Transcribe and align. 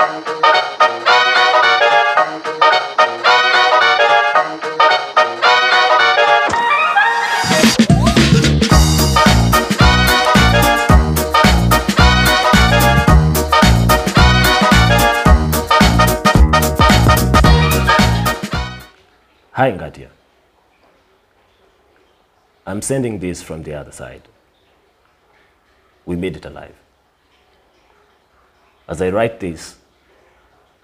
Hi, 0.00 0.06
Ngartia. 19.72 20.08
I'm 22.66 22.80
sending 22.80 23.18
this 23.18 23.42
from 23.42 23.64
the 23.64 23.74
other 23.74 23.92
side. 23.92 24.22
We 26.06 26.16
made 26.16 26.38
it 26.38 26.46
alive. 26.46 26.74
As 28.88 29.02
I 29.02 29.10
write 29.10 29.40
this, 29.40 29.76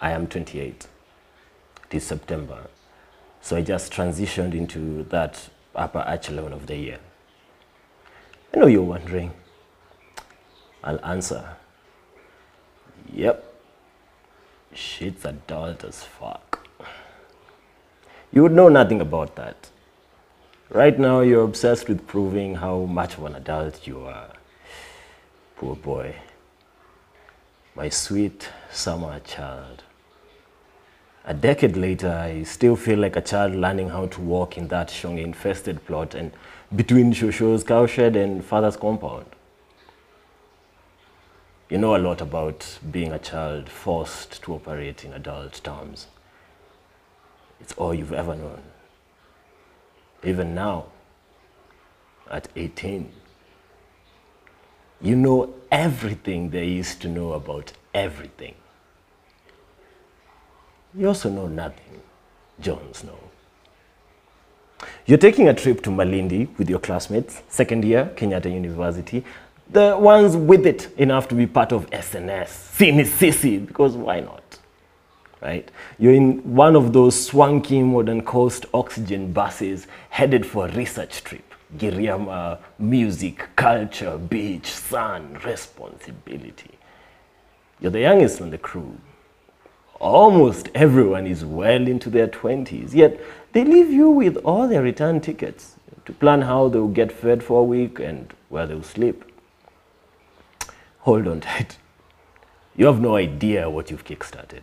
I 0.00 0.10
am 0.12 0.26
28. 0.26 0.86
It 1.90 1.96
is 1.96 2.04
September. 2.04 2.68
So 3.40 3.56
I 3.56 3.62
just 3.62 3.92
transitioned 3.92 4.54
into 4.54 5.04
that 5.04 5.48
upper 5.74 6.04
echelon 6.06 6.52
of 6.52 6.66
the 6.66 6.76
year. 6.76 6.98
I 8.54 8.58
know 8.58 8.66
you're 8.66 8.82
wondering. 8.82 9.32
I'll 10.82 11.04
answer. 11.04 11.56
Yep. 13.12 13.54
Shit's 14.72 15.24
adult 15.24 15.84
as 15.84 16.02
fuck. 16.02 16.68
You 18.32 18.42
would 18.42 18.52
know 18.52 18.68
nothing 18.68 19.00
about 19.00 19.36
that. 19.36 19.70
Right 20.68 20.98
now, 20.98 21.20
you're 21.20 21.44
obsessed 21.44 21.88
with 21.88 22.06
proving 22.06 22.56
how 22.56 22.80
much 22.80 23.16
of 23.16 23.24
an 23.24 23.36
adult 23.36 23.86
you 23.86 24.00
are. 24.00 24.30
Poor 25.56 25.76
boy. 25.76 26.16
My 27.74 27.88
sweet 27.88 28.48
summer 28.70 29.20
child. 29.20 29.84
A 31.28 31.34
decade 31.34 31.76
later, 31.76 32.12
I 32.12 32.44
still 32.44 32.76
feel 32.76 33.00
like 33.00 33.16
a 33.16 33.20
child 33.20 33.56
learning 33.56 33.88
how 33.88 34.06
to 34.06 34.20
walk 34.20 34.56
in 34.56 34.68
that 34.68 34.90
Shonge 34.90 35.20
infested 35.20 35.84
plot 35.84 36.14
and 36.14 36.30
between 36.74 37.12
Shosho's 37.12 37.64
cowshed 37.64 38.14
and 38.14 38.44
father's 38.44 38.76
compound. 38.76 39.26
You 41.68 41.78
know 41.78 41.96
a 41.96 41.98
lot 41.98 42.20
about 42.20 42.78
being 42.92 43.10
a 43.10 43.18
child 43.18 43.68
forced 43.68 44.40
to 44.44 44.54
operate 44.54 45.04
in 45.04 45.12
adult 45.12 45.64
terms. 45.64 46.06
It's 47.60 47.72
all 47.72 47.92
you've 47.92 48.12
ever 48.12 48.36
known. 48.36 48.62
Even 50.22 50.54
now, 50.54 50.84
at 52.30 52.46
18, 52.54 53.10
you 55.00 55.16
know 55.16 55.54
everything 55.72 56.50
there 56.50 56.62
is 56.62 56.94
to 56.96 57.08
know 57.08 57.32
about 57.32 57.72
everything. 57.92 58.54
You 60.96 61.08
also 61.08 61.28
know 61.28 61.46
nothing, 61.46 62.00
Jon 62.60 62.92
Snow. 62.92 63.18
You're 65.06 65.18
taking 65.18 65.48
a 65.48 65.54
trip 65.54 65.82
to 65.82 65.90
Malindi 65.90 66.56
with 66.58 66.68
your 66.70 66.78
classmates, 66.78 67.42
second 67.48 67.84
year, 67.84 68.12
Kenyatta 68.16 68.52
University. 68.52 69.24
The 69.70 69.96
ones 69.96 70.36
with 70.36 70.66
it 70.66 70.90
enough 70.96 71.28
to 71.28 71.34
be 71.34 71.46
part 71.46 71.72
of 71.72 71.88
SNS, 71.90 72.76
Sinisisi, 72.76 73.66
because 73.66 73.94
why 73.94 74.20
not? 74.20 74.42
right? 75.42 75.70
You're 75.98 76.14
in 76.14 76.54
one 76.54 76.76
of 76.76 76.92
those 76.92 77.26
swanky 77.26 77.82
modern 77.82 78.22
coast 78.22 78.66
oxygen 78.74 79.32
buses 79.32 79.86
headed 80.10 80.44
for 80.46 80.66
a 80.66 80.72
research 80.72 81.22
trip. 81.24 81.44
Giriama, 81.78 82.58
music, 82.78 83.48
culture, 83.56 84.18
beach, 84.18 84.66
sun, 84.72 85.38
responsibility. 85.44 86.70
You're 87.80 87.90
the 87.90 88.00
youngest 88.00 88.40
on 88.40 88.50
the 88.50 88.58
crew. 88.58 88.96
Almost 90.00 90.68
everyone 90.74 91.26
is 91.26 91.44
well 91.44 91.86
into 91.86 92.10
their 92.10 92.28
20s, 92.28 92.94
yet 92.94 93.20
they 93.52 93.64
leave 93.64 93.90
you 93.90 94.10
with 94.10 94.36
all 94.38 94.68
their 94.68 94.82
return 94.82 95.20
tickets 95.20 95.76
to 96.04 96.12
plan 96.12 96.42
how 96.42 96.68
they'll 96.68 96.88
get 96.88 97.10
fed 97.10 97.42
for 97.42 97.60
a 97.60 97.64
week 97.64 97.98
and 97.98 98.32
where 98.48 98.66
they'll 98.66 98.82
sleep. 98.82 99.24
Hold 101.00 101.26
on 101.26 101.40
tight. 101.40 101.78
You 102.76 102.86
have 102.86 103.00
no 103.00 103.16
idea 103.16 103.70
what 103.70 103.90
you've 103.90 104.04
kickstarted 104.04 104.62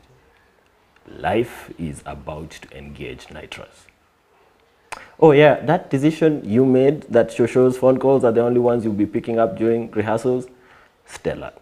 life 1.08 1.72
is 1.78 2.02
about 2.06 2.52
to 2.52 2.78
engage 2.78 3.30
nitrous. 3.32 3.88
Oh 5.20 5.32
yeah, 5.32 5.60
that 5.66 5.90
decision 5.90 6.42
you 6.44 6.66
made 6.66 7.04
that 7.04 7.30
Shosho's 7.30 7.78
phone 7.78 8.00
calls 8.00 8.24
are 8.24 8.32
the 8.32 8.42
only 8.42 8.60
ones 8.60 8.84
you'll 8.84 8.94
be 8.94 9.06
picking 9.06 9.40
up 9.40 9.58
during 9.58 9.92
rehearsals, 9.92 10.48
stellar. 11.06 11.54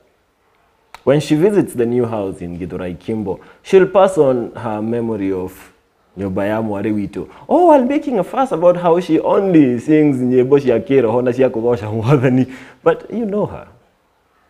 When 1.03 1.19
she 1.19 1.35
visits 1.35 1.73
the 1.73 1.85
new 1.85 2.05
house 2.05 2.41
in 2.41 2.59
Githurai 2.59 2.99
Kimbo, 2.99 3.39
she'll 3.63 3.87
pass 3.87 4.17
on 4.17 4.51
her 4.53 4.81
memory 4.81 5.31
of 5.31 5.73
Nyobayamu 6.17 6.79
Arewito. 6.79 7.27
Oh, 7.49 7.67
while 7.67 7.83
making 7.83 8.19
a 8.19 8.23
fuss 8.23 8.51
about 8.51 8.77
how 8.77 8.99
she 8.99 9.19
only 9.19 9.79
sings 9.79 10.17
Nyeboshi 10.17 10.65
Shiakiro, 10.65 11.09
Hona 11.09 11.33
Shiakogosha 11.33 11.89
Mwadhani. 11.91 12.53
But 12.83 13.11
you 13.11 13.25
know 13.25 13.47
her. 13.47 13.67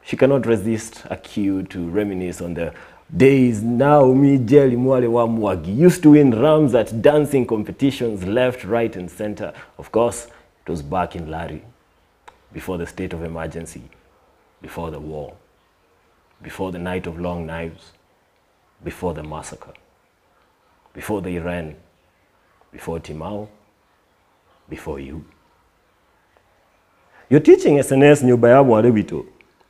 She 0.03 0.17
cannot 0.17 0.45
resist 0.45 1.03
a 1.09 1.15
cue 1.15 1.63
to 1.63 1.87
reminisce 1.89 2.41
on 2.41 2.55
the 2.55 2.73
days 3.15 3.61
Naomi 3.61 4.37
Jeli 4.39 4.75
Mwale 4.75 5.07
Wamwagi 5.07 5.75
used 5.75 6.01
to 6.03 6.11
win 6.11 6.31
rams 6.31 6.73
at 6.75 7.01
dancing 7.01 7.45
competitions 7.45 8.25
left, 8.25 8.63
right 8.65 8.93
and 8.95 9.09
center. 9.09 9.53
Of 9.77 9.91
course, 9.91 10.27
it 10.65 10.69
was 10.69 10.81
back 10.81 11.15
in 11.15 11.29
Lari, 11.29 11.63
before 12.51 12.77
the 12.77 12.87
state 12.87 13.13
of 13.13 13.23
emergency, 13.23 13.83
before 14.61 14.91
the 14.91 14.99
war, 14.99 15.33
before 16.41 16.71
the 16.71 16.79
night 16.79 17.07
of 17.07 17.19
long 17.19 17.45
knives, 17.45 17.91
before 18.83 19.13
the 19.13 19.23
massacre, 19.23 19.73
before 20.93 21.21
the 21.21 21.35
Iran, 21.37 21.75
before 22.71 22.99
Timau, 22.99 23.47
before 24.69 24.99
you. 24.99 25.25
You're 27.29 27.39
teaching 27.39 27.77
SNS 27.77 28.23
Nyobayamu 28.23 28.81
Arewito 28.81 29.25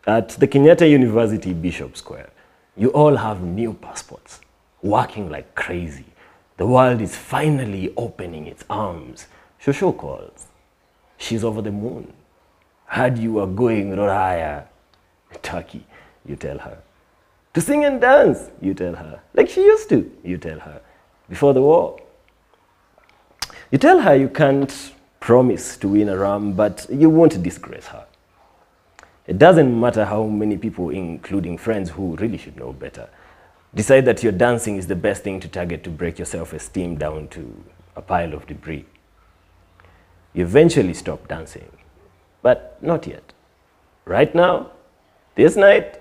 at 0.07 0.29
the 0.29 0.47
Kenyatta 0.47 0.89
University 0.89 1.53
Bishop 1.53 1.95
Square. 1.97 2.29
You 2.75 2.89
all 2.89 3.17
have 3.17 3.41
new 3.41 3.73
passports, 3.73 4.39
working 4.81 5.29
like 5.29 5.53
crazy. 5.55 6.05
The 6.57 6.65
world 6.65 7.01
is 7.01 7.15
finally 7.15 7.93
opening 7.97 8.47
its 8.47 8.63
arms. 8.69 9.27
Shosho 9.63 9.95
calls. 9.95 10.47
She's 11.17 11.43
over 11.43 11.61
the 11.61 11.71
moon. 11.71 12.13
Heard 12.85 13.17
you 13.17 13.33
were 13.33 13.47
going 13.47 13.91
Roraya, 13.91 14.65
Turkey, 15.41 15.85
you 16.25 16.35
tell 16.35 16.59
her. 16.59 16.77
To 17.53 17.61
sing 17.61 17.83
and 17.83 17.99
dance, 17.99 18.49
you 18.61 18.73
tell 18.73 18.95
her. 18.95 19.21
Like 19.33 19.49
she 19.49 19.61
used 19.61 19.89
to, 19.89 20.09
you 20.23 20.37
tell 20.37 20.59
her. 20.59 20.81
Before 21.29 21.53
the 21.53 21.61
war. 21.61 21.99
You 23.71 23.77
tell 23.77 24.01
her 24.01 24.15
you 24.15 24.29
can't 24.29 24.93
promise 25.19 25.77
to 25.77 25.87
win 25.87 26.09
a 26.09 26.17
ram, 26.17 26.53
but 26.53 26.85
you 26.89 27.09
won't 27.09 27.41
disgrace 27.41 27.87
her. 27.87 28.05
It 29.27 29.37
doesn't 29.37 29.79
matter 29.79 30.05
how 30.05 30.25
many 30.25 30.57
people, 30.57 30.89
including 30.89 31.57
friends 31.57 31.91
who 31.91 32.15
really 32.17 32.37
should 32.37 32.57
know 32.57 32.73
better, 32.73 33.07
decide 33.73 34.05
that 34.05 34.23
your 34.23 34.31
dancing 34.31 34.75
is 34.77 34.87
the 34.87 34.95
best 34.95 35.23
thing 35.23 35.39
to 35.39 35.47
target 35.47 35.83
to 35.85 35.89
break 35.89 36.19
your 36.19 36.25
self-esteem 36.25 36.97
down 36.97 37.27
to 37.29 37.63
a 37.95 38.01
pile 38.01 38.33
of 38.33 38.47
debris. 38.47 38.85
You 40.33 40.43
eventually 40.43 40.93
stop 40.93 41.27
dancing, 41.27 41.71
but 42.41 42.77
not 42.81 43.05
yet. 43.07 43.31
Right 44.05 44.33
now, 44.33 44.71
this 45.35 45.55
night, 45.55 46.00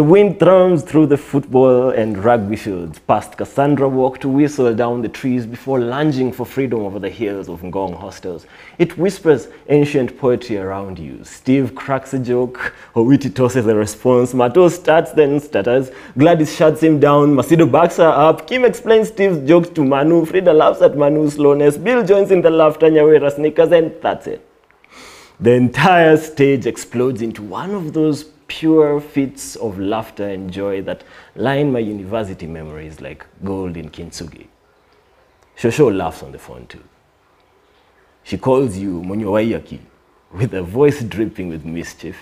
the 0.00 0.04
wind 0.04 0.40
thrums 0.40 0.82
through 0.82 1.04
the 1.04 1.16
football 1.18 1.90
and 1.90 2.24
rugby 2.24 2.56
fields, 2.56 2.98
past 3.00 3.36
Cassandra 3.36 3.86
Walk 3.86 4.18
to 4.20 4.30
whistle 4.30 4.74
down 4.74 5.02
the 5.02 5.10
trees 5.10 5.44
before 5.44 5.78
lunging 5.78 6.32
for 6.32 6.46
freedom 6.46 6.80
over 6.80 6.98
the 6.98 7.10
hills 7.10 7.50
of 7.50 7.60
Ngong 7.60 7.94
hostels. 7.94 8.46
It 8.78 8.96
whispers 8.96 9.48
ancient 9.68 10.16
poetry 10.16 10.56
around 10.56 10.98
you. 10.98 11.22
Steve 11.22 11.74
cracks 11.74 12.14
a 12.14 12.18
joke, 12.18 12.74
Owiti 12.94 13.34
tosses 13.34 13.66
a 13.66 13.74
response, 13.74 14.32
Mato 14.32 14.70
starts 14.70 15.12
then 15.12 15.38
stutters, 15.38 15.90
Gladys 16.16 16.56
shuts 16.56 16.82
him 16.82 16.98
down, 16.98 17.34
Masido 17.34 17.70
backs 17.70 17.98
her 17.98 18.08
up, 18.08 18.46
Kim 18.46 18.64
explains 18.64 19.08
Steve's 19.08 19.46
jokes 19.46 19.68
to 19.68 19.84
Manu, 19.84 20.24
Frida 20.24 20.54
laughs 20.54 20.80
at 20.80 20.96
Manu's 20.96 21.34
slowness, 21.34 21.76
Bill 21.76 22.02
joins 22.02 22.30
in 22.30 22.40
the 22.40 22.48
laughter, 22.48 22.86
Nyawera 22.88 23.30
sneakers, 23.34 23.70
and 23.70 23.92
that's 24.00 24.26
it. 24.26 24.46
The 25.40 25.52
entire 25.52 26.16
stage 26.16 26.64
explodes 26.64 27.20
into 27.20 27.42
one 27.42 27.72
of 27.72 27.92
those 27.92 28.24
pure 28.50 29.00
fits 29.00 29.54
of 29.54 29.78
laughter 29.78 30.28
and 30.28 30.52
joy 30.52 30.82
that 30.82 31.04
line 31.36 31.70
my 31.72 31.78
university 31.78 32.48
memories 32.48 33.00
like 33.00 33.24
gold 33.44 33.76
in 33.76 33.88
kintsugi. 33.88 34.48
Shosho 35.56 35.96
laughs 35.96 36.24
on 36.24 36.32
the 36.32 36.38
phone 36.38 36.66
too. 36.66 36.82
She 38.24 38.36
calls 38.36 38.76
you 38.76 39.02
Monyowayaki 39.02 39.78
with 40.32 40.52
a 40.54 40.62
voice 40.62 41.00
dripping 41.04 41.48
with 41.48 41.64
mischief. 41.64 42.16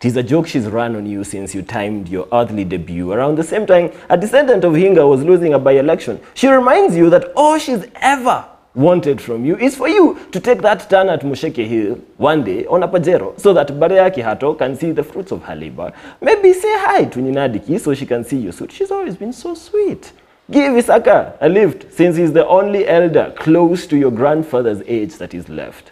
Tis 0.00 0.16
a 0.16 0.22
joke 0.22 0.46
she's 0.46 0.66
run 0.66 0.96
on 0.96 1.04
you 1.04 1.24
since 1.24 1.54
you 1.54 1.60
timed 1.60 2.08
your 2.08 2.26
earthly 2.32 2.64
debut 2.64 3.12
around 3.12 3.36
the 3.36 3.44
same 3.44 3.66
time 3.66 3.92
a 4.08 4.16
descendant 4.16 4.64
of 4.64 4.72
Hinga 4.72 5.06
was 5.06 5.22
losing 5.22 5.52
a 5.52 5.58
by-election. 5.58 6.20
She 6.32 6.48
reminds 6.48 6.96
you 6.96 7.10
that 7.10 7.32
all 7.36 7.58
she's 7.58 7.84
ever 7.96 8.46
wanted 8.78 9.20
from 9.20 9.44
you 9.44 9.56
is 9.56 9.76
for 9.76 9.88
you 9.88 10.16
to 10.30 10.38
take 10.38 10.62
that 10.62 10.88
turn 10.88 11.08
at 11.08 11.22
Musheke 11.22 11.66
Hill 11.66 11.96
one 12.16 12.44
day 12.44 12.64
on 12.66 12.84
a 12.84 12.88
Pajero 12.88 13.38
so 13.38 13.52
that 13.52 13.66
Barea 13.68 14.08
Kihato 14.14 14.56
can 14.56 14.76
see 14.76 14.92
the 14.92 15.02
fruits 15.02 15.32
of 15.32 15.42
her 15.42 15.56
labor. 15.56 15.92
Maybe 16.20 16.52
say 16.52 16.78
hi 16.78 17.04
to 17.06 17.18
Ninadiki 17.18 17.80
so 17.80 17.92
she 17.92 18.06
can 18.06 18.22
see 18.22 18.38
your 18.38 18.52
suit. 18.52 18.70
She's 18.70 18.92
always 18.92 19.16
been 19.16 19.32
so 19.32 19.54
sweet. 19.54 20.12
Give 20.48 20.72
Isaka 20.72 21.36
a 21.40 21.48
lift 21.48 21.92
since 21.92 22.16
he's 22.16 22.32
the 22.32 22.46
only 22.46 22.86
elder 22.86 23.34
close 23.36 23.84
to 23.88 23.96
your 23.96 24.12
grandfather's 24.12 24.80
age 24.86 25.16
that 25.16 25.34
is 25.34 25.48
left. 25.48 25.90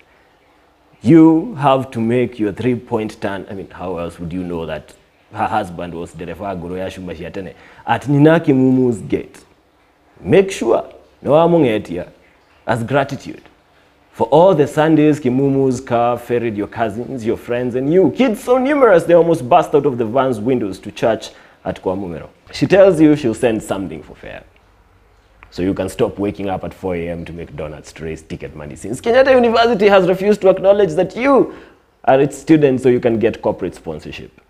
You 1.03 1.57
have 1.57 1.91
to 1.91 2.01
make 2.01 2.39
your 2.39 2.53
three-point 2.53 3.21
turn. 3.21 3.47
I 3.51 3.55
mean, 3.55 3.69
how 3.69 3.99
else 3.99 4.21
would 4.21 4.33
you 4.33 4.45
know 4.45 4.65
that 4.65 4.95
her 5.33 5.47
husband 5.47 5.93
was 5.93 6.15
Derefa 6.15 6.59
Goroya 6.63 6.89
Mashiatene 7.05 7.55
at 7.85 8.03
Ninaki 8.03 8.55
Mumu's 8.55 9.01
gate? 9.01 9.45
Make 10.21 10.53
sure 10.53 10.89
no 11.21 11.33
amungetia 11.33 12.13
as 12.67 12.83
gratitude 12.83 13.43
for 14.17 14.27
all 14.29 14.55
the 14.55 14.67
Sundays 14.67 15.21
Kimumu's 15.21 15.79
car 15.79 16.19
ferried 16.19 16.57
your 16.57 16.69
cousins, 16.69 17.23
your 17.23 17.37
friends, 17.37 17.75
and 17.75 17.93
you. 17.93 18.11
Kids 18.13 18.43
so 18.43 18.57
numerous 18.57 19.05
they 19.05 19.13
almost 19.13 19.47
burst 19.47 19.75
out 19.75 19.85
of 19.85 19.99
the 19.99 20.07
van's 20.07 20.41
windows 20.41 20.79
to 20.79 20.91
church 20.91 21.33
at 21.67 21.83
Kwamumero. 21.83 22.31
She 22.51 22.67
tells 22.67 22.99
you 22.99 23.15
she'll 23.15 23.35
send 23.35 23.63
something 23.63 24.03
for 24.03 24.15
fare. 24.15 24.43
So 25.51 25.61
you 25.61 25.75
can 25.75 25.91
stop 25.91 26.19
waking 26.19 26.49
up 26.49 26.65
at 26.65 26.73
4 26.73 26.95
a.m. 26.97 27.27
to 27.27 27.33
make 27.35 27.55
donuts 27.57 27.93
to 27.93 28.05
raise 28.05 28.23
ticket 28.23 28.57
money 28.57 28.75
since 28.75 29.03
Kenyatta 29.03 29.35
University 29.35 29.87
has 29.87 30.09
refused 30.09 30.41
to 30.41 30.49
acknowledge 30.49 30.95
that 30.95 31.15
you 31.15 31.55
are 32.05 32.19
its 32.19 32.39
student 32.39 32.81
so 32.81 32.89
you 32.89 33.01
can 33.01 33.19
get 33.19 33.43
corporate 33.43 33.75
sponsorship. 33.75 34.41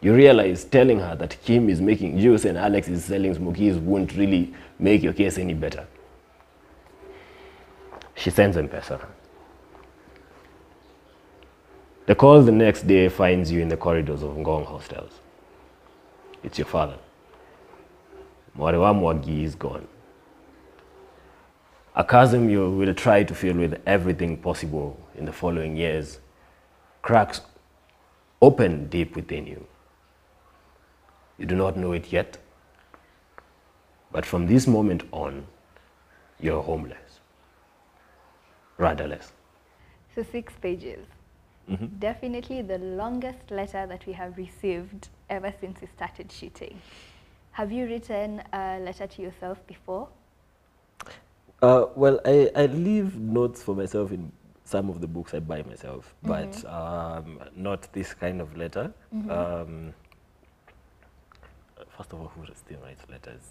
You 0.00 0.14
realize 0.14 0.64
telling 0.64 1.00
her 1.00 1.14
that 1.16 1.36
Kim 1.44 1.68
is 1.68 1.82
making 1.82 2.18
juice 2.18 2.46
and 2.46 2.56
Alex 2.56 2.88
is 2.88 3.04
selling 3.04 3.34
smokies 3.34 3.76
won't 3.76 4.16
really 4.16 4.54
make 4.78 5.02
your 5.02 5.12
case 5.12 5.36
any 5.36 5.52
better. 5.52 5.86
She 8.20 8.28
sends 8.28 8.58
M-Pesa. 8.58 9.00
The 12.04 12.14
call 12.14 12.42
the 12.42 12.52
next 12.52 12.86
day 12.86 13.08
finds 13.08 13.50
you 13.50 13.62
in 13.62 13.68
the 13.68 13.78
corridors 13.78 14.22
of 14.22 14.36
Ngong 14.36 14.66
hostels. 14.66 15.12
It's 16.42 16.58
your 16.58 16.66
father. 16.66 16.98
Mwarewa 18.58 18.92
Mwagi 18.94 19.44
is 19.44 19.54
gone. 19.54 19.86
A 21.94 22.04
chasm 22.04 22.50
you 22.50 22.70
will 22.70 22.92
try 22.92 23.22
to 23.24 23.34
fill 23.34 23.56
with 23.56 23.80
everything 23.86 24.36
possible 24.36 24.98
in 25.16 25.24
the 25.24 25.32
following 25.32 25.74
years 25.78 26.18
cracks 27.00 27.40
open 28.42 28.88
deep 28.88 29.16
within 29.16 29.46
you. 29.46 29.66
You 31.38 31.46
do 31.46 31.54
not 31.54 31.78
know 31.78 31.92
it 31.92 32.12
yet, 32.12 32.36
but 34.12 34.26
from 34.26 34.46
this 34.46 34.66
moment 34.66 35.04
on, 35.10 35.46
you're 36.38 36.62
homeless, 36.62 36.99
rudderless. 38.80 39.32
So 40.14 40.22
six 40.22 40.52
pages. 40.60 41.06
Definitely 42.00 42.62
the 42.62 42.78
longest 42.78 43.48
letter 43.52 43.86
that 43.86 44.04
we 44.04 44.12
have 44.14 44.36
received 44.36 45.08
ever 45.28 45.54
since 45.60 45.80
we 45.80 45.86
started 45.86 46.32
shooting. 46.32 46.80
Have 47.52 47.70
you 47.70 47.86
written 47.86 48.42
a 48.52 48.80
letter 48.80 49.06
to 49.06 49.22
yourself 49.22 49.64
before? 49.68 50.08
Uh, 51.62 51.86
well, 51.94 52.18
I, 52.24 52.50
I 52.56 52.66
leave 52.66 53.16
notes 53.16 53.62
for 53.62 53.76
myself 53.76 54.10
in 54.10 54.32
some 54.64 54.88
of 54.88 55.00
the 55.00 55.06
books 55.06 55.32
I 55.32 55.38
buy 55.38 55.62
myself, 55.62 56.12
but 56.24 56.64
um, 56.64 57.38
not 57.54 57.92
this 57.92 58.14
kind 58.14 58.40
of 58.40 58.56
letter. 58.56 58.92
Um, 59.12 59.94
first 61.96 62.12
of 62.12 62.20
all, 62.20 62.32
who 62.34 62.46
still 62.54 62.80
writes 62.82 63.02
letters? 63.08 63.42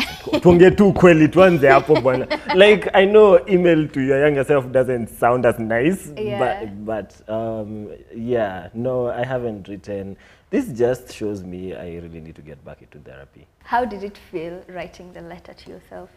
tuongee 0.42 0.70
tu 0.70 0.92
kweli 0.92 1.28
tuanze 1.28 1.68
hapo 1.68 2.00
bwana 2.00 2.26
like 2.54 2.90
i 2.92 3.06
know 3.06 3.40
email 3.46 3.88
to 3.88 4.00
your 4.00 4.20
younger 4.20 4.44
self 4.44 4.66
doesn't 4.66 5.08
sound 5.08 5.46
as 5.46 5.58
nice 5.58 6.12
Yeah. 6.16 6.60
but, 6.60 6.70
but 6.70 7.28
um, 7.28 7.88
yeah 8.16 8.70
no 8.74 9.12
i 9.12 9.24
haven't 9.26 9.68
written 9.68 10.16
this 10.50 10.66
just 10.74 11.12
shows 11.12 11.44
me 11.44 11.74
i 11.74 12.00
really 12.00 12.20
need 12.20 12.34
to 12.34 12.42
get 12.42 12.64
back 12.64 12.82
into 12.82 12.98
therapy 12.98 13.46
How 13.64 13.84
did 13.84 14.02
it 14.02 14.18
feel 14.32 14.62
writing 14.68 15.12
the 15.12 15.20
letter 15.20 15.54
to 15.54 15.70
yourself? 15.70 16.08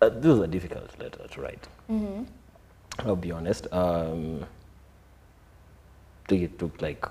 Uh, 0.00 0.10
this 0.10 0.26
was 0.26 0.40
a 0.40 0.46
difficult 0.46 0.98
letter 1.00 1.26
to 1.28 1.40
write. 1.40 1.68
I'll 2.98 3.16
be 3.16 3.32
honest. 3.32 3.66
Um, 3.72 4.44
it 6.28 6.58
took 6.58 6.82
like 6.82 7.06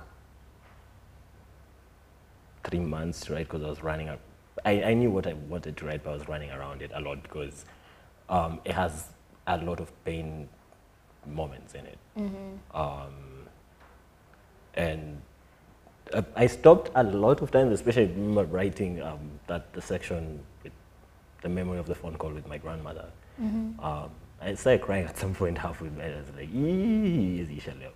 three 2.63 2.79
months 2.79 3.21
to 3.21 3.33
write 3.33 3.47
because 3.47 3.63
I 3.63 3.69
was 3.69 3.83
running. 3.83 4.09
Up. 4.09 4.19
I, 4.65 4.83
I 4.83 4.93
knew 4.93 5.09
what 5.11 5.27
I 5.27 5.33
wanted 5.33 5.77
to 5.77 5.85
write, 5.85 6.03
but 6.03 6.11
I 6.11 6.13
was 6.13 6.27
running 6.27 6.51
around 6.51 6.81
it 6.81 6.91
a 6.93 7.01
lot 7.01 7.21
because 7.23 7.65
um, 8.29 8.59
it 8.65 8.73
has 8.73 9.09
a 9.47 9.57
lot 9.57 9.79
of 9.79 9.91
pain 10.05 10.47
moments 11.25 11.73
in 11.75 11.85
it. 11.85 11.97
Um, 12.73 13.13
and 14.75 15.21
uh, 16.13 16.21
I 16.35 16.47
stopped 16.47 16.89
a 16.95 17.03
lot 17.03 17.41
of 17.41 17.51
times, 17.51 17.73
especially 17.73 18.07
writing 18.07 19.01
um, 19.01 19.19
that 19.47 19.73
the 19.73 19.81
section 19.81 20.39
with 20.63 20.73
the 21.41 21.49
memory 21.49 21.79
of 21.79 21.85
the 21.87 21.95
phone 21.95 22.15
call 22.15 22.31
with 22.31 22.47
my 22.47 22.57
grandmother. 22.57 23.05
Um, 23.79 24.09
I 24.41 24.53
started 24.55 24.81
crying 24.81 25.05
at 25.09 25.17
some 25.17 25.33
point 25.33 25.57
halfway. 25.57 25.89
I 25.89 26.07
was 26.17 26.31
like, 26.35 26.49
"Ee, 26.53 27.45
zisha 27.49 27.73
leo." 27.79 27.91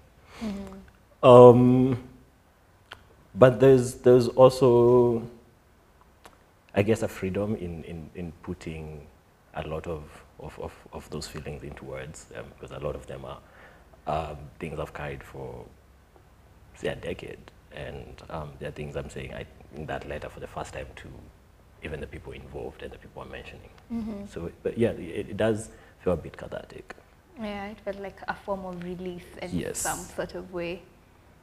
But 3.37 3.59
there's 3.59 3.95
there's 3.95 4.27
also, 4.29 5.21
I 6.73 6.81
guess, 6.81 7.03
a 7.03 7.07
freedom 7.07 7.55
in, 7.55 7.83
in, 7.83 8.09
in 8.15 8.31
putting 8.43 9.05
a 9.53 9.67
lot 9.67 9.87
of, 9.87 10.03
of, 10.39 10.57
of, 10.59 10.73
of 10.93 11.09
those 11.09 11.27
feelings 11.27 11.63
into 11.63 11.85
words 11.85 12.27
um, 12.35 12.45
because 12.55 12.71
a 12.75 12.79
lot 12.83 12.95
of 12.95 13.05
them 13.07 13.25
are 13.25 13.39
um, 14.07 14.37
things 14.59 14.79
I've 14.79 14.93
carried 14.93 15.23
for 15.23 15.65
say 16.75 16.89
a 16.89 16.95
decade, 16.95 17.39
and 17.75 18.21
um, 18.29 18.51
there 18.59 18.69
are 18.69 18.71
things 18.71 18.95
I'm 18.95 19.09
saying 19.09 19.33
I, 19.33 19.45
in 19.75 19.85
that 19.87 20.07
letter 20.07 20.29
for 20.29 20.39
the 20.39 20.47
first 20.47 20.73
time 20.73 20.87
to 20.97 21.07
even 21.83 21.99
the 21.99 22.07
people 22.07 22.33
involved 22.33 22.81
and 22.83 22.91
the 22.91 22.97
people 22.97 23.21
I'm 23.21 23.31
mentioning. 23.31 23.69
So, 24.31 24.51
but 24.63 24.77
yeah, 24.77 24.91
it, 24.91 25.29
it 25.29 25.37
does 25.37 25.69
feel 26.03 26.13
a 26.13 26.17
bit 26.17 26.35
cathartic. 26.37 26.95
Yeah, 27.39 27.67
it 27.67 27.77
felt 27.85 27.99
like 27.99 28.17
a 28.27 28.33
form 28.33 28.65
of 28.65 28.83
release 28.83 29.25
in 29.41 29.49
Yes. 29.57 29.77
some 29.79 29.99
sort 29.99 30.33
of 30.35 30.51
way. 30.53 30.81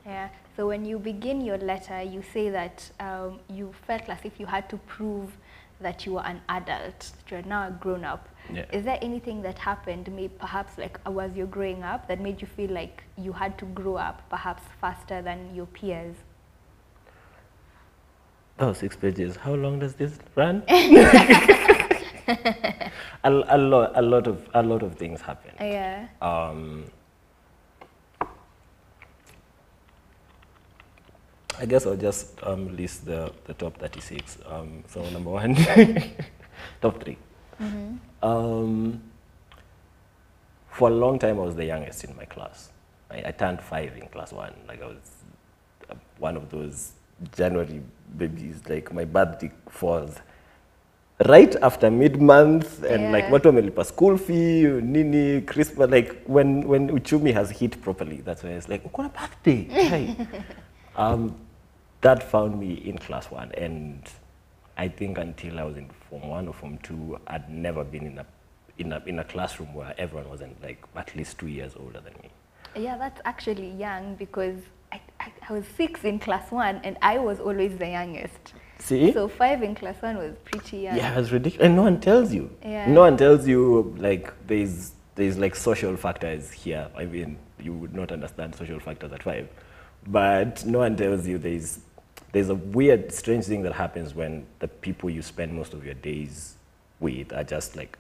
Yeah. 0.05 0.29
So 0.57 0.69
when 0.69 0.85
you 0.85 0.99
begin 0.99 1.41
your 1.41 1.59
letter, 1.59 2.03
you 2.03 2.23
say 2.33 2.49
that 2.51 2.89
um, 3.01 3.41
you 3.49 3.73
felt 3.87 4.09
as 4.09 4.19
if 4.25 4.39
you 4.39 4.47
had 4.47 4.69
to 4.71 4.77
prove 4.77 5.33
that 5.81 6.07
you 6.07 6.15
were 6.15 6.25
an 6.25 6.41
adult, 6.49 7.01
that 7.01 7.31
you're 7.31 7.43
now 7.43 7.69
a 7.69 7.71
grown 7.73 8.05
up. 8.05 8.29
Yeah. 8.53 8.65
Is 8.73 8.85
there 8.85 8.99
anything 9.03 9.43
that 9.43 9.59
happened, 9.59 10.11
maybe 10.13 10.33
perhaps 10.39 10.79
like 10.79 10.99
as 11.07 11.35
you're 11.35 11.47
growing 11.47 11.83
up, 11.83 12.07
that 12.09 12.21
made 12.21 12.41
you 12.41 12.47
feel 12.47 12.71
like 12.71 13.03
you 13.19 13.33
had 13.33 13.59
to 13.59 13.65
grow 13.67 13.97
up 13.97 14.23
perhaps 14.31 14.63
faster 14.81 15.23
than 15.23 15.55
your 15.55 15.67
peers? 15.67 16.15
Oh, 18.61 18.73
six 18.73 18.95
pages. 18.95 19.35
How 19.35 19.55
long 19.55 19.81
does 19.81 19.95
this 19.95 20.19
run? 20.37 20.63
a, 20.69 22.91
a 23.25 23.59
lot, 23.59 23.93
a 23.97 24.03
lot 24.03 24.29
of, 24.29 24.49
a 24.55 24.63
lot 24.63 24.85
of 24.85 24.95
things 24.95 25.21
happen. 25.21 25.51
Yeah. 25.59 26.07
Um, 26.23 26.85
I 31.61 31.67
guess 31.67 31.87
I'll 31.87 31.97
just 31.97 32.27
um, 32.43 32.77
list 32.77 33.05
the, 33.07 33.33
the 33.45 33.55
top 33.55 33.79
36. 33.79 34.39
Um, 34.47 34.83
so 34.89 35.09
number 35.11 35.31
one, 35.31 35.55
top 36.83 37.03
3 37.03 37.17
Um, 38.23 39.01
for 40.71 40.89
a 40.89 40.93
long 40.93 41.19
time, 41.19 41.39
I 41.39 41.43
was 41.43 41.55
the 41.55 41.65
youngest 41.65 42.05
in 42.05 42.17
my 42.17 42.25
class. 42.25 42.71
I, 43.11 43.23
I 43.29 43.31
turned 43.31 43.61
five 43.61 43.97
in 43.97 44.09
class 44.09 44.33
one. 44.33 44.53
Like 44.67 44.83
I 44.83 44.87
was 44.87 45.11
uh, 45.91 45.95
one 46.19 46.37
of 46.37 46.51
those 46.51 46.93
January 47.37 47.81
babies. 48.19 48.61
Like 48.69 48.93
my 48.93 49.05
birthday 49.05 49.53
falls 49.71 50.17
right 51.27 51.55
after 51.63 51.91
mid-month 51.91 52.83
and 52.83 53.13
like 53.13 53.25
Yeah. 53.25 53.33
watu 53.33 53.49
wamelipa 53.49 53.85
school 53.85 54.19
fee 54.19 54.63
nini 54.83 55.41
christmas 55.43 55.89
like 55.91 56.13
when, 56.27 56.65
when 56.69 56.91
uchumi 56.91 57.33
has 57.33 57.51
hit 57.51 57.77
properly 57.81 58.17
that's 58.17 58.43
when 58.43 58.53
it's 58.57 58.69
like 58.69 58.85
uko 58.85 59.03
na 59.03 59.09
birthday 59.09 59.65
Hi. 59.91 60.17
um, 60.97 61.35
that 62.05 62.23
found 62.31 62.61
me 62.61 62.75
in 62.75 62.99
class 62.99 63.31
one 63.31 63.51
and 63.53 64.11
i 64.77 64.87
think 64.87 65.17
until 65.19 65.59
i 65.59 65.63
was 65.65 65.77
in 65.77 65.89
form 66.09 66.29
one 66.29 66.47
or 66.47 66.55
form 66.55 66.77
two 66.79 67.19
i'd 67.29 67.49
never 67.49 67.83
been 67.83 68.07
in 68.07 68.19
a 68.19 68.27
in 68.79 68.93
a, 68.93 69.03
in 69.07 69.19
a 69.21 69.25
classroom 69.25 69.73
where 69.73 69.95
everyone 69.99 70.29
wasn't 70.29 70.63
like 70.63 70.85
at 70.97 71.15
least 71.17 71.39
two 71.39 71.47
years 71.47 71.73
older 71.77 72.01
than 72.01 72.13
me 72.23 72.31
Yeah, 72.77 72.99
that's 72.99 73.21
actually 73.25 73.71
young 73.71 74.17
because 74.17 74.57
I, 74.93 75.01
I, 75.21 75.33
I 75.49 75.53
was 75.53 75.65
six 75.77 76.05
in 76.05 76.19
class 76.19 76.51
one 76.51 76.81
and 76.85 76.97
I 77.03 77.19
was 77.19 77.39
always 77.41 77.77
the 77.79 77.89
youngest. 77.89 78.53
see 78.79 79.13
So 79.13 79.29
five 79.29 79.63
in 79.63 79.75
class 79.75 80.01
one 80.03 80.17
was 80.19 80.35
pretty 80.45 80.79
young. 80.79 80.97
Yeah, 80.97 81.19
it's 81.19 81.31
ridiculous. 81.31 81.65
And 81.67 81.77
no 81.77 81.83
one 81.83 82.01
tells 82.01 82.33
you. 82.35 82.51
Yeah. 82.63 82.87
No 82.91 83.01
one 83.03 83.17
tells 83.17 83.47
you 83.47 83.95
like 83.97 84.33
there's 84.47 84.93
there's 85.15 85.39
like 85.39 85.55
social 85.55 85.97
factors 85.97 86.51
here. 86.51 86.89
I 86.97 87.05
mean, 87.05 87.39
you 87.61 87.73
would 87.75 87.95
not 87.95 88.11
understand 88.11 88.57
social 88.57 88.81
factors 88.81 89.13
at 89.13 89.23
five, 89.23 89.49
but 90.09 90.65
no 90.67 90.81
one 90.81 90.97
tells 90.97 91.27
you 91.27 91.39
there's 91.39 91.79
there's 92.35 92.51
a 92.51 92.55
weird, 92.55 93.13
strange 93.13 93.45
thing 93.45 93.63
that 93.63 93.73
happens 93.73 94.15
when 94.15 94.45
the 94.59 94.69
people 94.69 95.09
you 95.09 95.23
spend 95.23 95.55
most 95.55 95.73
of 95.73 95.85
your 95.85 95.95
days 95.95 96.57
with 97.01 97.33
are 97.33 97.45
just 97.45 97.77
like 97.77 97.97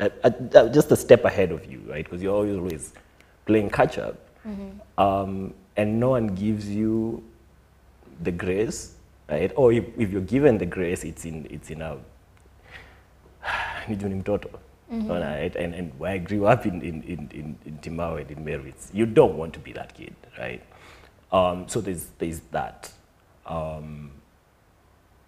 uh, 0.00 0.08
uh, 0.24 0.68
just 0.68 0.92
a 0.92 0.96
step 0.96 1.24
ahead 1.24 1.50
of 1.50 1.64
you, 1.64 1.80
right? 1.88 2.04
Because 2.04 2.22
you're 2.22 2.34
always, 2.34 2.56
always 2.56 2.92
playing 3.46 3.70
catch 3.70 3.98
up. 3.98 4.16
Um, 4.98 5.54
and 5.76 5.98
no 5.98 6.10
one 6.10 6.28
gives 6.28 6.68
you 6.68 7.22
the 8.22 8.32
grace, 8.32 8.94
right? 9.28 9.52
Or 9.56 9.72
if, 9.72 9.84
if 9.96 10.10
you're 10.10 10.20
given 10.20 10.58
the 10.58 10.66
grace, 10.66 11.04
it's 11.04 11.24
in, 11.24 11.46
it's 11.50 11.70
in 11.70 11.82
a 11.82 11.96
nijuni 13.88 14.22
mtoto 14.22 14.58
right? 14.90 15.54
and, 15.56 15.74
and 15.74 15.98
where 15.98 16.12
I 16.12 16.18
grew 16.18 16.46
up 16.46 16.66
in, 16.66 16.80
in, 16.82 17.02
in, 17.02 17.30
in, 17.32 17.58
in 17.66 17.78
Timau 17.78 18.20
and 18.20 18.30
in 18.30 18.44
Merwitz, 18.44 18.92
you 18.92 19.06
don't 19.06 19.36
want 19.36 19.52
to 19.54 19.60
be 19.60 19.72
that 19.72 19.94
kid, 19.94 20.14
right? 20.38 20.62
Um, 21.30 21.68
so 21.68 21.80
there's, 21.80 22.06
there's 22.18 22.40
that. 22.52 22.92
Um, 23.48 24.10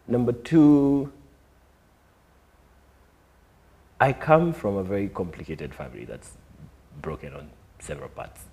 number 0.07 0.33
two, 0.33 1.11
I 4.01 4.13
come 4.13 4.53
from 4.53 4.77
a 4.77 4.83
very 4.83 5.09
complicated 5.09 5.75
family 5.75 6.05
that's 6.05 6.37
broken 7.01 7.33
on 7.35 7.51
several 7.79 8.09
parts. 8.11 8.45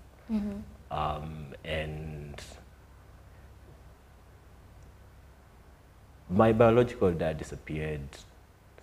Um, 0.91 1.53
and 1.65 2.41
my 6.29 6.51
biological 6.53 7.11
dad 7.11 7.37
disappeared 7.37 8.07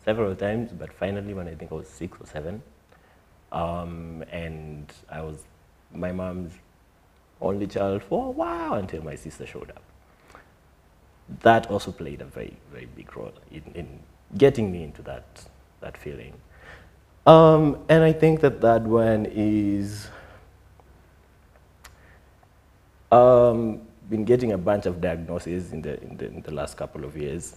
several 0.04 0.34
times, 0.36 0.70
but 0.72 0.92
finally, 0.92 1.34
when 1.34 1.48
I 1.48 1.54
think 1.54 1.72
I 1.72 1.76
was 1.76 1.88
six 1.88 2.18
or 2.20 2.26
seven, 2.26 2.62
um, 3.52 4.24
and 4.30 4.92
I 5.10 5.20
was 5.22 5.44
my 5.94 6.12
mom's 6.12 6.52
only 7.40 7.66
child 7.66 8.02
for 8.02 8.28
a 8.28 8.30
while 8.30 8.74
until 8.74 9.02
my 9.02 9.14
sister 9.14 9.46
showed 9.46 9.70
up. 9.70 9.83
That 11.40 11.70
also 11.70 11.90
played 11.90 12.20
a 12.20 12.26
very, 12.26 12.56
very 12.72 12.86
big 12.86 13.16
role 13.16 13.32
in, 13.50 13.62
in 13.74 13.98
getting 14.36 14.70
me 14.70 14.82
into 14.82 15.02
that, 15.02 15.24
that 15.80 15.96
feeling. 15.96 16.34
Um, 17.26 17.78
and 17.88 18.04
I 18.04 18.12
think 18.12 18.40
that 18.40 18.60
that 18.60 18.82
one 18.82 19.26
is 19.26 20.08
um, 23.10 23.80
been 24.10 24.24
getting 24.24 24.52
a 24.52 24.58
bunch 24.58 24.86
of 24.86 25.00
diagnoses 25.00 25.72
in 25.72 25.80
the, 25.80 26.02
in 26.02 26.16
the, 26.16 26.26
in 26.26 26.42
the 26.42 26.52
last 26.52 26.76
couple 26.76 27.04
of 27.04 27.16
years. 27.16 27.56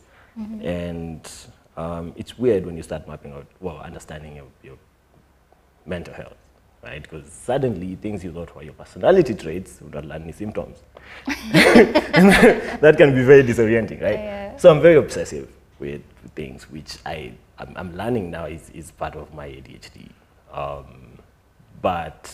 And 0.64 1.32
um, 1.76 2.14
it's 2.16 2.38
weird 2.38 2.66
when 2.66 2.78
you 2.78 2.84
start 2.84 3.08
mapping 3.08 3.34
out, 3.34 3.48
well, 3.60 3.78
understanding 3.80 4.36
your, 4.36 4.46
your 4.64 4.78
mental 5.86 6.14
health, 6.14 6.38
right? 6.88 7.02
Because 7.02 7.32
suddenly 7.32 7.96
things 7.96 8.24
you 8.24 8.32
thought 8.32 8.56
were 8.56 8.64
your 8.64 8.74
personality 8.74 9.34
traits 9.34 9.80
would 9.82 9.94
not 9.94 10.10
any 10.12 10.32
symptoms. 10.32 10.78
that 11.26 12.96
can 12.98 13.14
be 13.14 13.24
very 13.24 13.44
disorienting, 13.44 14.02
right? 14.02 14.20
Yeah. 14.20 14.58
So 14.58 14.72
I'm 14.72 14.82
very 14.82 14.96
obsessive 14.96 15.50
with 15.80 16.02
things, 16.36 16.70
which 16.72 16.98
I, 17.06 17.34
I'm, 17.60 17.74
I'm 17.76 17.96
learning 17.96 18.32
now 18.32 18.46
is, 18.46 18.70
is 18.72 18.92
part 18.92 19.16
of 19.16 19.34
my 19.34 19.48
ADHD. 19.48 20.10
Um, 20.52 21.20
but 21.82 22.34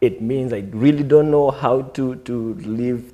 it 0.00 0.20
means 0.20 0.52
I 0.52 0.64
really 0.70 1.04
don't 1.04 1.30
know 1.30 1.50
how 1.50 1.82
to, 1.82 2.16
to 2.16 2.54
leave 2.54 3.12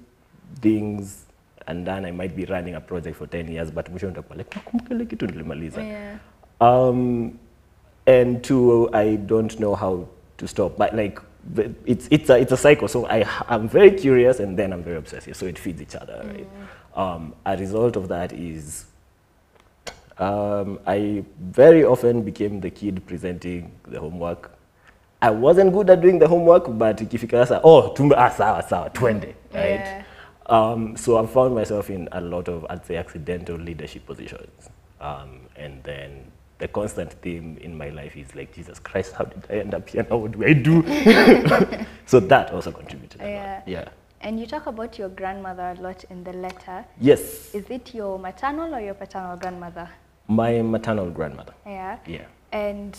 things 0.60 1.26
and 1.66 1.86
then 1.86 2.06
I 2.06 2.10
might 2.10 2.34
be 2.34 2.46
running 2.46 2.74
a 2.74 2.80
project 2.80 3.16
for 3.18 3.26
10 3.26 3.48
years, 3.48 3.70
but 3.70 3.90
mwisho 3.90 4.06
nitakuwa 4.06 4.36
like, 4.36 4.54
nakumbuka 4.54 4.94
ile 4.94 5.06
kitu 5.06 5.26
nilimaliza. 5.26 5.82
Yeah. 5.82 6.18
Um, 6.60 7.38
and 8.08 8.42
two, 8.42 8.88
I 8.94 9.16
don't 9.16 9.60
know 9.60 9.74
how 9.74 10.08
to 10.38 10.48
stop. 10.48 10.78
But 10.78 10.96
like, 10.96 11.20
it's 11.86 12.08
it's 12.10 12.30
a 12.30 12.38
it's 12.38 12.52
a 12.52 12.56
cycle. 12.56 12.88
So 12.88 13.06
I 13.06 13.24
I'm 13.48 13.68
very 13.68 13.90
curious, 13.90 14.40
and 14.40 14.58
then 14.58 14.72
I'm 14.72 14.82
very 14.82 14.96
obsessive. 14.96 15.36
So 15.36 15.46
it 15.46 15.58
feeds 15.58 15.82
each 15.82 15.94
other, 15.94 16.24
right? 16.24 16.48
Um, 16.96 17.34
a 17.46 17.56
result 17.56 17.96
of 17.96 18.08
that 18.08 18.32
is, 18.32 18.86
um, 20.18 20.80
I 20.86 21.24
very 21.38 21.84
often 21.84 22.22
became 22.22 22.60
the 22.60 22.70
kid 22.70 23.06
presenting 23.06 23.72
the 23.86 24.00
homework. 24.00 24.50
I 25.20 25.30
wasn't 25.30 25.72
good 25.72 25.90
at 25.90 26.00
doing 26.00 26.18
the 26.18 26.28
homework, 26.28 26.64
but 26.78 26.96
ikifika 26.98 27.46
sasa, 27.46 27.60
oh, 27.62 27.92
tumbe, 27.94 28.14
ah, 28.16 28.30
sawa, 28.30 28.62
sawa, 28.68 28.90
twende, 28.90 29.34
right? 29.52 29.84
Yeah. 29.84 30.04
Um, 30.46 30.96
so 30.96 31.18
I 31.18 31.26
found 31.26 31.54
myself 31.54 31.90
in 31.90 32.08
a 32.12 32.20
lot 32.20 32.48
of, 32.48 32.64
I'd 32.70 32.86
say, 32.86 32.96
accidental 32.96 33.56
leadership 33.56 34.06
positions. 34.06 34.70
Um, 35.00 35.40
and 35.56 35.82
then 35.84 36.32
the 36.58 36.68
constant 36.68 37.12
theme 37.22 37.56
in 37.60 37.76
my 37.76 37.88
life 37.90 38.16
is 38.16 38.34
like, 38.34 38.52
Jesus 38.52 38.78
Christ, 38.78 39.12
how 39.14 39.24
did 39.24 39.44
I 39.48 39.60
end 39.60 39.74
up 39.74 39.88
here 39.88 40.04
now? 40.08 40.16
What 40.16 40.32
do 40.32 40.44
I 40.44 40.52
do? 40.52 40.82
so 42.06 42.20
that 42.20 42.52
also 42.52 42.72
contributed 42.72 43.20
a 43.20 43.28
Yeah. 43.28 43.54
lot. 43.54 43.68
Yeah. 43.68 43.88
And 44.20 44.40
you 44.40 44.46
talk 44.46 44.66
about 44.66 44.98
your 44.98 45.08
grandmother 45.08 45.76
a 45.78 45.80
lot 45.80 46.02
in 46.10 46.24
the 46.24 46.32
letter. 46.32 46.84
Yes, 47.00 47.54
Is 47.54 47.70
it 47.70 47.94
your 47.94 48.18
maternal 48.18 48.74
or 48.74 48.80
your 48.80 48.94
paternal 48.94 49.36
grandmother? 49.36 49.88
my 50.30 50.60
maternal 50.60 51.08
grandmother. 51.10 51.54
Yeah. 51.64 51.98
Yeah. 52.06 52.24
And 52.52 52.98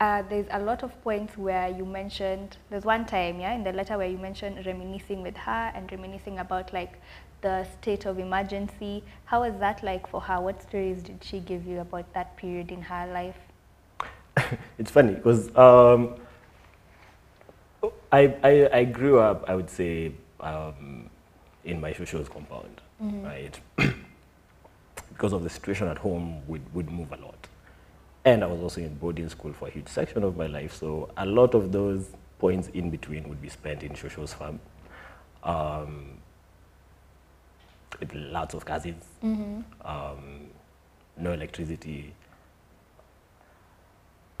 uh, 0.00 0.22
there's 0.30 0.46
a 0.50 0.60
lot 0.60 0.82
of 0.82 0.90
points 1.02 1.36
where 1.36 1.68
you 1.68 1.84
mentioned, 1.84 2.56
there's 2.70 2.84
one 2.86 3.04
time, 3.04 3.38
yeah, 3.40 3.52
in 3.52 3.64
the 3.64 3.72
letter 3.72 3.98
where 3.98 4.08
you 4.08 4.16
mentioned 4.16 4.64
reminiscing 4.64 5.20
with 5.20 5.36
her 5.36 5.72
and 5.74 5.90
reminiscing 5.92 6.38
about 6.38 6.72
like 6.72 6.94
the 7.40 7.66
state 7.80 8.06
of 8.06 8.18
emergency. 8.18 9.02
How 9.24 9.40
was 9.40 9.58
that 9.60 9.82
like 9.82 10.06
for 10.08 10.20
her? 10.20 10.40
What 10.40 10.62
stories 10.62 11.02
did 11.02 11.22
she 11.22 11.40
give 11.40 11.66
you 11.66 11.80
about 11.80 12.12
that 12.14 12.36
period 12.36 12.70
in 12.70 12.82
her 12.82 13.06
life? 13.12 13.36
it's 14.78 14.90
funny 14.90 15.14
because 15.14 15.54
um, 15.56 16.16
I, 18.12 18.34
I, 18.42 18.70
I 18.72 18.84
grew 18.84 19.18
up, 19.18 19.44
I 19.48 19.54
would 19.54 19.70
say, 19.70 20.12
um, 20.40 21.08
in 21.64 21.80
my 21.80 21.92
Shosho's 21.92 22.28
compound, 22.28 22.80
right? 23.00 23.58
because 25.08 25.32
of 25.32 25.42
the 25.42 25.50
situation 25.50 25.88
at 25.88 25.98
home, 25.98 26.42
we'd, 26.48 26.62
we'd 26.72 26.90
move 26.90 27.12
a 27.12 27.16
lot. 27.16 27.46
And 28.24 28.44
I 28.44 28.46
was 28.46 28.60
also 28.60 28.80
in 28.80 28.94
boarding 28.96 29.28
school 29.28 29.52
for 29.52 29.68
a 29.68 29.70
huge 29.70 29.88
section 29.88 30.24
of 30.24 30.36
my 30.36 30.46
life, 30.46 30.74
so 30.74 31.10
a 31.16 31.26
lot 31.26 31.54
of 31.54 31.72
those 31.72 32.06
points 32.38 32.68
in 32.68 32.90
between 32.90 33.28
would 33.28 33.40
be 33.40 33.48
spent 33.48 33.82
in 33.82 33.92
Shosho's 33.92 34.32
farm. 34.32 34.60
Um, 35.42 36.19
with 37.98 38.14
lots 38.14 38.54
of 38.54 38.64
cousins, 38.64 39.04
um, 39.84 40.46
no 41.16 41.32
electricity, 41.32 42.14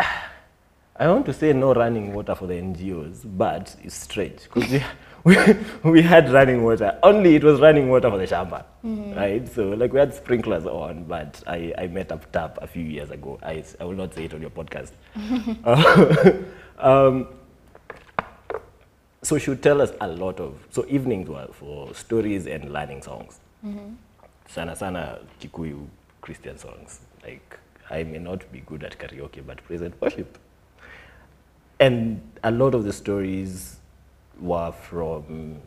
I 0.96 1.08
want 1.08 1.24
to 1.26 1.32
say 1.32 1.52
no 1.54 1.72
running 1.72 2.12
water 2.12 2.34
for 2.34 2.46
the 2.46 2.54
NGOs, 2.54 3.20
but 3.24 3.74
it's 3.82 3.94
strange 3.94 4.42
because 4.52 4.70
we, 4.70 4.84
we, 5.24 5.90
we 5.92 6.02
had 6.02 6.30
running 6.30 6.62
water. 6.62 6.98
Only 7.02 7.36
it 7.36 7.44
was 7.44 7.58
running 7.58 7.88
water 7.88 8.10
for 8.10 8.18
the 8.18 8.26
shamba, 8.26 8.64
right? 9.16 9.48
So 9.50 9.70
like 9.70 9.92
we 9.94 9.98
had 9.98 10.12
sprinklers 10.14 10.66
on, 10.66 11.04
but 11.04 11.42
I, 11.46 11.72
I 11.78 11.86
met 11.86 12.12
up 12.12 12.30
tap 12.32 12.58
a 12.60 12.66
few 12.66 12.82
years 12.84 13.10
ago. 13.10 13.38
I, 13.42 13.64
I 13.80 13.84
will 13.84 13.94
not 13.94 14.12
say 14.14 14.24
it 14.24 14.34
on 14.34 14.42
your 14.42 14.50
podcast. 14.50 14.92
um, 16.78 17.28
so 19.22 19.38
she 19.38 19.50
would 19.50 19.62
tell 19.62 19.80
us 19.80 19.92
a 20.00 20.08
lot 20.08 20.40
of, 20.40 20.66
so 20.70 20.84
evenings 20.88 21.28
were 21.28 21.48
for 21.52 21.94
stories 21.94 22.46
and 22.46 22.72
learning 22.72 23.02
songs. 23.02 23.39
Sana 24.48 24.74
sana 24.76 25.18
Kikuyu 25.40 25.86
Christian 26.20 26.58
songs. 26.58 27.00
Like 27.22 27.58
I 27.90 28.02
may 28.04 28.18
not 28.18 28.50
be 28.52 28.60
good 28.60 28.84
at 28.84 28.98
karaoke, 28.98 29.44
but 29.46 29.62
praise 29.64 29.80
and 29.82 29.94
worship. 30.00 30.38
And 31.78 32.20
a 32.42 32.50
lot 32.50 32.74
of 32.74 32.84
the 32.84 32.92
stories 32.92 33.76
were 34.40 34.72
from 34.72 35.60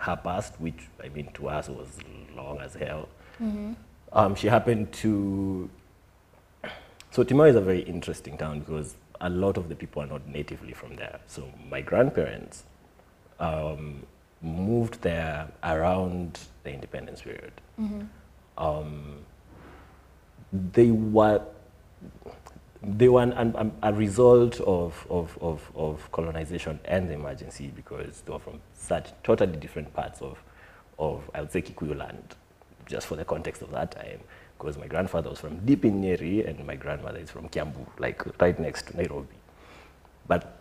her 0.00 0.16
past, 0.16 0.60
which 0.60 0.88
I 1.02 1.08
mean 1.08 1.28
to 1.34 1.48
us 1.48 1.68
was 1.68 1.98
long 2.36 2.58
as 2.60 2.74
hell. 2.74 3.08
Um, 4.12 4.34
she 4.34 4.48
happened 4.48 4.92
to. 4.94 5.68
So 7.10 7.24
Timau 7.24 7.48
is 7.48 7.56
a 7.56 7.60
very 7.60 7.80
interesting 7.80 8.36
town 8.38 8.60
because 8.60 8.96
a 9.20 9.28
lot 9.30 9.56
of 9.56 9.68
the 9.68 9.74
people 9.76 10.02
are 10.02 10.06
not 10.06 10.26
natively 10.28 10.72
from 10.72 10.96
there. 10.96 11.20
So 11.26 11.48
my 11.70 11.80
grandparents 11.80 12.64
um, 13.40 14.04
moved 14.44 15.00
there 15.02 15.48
around 15.64 16.40
the 16.64 16.72
independence 16.72 17.22
period. 17.22 17.52
Um, 18.58 19.18
they 20.52 20.90
were 20.92 21.42
they 22.86 23.08
were 23.08 23.22
an, 23.22 23.32
an, 23.32 23.72
a 23.82 23.92
result 23.92 24.60
of, 24.60 25.06
of, 25.10 25.38
of, 25.40 25.70
of 25.74 26.12
colonization 26.12 26.78
and 26.84 27.08
the 27.08 27.14
emergency 27.14 27.72
because 27.74 28.22
they 28.22 28.32
were 28.32 28.38
from 28.38 28.60
such 28.74 29.10
totally 29.22 29.56
different 29.56 29.92
parts 29.94 30.20
of, 30.20 30.38
of 30.98 31.30
I 31.34 31.40
would 31.40 31.52
say, 31.52 31.62
Kikuyu 31.62 31.96
land, 31.96 32.36
just 32.86 33.06
for 33.06 33.16
the 33.16 33.24
context 33.24 33.62
of 33.62 33.70
that 33.72 33.92
time. 33.92 34.20
Because 34.58 34.78
my 34.78 34.86
grandfather 34.86 35.30
was 35.30 35.40
from 35.40 35.64
deep 35.64 35.84
in 35.84 36.02
Nyeri 36.02 36.46
and 36.48 36.66
my 36.66 36.76
grandmother 36.76 37.18
is 37.18 37.30
from 37.30 37.48
Kiambu, 37.48 37.86
like 37.98 38.22
right 38.40 38.58
next 38.58 38.88
to 38.88 38.96
Nairobi. 38.96 39.36
But 40.28 40.58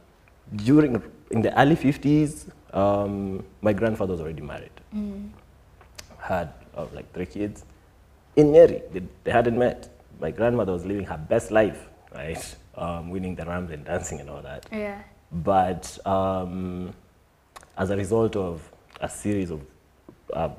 during, 0.56 1.02
in 1.32 1.42
the 1.42 1.58
early 1.60 1.76
50s, 1.76 2.50
um, 2.74 3.44
my 3.62 3.74
grandfather 3.74 4.14
was 4.14 4.22
already 4.22 4.42
married, 4.42 4.72
had 6.20 6.54
uh, 6.76 6.86
like 6.94 7.12
three 7.14 7.26
kids. 7.26 7.66
In 8.36 8.48
Nyeri, 8.48 8.82
they, 8.92 9.04
they 9.24 9.32
hadn't 9.32 9.58
met. 9.58 9.90
My 10.20 10.32
grandmother 10.32 10.72
was 10.74 10.86
living 10.86 11.06
her 11.06 11.18
best 11.18 11.52
life, 11.52 11.88
right? 12.14 12.56
Um, 12.76 13.12
winning 13.12 13.36
the 13.36 13.46
Rams 13.46 13.70
and 13.70 13.86
dancing 13.86 14.20
and 14.20 14.28
all 14.32 14.42
that. 14.42 14.66
Yeah. 14.72 15.00
But 15.32 15.96
um, 16.08 16.92
as 17.78 17.92
a 17.92 17.96
result 17.96 18.36
of 18.36 18.68
a 19.00 19.08
series 19.08 19.52
of 19.52 19.62
uh, 20.34 20.50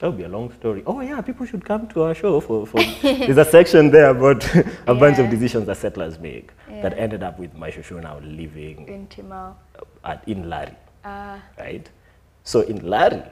That 0.00 0.06
would 0.08 0.16
be 0.16 0.24
a 0.24 0.28
long 0.28 0.50
story. 0.54 0.82
Oh 0.86 1.00
yeah, 1.00 1.20
people 1.20 1.44
should 1.44 1.62
come 1.62 1.86
to 1.88 2.02
our 2.04 2.14
show 2.14 2.40
for, 2.40 2.66
for 2.66 2.82
there's 3.02 3.36
a 3.36 3.44
section 3.44 3.90
there 3.90 4.08
about 4.10 4.42
a 4.86 4.94
bunch 4.94 5.18
of 5.18 5.28
decisions 5.28 5.66
that 5.66 5.76
settlers 5.76 6.18
make 6.18 6.50
that 6.68 6.98
ended 6.98 7.22
up 7.22 7.38
with 7.38 7.54
my 7.54 7.70
now 7.90 8.18
living 8.20 8.88
In 8.88 9.06
Timau. 9.08 9.54
at, 10.02 10.26
in 10.26 10.48
Lari, 10.48 10.74
Ah, 11.04 11.42
right? 11.58 11.86
So 12.44 12.62
in 12.62 12.88
Lari, 12.88 13.22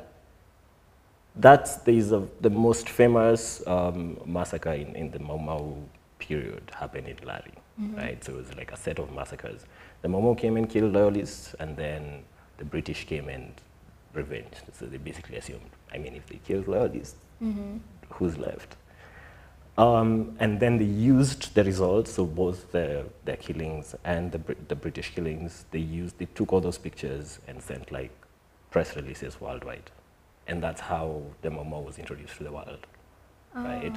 that's 1.37 1.77
there 1.77 1.95
is 1.95 2.13
a, 2.13 2.27
the 2.43 2.51
most 2.51 2.89
famous 2.89 3.67
um, 3.67 4.19
massacre 4.27 4.73
in, 4.73 4.95
in 4.95 5.11
the 5.11 5.19
Mau 5.21 5.39
Mau 5.39 5.77
period 6.19 6.71
happened 6.79 7.09
in 7.09 7.17
Lari, 7.27 7.55
right? 7.97 8.23
So 8.23 8.33
it 8.35 8.37
was 8.37 8.55
like 8.57 8.73
a 8.73 8.77
set 8.77 8.99
of 8.99 9.11
massacres. 9.15 9.65
The 10.03 10.09
Mau 10.09 10.21
Mau 10.21 10.35
came 10.35 10.59
and 10.59 10.69
killed 10.69 10.93
loyalists, 10.93 11.55
and 11.61 11.77
then 11.77 12.25
the 12.59 12.65
British 12.65 13.07
came 13.07 13.29
and 13.31 13.53
revenged. 14.13 14.63
So 14.79 14.85
they 14.87 14.99
basically 14.99 15.37
assumed, 15.37 15.71
I 15.93 15.99
mean, 15.99 16.15
if 16.15 16.27
they 16.27 16.37
killed 16.45 16.69
loyalists, 16.69 17.17
who's 18.11 18.37
left? 18.39 18.77
Um, 19.79 20.37
and 20.41 20.59
then 20.59 20.79
they 20.79 20.85
used 20.85 21.55
the 21.55 21.63
results, 21.63 22.19
of 22.19 22.35
both 22.35 22.73
the, 22.73 23.05
the 23.25 23.37
killings 23.37 23.95
and 24.05 24.33
the, 24.33 24.41
the 24.67 24.75
British 24.75 25.15
killings, 25.15 25.67
they 25.71 25.79
used, 25.79 26.19
they 26.19 26.25
took 26.25 26.53
all 26.53 26.61
those 26.61 26.79
pictures 26.79 27.39
and 27.47 27.63
sent 27.63 27.93
like 27.93 28.11
press 28.73 28.97
releases 28.97 29.41
worldwide. 29.41 29.91
And 30.49 30.61
that's 30.63 30.81
how 30.81 31.23
the 31.43 31.51
Mau 31.51 31.63
Mau 31.63 31.81
was 31.81 31.99
introduced 31.99 32.37
to 32.39 32.45
the 32.45 32.51
world, 32.51 32.87
right? 33.55 33.97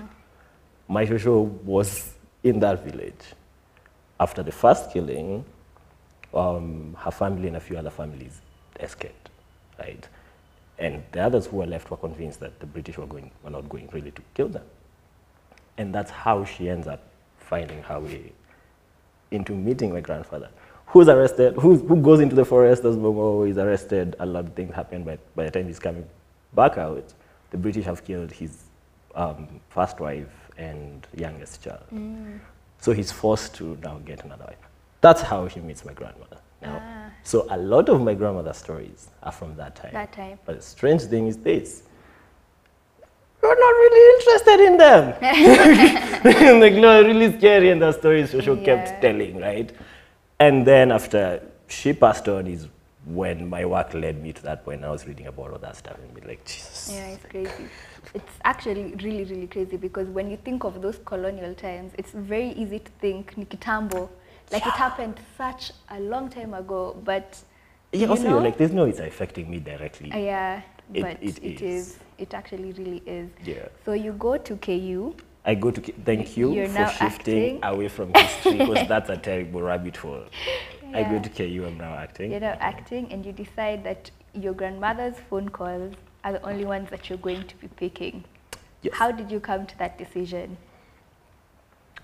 My 0.88 1.06
show 1.18 1.42
was 1.42 2.14
in 2.44 2.60
that 2.60 2.84
village. 2.84 3.34
After 4.20 4.44
the 4.44 4.52
first 4.52 4.92
killing, 4.92 5.44
um, 6.34 6.96
her 7.00 7.12
family 7.12 7.48
and 7.48 7.58
a 7.58 7.60
few 7.60 7.78
other 7.78 7.90
families 7.90 8.42
escaped, 8.80 9.30
right? 9.80 10.08
And 10.78 11.04
the 11.12 11.22
others 11.22 11.46
who 11.46 11.58
were 11.58 11.66
left 11.68 11.92
were 11.92 11.98
convinced 11.98 12.40
that 12.40 12.60
the 12.60 12.66
British 12.66 12.98
were, 12.98 13.06
going, 13.06 13.32
were 13.44 13.50
not 13.52 13.70
going 13.70 13.90
really 13.92 14.12
to 14.12 14.22
kill 14.34 14.48
them. 14.50 14.64
And 15.78 15.94
that's 15.94 16.12
how 16.12 16.44
she 16.46 16.70
ends 16.70 16.88
up 16.88 17.02
finding 17.38 17.82
her 17.84 18.00
way 18.00 18.32
into 19.32 19.54
meeting 19.54 19.94
my 19.94 20.02
grandfather. 20.02 20.50
Who's 20.88 21.08
arrested? 21.08 21.56
Who's, 21.56 21.82
who 21.82 22.02
goes 22.02 22.20
into 22.20 22.36
the 22.36 22.44
forest 22.46 22.84
as 22.84 22.98
Mau 22.98 23.14
Mau 23.14 23.44
is 23.44 23.58
arrested? 23.58 24.16
A 24.20 24.26
lot 24.26 24.46
of 24.46 24.54
things 24.54 24.74
happen, 24.74 25.04
but 25.04 25.20
by 25.36 25.46
the 25.46 25.52
time 25.52 25.68
he's 25.68 25.80
coming 25.80 26.06
back 26.54 26.78
out, 26.78 27.14
the 27.52 27.58
British 27.58 27.86
have 27.86 28.04
killed 28.04 28.32
his 28.32 28.64
um, 29.16 29.48
first 29.70 30.00
wife 30.00 30.28
and 30.58 31.08
youngest 31.16 31.64
child. 31.64 31.84
So 32.80 32.92
he's 32.92 33.12
forced 33.12 33.56
to 33.56 33.78
now 33.84 34.00
get 34.06 34.24
another 34.26 34.46
wife. 34.46 34.58
That's 35.00 35.22
how 35.22 35.46
he 35.46 35.60
meets 35.62 35.86
my 35.86 35.94
grandmother. 35.94 36.38
Now, 36.62 36.82
Ah. 36.84 37.01
So 37.24 37.48
a 37.50 37.58
lot 37.58 37.90
of 37.90 38.02
my 38.02 38.14
grandmother's 38.14 38.58
stories 38.58 39.10
are 39.24 39.32
from 39.32 39.56
that 39.56 39.76
time. 39.76 39.94
That 39.94 40.12
time. 40.12 40.40
But 40.46 40.58
the 40.58 40.62
strange 40.62 41.04
thing 41.04 41.28
is 41.28 41.38
this. 41.38 41.84
You're 43.42 43.60
not 43.60 43.76
really 43.84 44.20
interested 44.20 44.60
in 44.68 44.78
them. 44.78 46.60
like, 46.62 46.74
no, 46.74 47.04
really 47.04 47.36
scary, 47.38 47.70
and 47.70 47.82
the 47.82 47.92
stories 47.92 48.32
Shosho 48.32 48.58
Yeah. 48.58 48.66
kept 48.66 49.02
telling, 49.02 49.40
right? 49.40 49.72
And 50.40 50.66
then 50.66 50.92
after 50.92 51.42
she 51.68 51.94
passed 51.94 52.28
on 52.28 52.48
is 52.48 52.68
when 53.06 53.50
my 53.50 53.66
work 53.66 53.94
led 53.94 54.22
me 54.22 54.32
to 54.34 54.42
that 54.44 54.64
point. 54.64 54.84
I 54.84 54.92
was 54.92 55.08
reading 55.08 55.28
about 55.28 55.52
all 55.52 55.58
that 55.58 55.76
stuff 55.76 55.98
and 55.98 56.14
be 56.14 56.22
like, 56.22 56.46
Jesus. 56.46 56.90
Yeah, 56.94 57.08
it's 57.08 57.26
crazy. 57.26 57.70
It's 58.14 58.34
actually 58.44 58.94
really, 59.02 59.24
really 59.24 59.48
crazy 59.48 59.78
because 59.78 60.08
when 60.10 60.30
you 60.30 60.38
think 60.38 60.64
of 60.64 60.82
those 60.82 61.00
colonial 61.06 61.54
times, 61.56 61.94
it's 61.98 62.12
very 62.12 62.50
easy 62.50 62.80
to 62.80 62.92
think 63.00 63.36
Nikitambo, 63.36 64.10
like 64.52 64.66
it 64.66 64.74
happened 64.74 65.20
such 65.38 65.72
a 65.90 66.00
long 66.00 66.30
time 66.30 66.54
ago, 66.54 66.96
but 67.04 67.42
Yeah, 67.92 68.02
you 68.06 68.08
also, 68.10 68.24
know, 68.24 68.30
you're 68.32 68.42
like, 68.42 68.58
there's 68.58 68.72
no, 68.74 68.86
it's 68.86 69.00
affecting 69.00 69.50
me 69.50 69.60
directly. 69.60 70.12
Uh, 70.12 70.18
yeah, 70.18 70.62
It- 70.94 71.02
but 71.02 71.18
it 71.24 71.38
it 71.44 71.62
is. 71.62 71.88
is. 71.88 72.00
It 72.18 72.34
actually 72.34 72.72
really 72.74 73.02
is. 73.06 73.30
Yeah. 73.44 73.68
So 73.86 73.94
you 73.94 74.12
go 74.14 74.38
to 74.38 74.56
KU. 74.58 75.16
I 75.44 75.56
go 75.56 75.72
to, 75.72 75.82
K- 75.82 75.94
thank 76.06 76.38
you 76.38 76.54
You're 76.54 76.68
for 76.68 76.86
shifting 76.88 77.56
acting. 77.58 77.60
away 77.64 77.88
from 77.88 78.14
history 78.14 78.58
because 78.60 78.88
that's 78.94 79.10
a 79.10 79.18
terrible 79.18 79.62
rabbit 79.62 79.98
hole. 79.98 80.26
I 80.94 81.04
go 81.04 81.20
to 81.20 81.30
KU, 81.30 81.66
I'm 81.66 81.78
now 81.78 81.94
acting. 81.96 82.32
You're 82.32 82.42
now 82.42 82.58
acting, 82.60 83.12
and 83.12 83.26
you 83.26 83.32
decide 83.32 83.84
that 83.86 84.12
your 84.34 84.54
grandmother's 84.54 85.16
phone 85.30 85.48
calls 85.50 85.96
are 86.24 86.34
the 86.34 86.42
only 86.46 86.66
ones 86.66 86.90
that 86.92 87.10
you're 87.10 87.18
going 87.18 87.48
to 87.48 87.56
be 87.56 87.68
picking. 87.70 88.24
Yes. 88.84 88.94
How 88.96 89.10
did 89.12 89.32
you 89.32 89.40
come 89.40 89.66
to 89.66 89.78
that 89.80 89.98
decision? 89.98 90.58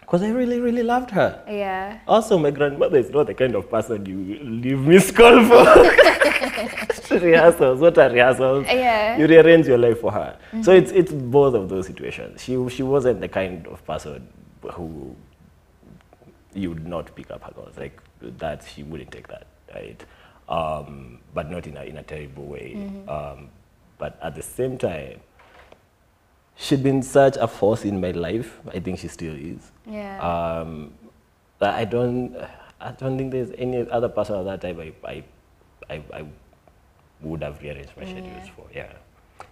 Because 0.07 0.23
I 0.23 0.29
really, 0.29 0.61
really 0.61 0.83
loved 0.83 1.11
her. 1.11 1.43
Yeah. 1.49 1.99
Also, 2.07 2.37
my 2.37 2.49
grandmother 2.49 2.97
is 2.97 3.09
not 3.09 3.27
the 3.27 3.33
kind 3.33 3.55
of 3.55 3.69
person 3.69 4.05
you 4.05 4.39
leave 4.41 4.79
miss 4.79 5.11
call 5.11 5.43
for. 5.43 5.65
rehearsals, 7.19 7.81
what 7.81 7.97
are 7.97 8.09
rehearsals? 8.09 8.65
Yeah. 8.67 9.17
You 9.17 9.27
rearrange 9.27 9.67
your 9.67 9.77
life 9.77 9.99
for 9.99 10.13
her. 10.13 10.37
So 10.61 10.71
it's, 10.71 10.91
it's 10.91 11.11
both 11.11 11.55
of 11.55 11.67
those 11.67 11.87
situations. 11.87 12.41
She, 12.41 12.69
she 12.69 12.83
wasn't 12.83 13.19
the 13.19 13.27
kind 13.27 13.67
of 13.67 13.85
person 13.85 14.25
who 14.71 15.13
you 16.53 16.69
would 16.69 16.87
not 16.87 17.13
pick 17.13 17.29
up 17.29 17.43
her 17.43 17.51
calls. 17.51 17.75
Like 17.77 18.01
that, 18.21 18.63
she 18.63 18.83
wouldn't 18.83 19.11
take 19.11 19.27
that, 19.27 19.47
right? 19.75 20.01
Um, 20.47 21.19
but 21.33 21.51
not 21.51 21.67
in 21.67 21.75
a, 21.75 21.83
in 21.83 21.97
a 21.97 22.03
terrible 22.03 22.45
way. 22.45 22.75
Um, 23.09 23.49
but 23.97 24.17
at 24.21 24.35
the 24.35 24.41
same 24.41 24.77
time, 24.77 25.19
she'd 26.57 26.83
been 26.83 27.01
such 27.03 27.37
a 27.37 27.47
force 27.47 27.85
in 27.85 28.01
my 28.01 28.11
life. 28.11 28.59
I 28.73 28.79
think 28.79 28.99
she 28.99 29.07
still 29.07 29.33
is. 29.35 29.71
Yeah. 29.85 30.19
Um, 30.19 30.93
I 31.61 31.85
don't, 31.85 32.35
I 32.79 32.91
don't 32.91 33.17
think 33.17 33.31
there's 33.31 33.51
any 33.57 33.89
other 33.89 34.09
person 34.09 34.35
at 34.35 34.45
that 34.45 34.61
time 34.61 34.79
I, 34.79 34.93
I, 35.09 35.23
I, 35.89 36.01
I 36.13 36.25
would 37.21 37.41
have 37.43 37.61
rearranged 37.61 37.91
my 37.97 38.03
schedules 38.03 38.27
Yeah. 38.45 38.51
for. 38.55 38.65
Yeah, 38.73 38.93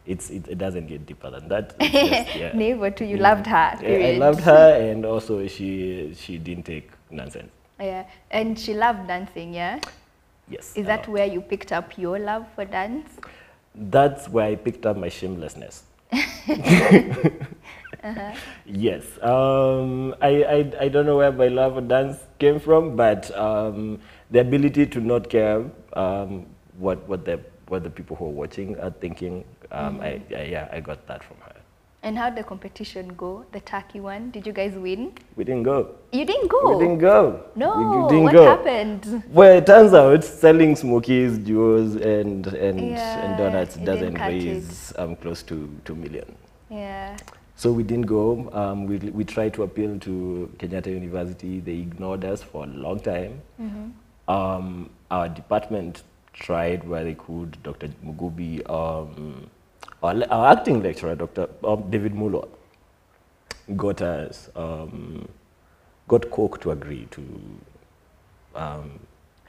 it's 0.05 0.29
it, 0.29 0.47
it 0.47 0.57
doesn't 0.57 0.85
get 0.87 1.05
deeper 1.05 1.31
than 1.31 1.47
that. 1.47 1.79
Just, 1.79 2.35
yeah. 2.35 2.51
Neighbor 2.53 2.91
to 2.91 3.05
you 3.05 3.17
Mm. 3.17 3.21
loved 3.21 3.47
her. 3.47 3.79
Yeah, 3.81 4.07
I 4.07 4.11
loved 4.17 4.41
her, 4.41 4.75
and 4.91 5.05
also 5.05 5.47
she 5.47 6.13
she 6.15 6.37
didn't 6.37 6.65
take 6.65 6.91
nonsense. 7.09 7.51
Yeah, 7.79 8.05
and 8.29 8.57
she 8.59 8.73
loved 8.73 9.07
dancing. 9.07 9.53
Yeah. 9.53 9.79
Yes. 10.47 10.73
Is 10.75 10.85
that 10.85 11.07
where 11.07 11.25
you 11.25 11.41
picked 11.41 11.71
up 11.71 11.97
your 11.97 12.19
love 12.19 12.45
for 12.53 12.65
dance? 12.65 13.09
That's 13.73 14.29
where 14.29 14.45
I 14.45 14.55
picked 14.55 14.85
up 14.85 14.95
my 14.95 15.09
shamelessness. 15.09 15.83
Yes. 18.65 19.03
Um, 19.21 20.15
I, 20.21 20.43
I, 20.43 20.71
I 20.81 20.87
don't 20.89 21.05
know 21.05 21.17
where 21.17 21.31
my 21.31 21.47
love 21.47 21.77
of 21.77 21.87
dance 21.87 22.17
came 22.39 22.59
from, 22.59 22.95
but 22.95 23.35
um, 23.37 23.99
the 24.31 24.39
ability 24.41 24.85
to 24.87 24.99
not 24.99 25.29
care 25.29 25.63
um, 25.93 26.45
what, 26.77 27.07
what, 27.07 27.25
the, 27.25 27.39
what 27.67 27.83
the 27.83 27.89
people 27.89 28.15
who 28.15 28.25
are 28.25 28.29
watching 28.29 28.79
are 28.79 28.91
thinking, 28.91 29.43
um, 29.71 29.99
I, 30.01 30.21
I, 30.35 30.43
yeah, 30.43 30.69
I 30.71 30.79
got 30.79 31.05
that 31.07 31.23
from 31.23 31.37
her. 31.41 31.44
And 32.05 32.19
how 32.19 32.29
did 32.29 32.37
the 32.37 32.43
competition 32.43 33.15
go? 33.17 33.47
The 33.51 33.59
turkey 33.61 33.99
one? 33.99 34.29
Did 34.29 34.45
you 34.45 34.53
guys 34.53 34.75
win? 34.75 35.13
We 35.35 35.43
didn't 35.43 35.63
go. 35.63 35.95
You 36.11 36.23
didn't 36.23 36.49
go. 36.49 36.77
We 36.77 36.85
didn't 36.85 36.99
go. 36.99 37.43
No. 37.55 38.03
We 38.03 38.09
didn't 38.09 38.23
what 38.25 38.33
go. 38.33 38.45
happened? 38.45 39.23
Well, 39.29 39.57
it 39.57 39.65
turns 39.65 39.91
out 39.95 40.23
selling 40.23 40.75
smokies, 40.75 41.39
jewels, 41.39 41.95
and, 41.95 42.45
and, 42.45 42.91
Yeah, 42.91 43.25
and 43.25 43.37
donuts 43.39 43.77
doesn't 43.77 44.19
raise 44.19 44.93
um, 44.99 45.15
close 45.15 45.41
to 45.43 45.67
2 45.85 45.95
million. 45.95 46.35
Yeah. 46.69 47.17
So 47.55 47.71
we 47.71 47.81
didn't 47.81 48.05
go. 48.05 48.51
Um, 48.53 48.85
we, 48.85 48.97
we 48.97 49.23
tried 49.23 49.55
to 49.55 49.63
appeal 49.63 49.97
to 49.97 50.53
Kenyatta 50.59 50.91
University. 50.93 51.59
They 51.59 51.79
ignored 51.79 52.23
us 52.23 52.43
for 52.43 52.65
a 52.65 52.67
long 52.67 52.99
time. 52.99 53.41
Um, 54.27 54.91
our 55.09 55.27
department 55.27 56.03
tried 56.33 56.87
where 56.87 57.03
they 57.03 57.15
could. 57.15 57.57
Dr. 57.63 57.87
Mugubi, 58.05 58.61
um, 58.69 59.49
our, 60.03 60.23
our 60.29 60.51
acting 60.51 60.81
lecturer, 60.81 61.15
Dr. 61.15 61.49
Um, 61.63 61.89
David 61.89 62.13
Mulo, 62.13 62.47
got 63.75 64.01
us, 64.01 64.49
um, 64.55 65.27
got 66.07 66.29
Coke 66.31 66.61
to 66.61 66.71
agree 66.71 67.07
to 67.11 67.21
um, 68.55 68.99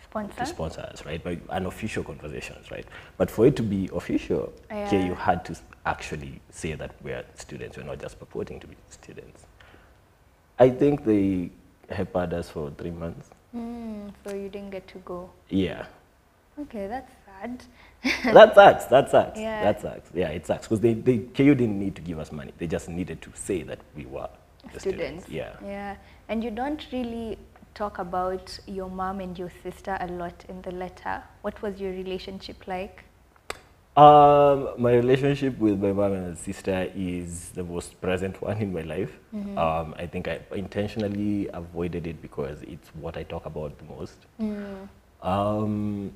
Sponsor? 0.03 0.39
to 0.39 0.47
sponsor 0.47 0.81
us, 0.81 1.05
right? 1.05 1.23
But 1.23 1.39
unofficial 1.51 2.03
conversations, 2.03 2.71
right? 2.71 2.87
But 3.19 3.31
for 3.31 3.47
it 3.47 3.57
to 3.57 3.63
be 3.63 3.91
official, 3.95 4.53
Yeah. 4.71 4.89
KU 4.89 5.15
had 5.15 5.45
to 5.47 5.57
actually 5.85 6.41
say 6.51 6.75
that 6.75 6.93
we're 7.03 7.25
students, 7.35 7.77
we're 7.77 7.83
not 7.85 8.01
just 8.01 8.19
purporting 8.19 8.59
to 8.61 8.67
be 8.67 8.77
students. 8.89 9.45
I 10.59 10.71
think 10.71 11.05
they 11.05 11.51
pampered 11.89 12.33
us 12.33 12.49
for 12.49 12.71
three 12.71 12.91
months. 12.91 13.29
Mm, 13.55 14.11
so 14.25 14.35
you 14.35 14.49
didn't 14.49 14.71
get 14.71 14.89
to 14.89 14.99
go. 14.99 15.29
Yeah. 15.51 15.85
Okay, 16.59 16.87
that's 16.87 17.13
sad. 17.27 17.63
that 18.25 18.55
sucks, 18.55 18.85
that 18.87 19.11
sucks, 19.11 19.39
Yeah. 19.39 19.63
that 19.63 19.81
sucks. 19.81 20.11
Yeah, 20.15 20.29
it 20.29 20.47
sucks. 20.47 20.67
Because 20.67 20.81
they, 20.81 20.95
they, 20.95 21.19
KU 21.19 21.55
didn't 21.55 21.79
need 21.79 21.95
to 21.97 22.03
give 22.03 22.19
us 22.19 22.31
money. 22.33 22.53
They 22.59 22.67
just 22.67 22.89
needed 22.89 23.21
to 23.23 23.31
say 23.35 23.63
that 23.63 23.81
we 23.97 24.07
were 24.07 24.29
students. 24.79 25.25
Students. 25.25 25.29
Yeah. 25.29 25.53
Yeah. 25.65 25.97
And 26.29 26.43
you 26.45 26.51
don't 26.51 26.87
really 26.93 27.39
talk 27.75 27.99
about 27.99 28.59
your 28.67 28.89
mom 28.89 29.21
and 29.21 29.39
your 29.39 29.51
sister 29.63 29.97
a 30.01 30.07
lot 30.07 30.45
in 30.49 30.63
the 30.63 30.73
letter. 30.73 31.23
What 31.43 31.61
was 31.63 31.81
your 31.81 31.93
relationship 31.93 32.67
like? 32.67 33.05
Um, 33.97 34.69
my 34.77 34.93
relationship 34.95 35.59
with 35.59 35.81
my 35.81 35.91
mom 35.93 36.13
and 36.13 36.37
sister 36.37 36.91
is 36.95 37.51
the 37.51 37.65
most 37.65 37.99
present 38.01 38.41
one 38.49 38.59
in 38.59 38.73
my 38.73 38.83
life. 38.83 39.13
Um, 39.57 39.95
I 39.99 40.07
think 40.07 40.29
I 40.29 40.41
intentionally 40.55 41.49
avoided 41.53 42.07
it 42.07 42.21
because 42.21 42.63
it's 42.63 42.89
what 42.95 43.17
I 43.17 43.23
talk 43.23 43.47
about 43.47 43.79
the 43.79 43.85
most. 43.85 44.17
Um, 45.23 46.13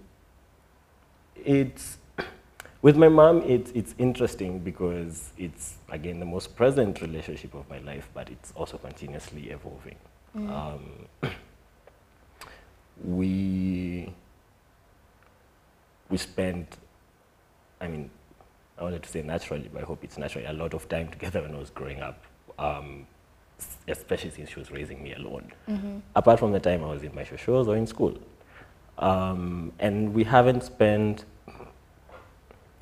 it's 1.44 1.98
With 2.82 2.96
my 2.96 3.08
mom, 3.08 3.42
it's, 3.42 3.70
it's 3.72 3.94
interesting 3.98 4.58
because 4.60 5.32
it's, 5.36 5.74
again, 5.90 6.18
the 6.18 6.24
most 6.24 6.56
present 6.56 7.02
relationship 7.02 7.52
of 7.54 7.68
my 7.68 7.78
life, 7.80 8.08
but 8.14 8.30
it's 8.30 8.52
also 8.56 8.78
continuously 8.78 9.50
evolving. 9.50 9.96
Um, 10.34 11.06
we, 13.04 14.10
we 16.08 16.16
spent, 16.16 16.78
I 17.82 17.88
mean, 17.88 18.10
I 18.78 18.84
wanted 18.84 19.02
to 19.02 19.08
say 19.10 19.20
naturally, 19.20 19.68
but 19.70 19.82
I 19.82 19.84
hope 19.84 20.02
it's 20.02 20.16
naturally, 20.16 20.46
a 20.46 20.52
lot 20.54 20.72
of 20.72 20.88
time 20.88 21.08
together 21.08 21.42
when 21.42 21.54
I 21.54 21.58
was 21.58 21.68
growing 21.68 22.00
up, 22.00 22.24
um, 22.58 23.06
especially 23.88 24.30
since 24.30 24.48
she 24.48 24.58
was 24.58 24.70
raising 24.70 25.02
me 25.02 25.12
alone. 25.12 25.52
Apart 26.16 26.38
from 26.38 26.52
the 26.52 26.60
time 26.60 26.82
I 26.82 26.86
was 26.86 27.02
in 27.02 27.14
my 27.14 27.24
shows 27.24 27.68
or 27.68 27.76
in 27.76 27.86
school. 27.86 28.16
Um, 29.00 29.72
and 29.78 30.14
we 30.14 30.24
haven't 30.24 30.62
spent 30.62 31.24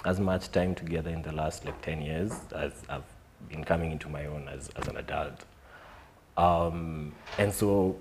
as 0.05 0.21
much 0.21 0.51
time 0.53 0.75
together 0.75 1.11
in 1.11 1.23
the 1.23 1.33
last 1.33 1.65
like 1.65 1.81
10 1.83 2.03
years 2.03 2.33
as 2.55 2.73
I've 2.89 3.05
been 3.49 3.65
coming 3.65 3.93
into 3.93 4.09
my 4.09 4.27
own 4.27 4.49
as, 4.49 4.69
as 4.77 4.89
an 4.89 4.97
adult. 4.97 5.45
Um, 6.37 7.15
and 7.39 7.53
so 7.53 7.97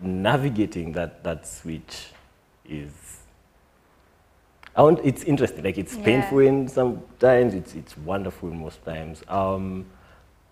navigating 0.00 0.92
that, 0.92 1.24
that 1.24 1.46
switch 1.46 2.08
is, 2.66 2.90
I 4.74 4.82
want, 4.82 5.00
it's 5.04 5.24
interesting, 5.24 5.64
like 5.64 5.78
it's 5.78 5.96
Yeah. 5.96 6.04
painful 6.04 6.38
in 6.40 6.68
some 6.68 7.02
times, 7.18 7.54
it's, 7.54 7.74
it's 7.74 7.96
wonderful 7.98 8.50
most 8.50 8.84
times. 8.84 9.22
Um, 9.28 9.86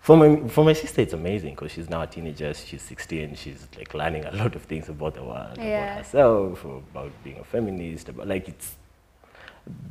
for 0.07 0.15
my, 0.15 0.47
for 0.47 0.63
my 0.63 0.71
sister, 0.71 1.01
it's 1.01 1.11
amazing 1.11 1.49
because 1.49 1.69
she's 1.73 1.89
now 1.89 2.01
a 2.01 2.07
teenager, 2.07 2.53
she's 2.53 2.81
16, 2.81 3.35
she's 3.35 3.67
like 3.77 3.93
learning 3.93 4.23
a 4.23 4.31
lot 4.31 4.55
of 4.55 4.61
things 4.61 4.87
about 4.87 5.15
the 5.15 5.21
world, 5.21 5.57
Yeah. 5.57 5.63
about 5.83 5.97
herself, 5.97 6.63
about 6.63 7.11
being 7.25 7.39
a 7.39 7.43
feminist, 7.43 8.07
about 8.07 8.25
like 8.25 8.47
it's, 8.47 8.77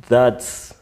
that's 0.09 0.73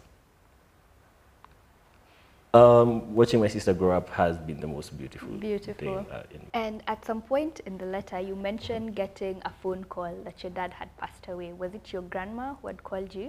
um, 2.53 3.13
watching 3.13 3.41
my 3.41 3.49
sister 3.49 3.73
grow 3.73 3.91
up 3.97 4.07
has 4.11 4.37
been 4.37 4.61
the 4.61 4.67
most 4.67 4.97
beautiful, 4.97 5.27
Beautiful. 5.27 5.73
thing. 5.73 6.05
Uh, 6.09 6.23
in, 6.31 6.41
And 6.53 6.81
at 6.87 7.03
some 7.03 7.21
point 7.21 7.59
in 7.65 7.77
the 7.77 7.85
letter, 7.87 8.17
you 8.21 8.37
mentioned 8.37 8.95
getting 8.95 9.41
a 9.43 9.51
phone 9.61 9.83
call 9.83 10.15
that 10.23 10.43
your 10.43 10.51
dad 10.53 10.71
had 10.71 10.95
passed 10.95 11.27
away. 11.27 11.51
Was 11.51 11.73
it 11.73 11.91
your 11.91 12.03
grandma 12.03 12.53
who 12.61 12.67
had 12.67 12.81
called 12.85 13.13
you? 13.13 13.25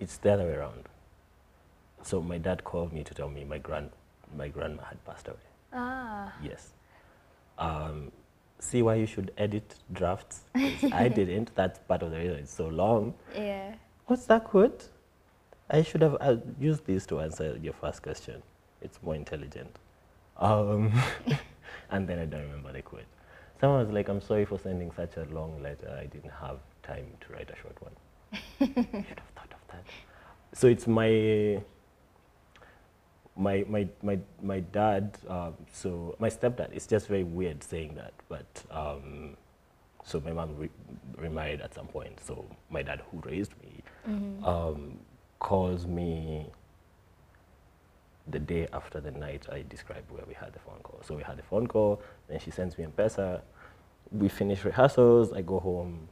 it's 0.00 0.16
the 0.16 0.32
other 0.32 0.44
way 0.46 0.54
around. 0.54 0.88
So 2.02 2.20
my 2.20 2.38
dad 2.38 2.64
called 2.64 2.92
me 2.92 3.04
to 3.04 3.14
tell 3.14 3.28
me 3.28 3.44
my 3.44 3.58
grand, 3.58 3.90
my 4.36 4.48
grandma 4.48 4.84
had 4.84 5.04
passed 5.04 5.28
away. 5.28 5.36
Ah, 5.72 6.32
Yes. 6.42 6.72
Um, 7.58 8.10
see 8.58 8.82
why 8.82 8.94
you 8.94 9.06
should 9.06 9.32
edit 9.36 9.74
drafts. 9.92 10.44
I 10.54 11.08
didn't. 11.14 11.54
That's 11.54 11.78
part 11.80 12.02
of 12.02 12.10
the 12.10 12.18
reason 12.18 12.36
it's 12.38 12.52
so 12.54 12.68
long. 12.68 13.14
yeah. 13.34 13.74
What's 14.06 14.26
that 14.26 14.44
quote? 14.44 14.88
I 15.70 15.82
should 15.82 16.02
have 16.02 16.16
uh, 16.20 16.36
used 16.58 16.84
this 16.84 17.06
to 17.06 17.20
answer 17.20 17.56
your 17.62 17.72
first 17.74 18.02
question. 18.02 18.42
It's 18.82 18.98
more 19.02 19.14
intelligent. 19.14 19.78
Um, 20.36 20.92
and 21.90 22.08
then 22.08 22.18
I 22.18 22.24
don't 22.24 22.42
remember 22.42 22.72
the 22.72 22.82
quote. 22.82 23.04
Someone 23.60 23.84
was 23.86 23.94
like, 23.94 24.08
I'm 24.08 24.20
sorry 24.20 24.44
for 24.46 24.58
sending 24.58 24.90
such 24.90 25.16
a 25.16 25.24
long 25.32 25.62
letter. 25.62 25.96
I 26.00 26.06
didn't 26.06 26.32
have 26.40 26.58
time 26.82 27.06
to 27.20 27.32
write 27.32 27.50
a 27.50 27.56
short 27.56 27.76
one. 27.80 27.92
I 28.32 28.64
should 28.64 29.18
have 29.20 29.30
thought 29.36 29.52
of 29.52 29.68
that. 29.68 29.84
So 30.54 30.66
it's 30.66 30.88
my 30.88 31.60
my 33.40 33.64
my 33.68 33.88
my 34.02 34.18
my 34.42 34.60
dad. 34.60 35.18
Um, 35.28 35.54
so 35.72 36.14
my 36.18 36.28
stepdad. 36.28 36.72
It's 36.72 36.86
just 36.86 37.08
very 37.08 37.24
weird 37.24 37.62
saying 37.62 37.94
that, 37.96 38.12
but 38.28 38.46
um, 38.70 39.36
so 40.04 40.20
my 40.20 40.32
mom 40.32 40.56
re- 40.56 40.70
remarried 41.16 41.60
at 41.60 41.74
some 41.74 41.86
point. 41.86 42.20
So 42.24 42.44
my 42.70 42.82
dad, 42.82 43.02
who 43.10 43.20
raised 43.28 43.52
me, 43.62 43.82
um, 44.44 44.98
calls 45.38 45.86
me 45.86 46.46
the 48.28 48.38
day 48.38 48.68
after 48.72 49.00
the 49.00 49.10
night 49.10 49.46
I 49.50 49.64
described 49.68 50.10
where 50.10 50.24
we 50.26 50.34
had 50.34 50.52
the 50.52 50.58
phone 50.60 50.78
call. 50.82 51.00
So 51.02 51.14
we 51.16 51.22
had 51.22 51.36
the 51.36 51.42
phone 51.42 51.66
call, 51.66 52.00
then 52.28 52.38
she 52.38 52.50
sends 52.50 52.78
me 52.78 52.84
a 52.84 52.88
pesa. 52.88 53.40
We 54.12 54.28
finish 54.28 54.64
rehearsals, 54.64 55.32
I 55.32 55.42
go 55.42 55.58
home, 55.58 56.08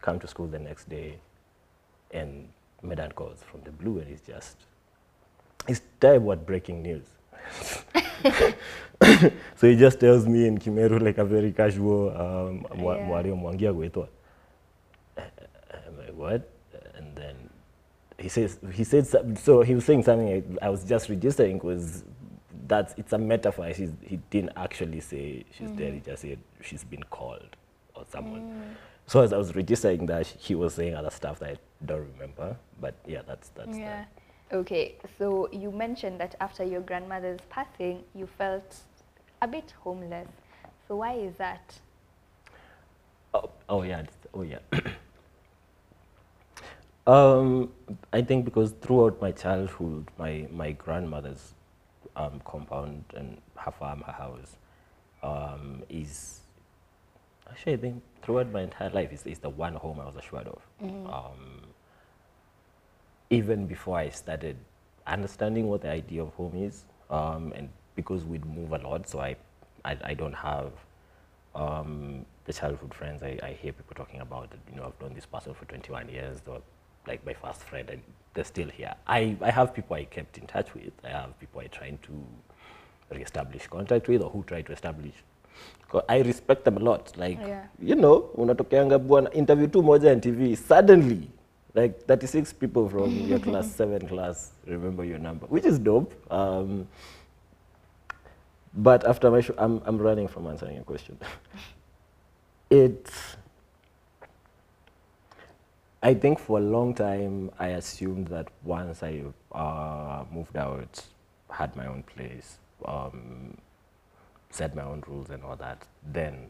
come 0.00 0.18
to 0.20 0.26
school 0.26 0.46
the 0.46 0.58
next 0.58 0.88
day, 0.88 1.18
and 2.10 2.48
my 2.82 2.94
dad 2.94 3.14
calls 3.14 3.42
from 3.50 3.62
the 3.62 3.70
blue 3.70 3.98
and 4.00 4.08
he's 4.08 4.20
just, 4.20 4.56
he's 5.66 5.80
terrible 6.00 6.36
breaking 6.36 6.82
news. 6.82 7.04
so 9.56 9.68
he 9.68 9.76
just 9.76 10.00
tells 10.00 10.26
me 10.26 10.46
in 10.46 10.58
Kimeru 10.58 11.00
like 11.02 11.18
a 11.18 11.24
very 11.24 11.52
casual, 11.52 12.10
um, 12.16 12.66
Yeah. 12.78 13.34
mwangia 13.34 13.72
gwetwa. 13.72 14.08
I'm 15.16 15.98
like, 15.98 16.14
what? 16.16 16.48
And 16.96 17.16
then 17.16 17.36
he 18.18 18.28
says, 18.28 18.58
he 18.72 18.84
said, 18.84 19.06
so 19.38 19.62
he 19.62 19.74
was 19.74 19.84
saying 19.84 20.04
something 20.04 20.28
I, 20.62 20.66
I 20.66 20.70
was 20.70 20.84
just 20.84 21.08
registering 21.08 21.58
because 21.58 22.04
that's, 22.68 22.94
it's 22.96 23.12
a 23.12 23.18
metaphor. 23.18 23.72
She's, 23.74 23.90
he 24.02 24.18
didn't 24.30 24.52
actually 24.56 25.00
say 25.00 25.44
she's 25.56 25.70
dead, 25.70 25.94
he 25.94 26.00
just 26.00 26.22
said 26.22 26.38
she's 26.60 26.84
been 26.84 27.02
called 27.04 27.56
or 27.94 28.04
someone. 28.10 28.76
So 29.06 29.20
as 29.20 29.32
I 29.32 29.36
was 29.36 29.54
registering 29.56 30.06
that, 30.06 30.26
he 30.26 30.54
was 30.54 30.74
saying 30.74 30.94
other 30.94 31.10
stuff 31.10 31.40
that 31.40 31.50
I 31.50 31.56
don't 31.84 32.08
remember. 32.14 32.56
But 32.80 32.94
yeah, 33.06 33.22
that's, 33.26 33.48
that's 33.50 33.76
Yeah. 33.76 34.04
that. 34.04 34.08
Okay, 34.52 34.96
so 35.18 35.48
you 35.50 35.70
mentioned 35.70 36.20
that 36.20 36.34
after 36.38 36.62
your 36.62 36.82
grandmother's 36.82 37.40
passing, 37.48 38.04
you 38.14 38.26
felt 38.26 38.76
a 39.40 39.48
bit 39.48 39.72
homeless. 39.80 40.28
So 40.86 40.96
why 40.96 41.14
is 41.14 41.34
that? 41.36 41.80
Oh, 43.32 43.48
oh 43.70 43.82
yeah, 43.82 44.02
oh 44.34 44.42
yeah. 44.42 44.58
um, 47.06 47.70
I 48.12 48.20
think 48.20 48.44
because 48.44 48.72
throughout 48.82 49.22
my 49.22 49.30
childhood, 49.30 50.10
my, 50.18 50.46
my 50.52 50.72
grandmother's 50.72 51.54
um, 52.14 52.42
compound 52.44 53.04
and 53.16 53.38
her 53.56 53.70
farm, 53.70 54.02
her 54.06 54.12
house, 54.12 54.56
um, 55.22 55.82
is 55.88 56.40
actually 57.50 57.72
I 57.72 57.76
think 57.78 58.02
throughout 58.20 58.52
my 58.52 58.62
entire 58.62 58.90
life 58.90 59.14
is, 59.14 59.24
is 59.24 59.38
the 59.38 59.48
one 59.48 59.76
home 59.76 59.98
I 59.98 60.04
was 60.04 60.16
assured 60.16 60.48
of. 60.48 60.60
Um, 60.82 61.61
even 63.32 63.66
before 63.66 63.96
I 63.96 64.10
started 64.10 64.56
understanding 65.06 65.66
what 65.68 65.80
the 65.80 65.88
idea 65.90 66.22
of 66.22 66.34
home 66.34 66.52
is, 66.54 66.84
um, 67.10 67.52
and 67.56 67.68
because 67.96 68.24
we'd 68.24 68.44
move 68.44 68.72
a 68.72 68.78
lot, 68.78 69.08
so 69.08 69.20
I, 69.20 69.36
I, 69.84 69.96
I 70.04 70.14
don't 70.14 70.34
have 70.34 70.70
um, 71.54 72.26
the 72.44 72.52
childhood 72.52 72.92
friends 72.94 73.22
I, 73.22 73.38
I 73.42 73.52
hear 73.52 73.72
people 73.72 73.94
talking 73.96 74.20
about. 74.20 74.50
that, 74.50 74.58
You 74.70 74.76
know, 74.76 74.84
I've 74.86 75.00
known 75.00 75.14
this 75.14 75.26
person 75.26 75.54
for 75.54 75.64
21 75.64 76.08
years. 76.10 76.40
They're 76.44 76.60
like 77.06 77.24
my 77.24 77.32
first 77.32 77.62
friend, 77.62 77.88
and 77.90 78.02
they're 78.34 78.44
still 78.44 78.68
here. 78.68 78.94
I, 79.06 79.36
I 79.40 79.50
have 79.50 79.74
people 79.74 79.96
I 79.96 80.04
kept 80.04 80.36
in 80.38 80.46
touch 80.46 80.74
with. 80.74 80.92
I 81.02 81.08
have 81.08 81.38
people 81.40 81.60
I 81.62 81.66
trying 81.68 81.98
to 82.02 82.12
reestablish 83.14 83.66
contact 83.66 84.08
with, 84.08 84.20
or 84.22 84.30
who 84.30 84.42
try 84.44 84.60
to 84.62 84.72
establish. 84.72 85.14
I 86.08 86.20
respect 86.20 86.64
them 86.64 86.76
a 86.76 86.80
lot. 86.80 87.12
Like, 87.16 87.38
Yeah. 87.38 87.64
you 87.78 87.94
know, 87.94 88.30
unatokeanga 88.38 88.98
bwana 88.98 89.30
interview 89.32 89.66
tu 89.66 89.82
moja 89.82 90.10
on 90.12 90.20
TV, 90.20 90.56
suddenly, 90.56 91.28
like 91.74 92.02
36 92.06 92.52
people 92.54 92.88
from 92.88 93.10
your 93.10 93.38
class, 93.38 93.70
seven 93.74 94.06
class, 94.06 94.52
remember 94.66 95.04
your 95.04 95.18
number, 95.18 95.46
which 95.46 95.64
is 95.64 95.78
dope. 95.78 96.12
Um, 96.30 96.88
but 98.74 99.06
after 99.06 99.30
my 99.30 99.40
show, 99.40 99.54
I'm, 99.58 99.82
I'm 99.84 99.98
running 99.98 100.28
from 100.28 100.46
answering 100.46 100.76
your 100.76 100.84
question. 100.84 101.18
it's, 102.70 103.36
I 106.02 106.14
think 106.14 106.38
for 106.38 106.58
a 106.58 106.62
long 106.62 106.94
time, 106.94 107.50
I 107.58 107.68
assumed 107.68 108.28
that 108.28 108.48
once 108.64 109.02
I 109.02 109.22
uh, 109.52 110.24
moved 110.32 110.56
out, 110.56 111.04
had 111.50 111.76
my 111.76 111.86
own 111.86 112.02
place, 112.02 112.58
um, 112.86 113.56
set 114.50 114.74
my 114.74 114.82
own 114.82 115.02
rules 115.06 115.30
and 115.30 115.42
all 115.44 115.56
that, 115.56 115.86
then 116.12 116.46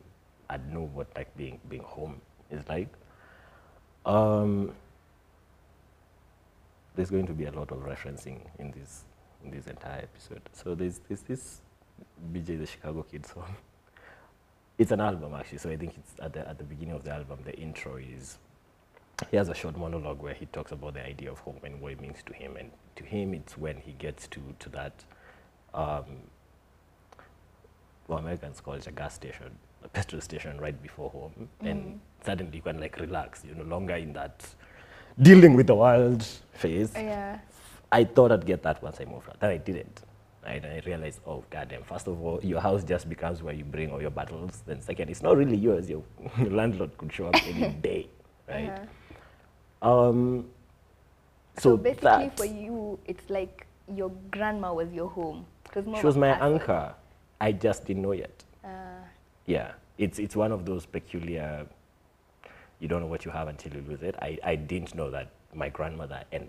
I'd 0.49 0.73
know 0.73 0.91
what 0.95 1.09
like 1.17 1.35
being 1.37 1.59
being 1.69 1.83
home 1.83 2.21
is 2.51 2.67
like. 2.69 2.89
Um, 4.05 4.73
there's 6.95 7.11
going 7.11 7.27
to 7.27 7.33
be 7.33 7.47
a 7.47 7.53
lot 7.53 7.71
of 7.71 7.79
referencing 7.79 8.41
in 8.59 8.71
this 8.71 9.05
in 9.45 9.51
this 9.51 9.67
entire 9.67 10.03
episode. 10.03 10.43
So 10.53 10.75
there's, 10.75 11.01
there's 11.09 11.23
this 11.23 11.61
BJ 12.33 12.59
the 12.59 12.67
Chicago 12.67 13.03
Kid 13.03 13.27
song. 13.27 13.57
It's 14.79 14.91
an 14.91 15.01
album 15.01 15.35
actually, 15.35 15.59
so 15.59 15.71
I 15.71 15.77
think 15.77 15.95
it's 15.97 16.13
at 16.21 16.33
the 16.33 16.49
at 16.49 16.59
the 16.59 16.65
beginning 16.65 16.95
of 16.95 17.05
the 17.05 17.13
album. 17.13 17.41
The 17.45 17.55
intro 17.59 17.97
is 17.97 18.39
he 19.31 19.37
has 19.37 19.49
a 19.49 19.55
short 19.55 19.77
monologue 19.77 20.21
where 20.21 20.35
he 20.35 20.47
talks 20.47 20.73
about 20.73 20.95
the 20.95 21.07
idea 21.07 21.31
of 21.31 21.39
home 21.41 21.61
and 21.63 21.81
what 21.81 21.93
it 21.93 22.01
means 22.01 22.19
to 22.27 22.33
him, 22.33 22.57
and 22.57 22.71
to 22.97 23.05
him 23.05 23.35
it's 23.35 23.57
when 23.57 23.77
he 23.77 23.93
gets 23.93 24.27
to 24.29 24.41
to 24.59 24.69
that. 24.71 25.05
Um, 25.75 26.05
well, 28.09 28.19
Americans 28.19 28.61
call 28.61 28.75
it 28.75 28.87
a 28.87 28.93
gas 28.93 29.15
station, 29.15 29.51
a 29.85 29.89
petrol 29.89 30.21
station 30.21 30.59
right 30.61 30.81
before 30.83 31.11
home, 31.11 31.49
and 31.61 32.01
suddenly 32.25 32.57
you 32.57 32.63
can 32.63 32.81
like 32.81 32.99
relax. 32.99 33.45
You're 33.45 33.57
no 33.57 33.65
longer 33.65 33.95
in 33.95 34.13
that 34.15 34.45
dealing 35.21 35.55
with 35.55 35.67
the 35.67 35.75
world 35.75 36.25
phase. 36.55 36.93
Yeah. 36.95 37.39
I 37.91 38.05
thought 38.05 38.33
I'd 38.33 38.47
get 38.47 38.63
that 38.63 38.83
once 38.83 39.01
I 39.01 39.05
moved 39.05 39.29
out. 39.29 39.39
Then 39.41 39.51
I 39.51 39.57
didn't. 39.59 40.03
And 40.45 40.65
I 40.67 40.83
realized, 40.85 41.21
oh 41.27 41.45
goddamn! 41.51 41.85
First 41.85 42.09
of 42.09 42.21
all, 42.21 42.41
your 42.43 42.61
house 42.61 42.83
just 42.83 43.09
becomes 43.09 43.43
where 43.45 43.55
you 43.55 43.65
bring 43.65 43.93
all 43.93 44.01
your 44.01 44.11
battles. 44.11 44.63
Then 44.67 44.81
second, 44.81 45.09
it's 45.09 45.23
not 45.23 45.37
really 45.37 45.57
yours. 45.57 45.89
Your 45.89 46.03
landlord 46.41 46.97
could 46.99 47.13
show 47.13 47.29
up 47.29 47.37
any 47.47 47.69
day, 47.83 48.09
right? 48.49 48.71
Uh-huh. 49.83 50.09
Um, 50.09 50.51
So, 51.59 51.71
So, 51.71 51.77
basically, 51.77 52.03
that, 52.29 52.37
for 52.37 52.45
you, 52.47 52.99
it's 53.05 53.29
like 53.31 53.67
your 53.95 54.11
grandma 54.33 54.73
was 54.73 54.93
your 54.93 55.09
home. 55.09 55.45
Was 55.77 55.85
she 56.01 56.07
was 56.07 56.17
my 56.17 56.33
person. 56.33 56.55
anchor. 56.55 56.95
I 57.41 57.53
just 57.53 57.85
didn't 57.85 58.03
know 58.03 58.13
yet. 58.13 58.43
Uh, 58.65 58.69
Yeah, 59.47 59.73
it's, 59.99 60.19
it's 60.19 60.35
one 60.35 60.51
of 60.53 60.65
those 60.65 60.87
peculiar, 60.87 61.67
you 62.83 62.89
don't 62.89 63.01
know 63.01 63.07
what 63.07 63.25
you 63.25 63.31
have 63.31 63.47
until 63.47 63.73
you 63.73 63.85
lose 63.89 64.03
it. 64.03 64.17
I, 64.21 64.37
I 64.43 64.57
didn't 64.57 64.97
know 64.97 65.09
that 65.13 65.31
my 65.55 65.69
grandmother 65.69 66.25
and 66.33 66.49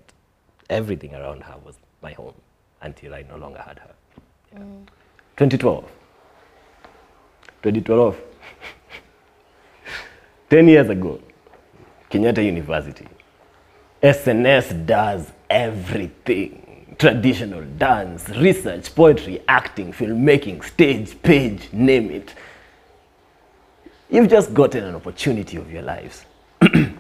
everything 0.67 1.13
around 1.13 1.43
her 1.43 1.55
was 1.63 1.75
my 2.01 2.13
home 2.13 2.33
until 2.81 3.13
I 3.13 3.21
no 3.21 3.37
longer 3.37 3.61
had 3.61 3.77
her. 3.77 3.91
Yeah. 4.51 4.59
Mm. 4.59 4.87
2012. 5.37 5.83
2012. 7.61 8.17
10 10.49 10.67
years 10.67 10.89
ago, 10.89 11.21
Kenyatta 12.09 12.43
University. 12.43 13.07
SNS 14.01 14.87
does 14.87 15.31
everything 15.49 16.95
traditional 16.97 17.63
dance, 17.77 18.27
research, 18.29 18.93
poetry, 18.95 19.41
acting, 19.47 19.93
filmmaking, 19.93 20.63
stage, 20.63 21.21
page, 21.21 21.71
name 21.71 22.09
it. 22.09 22.33
You've 24.13 24.29
just 24.29 24.53
gotten 24.53 24.83
an 24.83 24.93
opportunity 24.93 25.57
of 25.57 25.71
your 25.71 25.81
lives 25.81 26.23
to 26.61 26.93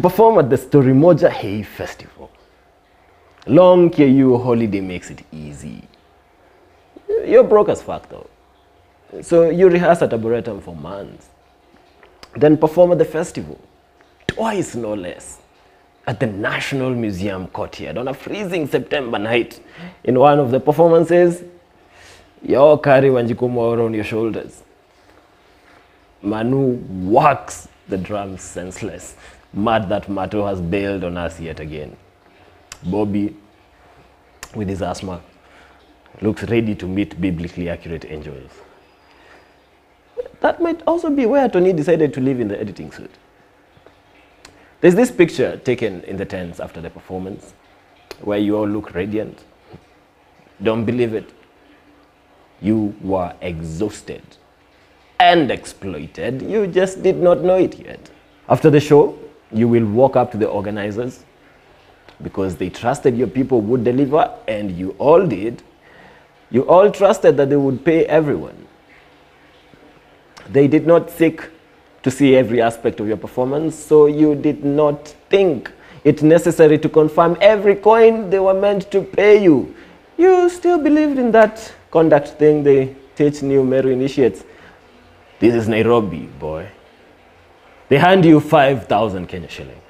perform 0.00 0.38
at 0.38 0.48
the 0.48 0.56
Story 0.56 0.94
Moja 0.94 1.28
Hay 1.30 1.62
Festival. 1.62 2.30
Long 3.46 3.90
KU 3.90 4.38
holiday 4.38 4.80
makes 4.80 5.10
it 5.10 5.22
easy. 5.30 5.82
You're 7.26 7.44
broke 7.44 7.68
as 7.68 7.82
fuck 7.82 8.08
though. 8.08 8.30
So 9.20 9.50
you 9.50 9.68
rehearse 9.68 10.00
at 10.00 10.14
Arboretum 10.14 10.62
for 10.62 10.74
months, 10.74 11.28
then 12.34 12.56
perform 12.56 12.92
at 12.92 12.98
the 12.98 13.04
festival, 13.04 13.60
twice 14.26 14.74
no 14.74 14.94
less, 14.94 15.38
at 16.06 16.18
the 16.18 16.28
National 16.28 16.94
Museum 16.94 17.48
courtyard 17.48 17.98
on 17.98 18.08
a 18.08 18.14
freezing 18.14 18.66
September 18.66 19.18
night. 19.18 19.60
In 20.04 20.18
one 20.18 20.38
of 20.38 20.50
the 20.50 20.60
performances, 20.60 21.42
you 22.46 22.56
all 22.56 22.78
carry 22.78 23.08
Wanjiku 23.08 23.48
Mwaura 23.50 23.84
on 23.86 23.94
your 23.94 24.04
shoulders. 24.04 24.62
Manu 26.22 26.76
whacks 27.10 27.68
the 27.88 27.96
drums 27.96 28.42
senseless, 28.42 29.16
mad 29.52 29.88
that 29.88 30.08
Mato 30.08 30.46
has 30.46 30.60
bailed 30.60 31.04
on 31.04 31.16
us 31.16 31.40
yet 31.40 31.60
again. 31.60 31.96
Bobby, 32.84 33.36
with 34.54 34.68
his 34.68 34.82
asthma, 34.82 35.20
looks 36.20 36.44
ready 36.44 36.74
to 36.74 36.86
meet 36.86 37.20
biblically 37.20 37.68
accurate 37.68 38.04
angels. 38.08 38.50
That 40.40 40.60
might 40.62 40.82
also 40.86 41.10
be 41.10 41.26
where 41.26 41.48
Tony 41.48 41.72
decided 41.72 42.14
to 42.14 42.20
live 42.20 42.40
in 42.40 42.48
the 42.48 42.60
editing 42.60 42.92
suite. 42.92 43.14
There's 44.80 44.94
this 44.94 45.10
picture 45.10 45.56
taken 45.56 46.02
in 46.04 46.16
the 46.16 46.24
tents 46.24 46.60
after 46.60 46.80
the 46.80 46.90
performance 46.90 47.54
where 48.20 48.38
you 48.38 48.56
all 48.56 48.68
look 48.68 48.94
radiant. 48.94 49.42
Don't 50.62 50.84
believe 50.84 51.14
it. 51.14 51.32
You 52.60 52.94
were 53.02 53.34
exhausted 53.40 54.22
and 55.18 55.50
exploited. 55.50 56.42
You 56.42 56.66
just 56.66 57.02
did 57.02 57.16
not 57.16 57.42
know 57.42 57.56
it 57.56 57.78
yet. 57.78 58.10
After 58.48 58.70
the 58.70 58.80
show, 58.80 59.18
you 59.52 59.68
will 59.68 59.86
walk 59.86 60.16
up 60.16 60.30
to 60.32 60.38
the 60.38 60.48
organizers 60.48 61.24
because 62.22 62.56
they 62.56 62.70
trusted 62.70 63.16
your 63.16 63.28
people 63.28 63.60
would 63.60 63.84
deliver, 63.84 64.32
and 64.48 64.70
you 64.76 64.94
all 64.98 65.26
did. 65.26 65.62
You 66.50 66.62
all 66.68 66.90
trusted 66.90 67.36
that 67.36 67.50
they 67.50 67.56
would 67.56 67.84
pay 67.84 68.06
everyone. 68.06 68.66
They 70.48 70.68
did 70.68 70.86
not 70.86 71.10
seek 71.10 71.42
to 72.02 72.10
see 72.10 72.36
every 72.36 72.62
aspect 72.62 73.00
of 73.00 73.08
your 73.08 73.16
performance, 73.16 73.74
so 73.74 74.06
you 74.06 74.34
did 74.34 74.64
not 74.64 75.08
think 75.28 75.72
it 76.04 76.22
necessary 76.22 76.78
to 76.78 76.88
confirm 76.88 77.36
every 77.40 77.74
coin 77.74 78.30
they 78.30 78.38
were 78.38 78.54
meant 78.54 78.90
to 78.92 79.02
pay 79.02 79.42
you. 79.42 79.74
You 80.16 80.48
still 80.48 80.78
believed 80.78 81.18
in 81.18 81.32
that 81.32 81.72
conduct 81.90 82.28
thing 82.28 82.62
they 82.62 82.94
teach 83.14 83.42
new 83.42 83.64
Meru 83.64 83.90
initiates. 83.90 84.44
This 85.38 85.54
is 85.54 85.68
Nairobi, 85.68 86.26
boy. 86.26 86.68
They 87.88 87.98
hand 87.98 88.24
you 88.24 88.40
5,000 88.40 89.26
Kenya 89.26 89.48
shillings. 89.48 89.80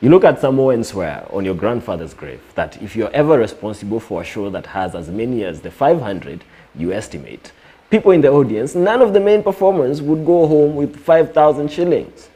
You 0.00 0.10
look 0.10 0.24
at 0.24 0.40
Samoa 0.40 0.74
and 0.74 0.84
swear 0.84 1.24
on 1.30 1.44
your 1.44 1.54
grandfather's 1.54 2.12
grave 2.12 2.42
that 2.56 2.82
if 2.82 2.96
you're 2.96 3.10
ever 3.12 3.38
responsible 3.38 4.00
for 4.00 4.22
a 4.22 4.24
show 4.24 4.50
that 4.50 4.66
has 4.66 4.94
as 4.96 5.08
many 5.08 5.44
as 5.44 5.60
the 5.60 5.70
500 5.70 6.42
you 6.74 6.92
estimate, 6.92 7.52
people 7.88 8.10
in 8.10 8.20
the 8.20 8.28
audience, 8.28 8.74
none 8.74 9.00
of 9.00 9.12
the 9.12 9.20
main 9.20 9.42
performers 9.42 10.02
would 10.02 10.26
go 10.26 10.46
home 10.46 10.74
with 10.74 10.96
5,000 10.96 11.70
shillings. 11.70 12.28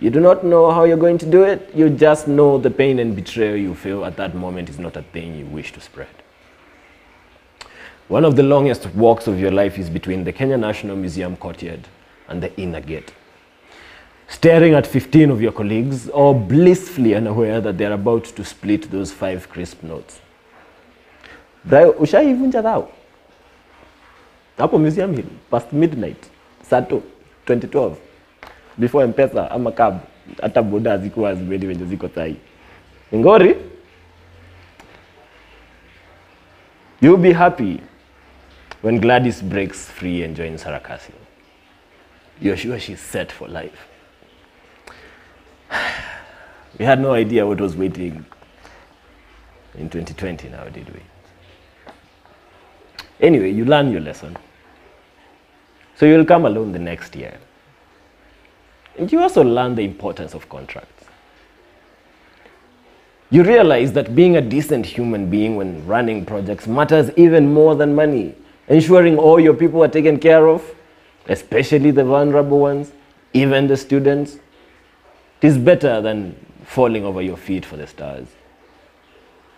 You 0.00 0.10
do 0.10 0.20
not 0.20 0.44
know 0.44 0.70
how 0.70 0.84
you're 0.84 0.96
going 0.96 1.18
to 1.18 1.26
do 1.26 1.42
it, 1.42 1.70
you 1.74 1.90
just 1.90 2.28
know 2.28 2.56
the 2.58 2.70
pain 2.70 3.00
and 3.00 3.16
betrayal 3.16 3.56
you 3.56 3.74
feel 3.74 4.04
at 4.04 4.16
that 4.16 4.34
moment 4.34 4.68
is 4.68 4.78
not 4.78 4.96
a 4.96 5.02
thing 5.02 5.36
you 5.36 5.46
wish 5.46 5.72
to 5.72 5.80
spread. 5.80 6.08
One 8.06 8.24
of 8.24 8.36
the 8.36 8.42
longest 8.42 8.86
walks 8.94 9.26
of 9.26 9.40
your 9.40 9.50
life 9.50 9.78
is 9.78 9.90
between 9.90 10.24
the 10.24 10.32
Kenya 10.32 10.56
National 10.56 10.96
Museum 10.96 11.36
courtyard 11.36 11.88
and 12.28 12.42
the 12.42 12.56
inner 12.60 12.80
gate. 12.80 13.12
Staring 14.28 14.74
at 14.74 14.86
15 14.86 15.30
of 15.30 15.42
your 15.42 15.52
colleagues, 15.52 16.08
all 16.08 16.34
blissfully 16.34 17.14
unaware 17.14 17.60
that 17.60 17.76
they're 17.76 17.92
about 17.92 18.24
to 18.24 18.44
split 18.44 18.90
those 18.90 19.10
five 19.10 19.48
crisp 19.48 19.82
notes. 19.82 20.20
Ushaivunja? 21.66 22.88
Hapo 24.58 24.80
Museum 24.80 25.14
Hill, 25.14 25.26
past 25.50 25.72
midnight, 25.72 26.28
Sato, 26.62 27.00
2012, 27.46 27.98
before 28.78 29.04
M-Pesa 29.04 29.50
ama 29.50 29.72
cab, 29.72 30.00
hata 30.42 30.62
boda 30.62 30.90
hazikuwa 30.90 31.34
zimedi 31.34 31.66
venye 31.66 31.84
ziko 31.84 32.08
sahi. 32.08 32.36
Ngori, 33.14 33.56
you'll 37.00 37.22
be 37.22 37.32
happy 37.32 37.80
when 38.82 39.00
Gladys 39.00 39.42
breaks 39.42 39.90
free 39.90 40.24
and 40.24 40.36
joins 40.36 40.62
Sarakasi. 40.64 41.12
You're 42.40 42.56
sure 42.56 42.78
she's 42.80 43.00
set 43.00 43.32
for 43.32 43.48
life. 43.48 43.86
We 46.78 46.84
had 46.84 47.00
no 47.00 47.14
idea 47.14 47.44
what 47.46 47.60
was 47.60 47.74
waiting 47.76 48.24
in 49.76 49.88
2020 49.88 50.48
now, 50.48 50.64
did 50.68 50.88
we? 50.94 51.00
Anyway, 53.20 53.50
you 53.50 53.64
learn 53.64 53.90
your 53.90 54.00
lesson. 54.00 54.36
So 55.96 56.06
you'll 56.06 56.24
come 56.24 56.44
alone 56.46 56.70
the 56.72 56.78
next 56.78 57.16
year. 57.16 57.36
And 58.98 59.10
you 59.12 59.20
also 59.20 59.42
learn 59.42 59.76
the 59.76 59.82
importance 59.82 60.34
of 60.34 60.48
contracts. 60.48 61.04
You 63.30 63.42
realize 63.44 63.92
that 63.92 64.14
being 64.14 64.36
a 64.36 64.40
decent 64.40 64.86
human 64.86 65.28
being 65.28 65.56
when 65.56 65.86
running 65.86 66.24
projects 66.24 66.66
matters 66.66 67.10
even 67.16 67.52
more 67.52 67.74
than 67.74 67.94
money. 67.94 68.34
Ensuring 68.68 69.18
all 69.18 69.38
your 69.38 69.54
people 69.54 69.84
are 69.84 69.88
taken 69.88 70.18
care 70.18 70.48
of, 70.48 70.74
especially 71.28 71.90
the 71.90 72.04
vulnerable 72.04 72.58
ones, 72.58 72.92
even 73.34 73.66
the 73.66 73.76
students, 73.76 74.36
it 75.40 75.46
is 75.46 75.58
better 75.58 76.00
than 76.00 76.34
falling 76.64 77.04
over 77.04 77.22
your 77.22 77.36
feet 77.36 77.64
for 77.64 77.76
the 77.76 77.86
stars. 77.86 78.26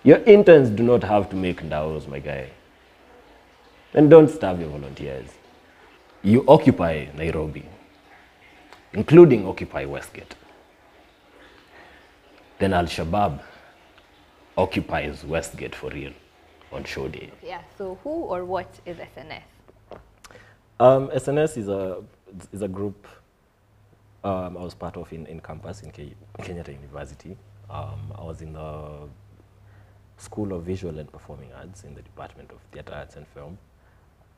Your 0.03 0.18
interns 0.24 0.68
do 0.70 0.83
not 0.83 1.03
have 1.05 1.31
to 1.31 1.37
make 1.37 1.62
ndaos, 1.62 2.09
my 2.09 2.18
guy. 2.18 2.50
And 3.94 4.11
don't 4.11 4.29
starve 4.29 4.61
your 4.61 4.70
volunteers. 4.70 5.29
You 6.22 6.44
occupy 6.46 7.07
Nairobi, 7.16 7.64
including 8.92 9.46
Occupy 9.46 9.85
Westgate. 9.85 10.35
Then 12.59 12.72
Al 12.72 12.85
Shabaab 12.85 13.40
occupies 14.57 15.24
Westgate 15.24 15.74
for 15.74 15.90
real 15.90 16.12
on 16.72 16.85
show 16.85 17.09
day. 17.09 17.31
yeah. 17.42 17.62
So 17.79 17.98
who 18.05 18.11
or 18.11 18.44
what 18.44 18.68
is 18.87 18.96
SNS? 18.98 19.42
Um, 20.79 21.09
SNS 21.09 21.57
is 21.57 21.68
a, 21.68 22.03
is 22.53 22.62
a 22.62 22.68
group 22.68 23.07
um, 24.22 24.57
I 24.57 24.62
was 24.62 24.74
part 24.74 24.96
of 24.96 25.12
in, 25.12 25.26
in 25.26 25.40
campus 25.40 25.83
in 25.83 25.90
Ke- 25.90 26.14
Kenyatta 26.38 26.68
University. 26.72 27.37
Um, 27.70 28.12
I 28.14 28.22
was 28.22 28.42
in 28.42 28.53
the 28.53 29.09
School 30.18 30.53
of 30.53 30.64
Visual 30.64 30.98
and 30.98 31.11
Performing 31.11 31.50
Arts 31.55 31.85
in 31.85 31.94
the 31.94 32.03
Department 32.03 32.50
of 32.50 32.59
Theatre 32.72 32.94
Arts 32.94 33.16
and 33.16 33.26
Film. 33.29 33.57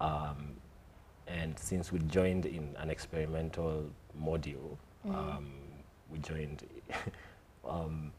Um, 0.01 0.55
and 1.33 1.59
since 1.59 1.90
we 1.92 1.99
joined 2.01 2.47
in 2.47 2.75
an 2.79 2.90
experimental 2.90 3.85
module, 4.23 4.77
um, 5.09 5.53
we 6.11 6.18
joined 6.18 6.62
um, 7.68 8.12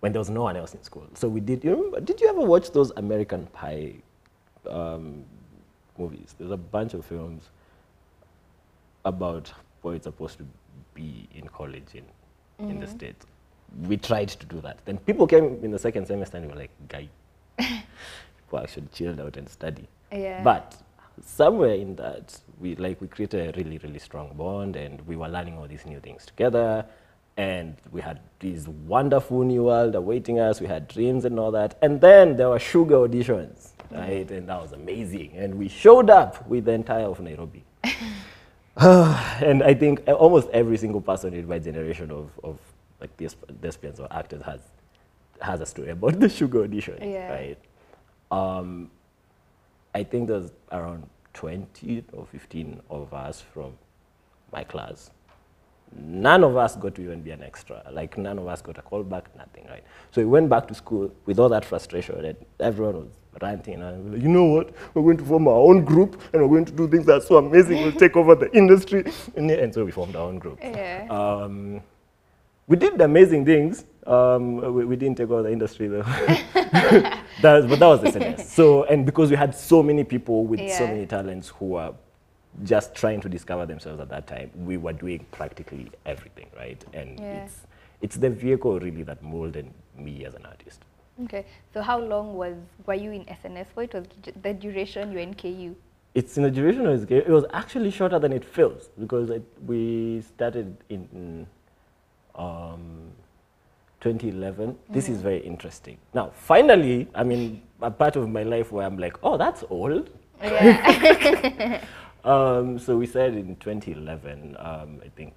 when 0.00 0.12
there 0.12 0.20
was 0.20 0.30
no 0.30 0.42
one 0.42 0.56
else 0.56 0.74
in 0.74 0.82
school. 0.82 1.06
So 1.14 1.28
we 1.28 1.40
did, 1.40 1.64
you 1.64 1.70
remember, 1.74 2.00
did 2.00 2.20
you 2.20 2.28
ever 2.28 2.40
watch 2.40 2.70
those 2.70 2.92
American 2.96 3.46
Pie 3.46 3.94
um, 4.68 5.24
movies? 5.98 6.34
There's 6.38 6.50
a 6.50 6.56
bunch 6.56 6.94
of 6.94 7.04
films 7.04 7.44
about 9.04 9.52
what 9.82 9.92
it's 9.92 10.04
supposed 10.04 10.38
to 10.38 10.46
be 10.94 11.28
in 11.34 11.48
college 11.48 11.94
in, 11.94 12.68
in 12.68 12.80
the 12.80 12.86
States. 12.86 13.24
We 13.82 13.96
tried 13.96 14.28
to 14.28 14.46
do 14.46 14.60
that. 14.60 14.78
Then 14.84 14.98
people 14.98 15.26
came 15.26 15.58
in 15.62 15.70
the 15.70 15.78
second 15.78 16.06
semester 16.06 16.36
and 16.36 16.50
were 16.50 16.56
like, 16.56 16.70
guy, 16.88 17.08
people 17.58 18.58
actually 18.58 18.88
chilled 18.92 19.20
out 19.20 19.36
and 19.36 19.48
study. 19.48 19.88
Yeah. 20.12 20.42
But 20.42 20.76
somewhere 21.24 21.74
in 21.74 21.96
that, 21.96 22.38
we 22.60 22.74
like 22.76 23.00
we 23.00 23.08
created 23.08 23.54
a 23.54 23.58
really 23.58 23.78
really 23.78 23.98
strong 23.98 24.32
bond, 24.36 24.76
and 24.76 25.00
we 25.06 25.16
were 25.16 25.28
learning 25.28 25.58
all 25.58 25.66
these 25.66 25.84
new 25.86 26.00
things 26.00 26.24
together. 26.26 26.84
And 27.38 27.76
we 27.92 28.00
had 28.00 28.20
this 28.38 28.66
wonderful 28.66 29.42
new 29.42 29.64
world 29.64 29.94
awaiting 29.94 30.40
us. 30.40 30.58
We 30.58 30.66
had 30.66 30.88
dreams 30.88 31.26
and 31.26 31.38
all 31.38 31.50
that. 31.50 31.76
And 31.82 32.00
then 32.00 32.34
there 32.38 32.48
were 32.48 32.58
Shuga 32.58 33.06
auditions, 33.06 33.72
right? 33.90 34.30
And 34.30 34.48
that 34.48 34.58
was 34.62 34.72
amazing. 34.72 35.32
And 35.36 35.56
we 35.56 35.68
showed 35.68 36.08
up 36.08 36.48
with 36.48 36.64
the 36.64 36.72
entire 36.72 37.04
of 37.04 37.20
Nairobi. 37.20 37.62
and 38.76 39.62
I 39.62 39.74
think 39.74 40.08
almost 40.08 40.48
every 40.50 40.78
single 40.78 41.02
person 41.02 41.34
in 41.34 41.46
my 41.46 41.58
generation 41.58 42.10
of, 42.10 42.30
of 42.42 42.58
like 43.02 43.14
these 43.18 43.36
thespians 43.60 44.00
or 44.00 44.08
actors 44.10 44.42
has 44.42 44.60
has 45.42 45.60
a 45.60 45.66
story 45.66 45.90
about 45.90 46.18
the 46.18 46.28
Shuga 46.28 46.64
audition, 46.64 46.96
Yeah. 47.02 47.30
right? 47.30 47.58
Um, 48.30 48.90
I 49.96 50.04
think 50.04 50.28
there's 50.28 50.50
around 50.72 51.08
20 51.32 52.04
or 52.12 52.26
15 52.26 52.82
of 52.90 53.14
us 53.14 53.40
from 53.40 53.72
my 54.52 54.62
class. 54.62 55.10
None 55.98 56.44
of 56.44 56.54
us 56.54 56.76
got 56.76 56.96
to 56.96 57.02
even 57.02 57.22
be 57.22 57.30
an 57.30 57.42
extra. 57.42 57.82
Like 57.90 58.18
none 58.18 58.38
of 58.38 58.46
us 58.46 58.60
got 58.60 58.76
a 58.76 58.82
call 58.82 59.02
back, 59.02 59.34
nothing, 59.38 59.64
right? 59.70 59.82
So 60.10 60.20
we 60.20 60.26
went 60.26 60.50
back 60.50 60.68
to 60.68 60.74
school 60.74 61.10
with 61.24 61.38
all 61.38 61.48
that 61.48 61.64
frustration 61.64 62.22
and 62.22 62.36
everyone 62.60 62.96
was 62.96 63.12
ranting 63.40 63.80
and 63.80 64.12
like, 64.12 64.22
you 64.22 64.28
know 64.28 64.44
what? 64.44 64.74
We're 64.92 65.02
going 65.02 65.16
to 65.16 65.24
form 65.24 65.48
our 65.48 65.54
own 65.70 65.82
group 65.82 66.20
and 66.34 66.42
we're 66.42 66.48
going 66.48 66.66
to 66.66 66.72
do 66.72 66.86
things 66.88 67.06
that 67.06 67.14
are 67.14 67.26
so 67.32 67.38
amazing. 67.38 67.82
We'll 67.82 67.92
take 67.92 68.16
over 68.16 68.34
the 68.34 68.54
industry. 68.54 69.10
And, 69.34 69.50
and 69.62 69.72
so 69.72 69.86
we 69.86 69.92
formed 69.92 70.14
our 70.14 70.28
own 70.28 70.38
group. 70.38 70.58
Yeah. 70.60 71.06
Um, 71.08 71.80
we 72.66 72.76
did 72.76 73.00
amazing 73.00 73.46
things. 73.46 73.86
Um, 74.06 74.74
we, 74.74 74.84
we 74.84 74.96
didn't 74.96 75.16
take 75.18 75.30
over 75.30 75.42
the 75.42 75.52
industry 75.52 75.88
though. 75.88 76.02
that, 77.42 77.68
but 77.68 77.78
that 77.78 77.86
was 77.86 78.00
the 78.02 78.08
SNS. 78.08 78.46
So, 78.46 78.84
and 78.84 79.04
because 79.04 79.30
we 79.30 79.36
had 79.36 79.54
so 79.54 79.82
many 79.82 80.04
people 80.04 80.44
with 80.46 80.70
so 80.70 80.86
many 80.86 81.06
talents 81.06 81.48
who 81.48 81.66
were 81.66 81.92
just 82.62 82.94
trying 82.94 83.20
to 83.20 83.28
discover 83.28 83.66
themselves 83.66 84.00
at 84.00 84.08
that 84.08 84.26
time, 84.26 84.50
we 84.54 84.76
were 84.76 84.92
doing 84.92 85.26
practically 85.32 85.90
everything, 86.06 86.48
right? 86.56 86.82
And 86.92 87.18
Yeah. 87.18 87.26
it's, 87.26 87.66
it's 88.00 88.16
the 88.16 88.30
vehicle 88.30 88.78
really 88.78 89.02
that 89.02 89.22
molded 89.22 89.70
me 89.96 90.24
as 90.24 90.34
an 90.34 90.46
artist. 90.46 90.80
Okay. 91.24 91.44
So 91.72 91.82
how 91.82 91.98
long 91.98 92.34
was 92.34 92.54
were 92.86 92.94
you 92.94 93.10
in 93.10 93.24
SNS 93.24 93.66
for? 93.74 93.82
It 93.82 93.94
was 93.94 94.06
the 94.42 94.52
duration 94.52 95.10
you 95.10 95.16
were 95.16 95.22
in 95.22 95.34
KU. 95.34 95.74
It's 96.14 96.36
in 96.36 96.44
the 96.44 96.50
duration 96.50 96.86
of 96.86 97.10
it 97.10 97.28
was 97.28 97.44
actually 97.52 97.90
shorter 97.90 98.18
than 98.18 98.32
it 98.32 98.44
feels 98.44 98.88
because 98.98 99.30
it, 99.30 99.42
we 99.66 100.22
started 100.22 100.76
in 100.88 101.46
um, 102.34 103.10
2011. 104.14 104.76
This 104.88 105.08
is 105.08 105.20
very 105.20 105.38
interesting. 105.40 105.98
Now, 106.14 106.30
finally, 106.32 107.08
I 107.14 107.24
mean, 107.24 107.62
a 107.82 107.90
part 107.90 108.14
of 108.14 108.28
my 108.28 108.44
life 108.44 108.70
where 108.70 108.86
I'm 108.86 108.98
like, 108.98 109.16
oh, 109.22 109.36
that's 109.36 109.64
old. 109.70 110.10
Yeah. 110.42 111.80
Um, 112.24 112.76
so 112.80 112.96
we 112.96 113.06
said 113.06 113.34
in 113.34 113.54
2011. 113.54 114.56
Um, 114.58 115.00
I 115.04 115.08
think 115.10 115.32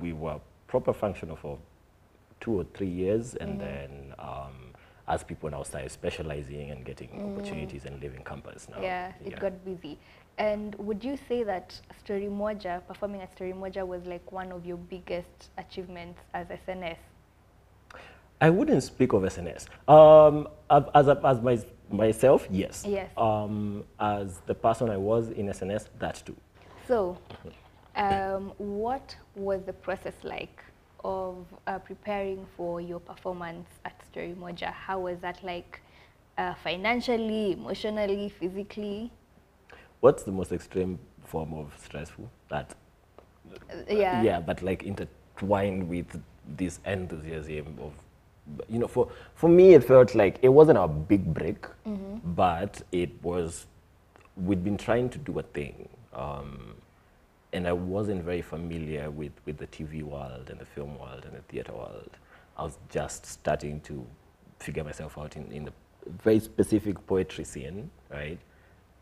we 0.00 0.12
were 0.12 0.40
proper 0.66 0.92
functional 0.92 1.36
for 1.36 1.56
two 2.40 2.50
or 2.58 2.64
three 2.74 2.88
years, 2.88 3.36
and 3.36 3.60
then 3.60 4.12
um, 4.18 4.74
as 5.06 5.22
people 5.22 5.48
now 5.50 5.62
started 5.62 5.92
specializing 5.92 6.72
and 6.72 6.84
getting 6.84 7.10
opportunities 7.22 7.84
and 7.84 8.02
leaving 8.02 8.24
campus 8.24 8.66
now. 8.68 8.82
yeah, 8.82 9.12
it 9.24 9.38
got 9.38 9.64
busy. 9.64 9.96
And 10.36 10.74
would 10.80 11.04
you 11.04 11.16
say 11.28 11.44
that 11.44 11.80
Story 12.00 12.26
Moja, 12.26 12.84
performing 12.88 13.20
at 13.20 13.32
Story 13.32 13.52
Moja 13.52 13.86
was 13.86 14.04
like 14.04 14.32
one 14.32 14.50
of 14.50 14.66
your 14.66 14.78
biggest 14.78 15.50
achievements 15.58 16.18
as 16.34 16.48
SNS? 16.48 16.96
I 18.44 18.50
wouldn't 18.50 18.82
speak 18.82 19.14
of 19.14 19.22
SNS. 19.22 19.62
Um, 19.88 20.48
as, 20.68 20.84
as, 20.94 21.08
a- 21.08 21.20
as 21.24 21.40
my, 21.40 21.58
myself, 21.90 22.46
yes. 22.50 22.84
Yes. 22.86 23.10
Um, 23.16 23.84
as 23.98 24.40
the 24.44 24.54
person 24.54 24.90
I 24.90 24.98
was 24.98 25.30
in 25.30 25.46
SNS, 25.46 25.88
that 25.98 26.22
too. 26.26 26.36
So, 26.86 27.16
um, 27.96 28.52
what 28.58 29.16
was 29.34 29.62
the 29.64 29.72
process 29.72 30.12
like 30.22 30.62
of 31.02 31.46
uh, 31.66 31.78
preparing 31.78 32.44
for 32.54 32.82
your 32.82 33.00
performance 33.00 33.66
at 33.86 33.98
Story 34.10 34.34
Moja? 34.38 34.70
How 34.72 34.98
was 35.00 35.18
that 35.20 35.42
like 35.42 35.80
uh, 36.36 36.52
financially, 36.62 37.52
emotionally, 37.52 38.28
physically? 38.28 39.10
What's 40.00 40.22
the 40.24 40.32
most 40.32 40.52
extreme 40.52 40.98
form 41.24 41.54
of 41.54 41.72
stressful? 41.82 42.30
That 42.50 42.74
Uh, 43.70 43.76
yeah. 43.88 44.22
yeah, 44.22 44.40
but 44.40 44.60
like 44.62 44.82
intertwined 44.82 45.88
with 45.88 46.20
this 46.58 46.80
enthusiasm 46.84 47.78
of, 47.80 47.92
you 48.68 48.78
know, 48.78 48.86
for 48.86 49.08
for 49.34 49.48
me 49.48 49.74
it 49.74 49.84
felt 49.84 50.14
like 50.14 50.38
it 50.42 50.48
wasn't 50.50 50.78
a 50.78 50.88
big 50.88 51.32
break, 51.32 51.66
but 52.24 52.82
it 52.92 53.10
was. 53.22 53.66
We'd 54.36 54.64
been 54.64 54.76
trying 54.76 55.10
to 55.10 55.18
do 55.18 55.38
a 55.38 55.42
thing, 55.44 55.88
um, 56.12 56.74
and 57.52 57.68
I 57.68 57.72
wasn't 57.72 58.24
very 58.24 58.42
familiar 58.42 59.10
with 59.10 59.32
with 59.46 59.58
the 59.58 59.66
TV 59.68 60.02
world 60.02 60.50
and 60.50 60.58
the 60.58 60.66
film 60.66 60.98
world 60.98 61.24
and 61.24 61.34
the 61.36 61.42
theater 61.42 61.72
world. 61.72 62.10
I 62.56 62.64
was 62.64 62.78
just 62.90 63.26
starting 63.26 63.80
to 63.82 64.04
figure 64.58 64.84
myself 64.84 65.18
out 65.18 65.36
in, 65.36 65.50
in 65.52 65.64
the 65.64 65.72
very 66.22 66.40
specific 66.40 67.04
poetry 67.06 67.44
scene, 67.44 67.90
right? 68.10 68.38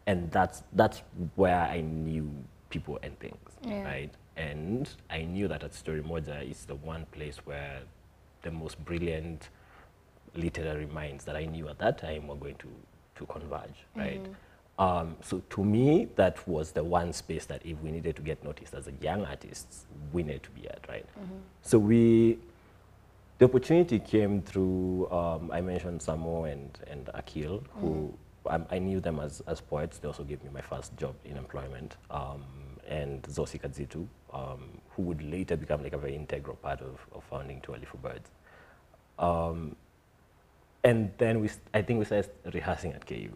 And 0.06 0.30
that's 0.30 0.62
that's 0.74 1.02
where 1.36 1.58
I 1.60 1.80
knew 1.80 2.30
people 2.70 2.98
and 3.02 3.18
things, 3.18 3.50
Yeah. 3.66 3.84
right? 3.84 4.10
And 4.36 4.88
I 5.10 5.22
knew 5.22 5.48
that 5.48 5.62
at 5.62 5.74
Story 5.74 6.02
Moja 6.02 6.48
is 6.48 6.64
the 6.64 6.74
one 6.76 7.06
place 7.12 7.38
where 7.44 7.80
the 8.42 8.50
most 8.50 8.82
brilliant 8.84 9.48
literary 10.34 10.86
minds 10.86 11.24
that 11.24 11.36
I 11.36 11.44
knew 11.44 11.68
at 11.68 11.78
that 11.78 11.98
time 11.98 12.26
were 12.26 12.36
going 12.36 12.56
to, 12.56 12.68
to 13.16 13.26
converge, 13.26 13.74
right? 13.96 14.20
Um, 14.78 15.16
so 15.22 15.42
to 15.50 15.62
me, 15.64 16.08
that 16.16 16.46
was 16.48 16.72
the 16.72 16.82
one 16.82 17.12
space 17.12 17.44
that 17.46 17.60
if 17.64 17.78
we 17.82 17.90
needed 17.90 18.16
to 18.16 18.22
get 18.22 18.42
noticed 18.42 18.74
as 18.74 18.88
a 18.88 18.92
young 19.00 19.24
artists, 19.26 19.84
we 20.12 20.22
needed 20.22 20.42
to 20.44 20.50
be 20.50 20.66
at, 20.68 20.84
right? 20.88 21.04
So 21.60 21.78
we, 21.78 22.38
the 23.38 23.44
opportunity 23.44 23.98
came 23.98 24.40
through, 24.42 25.10
um, 25.10 25.50
I 25.52 25.60
mentioned 25.60 26.00
Samo 26.00 26.50
and, 26.50 26.78
and 26.90 27.10
Akil, 27.14 27.62
who 27.74 28.14
I, 28.48 28.60
I 28.70 28.78
knew 28.78 28.98
them 29.00 29.20
as, 29.20 29.42
as 29.46 29.60
poets. 29.60 29.98
They 29.98 30.08
also 30.08 30.24
gave 30.24 30.42
me 30.42 30.50
my 30.52 30.62
first 30.62 30.96
job 30.96 31.14
in 31.24 31.36
employment. 31.36 31.96
Um, 32.10 32.42
and 32.88 33.22
Zosi 33.24 33.60
Kadzitu, 33.60 34.06
um, 34.32 34.80
who 34.90 35.02
would 35.02 35.22
later 35.22 35.56
become 35.56 35.82
like 35.82 35.92
a 35.92 35.98
very 35.98 36.14
integral 36.14 36.56
part 36.56 36.80
of, 36.80 36.98
of 37.12 37.22
founding 37.24 37.60
Too 37.60 37.74
Early 37.74 37.86
for 37.86 37.98
Birds. 37.98 38.30
Um, 39.18 39.76
and 40.84 41.12
then 41.18 41.40
we, 41.40 41.50
I 41.72 41.82
think 41.82 41.98
we 42.00 42.04
started 42.04 42.30
rehearsing 42.52 42.92
at 42.92 43.06
KU 43.06 43.30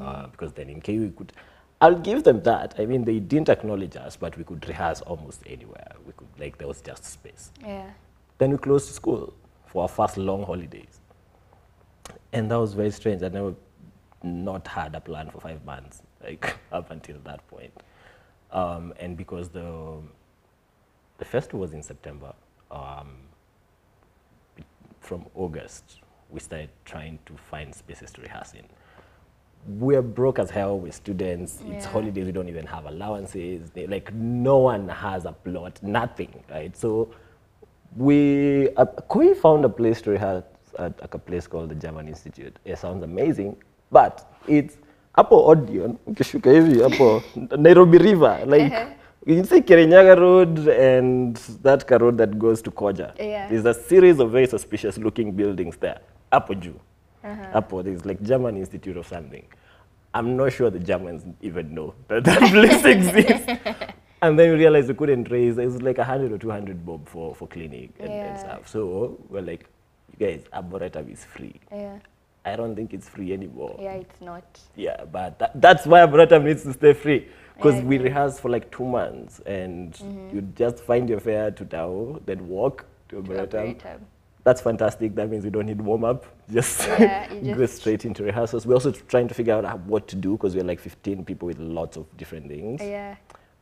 uh, 0.00 0.26
because 0.28 0.52
then 0.52 0.68
in 0.68 0.80
KU 0.80 1.00
we 1.00 1.10
could. 1.10 1.32
I'll 1.80 1.98
give 1.98 2.24
them 2.24 2.42
that. 2.42 2.74
I 2.78 2.84
mean, 2.84 3.04
they 3.04 3.20
didn't 3.20 3.48
acknowledge 3.48 3.96
us, 3.96 4.14
but 4.16 4.36
we 4.36 4.44
could 4.44 4.68
rehearse 4.68 5.00
almost 5.00 5.42
anywhere. 5.46 5.92
We 6.06 6.12
could 6.12 6.28
like 6.38 6.58
there 6.58 6.68
was 6.68 6.82
just 6.82 7.04
space. 7.04 7.52
Yeah. 7.62 7.88
Then 8.36 8.50
we 8.50 8.58
closed 8.58 8.94
school 8.94 9.32
for 9.66 9.82
our 9.82 9.88
first 9.88 10.18
long 10.18 10.44
holidays, 10.44 11.00
and 12.32 12.50
that 12.50 12.58
was 12.58 12.74
very 12.74 12.90
strange. 12.90 13.22
I 13.22 13.28
never 13.28 13.54
not 14.22 14.66
had 14.66 14.94
a 14.94 15.00
plan 15.00 15.30
for 15.30 15.40
five 15.40 15.64
months, 15.64 16.02
like 16.22 16.54
up 16.72 16.90
until 16.90 17.16
that 17.24 17.46
point. 17.48 17.72
Um, 18.52 18.92
and 18.98 19.16
because 19.16 19.48
the 19.48 19.98
the 21.18 21.24
festival 21.24 21.60
was 21.60 21.72
in 21.72 21.82
September, 21.82 22.32
um, 22.70 23.08
from 25.00 25.26
August, 25.34 26.00
we 26.30 26.40
started 26.40 26.70
trying 26.84 27.18
to 27.26 27.34
find 27.50 27.74
spaces 27.74 28.10
to 28.12 28.22
rehearse 28.22 28.52
in. 28.54 28.64
We're 29.78 30.00
broke 30.02 30.38
as 30.38 30.50
hell 30.50 30.78
with 30.78 30.94
students. 30.94 31.60
It's 31.66 31.84
Yeah. 31.84 31.90
holidays. 31.92 32.24
We 32.24 32.32
don't 32.32 32.48
even 32.48 32.66
have 32.66 32.86
allowances. 32.86 33.70
They, 33.70 33.86
like 33.86 34.12
no 34.14 34.58
one 34.58 34.88
has 34.88 35.26
a 35.26 35.32
plot. 35.32 35.82
Nothing, 35.82 36.42
right? 36.50 36.74
So 36.76 37.10
we 37.96 38.70
uh, 38.76 38.86
Koi 38.86 39.34
found 39.34 39.64
a 39.64 39.68
place 39.68 40.00
to 40.02 40.10
rehearse 40.12 40.44
at, 40.78 40.98
at 41.02 41.14
a 41.14 41.18
place 41.18 41.46
called 41.46 41.68
the 41.68 41.74
German 41.74 42.08
Institute. 42.08 42.56
It 42.64 42.78
sounds 42.78 43.02
amazing, 43.04 43.56
but 43.90 44.32
it's 44.46 44.78
hapo 45.12 45.46
Odeon, 45.48 45.96
ukishuka 46.06 46.50
hivi 46.50 46.82
hapo 46.82 47.22
Nairobi 47.58 47.98
River, 47.98 48.46
like 48.46 48.66
uh-huh. 48.66 48.88
you 49.26 49.36
can 49.36 49.44
see 49.44 49.60
Kirinyaga 49.60 50.16
Road 50.18 50.68
and 50.68 51.36
that 51.62 51.86
ka 51.86 51.96
road 51.96 52.18
that 52.18 52.38
goes 52.38 52.62
to 52.62 52.70
Koja. 52.70 53.12
Yeah. 53.18 53.48
There's 53.48 53.66
a 53.66 53.74
series 53.74 54.18
of 54.20 54.30
very 54.30 54.46
suspicious 54.46 54.98
looking 54.98 55.32
buildings 55.32 55.76
there. 55.76 56.00
Hapo 56.32 56.54
juu. 56.54 56.74
Uh-huh. 57.24 57.60
Hapo 57.60 57.84
there's 57.84 58.04
like 58.04 58.22
German 58.22 58.56
Institute 58.56 58.96
of 58.96 59.06
something. 59.06 59.44
I'm 60.12 60.36
not 60.36 60.52
sure 60.52 60.70
the 60.70 60.80
Germans 60.80 61.22
even 61.40 61.74
know 61.74 61.94
that 62.08 62.24
that 62.24 62.50
place 62.50 62.84
exists. 62.96 63.46
And 64.22 64.38
then 64.38 64.50
we 64.50 64.56
realized 64.56 64.88
we 64.88 64.94
couldn't 64.94 65.30
raise, 65.30 65.56
it 65.56 65.64
was 65.64 65.80
like 65.80 65.98
100 65.98 66.32
or 66.32 66.38
200 66.38 66.84
bob 66.84 67.08
for, 67.08 67.34
for 67.34 67.48
clinic 67.48 67.90
and, 67.98 68.10
and 68.12 68.38
stuff. 68.38 68.68
So 68.68 69.18
we're 69.28 69.40
like, 69.40 69.66
you 70.18 70.26
guys, 70.26 70.44
Arboretum 70.52 71.08
is 71.10 71.24
free. 71.24 71.54
Yeah. 71.72 71.98
I 72.44 72.56
don't 72.56 72.74
think 72.74 72.94
it's 72.94 73.08
free 73.08 73.32
anymore. 73.32 73.78
Yeah, 73.80 73.92
it's 73.94 74.20
not. 74.20 74.44
Yeah, 74.76 75.04
but 75.04 75.38
that, 75.38 75.60
that's 75.60 75.86
why 75.86 76.00
Arboretum 76.00 76.44
needs 76.44 76.62
to 76.62 76.72
stay 76.72 76.94
free. 76.94 77.28
Because 77.56 77.74
Yeah, 77.76 77.84
we 77.84 77.98
rehearse 77.98 78.40
for 78.40 78.48
like 78.48 78.70
two 78.70 78.86
months 78.86 79.40
and 79.40 79.98
you 80.32 80.40
just 80.54 80.78
find 80.78 81.08
your 81.08 81.20
fare 81.20 81.50
to 81.50 81.64
Tao, 81.64 82.18
then 82.24 82.48
walk 82.48 82.86
to. 83.10 83.16
Arboretum. 83.16 83.76
that's 84.44 84.62
fantastic. 84.62 85.14
That 85.14 85.28
means 85.28 85.44
we 85.44 85.50
don't 85.50 85.66
need 85.66 85.80
warm 85.80 86.02
up. 86.04 86.24
Just, 86.50 86.80
Yeah, 86.88 87.30
you 87.34 87.54
go 87.60 87.66
straight 87.66 88.04
into 88.06 88.24
rehearsals. 88.24 88.66
We're 88.66 88.74
also 88.74 88.90
trying 88.92 89.28
to 89.28 89.34
figure 89.34 89.54
out 89.54 89.80
what 89.80 90.08
to 90.08 90.16
do 90.16 90.32
because 90.32 90.56
we're 90.56 90.64
like 90.64 90.80
15 90.80 91.24
people 91.26 91.46
with 91.46 91.58
lots 91.58 91.98
of 91.98 92.06
different 92.16 92.48
things. 92.48 92.80
Yeah. 92.82 93.16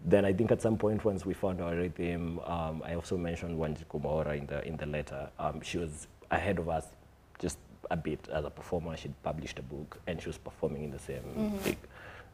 Then 0.05 0.25
I 0.25 0.33
think 0.33 0.53
at 0.53 0.63
some 0.63 0.79
point 0.79 1.05
once 1.05 1.27
we 1.27 1.35
found 1.35 1.61
our 1.61 1.75
rhythm, 1.75 2.39
um, 2.47 2.83
I 2.87 2.95
also 2.95 3.17
mentioned 3.19 3.59
Wanjiku 3.59 4.01
Mwaura 4.01 4.39
in 4.39 4.47
the 4.47 4.65
in 4.65 4.77
the 4.77 4.87
letter. 4.87 5.29
Um, 5.41 5.61
she 5.61 5.77
was 5.79 6.07
ahead 6.31 6.61
of 6.61 6.69
us 6.69 6.87
just 7.41 7.59
a 7.91 7.97
bit 7.97 8.29
as 8.33 8.45
a 8.45 8.51
performer. 8.51 8.97
She'd 8.97 9.21
published 9.23 9.59
a 9.59 9.63
book 9.63 10.01
and 10.07 10.21
she 10.21 10.29
was 10.29 10.39
performing 10.39 10.85
in 10.85 10.91
the 10.91 10.99
same 10.99 11.23
thing. 11.61 11.77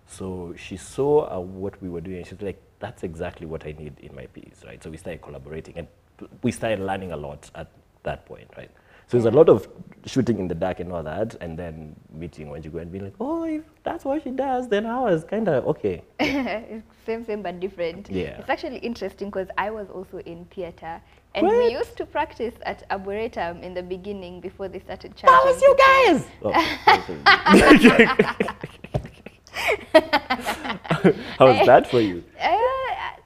So 0.06 0.54
she 0.56 0.76
saw 0.76 1.34
uh, 1.34 1.40
what 1.40 1.80
we 1.82 1.88
were 1.88 2.00
doing 2.00 2.18
and 2.18 2.26
she's 2.26 2.40
like, 2.40 2.60
that's 2.78 3.02
exactly 3.02 3.46
what 3.46 3.66
I 3.66 3.72
need 3.72 3.98
in 4.00 4.14
my 4.14 4.26
piece, 4.26 4.62
right? 4.66 4.82
So 4.82 4.90
we 4.90 4.96
started 4.96 5.22
collaborating 5.22 5.78
and 5.78 5.88
we 6.42 6.52
started 6.52 6.80
learning 6.80 7.12
a 7.12 7.16
lot 7.16 7.50
at 7.54 7.70
that 8.02 8.26
point, 8.26 8.48
right? 8.56 8.70
So 9.06 9.18
there's 9.18 9.32
a 9.32 9.36
lot 9.36 9.48
of 9.48 9.68
shooting 10.06 10.38
in 10.38 10.48
the 10.48 10.54
dark 10.54 10.80
and 10.80 10.90
all 10.90 11.02
that, 11.02 11.36
and 11.40 11.58
then 11.58 11.94
meeting 12.10 12.48
when 12.48 12.62
you 12.62 12.70
go 12.70 12.78
and 12.78 12.90
being 12.90 13.04
like, 13.04 13.14
oh, 13.20 13.44
if 13.44 13.62
that's 13.82 14.04
what 14.04 14.22
she 14.22 14.30
does, 14.30 14.68
then 14.68 14.86
I 14.86 14.98
was 14.98 15.24
kind 15.24 15.46
of 15.46 15.66
okay. 15.66 16.02
same, 17.04 17.24
same, 17.26 17.42
but 17.42 17.60
different. 17.60 18.10
Yeah. 18.10 18.38
It's 18.38 18.48
actually 18.48 18.78
interesting 18.78 19.28
because 19.28 19.48
I 19.58 19.70
was 19.70 19.90
also 19.90 20.18
in 20.20 20.46
theater. 20.46 21.02
And 21.34 21.48
we 21.48 21.72
used 21.72 21.96
to 21.96 22.06
practice 22.06 22.54
at 22.64 22.84
Arboretum 22.90 23.62
in 23.62 23.74
the 23.74 23.82
beginning 23.82 24.40
before 24.40 24.68
they 24.68 24.78
started 24.78 25.16
charging. 25.16 25.34
That 25.34 25.44
was 25.44 25.60
you 25.62 25.74
people. 26.40 26.52
guys! 26.52 27.14
How 31.38 31.46
was 31.46 31.66
that 31.72 31.88
for 31.90 32.00
you? 32.00 32.24
Uh, 32.40 32.56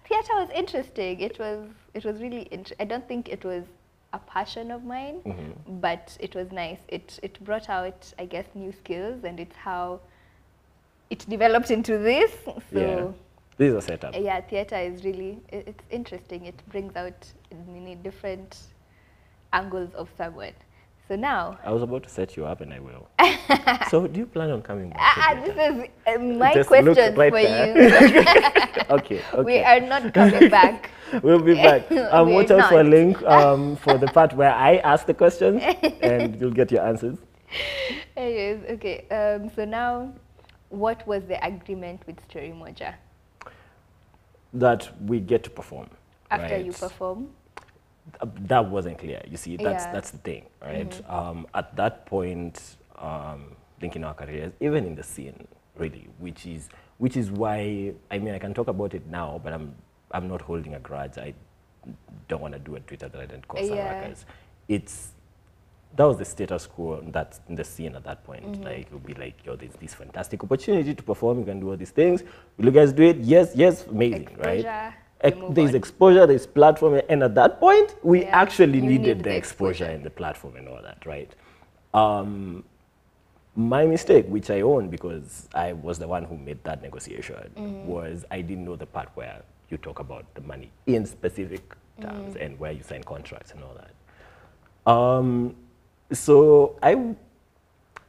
theater 0.08 0.34
was 0.36 0.50
interesting. 0.54 1.20
It 1.20 1.38
was 1.38 1.66
it 1.94 2.04
was 2.04 2.20
really. 2.20 2.48
Int- 2.50 2.72
I 2.80 2.84
don't 2.84 3.06
think 3.06 3.28
it 3.28 3.44
was 3.44 3.64
a 4.12 4.18
passion 4.18 4.70
of 4.70 4.84
mine, 4.84 5.20
Mm-hmm. 5.26 5.80
but 5.80 6.16
it 6.20 6.34
was 6.34 6.50
nice. 6.52 6.78
It 6.88 7.18
it 7.22 7.42
brought 7.44 7.68
out, 7.68 8.12
I 8.18 8.24
guess, 8.24 8.46
new 8.54 8.72
skills, 8.72 9.24
and 9.24 9.38
it's 9.40 9.56
how 9.56 10.00
it 11.10 11.24
developed 11.28 11.70
into 11.70 11.98
this. 11.98 12.32
yeah. 12.72 13.08
This 13.58 13.70
is 13.70 13.74
a 13.74 13.82
setup. 13.82 14.14
uh, 14.14 14.18
yeah, 14.18 14.40
theater 14.40 14.76
is 14.76 15.04
really 15.04 15.40
it's 15.48 15.82
interesting. 15.90 16.46
It 16.46 16.62
brings 16.70 16.94
out 16.94 17.26
many 17.66 17.96
different 17.96 18.56
angles 19.52 19.92
of 19.94 20.08
someone. 20.16 20.52
So 21.08 21.16
now. 21.16 21.58
I 21.64 21.72
was 21.72 21.82
about 21.82 22.04
to 22.04 22.08
set 22.08 22.36
you 22.36 22.46
up 22.46 22.60
and 22.60 22.72
I 22.72 22.78
will. 22.78 23.08
so 23.90 24.06
do 24.06 24.20
you 24.20 24.26
plan 24.26 24.50
on 24.50 24.62
coming 24.62 24.90
back? 24.90 24.98
Ah, 25.00 25.34
this 25.44 25.56
is 25.56 25.88
uh, 26.06 26.18
my 26.22 26.54
Just 26.54 26.68
question 26.68 26.94
right 27.16 27.32
for 27.32 27.42
there. 27.42 27.78
you. 27.78 28.82
okay, 28.90 29.22
okay. 29.34 29.42
We 29.42 29.58
are 29.58 29.80
not 29.80 30.14
coming 30.14 30.50
back. 30.50 30.90
We'll 31.22 31.42
be 31.42 31.54
back. 31.54 31.90
Um, 31.90 32.34
watch 32.34 32.52
out 32.52 32.68
for 32.68 32.80
a 32.80 32.84
link 32.84 33.20
um, 33.22 33.74
for 33.76 33.98
the 33.98 34.06
part 34.06 34.34
where 34.34 34.52
I 34.52 34.76
ask 34.76 35.06
the 35.06 35.14
questions 35.14 35.62
and 36.02 36.38
you'll 36.40 36.52
get 36.52 36.70
your 36.70 36.86
answers. 36.86 37.16
Anyways, 38.16 38.60
okay. 38.72 39.08
Um, 39.08 39.50
so 39.56 39.64
now, 39.64 40.12
what 40.68 41.04
was 41.08 41.24
the 41.24 41.44
agreement 41.44 42.02
with 42.06 42.22
Story 42.28 42.50
Moja 42.54 42.94
That 44.52 44.88
we 45.06 45.20
get 45.20 45.44
to 45.44 45.50
perform. 45.50 45.90
after 46.30 46.58
you 46.58 46.72
perform? 46.72 47.30
Uh, 48.20 48.26
that 48.46 48.64
wasn't 48.70 48.98
clear. 48.98 49.22
You 49.28 49.36
see, 49.36 49.56
that's 49.56 49.84
Yeah. 49.84 49.92
that's 49.92 50.10
the 50.10 50.18
thing, 50.18 50.46
right? 50.62 50.92
Um, 51.08 51.46
at 51.54 51.76
that 51.76 52.06
point, 52.06 52.76
um, 52.96 53.56
thinking 53.80 54.04
our 54.04 54.14
careers, 54.14 54.52
even 54.60 54.84
in 54.86 54.94
the 54.94 55.02
scene, 55.02 55.46
really, 55.76 56.08
which 56.18 56.46
is 56.46 56.68
which 56.98 57.16
is 57.16 57.30
why 57.30 57.94
I 58.10 58.18
mean 58.18 58.34
I 58.34 58.38
can 58.38 58.54
talk 58.54 58.68
about 58.68 58.94
it 58.94 59.06
now, 59.06 59.40
but 59.44 59.52
I'm 59.52 59.74
I'm 60.10 60.28
not 60.28 60.40
holding 60.42 60.74
a 60.74 60.78
grudge. 60.80 61.18
I 61.18 61.34
don't 62.28 62.40
want 62.40 62.54
to 62.54 62.60
do 62.60 62.76
a 62.76 62.80
Twitter 62.80 63.08
that 63.08 63.20
I 63.20 63.26
didn't 63.26 63.46
some 63.66 63.76
Yeah. 63.76 64.00
ruckus. 64.00 64.24
It's 64.68 65.12
that 65.96 66.04
was 66.04 66.18
the 66.18 66.24
status 66.24 66.66
quo 66.66 67.02
that's 67.08 67.40
in 67.48 67.54
the 67.56 67.64
scene 67.64 67.96
at 67.96 68.04
that 68.04 68.22
point. 68.24 68.62
Like 68.62 68.80
it 68.86 68.92
would 68.92 69.04
be 69.06 69.14
like, 69.14 69.44
yo, 69.44 69.56
there's 69.56 69.72
this 69.74 69.94
fantastic 69.94 70.42
opportunity 70.44 70.94
to 70.94 71.02
perform. 71.02 71.40
You 71.40 71.44
can 71.44 71.60
do 71.60 71.70
all 71.70 71.76
these 71.76 71.90
things. 71.90 72.22
Will 72.56 72.66
you 72.66 72.70
guys 72.70 72.92
do 72.92 73.02
it? 73.02 73.16
Yes, 73.18 73.52
yes, 73.54 73.86
amazing, 73.86 74.28
right? 74.38 74.92
Exposure, 75.20 75.48
we 75.48 75.54
there's 75.54 75.70
on. 75.70 75.74
exposure, 75.74 76.26
there's 76.26 76.46
platform, 76.46 77.00
and 77.08 77.22
at 77.24 77.34
that 77.34 77.58
point, 77.58 77.96
we 78.04 78.22
Yeah, 78.22 78.40
actually 78.40 78.80
needed 78.80 79.16
need 79.16 79.18
the 79.24 79.30
the 79.30 79.36
exposure 79.36 79.72
exposure. 79.72 79.84
and 79.96 80.04
the 80.04 80.10
platform 80.10 80.54
and 80.56 80.68
all 80.68 80.80
that, 80.82 81.04
right? 81.04 81.34
Um, 81.94 82.62
my 83.56 83.84
mistake, 83.84 84.26
which 84.28 84.50
I 84.50 84.60
own 84.60 84.88
because 84.88 85.48
I 85.54 85.72
was 85.72 85.98
the 85.98 86.06
one 86.06 86.22
who 86.24 86.36
made 86.36 86.62
that 86.62 86.82
negotiation, 86.82 87.34
Mm-hmm. 87.56 87.88
was 87.88 88.24
I 88.30 88.40
didn't 88.42 88.64
know 88.64 88.76
the 88.76 88.86
part 88.86 89.08
where 89.14 89.42
you 89.70 89.76
talk 89.78 89.98
about 89.98 90.24
the 90.34 90.40
money 90.42 90.70
in 90.86 91.04
specific 91.06 91.74
terms 92.00 92.36
and 92.36 92.56
where 92.60 92.70
you 92.70 92.84
sign 92.84 93.02
contracts 93.02 93.50
and 93.50 93.64
all 93.64 93.74
that. 93.74 93.90
Um, 94.92 95.56
so 96.12 96.76
I, 96.82 97.14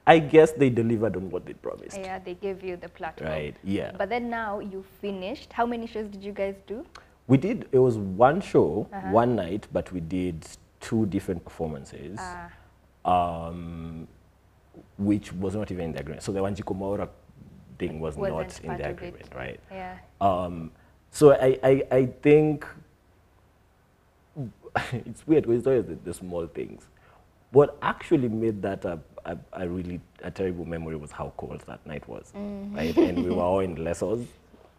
I 0.07 0.19
guess 0.19 0.51
they 0.51 0.69
delivered 0.69 1.15
on 1.15 1.29
what 1.29 1.45
they 1.45 1.53
promised. 1.53 1.97
Yeah, 1.97 2.19
they 2.19 2.33
gave 2.35 2.63
you 2.63 2.77
the 2.77 2.89
platform. 2.89 3.29
Right, 3.29 3.55
yeah. 3.63 3.91
But 3.97 4.09
then 4.09 4.29
now 4.29 4.59
you 4.59 4.83
finished. 5.01 5.53
How 5.53 5.65
many 5.65 5.87
shows 5.87 6.07
did 6.09 6.23
you 6.23 6.31
guys 6.31 6.55
do? 6.67 6.85
We 7.27 7.37
did, 7.37 7.67
it 7.71 7.77
was 7.79 7.97
one 7.97 8.41
show, 8.41 8.87
Uh-huh. 8.91 9.11
one 9.11 9.35
night, 9.35 9.67
but 9.71 9.91
we 9.91 9.99
did 9.99 10.47
two 10.79 11.05
different 11.07 11.43
performances, 11.43 12.17
Ah. 12.19 12.49
um, 13.05 14.07
which 14.97 15.31
was 15.33 15.55
not 15.55 15.69
even 15.71 15.85
in 15.85 15.91
the 15.91 15.99
agreement. 15.99 16.23
So 16.23 16.31
the 16.31 16.39
Wanjiku 16.39 16.75
Mwaura 16.75 17.07
thing 17.77 17.99
was 17.99 18.15
Wasn't 18.15 18.35
not 18.35 18.59
in 18.63 18.77
the 18.77 18.89
agreement, 18.89 19.27
right? 19.35 19.59
Yeah. 19.71 19.97
Um, 20.19 20.71
so 21.11 21.33
I, 21.33 21.59
I, 21.63 21.83
I 21.91 22.05
think 22.21 22.65
it's 24.93 25.25
weird 25.27 25.43
because 25.43 25.59
it's 25.59 25.67
always 25.67 25.85
the, 25.85 25.95
the 26.03 26.13
small 26.13 26.47
things. 26.47 26.87
What 27.51 27.77
actually 27.81 28.29
made 28.29 28.61
that 28.61 28.85
a, 28.85 28.99
a, 29.25 29.37
a 29.53 29.67
really 29.67 29.99
a 30.21 30.29
terrible 30.31 30.65
memory 30.65 30.95
was 30.95 31.11
how 31.11 31.33
cold 31.37 31.63
that 31.67 31.85
night 31.85 32.07
was, 32.07 32.31
right? 32.35 32.95
And 32.97 33.23
we 33.23 33.31
were 33.31 33.41
all 33.41 33.59
in 33.59 33.75
lessons 33.83 34.27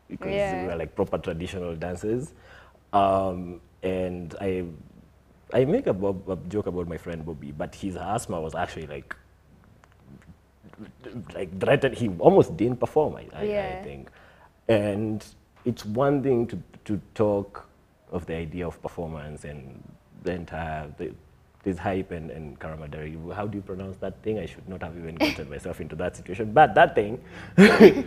because 0.08 0.52
we 0.54 0.66
were 0.66 0.76
like 0.76 0.94
proper 0.94 1.18
traditional 1.18 1.74
dances. 1.76 2.32
Um, 2.92 3.60
and 3.82 4.34
I, 4.40 4.64
I 5.52 5.64
make 5.64 5.86
a, 5.86 5.92
bob, 5.92 6.28
a 6.28 6.36
joke 6.48 6.66
about 6.66 6.88
my 6.88 6.96
friend 6.96 7.24
Bobby, 7.24 7.52
but 7.52 7.74
his 7.74 7.96
asthma 7.96 8.40
was 8.40 8.54
actually 8.54 8.86
like 8.86 9.16
like 11.34 11.58
threatened. 11.60 11.96
He 11.96 12.08
almost 12.18 12.56
didn't 12.56 12.80
perform. 12.80 13.16
I, 13.16 13.26
I, 13.34 13.42
I 13.80 13.82
think, 13.82 14.10
and 14.68 15.24
it's 15.64 15.84
one 15.84 16.22
thing 16.22 16.46
to 16.48 16.62
to 16.86 17.00
talk 17.14 17.66
of 18.10 18.26
the 18.26 18.34
idea 18.34 18.66
of 18.66 18.80
performance 18.82 19.44
and 19.44 19.82
the 20.22 20.32
entire 20.32 20.92
the, 20.98 21.12
this 21.62 21.78
hype 21.78 22.10
and, 22.10 22.30
and 22.30 22.58
karamadari. 22.58 23.34
How 23.34 23.46
do 23.46 23.56
you 23.58 23.62
pronounce 23.62 23.96
that 23.98 24.22
thing? 24.22 24.38
I 24.38 24.46
should 24.46 24.68
not 24.68 24.82
have 24.82 24.96
even 24.96 25.16
gotten 25.16 25.50
myself 25.54 25.80
into 25.80 25.96
that 25.96 26.16
situation. 26.16 26.52
But 26.52 26.74
that 26.74 26.94
thing, 26.94 27.22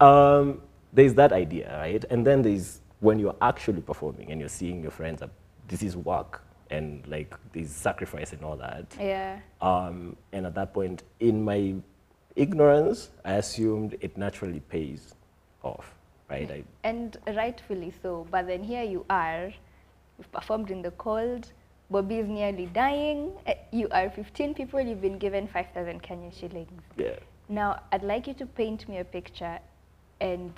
um, 0.00 0.60
there's 0.92 1.14
that 1.14 1.32
idea, 1.32 1.76
right? 1.78 2.04
And 2.10 2.26
then 2.26 2.42
there's 2.42 2.80
when 3.00 3.18
you're 3.18 3.36
actually 3.42 3.80
performing 3.80 4.30
and 4.30 4.40
you're 4.40 4.48
seeing 4.48 4.82
your 4.82 4.92
friends. 4.92 5.22
This 5.68 5.82
is 5.82 5.96
work 5.96 6.42
and 6.70 7.06
like 7.06 7.34
this 7.52 7.70
sacrifice 7.70 8.32
and 8.32 8.44
all 8.44 8.56
that. 8.56 8.86
Yeah. 8.98 9.38
Um, 9.60 10.16
and 10.32 10.46
at 10.46 10.54
that 10.54 10.72
point, 10.72 11.02
in 11.20 11.44
my 11.44 11.74
ignorance, 12.36 13.10
I 13.24 13.34
assumed 13.34 13.96
it 14.00 14.16
naturally 14.16 14.60
pays 14.60 15.14
off, 15.62 15.94
right? 16.30 16.50
I, 16.50 16.64
And 16.84 17.16
rightfully 17.26 17.92
so. 18.02 18.26
But 18.30 18.46
then 18.46 18.64
here 18.64 18.82
you 18.82 19.04
are, 19.10 19.52
you've 20.18 20.32
performed 20.32 20.70
in 20.70 20.82
the 20.82 20.92
cold, 20.92 21.52
Bobby 21.92 22.20
is 22.20 22.26
nearly 22.28 22.66
dying, 22.66 23.32
eh, 23.46 23.54
you 23.70 23.86
are 23.90 24.08
15 24.08 24.54
people, 24.54 24.80
you've 24.80 25.02
been 25.02 25.18
given 25.18 25.46
5,000 25.46 26.02
Kenyan 26.02 26.32
shillings. 26.32 26.82
yeah. 26.96 27.16
Now, 27.50 27.82
I'd 27.92 28.02
like 28.02 28.26
you 28.26 28.32
to 28.34 28.46
paint 28.46 28.88
me 28.88 28.98
a 28.98 29.04
picture 29.04 29.58
and 30.18 30.52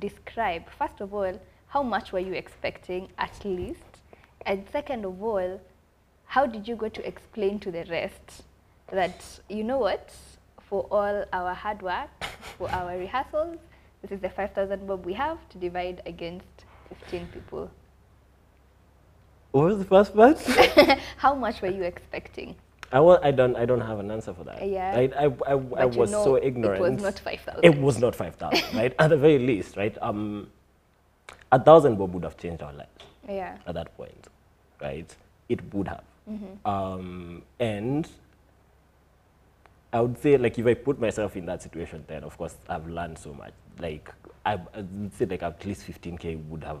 describe, 0.00 0.64
first 0.76 1.00
of 1.00 1.14
all, 1.14 1.40
how 1.68 1.84
much 1.84 2.10
were 2.10 2.18
you 2.18 2.32
expecting 2.32 3.08
at 3.18 3.44
least? 3.44 4.00
And 4.44 4.66
second 4.72 5.04
of 5.04 5.22
all, 5.22 5.60
how 6.26 6.46
did 6.46 6.66
you 6.66 6.74
go 6.74 6.88
to 6.88 7.06
explain 7.06 7.60
to 7.60 7.70
the 7.70 7.84
rest 7.84 8.42
that, 8.90 9.24
you 9.48 9.62
know 9.62 9.78
what, 9.78 10.12
for 10.68 10.88
all 10.90 11.24
our 11.32 11.54
hard 11.54 11.80
work, 11.80 12.10
for 12.58 12.68
our 12.70 12.98
rehearsals, 12.98 13.58
this 14.02 14.10
is 14.10 14.20
the 14.20 14.30
5,000 14.30 14.84
bob 14.84 15.06
we 15.06 15.12
have 15.12 15.48
to 15.50 15.58
divide 15.58 16.02
against 16.06 16.64
15 16.88 17.28
people. 17.28 17.70
What 19.52 19.64
was 19.66 19.78
the 19.78 19.84
first 19.84 20.14
part? 20.14 20.38
How 21.16 21.34
much 21.34 21.60
were 21.60 21.68
you 21.68 21.82
expecting? 21.82 22.54
I, 22.92 22.98
I, 22.98 23.30
don't, 23.30 23.56
I 23.56 23.64
don't 23.66 23.80
have 23.80 23.98
an 24.00 24.10
answer 24.10 24.32
for 24.34 24.44
that. 24.44 24.66
Yeah. 24.66 24.92
I, 24.96 25.10
I, 25.16 25.24
I, 25.24 25.52
I 25.52 25.84
you 25.86 25.98
was 25.98 26.10
so 26.10 26.36
it 26.36 26.54
was 26.54 27.00
not 27.02 27.18
5,000. 27.18 27.64
It 27.64 27.78
was 27.80 27.98
not 27.98 28.14
5,000, 28.16 28.74
right? 28.76 28.94
At 28.98 29.10
the 29.10 29.16
very 29.16 29.38
least, 29.38 29.76
right? 29.76 29.96
Um, 30.00 30.48
a 31.52 31.62
thousand 31.62 31.96
bob 31.96 32.14
would 32.14 32.24
have 32.24 32.36
changed 32.36 32.62
our 32.62 32.72
lives. 32.72 32.90
Yeah. 33.28 33.58
at 33.66 33.74
that 33.74 33.96
point, 33.96 34.26
right? 34.82 35.14
It 35.48 35.72
would 35.72 35.86
have. 35.86 36.02
Mhm. 36.28 36.66
Um, 36.68 37.42
and 37.60 38.08
I 39.92 40.00
would 40.00 40.18
say, 40.18 40.36
like, 40.36 40.58
if 40.58 40.66
I 40.66 40.74
put 40.74 41.00
myself 41.00 41.36
in 41.36 41.46
that 41.46 41.62
situation, 41.62 42.04
then 42.08 42.24
of 42.24 42.36
course 42.36 42.56
I've 42.68 42.88
learned 42.88 43.18
so 43.18 43.32
much. 43.32 43.52
Like, 43.78 44.12
I, 44.44 44.54
I 44.54 44.80
would 44.80 45.14
say, 45.14 45.26
like, 45.26 45.42
at 45.42 45.64
least 45.64 45.86
15k 45.86 46.44
would 46.48 46.64
have 46.64 46.80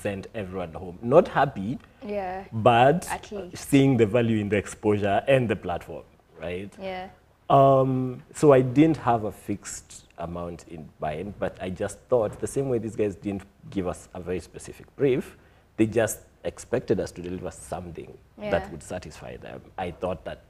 sent 0.00 0.26
everyone 0.34 0.72
home. 0.72 0.98
Not 1.02 1.28
happy, 1.28 1.78
Yeah. 2.06 2.44
but 2.52 3.08
seeing 3.54 3.96
the 3.96 4.06
value 4.06 4.38
in 4.38 4.48
the 4.48 4.56
exposure 4.56 5.22
and 5.28 5.48
the 5.48 5.56
platform, 5.56 6.04
right? 6.40 6.72
Yeah. 6.80 7.08
Um, 7.48 8.22
so 8.34 8.52
I 8.52 8.60
didn't 8.62 8.98
have 8.98 9.24
a 9.24 9.32
fixed 9.32 10.06
amount 10.18 10.66
in 10.68 10.88
buy-in, 11.00 11.34
but 11.38 11.56
I 11.60 11.70
just 11.70 11.98
thought 12.08 12.38
the 12.40 12.46
same 12.46 12.68
way 12.68 12.78
these 12.78 12.96
guys 12.96 13.16
didn't 13.16 13.42
give 13.70 13.86
us 13.88 14.08
a 14.14 14.20
very 14.20 14.40
specific 14.40 14.86
brief, 14.96 15.36
they 15.76 15.86
just 15.86 16.20
expected 16.44 17.00
us 17.00 17.10
to 17.12 17.22
deliver 17.22 17.50
something 17.50 18.16
Yeah. 18.40 18.50
that 18.50 18.70
would 18.70 18.82
satisfy 18.82 19.36
them. 19.36 19.60
I 19.76 19.90
thought 19.90 20.24
that 20.24 20.42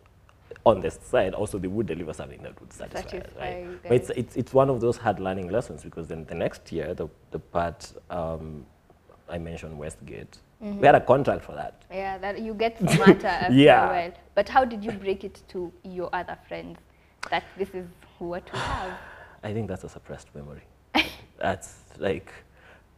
on 0.67 0.81
the 0.81 0.91
side 0.91 1.33
also 1.35 1.59
they 1.59 1.69
would 1.69 1.87
deliver 1.87 2.13
something 2.13 2.43
that 2.43 2.61
would 2.61 2.73
satisfy, 2.73 2.99
us, 2.99 3.11
Satisfy 3.11 3.41
right? 3.41 3.83
But 3.83 3.93
it's, 3.93 4.11
it's, 4.11 4.37
it's 4.37 4.53
one 4.53 4.69
of 4.69 4.81
those 4.81 4.97
hard 4.97 5.21
learning 5.21 5.49
lessons 5.49 5.83
because 5.83 6.09
then 6.09 6.25
the 6.27 6.35
next 6.35 6.71
year, 6.73 6.93
the, 6.95 7.09
the 7.31 7.39
part 7.39 7.93
um, 8.11 8.67
I 9.31 9.39
mentioned 9.39 9.79
Westgate, 9.79 10.39
we 10.61 10.85
had 10.87 10.95
a 10.95 11.01
contract 11.01 11.45
for 11.45 11.53
that. 11.53 11.83
Yeah, 11.91 12.19
that 12.19 12.41
you 12.41 12.53
get 12.55 12.79
smarter 12.79 13.27
after 13.45 13.55
Yeah. 13.55 13.85
a 13.87 13.93
while. 13.93 14.13
But 14.35 14.49
how 14.49 14.65
did 14.65 14.85
you 14.85 14.93
break 14.93 15.25
it 15.25 15.41
to 15.49 15.73
your 15.85 16.11
other 16.13 16.37
friends 16.49 16.79
that 17.31 17.45
this 17.57 17.71
is 17.71 17.87
what 18.19 18.45
we 18.53 18.59
have? 18.59 18.99
I 19.45 19.53
think 19.55 19.69
that's 19.69 19.85
a 19.85 19.89
suppressed 19.89 20.29
memory. 20.35 20.63
that's 21.39 21.77
like, 21.99 22.31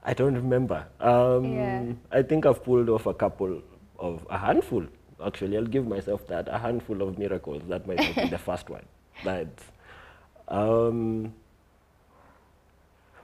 I 0.04 0.14
don't 0.14 0.34
remember. 0.34 0.84
Um, 1.00 1.44
Yeah. 1.44 1.84
I 2.10 2.22
think 2.22 2.46
I've 2.46 2.64
pulled 2.64 2.88
off 2.88 3.06
a 3.06 3.14
couple 3.14 3.62
of, 3.98 4.26
a 4.30 4.38
handful, 4.38 4.84
actually. 5.24 5.56
I'll 5.56 5.66
give 5.76 5.86
myself 5.86 6.26
that, 6.28 6.48
a 6.48 6.58
handful 6.58 7.02
of 7.02 7.18
miracles. 7.18 7.62
That 7.68 7.86
might 7.86 7.98
not 7.98 8.14
be 8.16 8.28
the 8.28 8.38
first 8.50 8.68
one. 8.70 8.84
But, 9.22 9.48
um, 10.48 11.32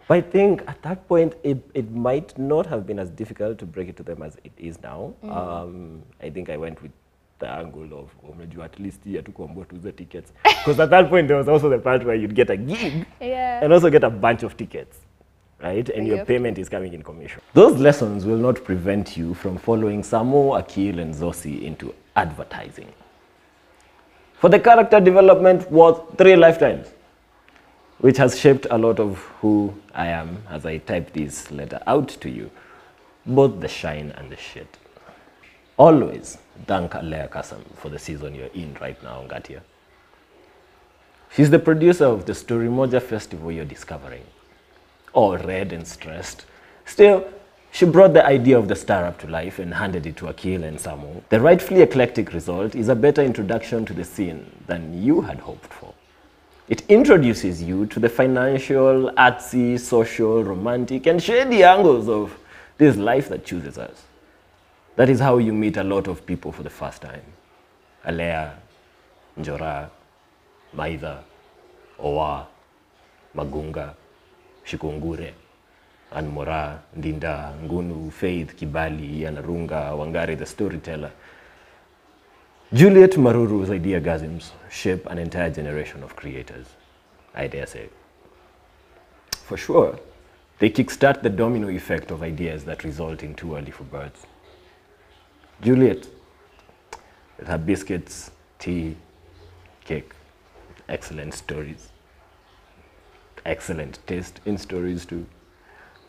but 0.08 0.16
I 0.16 0.20
think 0.22 0.62
at 0.66 0.82
that 0.82 1.06
point, 1.08 1.34
it, 1.42 1.58
it 1.74 1.90
might 1.90 2.38
not 2.38 2.66
have 2.66 2.86
been 2.86 2.98
as 2.98 3.10
difficult 3.10 3.58
to 3.58 3.66
break 3.66 3.88
it 3.88 3.96
to 3.96 4.02
them 4.02 4.22
as 4.22 4.36
it 4.44 4.52
is 4.56 4.82
now. 4.82 5.12
Um, 5.22 6.02
I 6.22 6.30
think 6.30 6.48
I 6.50 6.56
went 6.56 6.82
with 6.82 6.92
the 7.38 7.46
angle 7.48 7.84
of, 7.98 8.10
unajua 8.30 8.64
at 8.64 8.78
least 8.78 9.04
hii 9.04 9.16
hatukuambiwa 9.16 9.64
tuuze 9.66 9.92
tickets. 9.92 10.32
Because 10.64 10.82
at 10.82 10.90
that 10.90 11.08
point, 11.08 11.28
there 11.28 11.36
was 11.38 11.48
also 11.48 11.70
the 11.70 11.78
part 11.78 12.04
where 12.04 12.16
you'd 12.20 12.34
get 12.34 12.50
a 12.50 12.56
gig 12.56 13.04
Yeah. 13.20 13.64
and 13.64 13.72
also 13.72 13.90
get 13.90 14.04
a 14.04 14.10
bunch 14.10 14.42
of 14.42 14.56
tickets, 14.56 14.96
right? 15.60 15.88
And 15.90 16.06
you 16.06 16.16
your 16.16 16.24
payment 16.26 16.58
is 16.58 16.68
coming 16.70 16.94
in 16.94 17.02
commission. 17.02 17.40
Those 17.54 17.78
lessons 17.78 18.24
will 18.26 18.38
not 18.38 18.64
prevent 18.64 19.16
you 19.16 19.34
from 19.34 19.58
following 19.58 20.02
Samo, 20.02 20.58
Akil, 20.58 20.98
and 20.98 21.14
Zosi 21.14 21.62
into 21.62 21.94
advertising. 22.16 22.88
For 24.40 24.50
the 24.50 24.58
character 24.60 25.00
development 25.00 25.70
was 25.70 26.00
three 26.16 26.36
lifetimes, 26.36 26.86
which 27.98 28.16
has 28.16 28.38
shaped 28.38 28.66
a 28.70 28.78
lot 28.78 29.00
of 29.00 29.18
who 29.40 29.74
I 29.94 30.06
am 30.06 30.42
as 30.48 30.64
I 30.64 30.78
type 30.78 31.12
this 31.12 31.50
letter 31.50 31.80
out 31.86 32.08
to 32.20 32.30
you, 32.30 32.50
both 33.26 33.60
the 33.60 33.68
shine 33.68 34.12
and 34.16 34.30
the 34.30 34.36
shit. 34.36 34.78
Always 35.76 36.38
thank 36.66 36.94
Alea 36.94 37.28
Kasam 37.28 37.62
for 37.74 37.88
the 37.88 37.98
season 37.98 38.34
you're 38.34 38.46
in 38.54 38.76
right 38.80 39.00
now, 39.02 39.24
Ngartia. 39.28 39.60
She's 41.34 41.50
the 41.50 41.58
producer 41.58 42.06
of 42.06 42.24
the 42.24 42.34
Story 42.34 42.68
Moja 42.68 43.02
festival 43.02 43.52
you're 43.52 43.64
discovering. 43.64 44.24
All 45.12 45.36
red 45.36 45.72
and 45.72 45.86
stressed. 45.86 46.46
Still, 46.84 47.26
she 47.70 47.84
brought 47.84 48.14
the 48.14 48.24
idea 48.24 48.58
of 48.58 48.68
the 48.68 48.74
star 48.74 49.04
up 49.04 49.18
to 49.20 49.26
life 49.26 49.58
and 49.58 49.74
handed 49.74 50.06
it 50.06 50.16
to 50.16 50.28
Akil 50.28 50.64
and 50.64 50.78
Samu. 50.78 51.22
The 51.28 51.40
rightfully 51.40 51.82
eclectic 51.82 52.32
result 52.32 52.74
is 52.74 52.88
a 52.88 52.94
better 52.94 53.22
introduction 53.22 53.84
to 53.86 53.92
the 53.92 54.04
scene 54.04 54.50
than 54.66 55.02
you 55.02 55.20
had 55.20 55.40
hoped 55.40 55.72
for. 55.72 55.94
It 56.68 56.82
introduces 56.88 57.62
you 57.62 57.86
to 57.86 57.98
the 57.98 58.10
financial, 58.10 59.10
artsy, 59.16 59.80
social, 59.80 60.44
romantic, 60.44 61.06
and 61.06 61.22
shady 61.22 61.62
angles 61.62 62.08
of 62.10 62.38
this 62.76 62.96
life 62.96 63.30
that 63.30 63.46
chooses 63.46 63.78
us. 63.78 64.02
That 64.96 65.08
is 65.08 65.18
how 65.18 65.38
you 65.38 65.52
meet 65.54 65.78
a 65.78 65.84
lot 65.84 66.08
of 66.08 66.26
people 66.26 66.52
for 66.52 66.62
the 66.62 66.70
first 66.70 67.00
time. 67.00 67.22
Alea, 68.04 68.54
Njora, 69.40 69.88
Maitha, 70.76 71.20
Owa, 71.98 72.46
Magunga, 73.34 73.94
Shikungure, 74.66 75.32
Anmora, 76.12 76.78
Ndinda, 76.98 77.54
Ngunu, 77.62 78.12
Faith, 78.12 78.54
Kibali, 78.56 79.20
Yanarunga, 79.20 79.92
Wangari, 79.96 80.36
the 80.36 80.44
storyteller. 80.44 81.12
Juliet 82.70 83.12
Maruru's 83.12 83.70
ideagasms 83.70 84.50
shape 84.70 85.06
an 85.06 85.16
entire 85.16 85.48
generation 85.48 86.02
of 86.02 86.14
creators, 86.14 86.66
I 87.34 87.46
dare 87.46 87.66
say. 87.66 87.88
For 89.30 89.56
sure, 89.56 89.98
they 90.58 90.68
kickstart 90.68 91.22
the 91.22 91.30
domino 91.30 91.70
effect 91.70 92.10
of 92.10 92.22
ideas 92.22 92.66
that 92.66 92.84
result 92.84 93.22
in 93.22 93.34
too 93.34 93.56
early 93.56 93.70
for 93.70 93.84
birds. 93.84 94.26
Juliet, 95.62 96.08
with 97.38 97.48
her 97.48 97.56
biscuits, 97.56 98.32
tea, 98.58 98.96
cake, 99.86 100.12
excellent 100.90 101.32
stories, 101.32 101.88
excellent 103.46 103.98
taste 104.06 104.40
in 104.44 104.58
stories 104.58 105.06
too, 105.06 105.24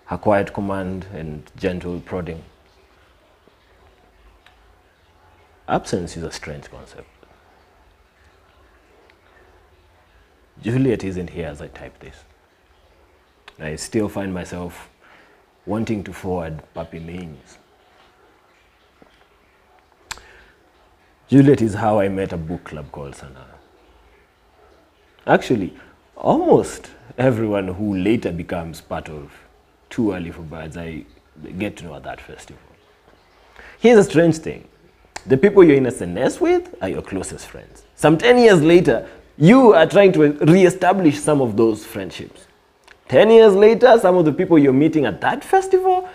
her 0.08 0.18
quiet 0.18 0.54
command 0.54 1.06
and 1.14 1.50
gentle 1.56 2.02
prodding. 2.02 2.44
Absence 5.70 6.18
is 6.18 6.24
a 6.24 6.32
strange 6.32 6.70
concept. 6.72 7.08
Juliet 10.64 11.04
isn't 11.04 11.30
here 11.30 11.46
as 11.46 11.62
I 11.62 11.68
type 11.68 12.00
this. 12.00 12.24
I 13.60 13.76
still 13.76 14.10
find 14.10 14.34
myself 14.34 14.90
wanting 15.68 16.04
to 16.06 16.12
forward 16.12 16.64
puppy 16.74 17.00
memes. 17.00 17.60
Juliet 21.28 21.62
is 21.62 21.76
how 21.76 22.00
I 22.00 22.10
met 22.10 22.34
a 22.34 22.38
book 22.38 22.64
club 22.64 22.92
called 22.92 23.16
Sana. 23.16 23.46
Actually, 25.28 25.78
almost 26.18 26.90
everyone 27.16 27.68
who 27.68 27.96
later 27.96 28.32
becomes 28.32 28.82
part 28.82 29.08
of 29.08 29.32
Too 29.92 30.14
Early 30.14 30.32
for 30.32 30.42
Birds, 30.42 30.78
I 30.78 31.06
get 31.60 31.78
to 31.78 31.86
know 31.86 31.96
at 31.96 32.04
that 32.04 32.20
festival. 32.20 32.64
Here's 33.80 34.00
a 34.00 34.10
strange 34.10 34.40
thing. 34.40 34.68
The 35.30 35.38
people 35.38 35.64
you're 35.64 35.78
in 35.78 35.84
SNS 35.84 36.42
with 36.42 36.74
are 36.82 36.90
your 36.90 37.04
closest 37.04 37.46
friends. 37.46 37.84
Some 37.94 38.18
10 38.18 38.40
years 38.40 38.64
later, 38.64 39.08
you 39.38 39.76
are 39.76 39.86
trying 39.86 40.12
to 40.14 40.32
re-establish 40.32 41.20
some 41.20 41.40
of 41.40 41.56
those 41.56 41.86
friendships. 41.86 42.48
10 43.10 43.30
years 43.30 43.54
later, 43.54 44.00
some 44.00 44.16
of 44.16 44.26
the 44.26 44.34
people 44.34 44.58
you're 44.58 44.74
meeting 44.74 45.06
at 45.06 45.22
that 45.22 45.44
festival 45.44 46.10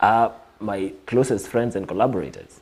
are 0.00 0.32
my 0.58 0.94
closest 1.04 1.48
friends 1.48 1.76
and 1.76 1.86
collaborators. 1.86 2.60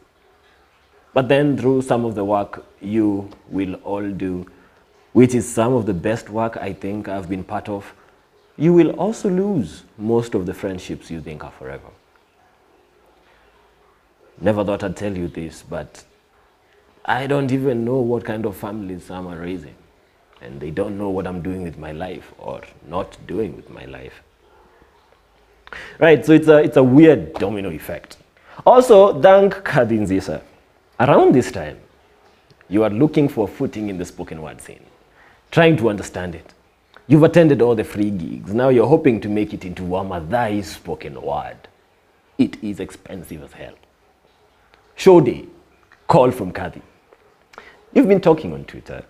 But 1.15 1.29
then 1.29 1.57
through 1.57 1.83
some 1.83 2.05
of 2.05 2.17
the 2.17 2.25
work 2.25 2.67
you 2.81 3.31
will 3.51 3.75
all 3.85 4.11
do, 4.11 4.47
which 5.13 5.33
is 5.33 5.49
some 5.49 5.75
of 5.75 5.87
the 5.87 5.95
best 5.95 6.29
work 6.29 6.57
I 6.57 6.73
think 6.73 7.09
I've 7.09 7.29
been 7.29 7.45
part 7.45 7.69
of, 7.69 7.95
you 8.57 8.73
will 8.73 8.91
also 8.91 9.31
lose 9.31 9.85
most 9.97 10.35
of 10.35 10.45
the 10.45 10.55
friendships 10.55 11.09
you 11.09 11.21
think 11.21 11.45
are 11.45 11.53
forever. 11.53 11.87
Never 14.41 14.65
thought 14.65 14.85
I'd 14.85 14.97
tell 14.97 15.17
you 15.17 15.29
this, 15.29 15.63
but 15.63 16.05
I 17.05 17.27
don't 17.27 17.51
even 17.51 17.85
know 17.85 17.99
what 17.99 18.25
kind 18.25 18.47
of 18.47 18.57
families 18.57 19.11
are 19.11 19.23
raising. 19.23 19.75
And 20.41 20.61
they 20.61 20.71
don't 20.71 20.97
know 20.97 21.11
what 21.11 21.27
I'm 21.27 21.43
doing 21.43 21.63
with 21.63 21.79
my 21.79 21.91
life 21.91 22.33
or 22.39 22.63
not 22.87 23.17
doing 23.27 23.57
with 23.57 23.69
my 23.71 23.85
life. 23.87 24.23
Right, 25.99 26.25
so 26.25 26.33
it's 26.33 26.49
a, 26.49 26.59
it's 26.59 26.77
a 26.77 26.83
weird 26.83 27.35
domino 27.35 27.71
effect. 27.71 28.19
Also, 28.65 29.21
thank 29.21 29.55
Kadin 29.65 30.07
Zisa. 30.07 30.43
Around 31.01 31.35
this 31.35 31.51
time, 31.51 31.79
you 32.69 32.85
are 32.85 32.91
looking 32.91 33.29
for 33.29 33.49
footing 33.49 33.89
in 33.89 33.99
the 33.99 34.05
spoken 34.05 34.41
word 34.43 34.61
scene, 34.61 34.85
trying 35.51 35.77
to 35.79 35.89
understand 35.89 36.35
it. 36.35 36.55
You've 37.07 37.23
attended 37.23 37.63
all 37.63 37.75
the 37.75 37.85
free 37.85 38.11
gigs. 38.11 38.53
Now 38.53 38.69
you're 38.69 38.87
hoping 38.87 39.21
to 39.23 39.29
make 39.29 39.55
it 39.55 39.65
into 39.65 39.83
Wamathai 39.83 40.63
spoken 40.63 41.21
word. 41.21 41.57
It 42.37 42.63
is 42.63 42.81
expensive 42.81 43.43
as 43.43 43.53
hell. 43.53 43.75
Show 44.99 45.21
day, 45.21 45.47
call 46.09 46.33
from 46.33 46.51
Kadi. 46.51 46.83
You've 47.93 48.09
been 48.09 48.21
talking 48.21 48.53
on 48.53 48.65
Twitter. 48.65 49.05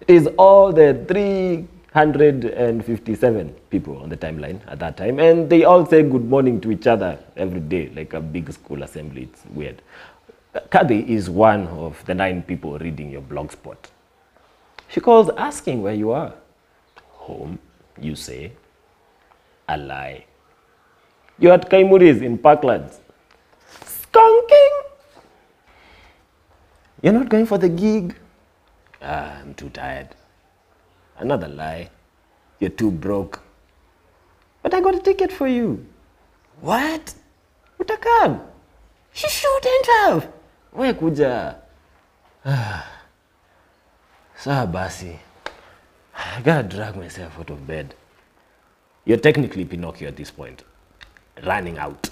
It 0.00 0.10
is 0.10 0.26
all 0.36 0.72
the 0.72 1.04
357 1.06 3.54
people 3.70 3.98
on 3.98 4.08
the 4.08 4.16
timeline 4.16 4.60
at 4.66 4.80
that 4.80 4.96
time, 4.96 5.20
and 5.20 5.48
they 5.48 5.62
all 5.62 5.86
say 5.86 6.02
good 6.02 6.24
morning 6.24 6.60
to 6.62 6.72
each 6.72 6.88
other 6.88 7.20
every 7.36 7.60
day, 7.60 7.88
like 7.94 8.14
a 8.14 8.20
big 8.20 8.52
school 8.52 8.82
assembly. 8.82 9.28
It's 9.32 9.44
weird. 9.54 9.80
Kadi 10.70 11.14
is 11.14 11.30
one 11.30 11.68
of 11.68 12.04
the 12.06 12.14
nine 12.16 12.42
people 12.42 12.76
reading 12.76 13.12
your 13.12 13.22
blog 13.22 13.52
spot. 13.52 13.92
She 14.88 14.98
calls 14.98 15.30
asking 15.36 15.82
where 15.82 15.94
you 15.94 16.10
are. 16.10 16.34
Home, 17.12 17.60
you 18.00 18.16
say. 18.16 18.50
A 19.68 19.76
lie. 19.76 20.24
You're 21.38 21.52
at 21.52 21.70
Kaimuri's 21.70 22.22
in 22.22 22.38
Parklands. 22.38 22.98
You're 27.02 27.12
not 27.12 27.28
going 27.28 27.46
for 27.46 27.58
the 27.58 27.68
gig? 27.68 28.16
Ah, 29.02 29.40
I'm 29.40 29.54
too 29.54 29.70
tired. 29.70 30.08
Another 31.18 31.48
lie. 31.48 31.90
You're 32.58 32.70
too 32.70 32.90
broke. 32.90 33.40
But 34.62 34.74
I 34.74 34.80
got 34.80 34.94
a 34.94 35.00
ticket 35.00 35.32
for 35.32 35.48
you. 35.48 35.86
what 36.60 37.14
utakam 37.78 38.40
she 39.12 39.28
shouldn't 39.28 39.86
have 39.86 40.28
Where 40.72 40.92
we 40.92 40.98
kuja 40.98 41.56
saa 44.36 44.66
basi 44.66 45.16
i 46.14 46.42
gotta 46.42 46.62
drag 46.62 46.96
myself 46.96 47.38
out 47.38 47.50
of 47.50 47.66
bed 47.66 47.94
you're 49.06 49.20
technically 49.20 49.64
pinocchio 49.64 50.08
at 50.08 50.16
this 50.16 50.30
point 50.30 50.64
running 51.42 51.78
out 51.78 52.10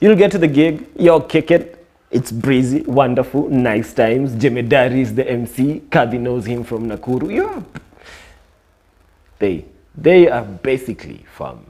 You'll 0.00 0.16
get 0.16 0.32
to 0.32 0.38
the 0.38 0.48
gig, 0.48 0.88
you'll 0.98 1.20
kick 1.20 1.52
it. 1.52 1.81
It's 2.12 2.30
breezy, 2.30 2.82
wonderful, 2.82 3.48
nice 3.48 3.94
times. 3.94 4.32
Jemedari 4.32 5.00
is 5.00 5.14
the 5.14 5.28
MC. 5.28 5.80
Kadi 5.90 6.18
knows 6.18 6.44
him 6.44 6.62
from 6.62 6.86
Nakuru. 6.86 7.34
You're... 7.34 7.64
They, 9.38 9.64
they 9.96 10.28
are 10.28 10.44
basically 10.44 11.24
fam. 11.36 11.66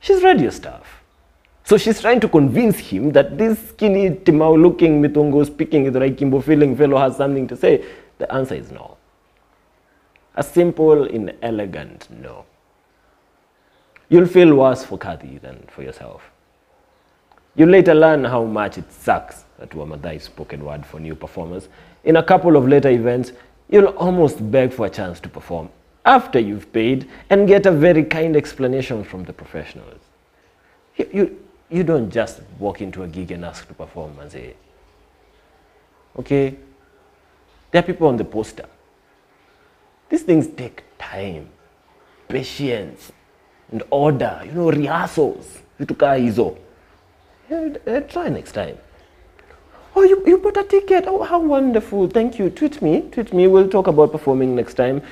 She's 0.00 0.22
radio 0.22 0.48
stuff. 0.48 1.02
So 1.64 1.76
she's 1.76 2.00
trying 2.00 2.20
to 2.20 2.28
convince 2.28 2.78
him 2.78 3.12
that 3.12 3.36
this 3.36 3.58
skinny, 3.68 4.10
Timau 4.10 4.60
looking, 4.60 5.02
Mitongo 5.02 5.46
speaking, 5.46 5.84
Raikimbo 5.92 6.42
feeling 6.42 6.74
fellow 6.74 6.96
has 6.96 7.18
something 7.18 7.46
to 7.46 7.56
say. 7.56 7.84
The 8.16 8.32
answer 8.32 8.54
is 8.54 8.72
no. 8.72 8.96
A 10.34 10.42
simple, 10.42 11.04
inelegant 11.04 12.08
no. 12.10 12.46
You'll 14.08 14.26
feel 14.26 14.54
worse 14.54 14.82
for 14.82 14.96
Kathy 14.96 15.36
than 15.38 15.62
for 15.68 15.82
yourself. 15.82 16.22
You 17.56 17.66
later 17.66 17.94
learn 17.94 18.24
how 18.24 18.44
much 18.44 18.78
it 18.78 18.92
sucks 18.92 19.44
that 19.58 19.70
Wamathai 19.70 20.20
spoken 20.20 20.64
word 20.64 20.86
for 20.86 21.00
new 21.00 21.14
performers. 21.14 21.68
In 22.04 22.16
a 22.16 22.22
couple 22.22 22.56
of 22.56 22.66
later 22.66 22.90
events, 22.90 23.32
you'll 23.68 23.88
almost 23.96 24.50
beg 24.50 24.72
for 24.72 24.86
a 24.86 24.90
chance 24.90 25.20
to 25.20 25.28
perform 25.28 25.68
after 26.04 26.38
you've 26.38 26.72
paid 26.72 27.08
and 27.28 27.46
get 27.46 27.66
a 27.66 27.70
very 27.70 28.04
kind 28.04 28.36
explanation 28.36 29.04
from 29.04 29.24
the 29.24 29.32
professionals. 29.32 30.00
You, 30.96 31.10
you, 31.12 31.44
you 31.70 31.84
don't 31.84 32.10
just 32.10 32.40
walk 32.58 32.80
into 32.80 33.02
a 33.02 33.08
gig 33.08 33.30
and 33.32 33.44
ask 33.44 33.66
to 33.68 33.74
perform 33.74 34.18
and 34.18 34.30
say, 34.30 34.54
okay, 36.18 36.56
there 37.70 37.80
are 37.80 37.86
people 37.86 38.08
on 38.08 38.16
the 38.16 38.24
poster. 38.24 38.66
These 40.08 40.22
things 40.22 40.48
take 40.48 40.82
time, 40.98 41.48
patience, 42.28 43.12
and 43.70 43.82
order, 43.90 44.42
you 44.44 44.52
know, 44.52 44.70
rehearsals. 44.70 45.58
Vitu 45.78 45.96
kaa 45.96 46.14
hizo. 46.14 46.56
Uh, 47.50 48.00
try 48.00 48.28
next 48.28 48.52
time. 48.52 48.78
Oh, 49.96 50.02
you, 50.02 50.22
you 50.24 50.38
bought 50.38 50.56
a 50.56 50.62
ticket. 50.62 51.04
Oh, 51.06 51.24
how 51.24 51.40
wonderful. 51.40 52.06
Thank 52.06 52.38
you. 52.38 52.48
Tweet 52.48 52.80
me. 52.80 53.02
Tweet 53.10 53.32
me. 53.32 53.48
We'll 53.48 53.68
talk 53.68 53.88
about 53.88 54.12
performing 54.12 54.54
next 54.54 54.74
time. 54.74 55.02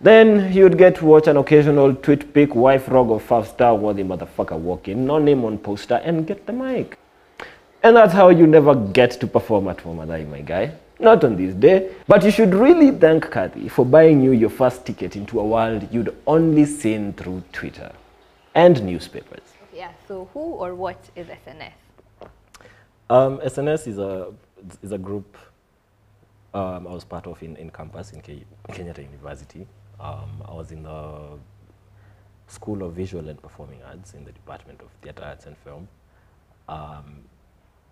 Then 0.00 0.52
you'd 0.52 0.76
get 0.76 0.96
to 0.96 1.06
watch 1.06 1.28
an 1.28 1.36
occasional 1.36 1.94
tweet 1.94 2.34
pic, 2.34 2.54
wife 2.54 2.88
rog 2.88 3.08
or 3.08 3.20
five 3.20 3.46
star 3.46 3.74
worthy 3.76 4.02
motherfucker 4.02 4.58
walk 4.58 4.88
in, 4.88 5.06
no 5.06 5.18
name 5.18 5.44
on 5.44 5.58
poster, 5.58 6.00
and 6.04 6.26
get 6.26 6.44
the 6.44 6.52
mic. 6.52 6.98
And 7.84 7.96
that's 7.96 8.12
how 8.12 8.28
you 8.28 8.46
never 8.46 8.74
get 8.74 9.12
to 9.12 9.26
perform 9.26 9.68
at 9.68 9.78
Wamathai, 9.78 10.28
my 10.28 10.40
guy. 10.40 10.72
Not 10.98 11.24
on 11.24 11.36
this 11.36 11.54
day. 11.54 11.92
But 12.08 12.24
you 12.24 12.30
should 12.30 12.52
really 12.52 12.90
thank 12.90 13.30
Kathy 13.30 13.68
for 13.68 13.86
buying 13.86 14.22
you 14.22 14.32
your 14.32 14.50
first 14.50 14.84
ticket 14.84 15.16
into 15.16 15.40
a 15.40 15.44
world 15.44 15.88
you'd 15.90 16.14
only 16.26 16.64
seen 16.64 17.12
through 17.12 17.42
Twitter 17.52 17.92
and 18.54 18.82
newspapers. 18.84 19.51
So 20.12 20.28
who 20.34 20.40
or 20.40 20.74
what 20.74 21.08
is 21.16 21.26
SNS? 21.26 21.72
Um, 23.08 23.38
SNS 23.38 23.86
is 23.86 23.96
a 23.96 24.34
is 24.82 24.92
a 24.92 24.98
group 24.98 25.38
um, 26.52 26.86
I 26.86 26.92
was 26.92 27.02
part 27.02 27.26
of 27.26 27.42
in, 27.42 27.56
in 27.56 27.70
campus 27.70 28.12
in 28.12 28.20
Ke- 28.20 28.44
Kenyatta 28.68 29.02
University. 29.02 29.66
Um, 29.98 30.42
I 30.46 30.52
was 30.52 30.70
in 30.70 30.82
the 30.82 31.38
School 32.46 32.82
of 32.82 32.92
Visual 32.92 33.26
and 33.26 33.40
Performing 33.40 33.80
Arts 33.84 34.12
in 34.12 34.22
the 34.26 34.32
Department 34.32 34.82
of 34.82 34.88
Theatre 35.00 35.24
Arts 35.24 35.46
and 35.46 35.56
Film. 35.56 35.88
Um, 36.68 37.22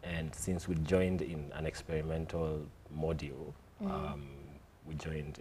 and 0.03 0.35
since 0.35 0.69
we 0.69 0.75
joined 0.75 1.23
in 1.23 1.51
an 1.55 1.65
experimental 1.65 2.61
module, 2.95 3.55
um, 3.87 4.29
we 4.85 4.95
joined 4.97 5.39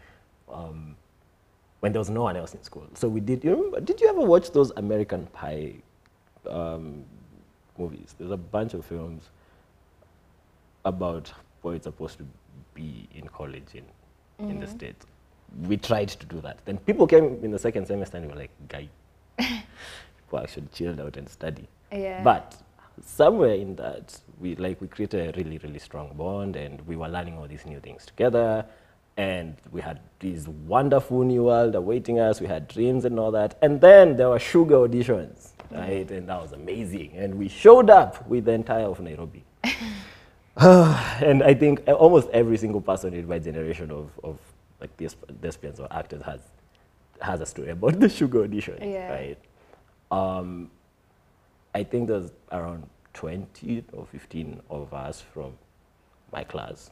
um, 0.52 0.94
when 1.80 1.92
there 1.92 2.00
was 2.00 2.10
no 2.10 2.24
one 2.24 2.36
else 2.36 2.52
in 2.52 2.62
school. 2.62 2.86
So 2.92 3.08
we 3.08 3.20
did. 3.20 3.42
You 3.42 3.52
remember? 3.52 3.80
Did 3.80 3.98
you 4.02 4.10
ever 4.10 4.20
watch 4.20 4.50
those 4.50 4.72
American 4.76 5.24
Pie 5.28 5.76
um, 6.46 7.04
movies? 7.78 8.14
There's 8.18 8.30
a 8.30 8.36
bunch 8.36 8.74
of 8.74 8.84
films 8.84 9.24
about 10.84 11.32
what 11.62 11.72
it's 11.72 11.84
supposed 11.84 12.18
to 12.18 12.26
be 12.74 13.08
in 13.14 13.26
college 13.28 13.74
in 13.74 13.84
in 14.48 14.60
the 14.60 14.66
states. 14.66 15.04
We 15.66 15.76
tried 15.76 16.08
to 16.08 16.26
do 16.26 16.40
that. 16.42 16.58
Then 16.64 16.78
people 16.78 17.06
came 17.06 17.38
in 17.42 17.50
the 17.50 17.58
second 17.58 17.86
semester 17.86 18.18
and 18.18 18.30
were 18.30 18.36
like, 18.36 18.50
"Guy, 18.68 18.88
people 19.38 20.38
actually 20.38 20.68
chilled 20.72 21.00
out 21.00 21.16
and 21.16 21.28
study." 21.28 21.66
Yeah. 21.90 22.22
But 22.22 22.56
somewhere 23.04 23.54
in 23.54 23.76
that, 23.76 24.20
we 24.40 24.56
like 24.56 24.80
we 24.80 24.88
created 24.88 25.34
a 25.34 25.38
really 25.38 25.58
really 25.58 25.78
strong 25.78 26.12
bond, 26.16 26.56
and 26.56 26.80
we 26.86 26.96
were 26.96 27.08
learning 27.08 27.38
all 27.38 27.48
these 27.48 27.66
new 27.66 27.80
things 27.80 28.06
together. 28.06 28.64
And 29.16 29.56
we 29.72 29.80
had 29.80 29.98
this 30.20 30.46
wonderful 30.46 31.24
new 31.24 31.44
world 31.44 31.74
awaiting 31.74 32.20
us. 32.20 32.40
We 32.40 32.46
had 32.46 32.68
dreams 32.68 33.04
and 33.04 33.18
all 33.18 33.32
that. 33.32 33.58
And 33.62 33.80
then 33.80 34.16
there 34.16 34.28
were 34.28 34.38
Shuga 34.38 34.88
auditions, 34.88 35.54
right? 35.70 36.10
And 36.10 36.28
that 36.28 36.40
was 36.40 36.52
amazing. 36.52 37.12
And 37.16 37.34
we 37.36 37.48
showed 37.48 37.90
up 37.90 38.26
with 38.28 38.44
the 38.46 38.52
entire 38.52 38.84
of 38.86 39.00
Nairobi. 39.00 39.44
and 40.56 41.42
I 41.42 41.54
think 41.54 41.82
almost 41.88 42.28
every 42.30 42.56
single 42.56 42.80
person 42.80 43.14
in 43.14 43.28
my 43.28 43.38
generation 43.38 43.90
of, 43.90 44.10
of 44.24 44.38
like 44.80 44.96
these 44.96 45.14
thespians 45.40 45.80
or 45.80 45.88
actors 45.92 46.22
has 46.22 46.40
has 47.20 47.40
a 47.40 47.46
story 47.46 47.70
about 47.70 47.98
the 47.98 48.06
Shuga 48.06 48.44
audition, 48.44 48.78
Yeah. 48.80 49.10
right? 49.10 49.38
Um, 50.10 50.70
I 51.74 51.82
think 51.82 52.08
there's 52.08 52.30
around 52.52 52.88
20 53.14 53.84
or 53.92 54.06
15 54.06 54.60
of 54.70 54.94
us 54.94 55.20
from 55.20 55.52
my 56.32 56.44
class. 56.44 56.90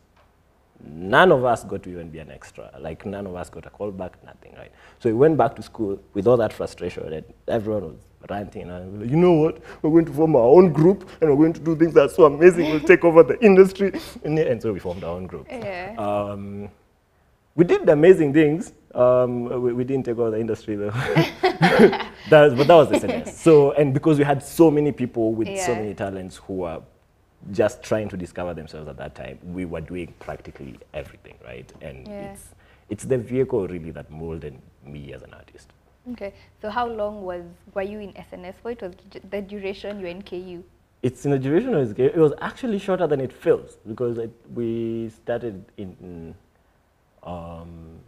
None 0.85 1.33
of 1.33 1.45
us 1.45 1.65
got 1.65 1.83
to 1.85 1.91
even 1.91 2.11
be 2.11 2.19
an 2.19 2.31
extra. 2.31 2.71
Like 2.79 3.07
none 3.07 3.27
of 3.27 3.35
us 3.35 3.49
got 3.49 3.67
a 3.67 3.71
call 3.71 3.91
back, 3.91 4.23
nothing, 4.25 4.55
right? 4.57 4.73
So 4.99 5.09
we 5.09 5.15
went 5.15 5.37
back 5.39 5.55
to 5.57 5.63
school 5.63 5.99
with 6.13 6.27
all 6.27 6.37
that 6.37 6.53
frustration 6.53 7.13
and 7.13 7.25
everyone 7.49 7.85
was 7.85 7.97
ranting 8.31 8.71
and 8.71 9.11
you 9.11 9.17
know 9.17 9.33
what? 9.33 9.61
We're 9.83 9.91
going 9.91 10.05
to 10.07 10.13
form 10.13 10.37
our 10.37 10.43
own 10.43 10.73
group 10.73 11.09
and 11.21 11.31
we're 11.31 11.37
going 11.37 11.53
to 11.55 11.61
do 11.61 11.77
things 11.77 11.95
that 11.95 12.03
are 12.07 12.09
so 12.09 12.25
amazing. 12.25 12.71
We'll 12.71 12.81
take 12.81 13.05
over 13.05 13.23
the 13.23 13.39
industry. 13.45 13.93
And, 14.25 14.39
and 14.39 14.61
so 14.61 14.73
we 14.73 14.79
formed 14.79 15.05
our 15.05 15.15
own 15.15 15.27
group. 15.27 15.47
Yeah. 15.51 15.95
Um, 15.99 16.69
we 17.55 17.65
did 17.65 17.89
amazing 17.89 18.33
things. 18.33 18.73
Um, 18.95 19.45
we, 19.63 19.73
we 19.73 19.85
didn't 19.85 20.05
take 20.07 20.19
over 20.19 20.31
the 20.31 20.41
industry 20.41 20.77
though. 20.77 20.91
that, 21.51 22.11
but 22.31 22.67
that 22.67 22.75
was 22.75 22.89
the 22.91 22.99
SNS. 22.99 23.31
So, 23.31 23.73
and 23.73 23.93
because 23.95 24.19
we 24.19 24.25
had 24.25 24.43
so 24.43 24.71
many 24.71 24.93
people 24.93 25.33
with 25.33 25.59
so 25.61 25.75
many 25.75 25.95
talents 25.95 26.37
who 26.37 26.55
were 26.55 26.83
just 27.53 27.83
trying 27.83 28.09
to 28.09 28.17
discover 28.17 28.55
themselves 28.55 28.89
at 28.89 28.97
that 28.97 29.15
time, 29.15 29.39
we 29.45 29.65
were 29.65 29.81
doing 29.81 30.13
practically 30.19 30.79
everything, 30.95 31.35
right? 31.45 31.71
And 31.81 32.07
Yeah. 32.07 32.33
it's, 32.33 32.45
it's 32.89 33.05
the 33.05 33.19
vehicle 33.19 33.67
really 33.69 33.91
that 33.93 34.11
molded 34.11 34.59
me 34.85 35.13
as 35.13 35.23
an 35.23 35.33
artist. 35.35 35.73
Okay, 36.13 36.33
so 36.63 36.71
how 36.71 36.87
long 36.87 37.23
was 37.23 37.43
were 37.75 37.83
you 37.83 37.99
in 37.99 38.13
SNS 38.13 38.55
for? 38.63 38.71
It 38.71 38.83
was 38.83 38.93
the 39.31 39.43
duration 39.43 39.99
you 39.99 40.05
were 40.05 40.11
in 40.11 40.23
KU. 40.23 40.63
It's 41.03 41.25
in 41.25 41.33
the 41.33 41.39
duration 41.39 41.75
of. 41.75 41.99
It 41.99 42.17
was 42.17 42.33
actually 42.41 42.79
shorter 42.79 43.07
than 43.07 43.21
it 43.21 43.33
feels 43.33 43.79
because 43.87 44.19
it, 44.19 44.31
we 44.55 45.11
started 45.11 45.65
in 45.77 46.35
um, 47.25 47.99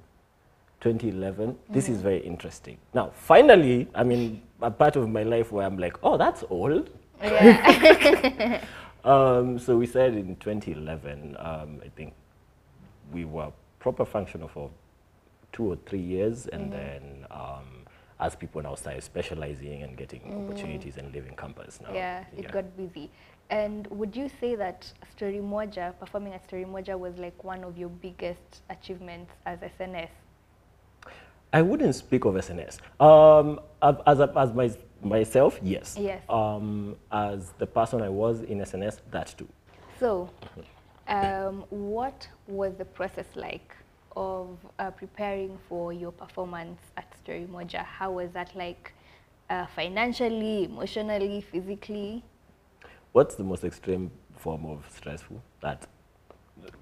2011. 0.80 1.56
This 1.68 1.88
is 1.88 2.00
very 2.00 2.20
interesting. 2.20 2.78
Now, 2.94 3.10
finally, 3.14 3.88
I 3.94 4.04
mean, 4.04 4.42
a 4.62 4.70
part 4.70 4.96
of 4.96 5.08
my 5.08 5.24
life 5.24 5.50
where 5.50 5.66
I'm 5.66 5.76
like, 5.78 5.96
oh, 6.02 6.16
that's 6.16 6.44
old. 6.50 6.90
Yeah. 7.20 8.64
Um, 9.04 9.58
so 9.58 9.76
we 9.76 9.86
started 9.86 10.16
in 10.16 10.36
2011. 10.36 11.36
Um, 11.38 11.80
I 11.84 11.88
think 11.96 12.12
we 13.12 13.24
were 13.24 13.50
proper 13.78 14.04
functional 14.04 14.48
for 14.48 14.70
two 15.52 15.72
or 15.72 15.76
three 15.86 16.00
years, 16.00 16.46
and 16.48 16.72
then 16.72 17.24
um, 17.30 17.77
as 18.20 18.34
people 18.34 18.62
now 18.62 18.74
started 18.74 19.02
specializing 19.02 19.82
and 19.82 19.96
getting 19.96 20.22
opportunities 20.44 20.96
and 20.96 21.12
leaving 21.14 21.34
campus 21.36 21.80
now. 21.80 21.92
yeah, 21.92 22.24
it 22.36 22.50
got 22.50 22.76
busy. 22.76 23.10
And 23.50 23.86
would 23.88 24.14
you 24.14 24.28
say 24.40 24.56
that 24.56 24.90
Story 25.16 25.40
Moja, 25.40 25.98
performing 25.98 26.34
at 26.34 26.44
Story 26.44 26.64
Moja 26.64 26.98
was 26.98 27.16
like 27.16 27.42
one 27.44 27.64
of 27.64 27.78
your 27.78 27.88
biggest 27.88 28.62
achievements 28.68 29.32
as 29.46 29.58
SNS? 29.60 30.10
I 31.52 31.62
wouldn't 31.62 31.94
speak 31.94 32.24
of 32.26 32.34
SNS. 32.34 32.78
Um, 33.00 33.60
as, 33.80 34.20
a, 34.20 34.30
as 34.36 34.52
my, 34.52 34.70
myself, 35.02 35.58
yes. 35.62 35.96
Yes. 35.98 36.22
Um, 36.28 36.96
as 37.10 37.52
the 37.58 37.66
person 37.66 38.02
I 38.02 38.10
was 38.10 38.42
in 38.42 38.58
SNS, 38.58 38.98
that 39.12 39.34
too. 39.38 39.48
So, 39.98 40.28
um, 41.08 41.64
what 41.70 42.28
was 42.46 42.74
the 42.76 42.84
process 42.84 43.26
like 43.34 43.74
of 44.18 44.58
uh, 44.78 44.90
preparing 44.90 45.56
for 45.68 45.92
your 45.92 46.10
performance 46.12 46.80
at 46.96 47.06
Story 47.22 47.46
Moja? 47.50 47.84
How 47.84 48.10
was 48.10 48.30
that 48.32 48.54
like 48.56 48.92
uh, 49.48 49.66
financially, 49.76 50.64
emotionally, 50.64 51.40
physically? 51.40 52.24
What's 53.12 53.36
the 53.36 53.44
most 53.44 53.64
extreme 53.64 54.10
form 54.36 54.66
of 54.66 54.84
stressful? 54.94 55.40
That 55.62 55.86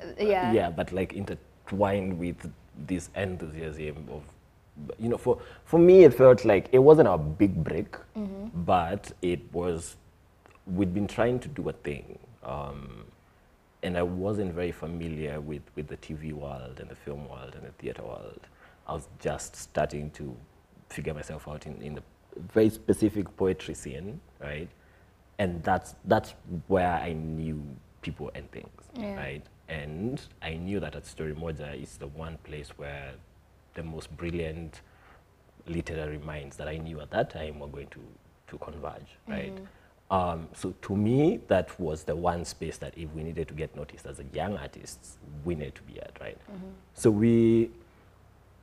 Uh, 0.00 0.06
yeah. 0.18 0.52
yeah, 0.52 0.70
but 0.70 0.92
like 0.92 1.12
intertwined 1.12 2.18
with 2.18 2.50
this 2.86 3.10
enthusiasm 3.14 4.08
of 4.10 4.22
you 4.98 5.08
know, 5.08 5.16
for 5.18 5.38
for 5.64 5.78
me, 5.78 6.04
it 6.04 6.14
felt 6.14 6.44
like 6.44 6.68
it 6.72 6.78
wasn't 6.78 7.08
a 7.08 7.16
big 7.18 7.62
break, 7.64 7.96
but 8.54 9.12
it 9.22 9.40
was. 9.52 9.96
We'd 10.66 10.92
been 10.92 11.06
trying 11.06 11.38
to 11.40 11.48
do 11.48 11.68
a 11.68 11.72
thing, 11.72 12.18
um, 12.42 13.04
and 13.86 13.96
I 13.96 14.02
wasn't 14.02 14.52
very 14.52 14.72
familiar 14.72 15.40
with 15.40 15.62
with 15.76 15.86
the 15.86 15.96
TV 15.96 16.32
world 16.32 16.80
and 16.80 16.88
the 16.88 16.96
film 16.96 17.28
world 17.28 17.54
and 17.54 17.64
the 17.64 17.70
theater 17.72 18.02
world. 18.02 18.40
I 18.88 18.92
was 18.94 19.08
just 19.20 19.54
starting 19.54 20.10
to 20.12 20.36
figure 20.90 21.14
myself 21.14 21.46
out 21.48 21.66
in, 21.66 21.80
in 21.80 21.94
the 21.94 22.02
very 22.52 22.68
specific 22.68 23.34
poetry 23.36 23.74
scene, 23.74 24.20
right? 24.40 24.68
And 25.38 25.62
that's 25.62 25.94
that's 26.04 26.34
where 26.66 26.92
I 26.94 27.12
knew 27.12 27.62
people 28.02 28.30
and 28.34 28.50
things, 28.50 28.82
Yeah. 28.98 29.14
right? 29.16 29.42
And 29.68 30.20
I 30.42 30.54
knew 30.54 30.80
that 30.80 30.96
at 30.96 31.06
Story 31.06 31.34
Moja 31.34 31.80
is 31.80 31.96
the 31.96 32.08
one 32.08 32.38
place 32.44 32.70
where 32.76 33.12
the 33.74 33.82
most 33.82 34.16
brilliant 34.16 34.80
literary 35.66 36.18
minds 36.18 36.56
that 36.56 36.68
I 36.68 36.76
knew 36.76 37.00
at 37.00 37.10
that 37.10 37.30
time 37.30 37.58
were 37.60 37.66
going 37.68 37.88
to, 37.88 38.00
to 38.48 38.58
converge, 38.58 39.10
right? 39.28 39.54
Mm-hmm. 39.54 39.64
Um, 40.10 40.48
so 40.54 40.72
to 40.82 40.96
me, 40.96 41.40
that 41.48 41.78
was 41.80 42.04
the 42.04 42.14
one 42.14 42.44
space 42.44 42.78
that 42.78 42.96
if 42.96 43.12
we 43.12 43.24
needed 43.24 43.48
to 43.48 43.54
get 43.54 43.74
noticed 43.74 44.06
as 44.06 44.20
a 44.20 44.24
young 44.32 44.56
artists, 44.56 45.18
we 45.44 45.54
needed 45.54 45.74
to 45.76 45.82
be 45.82 46.00
at, 46.00 46.16
right? 46.20 46.38
So 46.94 47.10
we, 47.10 47.70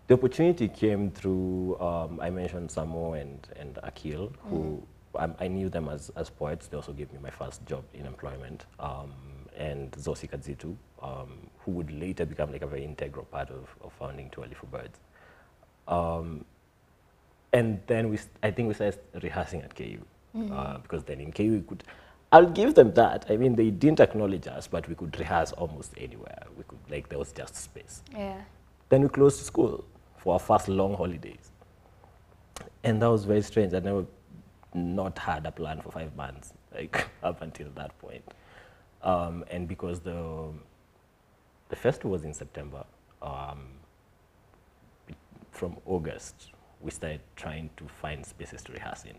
the 0.07 0.13
opportunity 0.13 0.69
came 0.69 1.11
through, 1.11 1.79
um, 1.81 2.19
I 2.21 2.29
mentioned 2.29 2.69
Samo 2.69 3.19
and, 3.19 3.45
and 3.57 3.77
Akil, 3.83 4.31
who 4.49 4.81
I, 5.19 5.29
I 5.39 5.47
knew 5.49 5.67
them 5.69 5.89
as, 5.89 6.11
as 6.15 6.29
poets. 6.29 6.67
They 6.67 6.77
also 6.77 6.93
gave 6.93 7.11
me 7.11 7.19
my 7.21 7.29
first 7.29 7.65
job 7.65 7.83
in 7.93 8.05
employment. 8.05 8.65
Um, 8.79 9.11
and 9.57 9.91
Zosi 9.91 10.29
Kadzitu, 10.29 10.75
um, 11.01 11.37
who 11.59 11.71
would 11.71 11.91
later 11.91 12.25
become 12.25 12.51
like 12.51 12.61
a 12.61 12.67
very 12.67 12.83
integral 12.85 13.25
part 13.25 13.49
of, 13.49 13.67
of 13.83 13.91
founding 13.93 14.29
Two 14.29 14.45
for 14.55 14.65
Birds. 14.67 14.97
Um, 15.87 16.45
and 17.51 17.81
then 17.85 18.09
we, 18.09 18.17
I 18.41 18.49
think 18.49 18.69
we 18.69 18.73
started 18.73 18.99
rehearsing 19.21 19.61
at 19.61 19.75
KU 19.75 20.03
uh, 20.35 20.77
because 20.79 21.03
then 21.03 21.19
in 21.19 21.31
KU 21.31 21.51
we 21.51 21.61
could. 21.61 21.83
I'll 22.31 22.49
give 22.49 22.73
them 22.73 22.93
that. 22.95 23.27
I 23.29 23.37
mean, 23.37 23.55
they 23.55 23.69
didn't 23.69 23.99
acknowledge 23.99 24.47
us, 24.47 24.65
but 24.67 24.89
we 24.89 24.95
could 24.95 25.17
rehearse 25.19 25.51
almost 25.51 25.93
anywhere. 25.97 26.43
We 26.57 26.63
could 26.63 26.79
like 26.89 27.09
there 27.09 27.19
was 27.19 27.31
just 27.31 27.55
space. 27.55 28.01
Yeah. 28.11 28.41
Then 28.89 29.03
we 29.03 29.09
closed 29.09 29.39
school 29.45 29.85
for 30.17 30.33
our 30.33 30.39
first 30.39 30.67
long 30.67 30.95
holidays, 30.95 31.51
and 32.83 33.01
that 33.01 33.09
was 33.09 33.25
very 33.25 33.41
strange. 33.43 33.73
I 33.73 33.79
never 33.79 34.05
not 34.73 35.19
had 35.19 35.45
a 35.45 35.51
plan 35.51 35.81
for 35.81 35.91
five 35.91 36.15
months, 36.15 36.53
like 36.73 37.07
up 37.23 37.41
until 37.41 37.69
that 37.75 37.97
point. 37.99 38.23
Um, 39.03 39.43
and 39.51 39.67
because 39.67 39.99
the 39.99 40.49
the 41.69 41.75
festival 41.75 42.11
was 42.11 42.23
in 42.23 42.33
September, 42.33 42.83
um, 43.21 43.65
from 45.51 45.77
August, 45.85 46.51
we 46.81 46.91
started 46.91 47.21
trying 47.35 47.69
to 47.77 47.87
find 47.87 48.25
spaces 48.25 48.63
to 48.63 48.73
rehearse 48.73 49.03
in. 49.05 49.15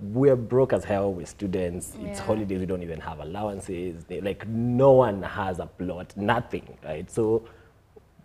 We're 0.00 0.36
broke 0.36 0.72
as 0.72 0.84
hell. 0.84 1.12
We're 1.14 1.26
students. 1.26 1.94
It's 2.02 2.18
Yeah. 2.18 2.26
holidays. 2.26 2.60
We 2.60 2.66
don't 2.66 2.82
even 2.82 3.00
have 3.00 3.20
allowances. 3.20 4.04
They- 4.04 4.20
Like 4.20 4.46
no 4.48 4.92
one 4.92 5.22
has 5.22 5.58
a 5.58 5.66
plot. 5.66 6.14
Nothing, 6.16 6.64
right? 6.84 7.10
So 7.10 7.42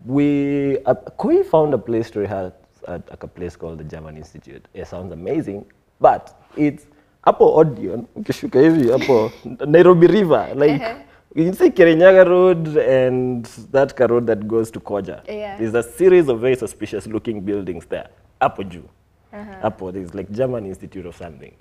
we 0.05 0.77
uh, 0.85 0.95
Koi 1.17 1.43
found 1.43 1.73
a 1.73 1.77
place 1.77 2.09
to 2.11 2.19
rehearse 2.19 2.53
at 2.87 3.01
a 3.11 3.27
place 3.27 3.55
called 3.55 3.77
the 3.79 3.83
German 3.83 4.17
Institute. 4.17 4.67
It 4.73 4.87
sounds 4.87 5.13
amazing, 5.13 5.65
but 5.99 6.35
it's 6.57 6.87
hapo 7.25 7.57
Odeon, 7.57 8.07
ukishuka 8.15 8.59
hivi 8.61 8.89
hapo 8.91 9.31
Nairobi 9.67 10.07
River, 10.07 10.49
like 10.55 10.81
you 11.35 11.53
see 11.53 11.69
Kirinyaga 11.69 12.25
Road 12.27 12.77
and 12.77 13.45
that 13.71 13.97
road 14.09 14.25
that 14.27 14.47
goes 14.47 14.71
to 14.71 14.79
Koja. 14.79 15.21
Yeah. 15.27 15.57
There's 15.57 15.75
a 15.75 15.83
series 15.83 16.27
of 16.29 16.39
very 16.41 16.55
suspicious 16.55 17.07
looking 17.07 17.41
buildings 17.41 17.85
there. 17.85 18.09
Hapo 18.41 18.63
juu. 18.63 18.83
Uh-huh. 19.33 19.91
There's 19.91 20.13
like 20.13 20.31
German 20.31 20.65
Institute 20.65 21.05
of 21.05 21.15
something. 21.15 21.55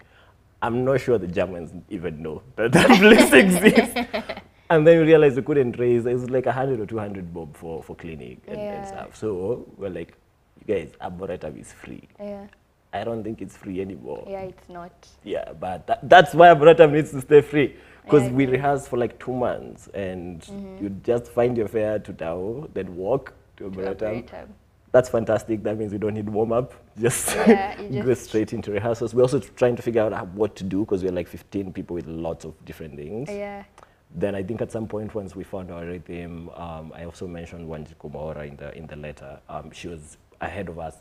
I'm 0.62 0.84
not 0.84 1.00
sure 1.00 1.18
the 1.18 1.26
Germans 1.26 1.72
even 1.88 2.22
know 2.22 2.42
that 2.56 2.72
that 2.72 2.98
place 2.98 3.32
exists. 3.32 4.40
And 4.70 4.86
then 4.86 4.98
we 5.00 5.04
realized 5.04 5.34
we 5.34 5.42
couldn't 5.42 5.80
raise, 5.80 6.06
it 6.06 6.12
was 6.12 6.30
like 6.30 6.46
100 6.46 6.78
or 6.78 6.86
200 6.86 7.34
bob 7.34 7.56
for, 7.56 7.82
for 7.82 7.96
clinic 7.96 8.38
and, 8.46 8.60
and 8.60 8.86
stuff. 8.86 9.16
So 9.16 9.66
we're 9.76 9.90
like, 9.90 10.16
you 10.64 10.72
guys, 10.72 10.92
Arboretum 11.00 11.56
is 11.58 11.72
free. 11.72 12.06
Yeah. 12.20 12.46
I 12.92 13.02
don't 13.02 13.24
think 13.24 13.42
it's 13.42 13.56
free 13.56 13.80
anymore. 13.80 14.24
Yeah, 14.30 14.42
it's 14.42 14.68
not. 14.68 14.92
Yeah, 15.24 15.52
but 15.58 15.88
that, 15.88 16.08
that's 16.08 16.34
why 16.34 16.50
Arboretum 16.50 16.92
needs 16.92 17.10
to 17.10 17.20
stay 17.20 17.40
free. 17.40 17.74
Because 18.04 18.22
Yeah, 18.22 18.30
we 18.30 18.44
agree. 18.44 18.58
rehearsed 18.58 18.88
for 18.88 18.96
like 18.96 19.18
two 19.18 19.32
months 19.34 19.88
and 19.88 20.40
mm-hmm. 20.42 20.84
you 20.84 20.90
just 21.02 21.26
find 21.32 21.56
your 21.56 21.66
fare 21.66 21.98
to 21.98 22.12
Tao, 22.12 22.68
then 22.72 22.94
walk 22.94 23.32
to 23.56 23.64
Arboretum. 23.64 24.06
Arboretum. 24.06 24.54
That's 24.92 25.08
fantastic. 25.08 25.62
That 25.62 25.78
means 25.78 25.92
we 25.92 25.98
don't 25.98 26.14
need 26.14 26.28
warm 26.28 26.52
up. 26.52 26.74
Just, 26.98 27.28
Yeah, 27.36 27.80
you 27.80 28.02
go 28.04 28.14
straight 28.14 28.52
into 28.52 28.72
rehearsals. 28.72 29.14
We're 29.14 29.22
also 29.22 29.38
trying 29.38 29.76
to 29.76 29.82
figure 29.82 30.02
out 30.02 30.28
what 30.28 30.56
to 30.56 30.64
do 30.64 30.80
because 30.80 31.04
we're 31.04 31.12
like 31.12 31.28
15 31.28 31.72
people 31.72 31.94
with 31.94 32.06
lots 32.08 32.44
of 32.44 32.64
different 32.64 32.96
things. 32.96 33.30
Yeah. 33.30 33.64
Then 34.12 34.34
I 34.34 34.42
think 34.42 34.60
at 34.60 34.72
some 34.72 34.88
point 34.88 35.14
once 35.14 35.36
we 35.36 35.44
found 35.44 35.70
our 35.70 35.84
rhythm, 35.86 36.50
um, 36.56 36.92
I 36.94 37.04
also 37.04 37.28
mentioned 37.28 37.68
Wanjiku 37.68 38.10
Mwaura 38.10 38.48
in 38.48 38.56
the 38.56 38.76
in 38.76 38.88
the 38.88 38.96
letter. 38.96 39.38
Um, 39.48 39.70
she 39.70 39.86
was 39.86 40.16
ahead 40.40 40.68
of 40.68 40.80
us 40.80 40.96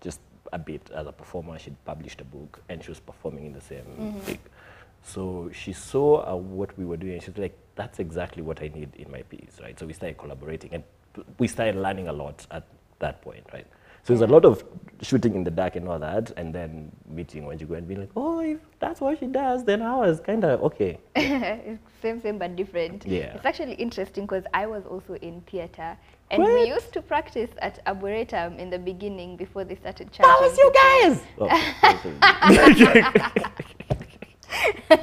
just 0.00 0.20
a 0.52 0.58
bit 0.58 0.88
as 0.94 1.08
a 1.08 1.12
performer. 1.12 1.58
She'd 1.58 1.82
published 1.84 2.20
a 2.20 2.24
book 2.24 2.60
and 2.68 2.80
she 2.84 2.90
was 2.90 3.00
performing 3.00 3.46
in 3.46 3.52
the 3.52 3.60
same 3.60 4.14
thing. 4.20 4.38
So 5.02 5.50
she 5.52 5.72
saw 5.72 6.24
uh, 6.32 6.36
what 6.36 6.78
we 6.78 6.84
were 6.84 6.96
doing. 6.96 7.14
and 7.14 7.22
She's 7.22 7.36
like, 7.36 7.58
"That's 7.74 7.98
exactly 7.98 8.44
what 8.44 8.62
I 8.62 8.68
need 8.68 8.94
in 8.94 9.10
my 9.10 9.22
piece, 9.22 9.58
right?" 9.60 9.76
So 9.76 9.84
we 9.84 9.92
started 9.92 10.16
collaborating 10.18 10.72
and 10.74 10.84
we 11.38 11.48
started 11.48 11.74
learning 11.74 12.06
a 12.06 12.12
lot 12.12 12.46
at 12.52 12.64
that 13.02 13.20
point, 13.20 13.44
right? 13.52 13.66
So 14.04 14.12
there's 14.12 14.28
a 14.28 14.32
lot 14.32 14.44
of 14.44 14.64
shooting 15.00 15.36
in 15.36 15.44
the 15.44 15.50
dark 15.50 15.76
and 15.76 15.88
all 15.88 16.00
that, 16.00 16.32
and 16.36 16.52
then 16.52 16.90
meeting 17.06 17.44
Wanjiku 17.44 17.76
and 17.76 17.86
being 17.86 18.00
like, 18.00 18.10
"Oh, 18.16 18.40
if 18.40 18.58
that's 18.80 19.00
what 19.00 19.20
she 19.20 19.26
does, 19.26 19.62
then 19.64 19.80
I 19.80 19.94
was 19.94 20.18
kind 20.18 20.44
of 20.44 20.60
okay." 20.62 20.98
same, 22.02 22.20
same, 22.20 22.38
but 22.38 22.56
different. 22.56 23.06
Yeah. 23.06 23.36
It's 23.36 23.46
actually 23.46 23.74
interesting 23.74 24.26
because 24.26 24.44
I 24.52 24.66
was 24.66 24.84
also 24.86 25.14
in 25.14 25.40
theatre. 25.42 25.96
And 26.32 26.42
we 26.42 26.66
used 26.66 26.92
to 26.94 27.02
practice 27.02 27.50
at 27.58 27.78
Arboretum 27.86 28.58
in 28.58 28.70
the 28.70 28.78
beginning 28.78 29.36
before 29.36 29.62
they 29.64 29.76
started 29.76 30.10
charging. 30.10 30.32
That 30.32 30.40
was 30.40 30.58
you 30.58 30.72
guys. 30.82 31.22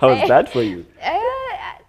How 0.00 0.08
was 0.08 0.28
that 0.28 0.50
for 0.50 0.62
you? 0.62 0.86
Uh, 1.02 1.18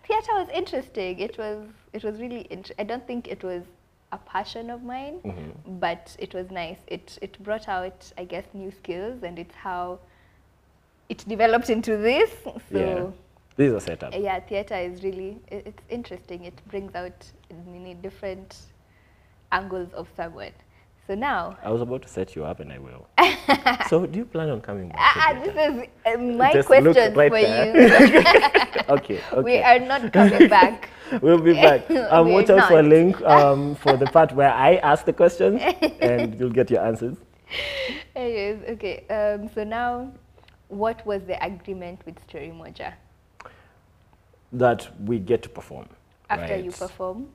theatre 0.05 0.33
was 0.33 0.49
interesting. 0.53 1.19
It 1.19 1.37
was 1.37 1.65
it 1.93 2.03
was 2.03 2.19
really. 2.19 2.47
Int- 2.49 2.71
I 2.77 2.83
don't 2.83 3.05
think 3.07 3.27
it 3.27 3.43
was 3.43 3.63
a 4.11 4.17
passion 4.17 4.69
of 4.69 4.83
mine, 4.83 5.19
Mm-hmm. 5.23 5.79
but 5.79 6.15
it 6.19 6.33
was 6.33 6.49
nice. 6.51 6.77
It 6.87 7.17
it 7.21 7.41
brought 7.43 7.67
out, 7.69 8.11
I 8.17 8.23
guess, 8.25 8.45
new 8.53 8.71
skills, 8.71 9.23
and 9.23 9.37
it's 9.39 9.55
how 9.55 9.99
it 11.09 11.23
developed 11.27 11.69
into 11.69 11.97
this. 11.97 12.31
So 12.43 12.59
yeah, 12.71 13.05
this 13.55 13.69
is 13.69 13.73
a 13.75 13.81
setup. 13.81 14.13
yeah, 14.15 14.39
theatre 14.39 14.75
is 14.77 15.03
really 15.03 15.37
it's 15.51 15.83
interesting. 15.89 16.45
It 16.45 16.59
brings 16.69 16.95
out 16.95 17.25
many 17.67 17.93
different 17.93 18.55
angles 19.51 19.93
of 19.93 20.07
someone. 20.15 20.51
So 21.07 21.15
now, 21.15 21.57
I 21.63 21.71
was 21.71 21.81
about 21.81 22.03
to 22.03 22.07
set 22.07 22.35
you 22.35 22.45
up, 22.45 22.59
and 22.59 22.71
I 22.71 22.77
will. 22.77 23.07
so, 23.89 24.05
do 24.05 24.19
you 24.19 24.25
plan 24.25 24.49
on 24.49 24.61
coming 24.61 24.89
back? 24.89 25.43
to 25.43 25.51
this 25.51 25.55
is 25.55 25.87
uh, 26.05 26.17
my 26.21 26.53
Just 26.53 26.67
question 26.67 26.93
right 27.15 27.31
for 27.31 27.41
there. 27.41 27.65
you. 27.65 28.21
okay, 28.89 29.19
okay. 29.33 29.41
We 29.41 29.57
are 29.57 29.79
not 29.79 30.13
coming 30.13 30.47
back. 30.49 30.89
We'll 31.21 31.39
be 31.39 31.53
back. 31.53 31.89
Um, 32.11 32.31
watch 32.31 32.49
out 32.49 32.67
for 32.67 32.79
a 32.79 32.83
link 32.83 33.21
um, 33.35 33.75
for 33.75 33.97
the 33.97 34.05
part 34.07 34.31
where 34.33 34.51
I 34.51 34.75
ask 34.77 35.05
the 35.05 35.13
questions, 35.13 35.61
and 36.01 36.39
you'll 36.39 36.51
get 36.51 36.69
your 36.69 36.85
answers. 36.85 37.17
Anyways, 38.15 38.63
okay. 38.69 39.05
Um, 39.09 39.49
so 39.53 39.63
now, 39.63 40.11
what 40.67 41.05
was 41.05 41.23
the 41.23 41.43
agreement 41.43 42.01
with 42.05 42.19
Story 42.27 42.51
Moja 42.55 42.93
That 44.53 44.87
we 45.05 45.19
get 45.19 45.43
to 45.43 45.49
perform. 45.49 45.87
after 46.29 46.57
you 46.57 46.71
perform? 46.71 47.29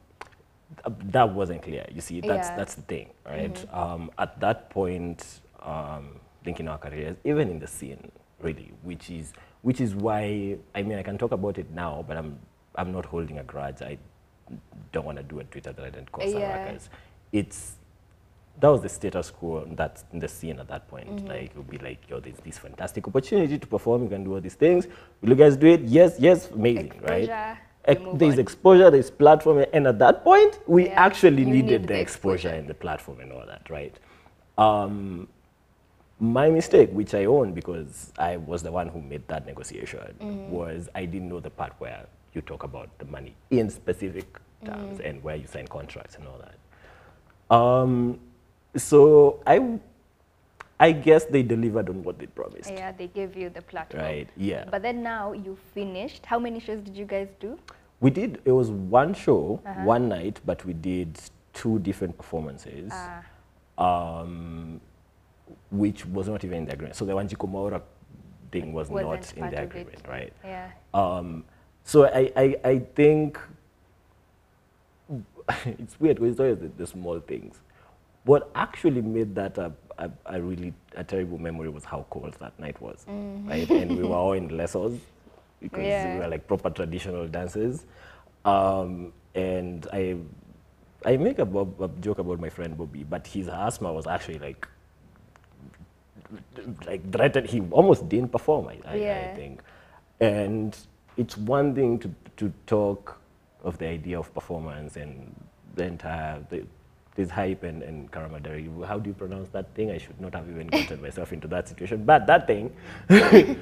Uh, 0.84 0.90
that 1.10 1.32
wasn't 1.32 1.62
clear. 1.62 1.86
You 1.92 2.00
see, 2.00 2.20
that's 2.20 2.48
Yeah. 2.48 2.56
that's 2.56 2.74
the 2.74 2.82
thing, 2.82 3.10
right? 3.26 3.56
Um, 3.72 4.10
at 4.18 4.40
that 4.40 4.70
point, 4.70 5.40
um, 5.62 6.20
thinking 6.42 6.68
our 6.68 6.78
careers, 6.78 7.16
even 7.24 7.48
in 7.48 7.58
the 7.58 7.66
scene, 7.66 8.10
really, 8.40 8.72
which 8.82 9.10
is 9.10 9.32
which 9.62 9.80
is 9.80 9.94
why 9.94 10.58
I 10.74 10.82
mean 10.82 10.98
I 10.98 11.02
can 11.02 11.16
talk 11.18 11.32
about 11.32 11.58
it 11.58 11.70
now, 11.70 12.04
but 12.06 12.16
I'm 12.16 12.38
I'm 12.76 12.92
not 12.92 13.04
holding 13.06 13.38
a 13.38 13.42
grudge. 13.44 13.82
I 13.82 13.98
don't 14.92 15.04
want 15.06 15.18
to 15.18 15.24
do 15.24 15.40
a 15.40 15.44
Twitter 15.44 15.72
that 15.72 15.84
I 15.84 15.90
didn't 15.90 16.10
call 16.12 16.26
some 16.28 16.40
Yeah. 16.40 16.78
It's 17.32 17.76
that 18.60 18.68
was 18.68 18.82
the 18.82 18.88
status 18.88 19.30
quo 19.32 19.66
that's 19.72 20.04
in 20.12 20.20
the 20.20 20.28
scene 20.28 20.60
at 20.60 20.68
that 20.68 20.86
point. 20.88 21.26
Like 21.26 21.46
it 21.50 21.56
would 21.56 21.68
be 21.68 21.78
like, 21.78 22.08
yo, 22.08 22.20
there's 22.20 22.36
this 22.38 22.56
fantastic 22.58 23.08
opportunity 23.08 23.58
to 23.58 23.66
perform. 23.66 24.04
You 24.04 24.08
can 24.08 24.22
do 24.22 24.34
all 24.34 24.40
these 24.40 24.54
things. 24.54 24.86
Will 25.20 25.30
you 25.30 25.34
guys 25.34 25.56
do 25.56 25.66
it? 25.66 25.80
Yes, 25.82 26.16
yes, 26.20 26.50
amazing, 26.52 26.92
right? 27.02 27.22
Exposure, 27.28 27.58
Ex- 27.86 28.00
there's 28.14 28.34
on. 28.34 28.38
exposure, 28.38 28.90
there's 28.92 29.10
platform, 29.10 29.64
and 29.72 29.86
at 29.88 29.98
that 29.98 30.22
point, 30.22 30.60
we 30.68 30.86
Yeah, 30.86 30.92
actually 31.06 31.42
you 31.42 31.50
needed 31.50 31.80
need 31.80 31.88
the 31.88 31.94
the 31.94 32.00
exposure 32.00 32.34
exposure. 32.48 32.58
and 32.60 32.68
the 32.68 32.74
platform 32.74 33.20
and 33.20 33.32
all 33.32 33.44
that, 33.44 33.68
right? 33.68 33.94
Um, 34.56 35.26
my 36.20 36.48
mistake, 36.48 36.90
which 36.92 37.12
I 37.12 37.24
own 37.24 37.54
because 37.54 38.12
I 38.18 38.36
was 38.36 38.62
the 38.62 38.70
one 38.70 38.88
who 38.88 39.00
made 39.02 39.26
that 39.28 39.46
negotiation, 39.46 39.98
Mm-hmm. 40.20 40.50
was 40.52 40.88
I 40.94 41.06
didn't 41.06 41.28
know 41.28 41.40
the 41.40 41.50
part 41.50 41.72
where 41.78 42.06
you 42.34 42.42
talk 42.42 42.62
about 42.64 42.88
the 42.98 43.04
money 43.06 43.34
in 43.50 43.70
specific 43.70 44.26
Mm. 44.62 44.66
terms 44.66 45.00
and 45.00 45.22
where 45.22 45.36
you 45.36 45.46
sign 45.46 45.66
contracts 45.66 46.16
and 46.16 46.26
all 46.26 46.38
that. 46.38 47.54
Um, 47.54 48.18
So 48.76 49.40
I, 49.46 49.78
I 50.80 50.90
guess 50.92 51.26
they 51.26 51.42
delivered 51.44 51.88
on 51.88 52.02
what 52.02 52.18
they 52.18 52.26
promised. 52.26 52.70
Yeah, 52.70 52.90
they 52.90 53.06
gave 53.06 53.36
you 53.36 53.48
the 53.50 53.62
platform. 53.62 54.02
Right, 54.02 54.28
yeah. 54.36 54.64
But 54.68 54.82
then 54.82 55.00
now 55.02 55.32
you 55.32 55.56
finished. 55.74 56.26
How 56.26 56.40
many 56.40 56.58
shows 56.58 56.80
did 56.82 56.96
you 56.96 57.04
guys 57.04 57.28
do? 57.38 57.56
We 58.00 58.10
did, 58.10 58.40
it 58.44 58.50
was 58.50 58.70
one 58.70 59.14
show, 59.14 59.60
Uh-huh. 59.64 59.84
one 59.84 60.08
night, 60.08 60.40
but 60.44 60.64
we 60.64 60.72
did 60.72 61.20
two 61.52 61.78
different 61.78 62.16
performances, 62.18 62.90
Ah. 62.92 63.22
um, 63.78 64.80
which 65.70 66.04
was 66.06 66.28
not 66.28 66.42
even 66.42 66.58
in 66.58 66.64
the 66.64 66.72
agreement. 66.72 66.96
So 66.96 67.04
the 67.04 67.12
Wanjiku 67.12 67.46
Mwaura 67.48 67.80
thing 68.50 68.72
was 68.72 68.88
Wasn't 68.90 69.08
not 69.10 69.32
in 69.36 69.50
the 69.50 69.62
agreement, 69.62 70.02
right? 70.08 70.32
Yeah. 70.44 70.70
Um, 70.92 71.44
so 71.84 72.06
I, 72.06 72.32
I, 72.36 72.56
I 72.64 72.78
think 72.94 73.38
it's 75.66 76.00
weird 76.00 76.16
because 76.16 76.32
it's 76.32 76.40
always 76.40 76.58
the, 76.58 76.68
the 76.76 76.86
small 76.86 77.20
things. 77.20 77.56
What 78.24 78.50
actually 78.54 79.02
made 79.02 79.34
that 79.34 79.58
a, 79.58 79.70
a, 79.98 80.10
a 80.26 80.40
really 80.40 80.72
a 80.96 81.04
terrible 81.04 81.38
memory 81.38 81.68
was 81.68 81.84
how 81.84 82.06
cold 82.10 82.34
that 82.40 82.58
night 82.58 82.80
was, 82.80 83.04
right? 83.46 83.68
And 83.70 83.96
we 83.98 84.02
were 84.02 84.14
all 84.16 84.32
in 84.40 84.48
lessons 84.56 85.00
because 85.60 85.76
we 86.14 86.18
were 86.18 86.28
like 86.28 86.46
proper 86.48 86.70
traditional 86.70 87.28
dances. 87.28 87.84
Um, 88.46 89.12
and 89.34 89.86
I, 89.92 90.16
I 91.04 91.16
make 91.18 91.38
a, 91.38 91.44
bob, 91.44 91.80
a 91.80 91.88
joke 92.00 92.18
about 92.18 92.40
my 92.40 92.48
friend 92.48 92.76
Bobby, 92.78 93.04
but 93.04 93.26
his 93.26 93.48
asthma 93.48 93.92
was 93.92 94.06
actually 94.06 94.38
like 94.38 94.66
like 96.86 97.12
threatened. 97.12 97.48
He 97.48 97.60
almost 97.70 98.08
didn't 98.08 98.32
perform. 98.32 98.68
I, 98.68 98.78
I, 98.86 98.94
I 99.32 99.34
think, 99.36 99.60
and 100.20 100.76
it's 101.16 101.36
one 101.36 101.74
thing 101.74 101.98
to 102.00 102.14
to 102.36 102.52
talk 102.66 103.18
of 103.62 103.78
the 103.78 103.86
idea 103.86 104.18
of 104.18 104.32
performance 104.34 104.96
and 104.96 105.34
the 105.74 105.84
entire 105.84 106.44
the, 106.50 106.64
this 107.14 107.30
hype 107.30 107.62
and, 107.62 107.82
and 107.82 108.10
Karamadari. 108.10 108.86
How 108.86 108.98
do 108.98 109.08
you 109.08 109.14
pronounce 109.14 109.48
that 109.50 109.72
thing? 109.74 109.90
I 109.90 109.98
should 109.98 110.20
not 110.20 110.34
have 110.34 110.48
even 110.48 110.66
gotten 110.66 111.00
myself 111.08 111.32
into 111.32 111.48
that 111.48 111.68
situation. 111.68 112.04
But 112.04 112.26
that 112.26 112.46
thing, 112.46 112.74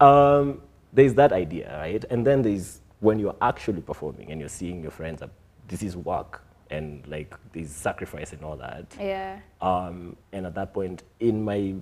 um, 0.00 0.62
there's 0.92 1.14
that 1.14 1.32
idea, 1.32 1.76
right? 1.78 2.04
And 2.10 2.26
then 2.26 2.42
there's 2.42 2.80
when 3.00 3.18
you're 3.18 3.36
actually 3.42 3.82
performing 3.82 4.30
and 4.30 4.40
you're 4.40 4.48
seeing 4.48 4.82
your 4.82 4.90
friends. 4.90 5.22
Up, 5.22 5.30
this 5.68 5.82
is 5.82 5.96
work 5.96 6.42
and 6.70 7.06
like 7.06 7.34
there's 7.52 7.70
sacrifice 7.70 8.32
and 8.32 8.44
all 8.44 8.56
that. 8.56 8.86
Yeah. 8.98 9.38
Um, 9.60 10.16
and 10.32 10.46
at 10.46 10.54
that 10.54 10.72
point, 10.72 11.02
in 11.20 11.44
my 11.44 11.74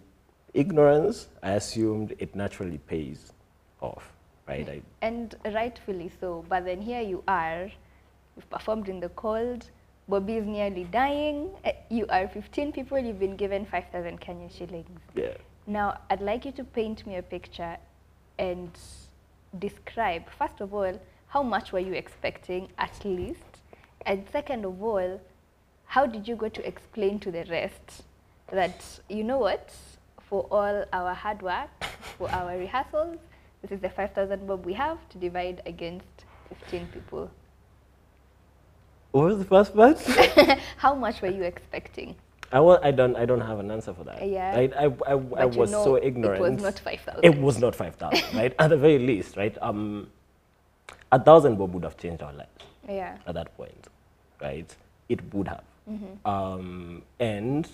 ignorance, 0.55 1.29
I 1.43 1.53
assumed 1.53 2.15
it 2.19 2.35
naturally 2.35 2.79
pays 2.79 3.33
off, 3.81 4.13
right? 4.47 4.69
I, 4.69 4.83
And 5.01 5.35
rightfully 5.45 6.11
so. 6.21 6.45
But 6.49 6.65
then 6.65 6.81
here 6.81 7.01
you 7.01 7.23
are, 7.29 7.71
you've 8.37 8.51
performed 8.51 8.89
in 8.89 9.01
the 9.01 9.09
cold, 9.11 9.71
Bobby 10.09 10.37
is 10.37 10.47
nearly 10.47 10.85
dying, 10.85 11.51
eh, 11.65 11.73
you 11.89 12.07
are 12.09 12.29
15 12.29 12.73
people, 12.73 12.99
you've 12.99 13.21
been 13.21 13.37
given 13.37 13.65
5,000 13.65 14.21
Kenyan 14.21 14.57
shillings. 14.57 15.01
yeah. 15.15 15.35
Now, 15.67 15.99
I'd 16.11 16.21
like 16.21 16.45
you 16.45 16.51
to 16.53 16.65
paint 16.65 17.07
me 17.07 17.17
a 17.17 17.23
picture 17.23 17.77
and 18.37 18.71
describe, 19.61 20.25
first 20.37 20.61
of 20.61 20.75
all, 20.75 21.01
how 21.29 21.43
much 21.45 21.73
were 21.73 21.79
you 21.79 21.93
expecting 21.93 22.69
at 22.79 23.05
least? 23.05 23.61
And 24.05 24.27
second 24.33 24.65
of 24.65 24.83
all, 24.83 25.21
how 25.87 26.05
did 26.07 26.27
you 26.27 26.35
go 26.35 26.49
to 26.49 26.67
explain 26.67 27.21
to 27.21 27.31
the 27.31 27.45
rest 27.45 28.03
that, 28.51 28.85
you 29.09 29.23
know 29.23 29.39
what, 29.39 29.73
for 30.21 30.47
all 30.51 30.85
our 30.93 31.15
hard 31.15 31.41
work, 31.43 31.71
for 32.19 32.29
our 32.31 32.59
rehearsals, 32.59 33.19
this 33.63 33.71
is 33.71 33.81
the 33.81 33.89
5,000 33.89 34.47
bob 34.47 34.67
we 34.67 34.73
have 34.75 34.99
to 35.11 35.19
divide 35.19 35.63
against 35.67 36.25
15 36.49 36.89
people. 36.89 37.31
What 39.13 39.27
was 39.27 39.39
the 39.39 39.45
first 39.45 39.75
part? 39.75 40.01
How 40.79 40.95
much 40.95 41.23
were 41.23 41.29
you 41.31 41.43
expecting? 41.45 42.17
I, 42.51 42.61
wa- 42.61 42.81
I 42.83 42.91
don't 42.91 43.17
I 43.17 43.25
don't 43.25 43.41
have 43.41 43.61
an 43.61 43.71
answer 43.71 43.95
for 43.95 44.05
that. 44.05 44.27
Yeah. 44.29 44.55
Right? 44.55 44.73
I, 44.77 44.85
I, 44.85 45.13
I 45.13 45.45
you 45.47 45.59
was 45.59 45.71
know 45.71 45.85
so 45.85 45.97
ignorant. 45.97 46.45
it 46.45 46.51
was 46.51 46.63
not 46.63 46.79
5,000. 46.79 47.25
It 47.25 47.39
was 47.41 47.59
not 47.65 47.75
5,000, 47.75 48.37
right? 48.37 48.55
At 48.59 48.69
the 48.69 48.77
very 48.77 48.99
least, 48.99 49.37
right? 49.37 49.57
Um, 49.63 50.09
a 51.11 51.19
thousand 51.23 51.57
bob 51.57 51.73
would 51.75 51.85
have 51.85 51.97
changed 51.97 52.23
our 52.23 52.33
lives. 52.33 52.51
Yeah. 52.89 53.17
at 53.27 53.35
that 53.35 53.57
point, 53.57 53.87
right? 54.41 54.75
It 55.09 55.21
would 55.33 55.47
have. 55.49 55.63
Mm-hmm. 55.89 56.29
Um, 56.29 57.03
and 57.21 57.69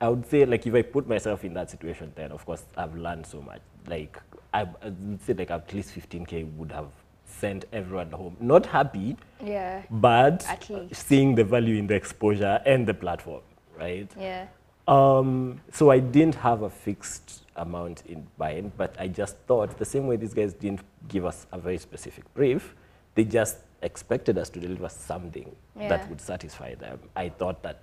I 0.00 0.08
would 0.08 0.26
say, 0.26 0.44
like, 0.46 0.66
if 0.66 0.74
I 0.74 0.82
put 0.82 1.06
myself 1.08 1.44
in 1.44 1.52
that 1.54 1.70
situation, 1.70 2.12
then 2.14 2.32
of 2.32 2.44
course 2.46 2.64
I've 2.76 2.96
learned 2.96 3.26
so 3.26 3.42
much. 3.42 3.60
Like, 3.86 4.18
I 4.54 4.64
would 4.64 5.20
say, 5.22 5.34
like, 5.34 5.50
at 5.50 5.72
least 5.74 5.94
15k 5.94 6.54
would 6.56 6.72
have 6.72 6.88
sent 7.26 7.66
everyone 7.72 8.10
home. 8.10 8.36
Not 8.40 8.66
happy, 8.66 9.16
Yeah. 9.44 9.82
but 9.90 10.44
seeing 10.92 11.34
the 11.34 11.44
value 11.44 11.76
in 11.76 11.86
the 11.86 11.94
exposure 11.94 12.60
and 12.66 12.86
the 12.86 12.94
platform, 12.94 13.42
right? 13.78 14.10
Yeah. 14.18 14.46
Um, 14.88 15.60
so 15.70 15.90
I 15.90 16.00
didn't 16.00 16.34
have 16.36 16.62
a 16.62 16.70
fixed 16.70 17.44
amount 17.56 18.02
in 18.06 18.26
mind, 18.38 18.72
but 18.76 18.96
I 18.98 19.06
just 19.06 19.36
thought 19.46 19.76
the 19.78 19.84
same 19.84 20.06
way 20.06 20.16
these 20.16 20.34
guys 20.34 20.52
didn't 20.54 20.80
give 21.08 21.24
us 21.24 21.46
a 21.52 21.58
very 21.58 21.78
specific 21.78 22.24
brief, 22.34 22.74
they 23.14 23.24
just 23.24 23.58
expected 23.82 24.36
us 24.38 24.48
to 24.50 24.60
deliver 24.60 24.88
something 24.88 25.54
Yeah. 25.78 25.88
that 25.88 26.08
would 26.08 26.20
satisfy 26.20 26.74
them. 26.74 26.98
I 27.14 27.28
thought 27.28 27.62
that 27.62 27.78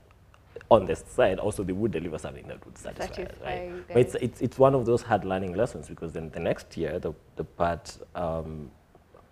on 0.69 0.85
the 0.85 0.95
side 0.95 1.39
also 1.39 1.63
they 1.63 1.73
would 1.73 1.91
deliver 1.91 2.17
something 2.17 2.47
that 2.47 2.63
would 2.65 2.77
satisfy, 2.77 3.03
us, 3.05 3.15
Satisfy 3.15 3.45
right? 3.45 3.67
you 3.69 3.83
But 3.87 3.97
it's, 3.97 4.15
it's, 4.15 4.41
it's 4.41 4.57
one 4.59 4.75
of 4.75 4.85
those 4.85 5.01
hard 5.01 5.25
learning 5.25 5.53
lessons 5.53 5.87
because 5.87 6.13
then 6.13 6.29
the 6.31 6.39
next 6.39 6.77
year, 6.77 6.99
the, 6.99 7.13
the 7.35 7.43
part 7.43 7.97
um, 8.15 8.71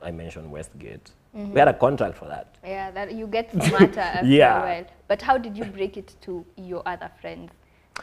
I 0.01 0.11
mentioned, 0.11 0.51
Westgate, 0.51 1.11
we 1.33 1.59
had 1.59 1.67
a 1.67 1.73
contract 1.73 2.17
for 2.17 2.25
that. 2.29 2.55
Yeah, 2.63 2.91
that 2.91 3.11
you 3.13 3.27
get 3.27 3.51
smarter 3.51 3.99
after 4.17 4.25
Yeah. 4.27 4.61
a 4.61 4.65
while. 4.65 4.85
But 5.07 5.21
how 5.21 5.37
did 5.37 5.57
you 5.57 5.65
break 5.65 5.97
it 5.97 6.15
to 6.21 6.45
your 6.55 6.81
other 6.87 7.11
friends 7.19 7.51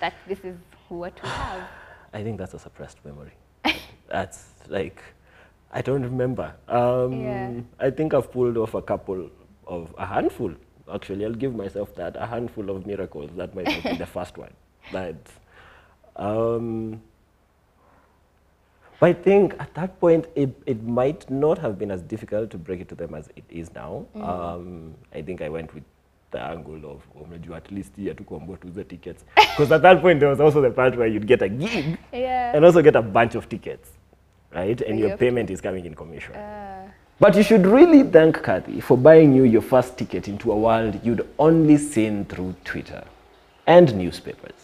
that 0.01 0.13
this 0.29 0.41
is 0.41 0.57
what 0.89 1.15
we 1.23 1.29
have? 1.29 1.63
I 2.13 2.23
think 2.23 2.37
that's 2.39 2.53
a 2.53 2.59
suppressed 2.59 2.99
memory. 3.05 3.33
that's 4.09 4.51
like, 4.69 5.03
I 5.73 5.81
don't 5.81 6.03
remember. 6.03 6.53
Um, 6.69 7.23
Yeah. 7.23 7.61
I 7.81 7.91
think 7.91 8.13
I've 8.13 8.31
pulled 8.31 8.59
off 8.59 8.75
a 8.75 8.83
couple 8.83 9.31
of, 9.67 9.95
a 9.97 10.05
handful, 10.05 10.53
actually. 10.95 11.25
I'll 11.25 11.33
give 11.35 11.55
myself 11.55 11.95
that, 11.97 12.17
a 12.17 12.27
handful 12.27 12.71
of 12.71 12.87
miracles. 12.87 13.31
That 13.37 13.55
might 13.55 13.67
not 13.67 13.83
be 13.83 13.97
the 13.97 14.07
first 14.19 14.39
one. 14.39 14.51
But, 14.93 15.17
um, 16.17 17.01
but 19.01 19.07
I 19.09 19.13
think 19.13 19.55
at 19.59 19.75
that 19.75 19.99
point, 20.01 20.27
it, 20.37 20.51
it 20.67 20.83
might 20.83 21.29
not 21.31 21.59
have 21.59 21.79
been 21.79 21.91
as 21.91 22.03
difficult 22.03 22.51
to 22.51 22.59
break 22.59 22.81
it 22.81 22.89
to 22.91 22.95
them 22.95 23.15
as 23.15 23.29
it 23.37 23.45
is 23.51 23.73
now. 23.75 24.07
Um, 24.15 24.95
I 25.15 25.23
think 25.23 25.43
I 25.43 25.49
went 25.49 25.75
with 25.75 25.85
the 26.31 26.41
angle 26.41 26.91
of, 26.91 27.03
umejua 27.23 27.57
at 27.57 27.71
least 27.71 27.97
hii 27.97 28.09
hatukuambiwa 28.09 28.57
tuuze 28.57 28.85
tickets. 28.85 29.25
Because 29.37 29.75
at 29.75 29.83
that 29.83 30.01
point, 30.01 30.21
there 30.21 30.29
was 30.31 30.41
also 30.41 30.63
the 30.63 30.71
part 30.71 30.97
where 30.97 31.07
you'd 31.09 31.27
get 31.27 31.43
a 31.43 31.49
gig 31.49 31.99
Yeah. 32.13 32.57
and 32.57 32.65
also 32.65 32.83
get 32.83 32.97
a 32.97 33.03
bunch 33.03 33.35
of 33.35 33.49
tickets, 33.49 33.91
right? 34.55 34.81
And 34.89 34.99
your 34.99 35.09
Yep. 35.11 35.19
payment 35.19 35.51
is 35.51 35.61
coming 35.61 35.85
in 35.87 35.95
commission. 35.95 36.35
Uh, 36.35 36.91
But 37.23 37.37
you 37.37 37.45
should 37.45 37.67
really 37.67 38.03
thank 38.03 38.43
Kathy 38.43 38.81
for 38.81 38.99
buying 38.99 39.33
you 39.33 39.45
your 39.45 39.63
first 39.63 39.97
ticket 39.97 40.27
into 40.27 40.51
a 40.51 40.57
world 40.57 40.99
you'd 41.05 41.25
only 41.39 41.79
seen 41.79 42.25
through 42.25 42.57
Twitter 42.65 43.05
and 43.65 43.95
newspapers. 43.95 44.57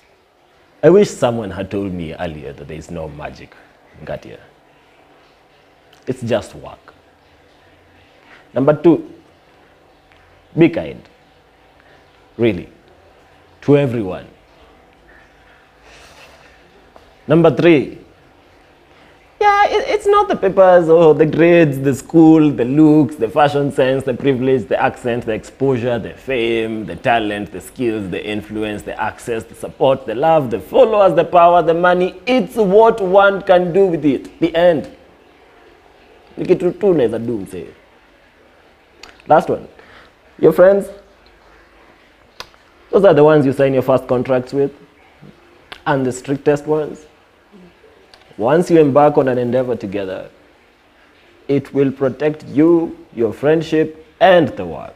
I 0.83 0.91
wish 0.91 1.09
someone 1.09 1.53
had 1.53 1.71
told 1.71 1.93
me 1.93 2.15
earlier 2.17 2.53
that 2.53 2.67
there 2.67 2.77
is 2.77 2.91
no 2.91 3.09
magic 3.11 3.55
in. 4.05 4.39
It's 6.09 6.21
just 6.23 6.57
work. 6.57 6.95
Number 8.53 8.75
two, 8.75 9.09
be 10.59 10.69
kind. 10.69 11.09
Really. 12.37 12.71
To 13.61 13.79
everyone. 13.79 14.27
Number 17.29 17.55
three, 17.55 17.99
yeah, 19.41 19.67
it, 19.69 19.85
it's 19.89 20.07
not 20.07 20.29
the 20.29 20.37
papers 20.37 20.89
or 20.89 21.15
the 21.15 21.27
grades, 21.27 21.79
the 21.81 21.95
school, 21.95 22.51
the 22.51 22.65
looks, 22.65 23.17
the 23.17 23.29
fashion 23.29 23.71
sense, 23.71 24.05
the 24.05 24.15
privilege, 24.15 24.67
the 24.67 24.81
accent, 24.81 25.27
the 25.27 25.33
exposure, 25.33 25.99
the 25.99 26.15
fame, 26.15 26.87
the 26.87 26.97
talent, 26.97 27.53
the 27.53 27.61
skills, 27.61 28.11
the 28.11 28.25
influence, 28.25 28.83
the 28.83 29.01
access, 29.01 29.45
the 29.45 29.55
support, 29.55 30.07
the 30.07 30.15
love, 30.15 30.51
the 30.51 30.59
followers, 30.59 31.15
the 31.15 31.25
power, 31.25 31.63
the 31.63 31.75
money. 31.75 32.21
It's 32.27 32.57
what 32.57 33.01
one 33.01 33.43
can 33.43 33.73
do 33.73 33.87
with 33.87 34.05
it. 34.05 34.41
The 34.41 34.55
end. 34.57 34.91
Ni 36.37 36.45
kitu 36.47 36.71
tu 36.73 36.91
unaweza 36.91 37.19
do 37.19 37.33
msee. 37.39 37.67
Last 39.29 39.51
one. 39.51 39.67
Your 40.39 40.53
friends, 40.53 40.87
those 42.91 43.05
are 43.05 43.15
the 43.15 43.25
ones 43.25 43.45
you 43.47 43.53
sign 43.53 43.75
your 43.75 43.83
first 43.83 44.07
contracts 44.07 44.53
with 44.53 44.71
and 45.87 46.07
the 46.07 46.13
strictest 46.13 46.67
ones. 46.67 47.08
Once 48.39 48.71
you 48.71 48.81
embark 48.81 49.19
on 49.19 49.29
an 49.29 49.37
endeavor 49.37 49.77
together, 49.77 50.31
it 51.49 51.75
will 51.75 51.91
protect 51.91 52.45
you, 52.47 52.97
your 53.15 53.33
friendship, 53.33 54.07
and 54.21 54.49
the 54.51 54.65
work. 54.65 54.95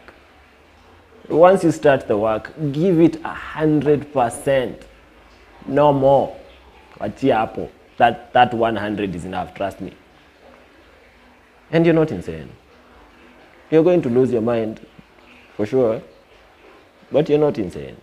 Once 1.29 1.65
you 1.65 1.73
start 1.73 2.07
the 2.09 2.17
work, 2.17 2.53
give 2.73 3.01
it 3.01 3.17
a 3.25 3.35
hundred 3.35 4.13
percent, 4.13 4.87
no 5.67 5.93
more. 5.93 6.37
That 6.99 8.33
that 8.33 8.55
one 8.55 8.77
hundred 8.77 9.15
is 9.15 9.25
enough. 9.25 9.55
Trust 9.55 9.81
me. 9.81 9.93
And 11.71 11.85
you're 11.85 11.95
not 11.95 12.11
insane. 12.11 12.51
You're 13.71 13.83
going 13.83 14.03
to 14.03 14.09
lose 14.09 14.31
your 14.31 14.43
mind, 14.43 14.87
for 15.57 15.67
sure, 15.67 16.03
but 17.11 17.29
you're 17.29 17.39
not 17.39 17.59
insane. 17.59 17.97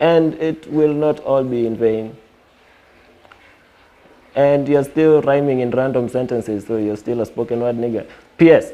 And 0.00 0.34
it 0.34 0.70
will 0.70 0.92
not 0.92 1.20
all 1.20 1.44
be 1.44 1.66
in 1.66 1.76
vain. 1.76 2.16
And 4.34 4.66
you're 4.66 4.84
still 4.84 5.20
rhyming 5.22 5.60
in 5.60 5.70
random 5.70 6.08
sentences, 6.08 6.66
so 6.66 6.76
you're 6.76 6.96
still 6.96 7.20
a 7.20 7.26
spoken 7.26 7.60
word 7.60 7.76
nigger. 7.76 8.08
P.S. 8.38 8.72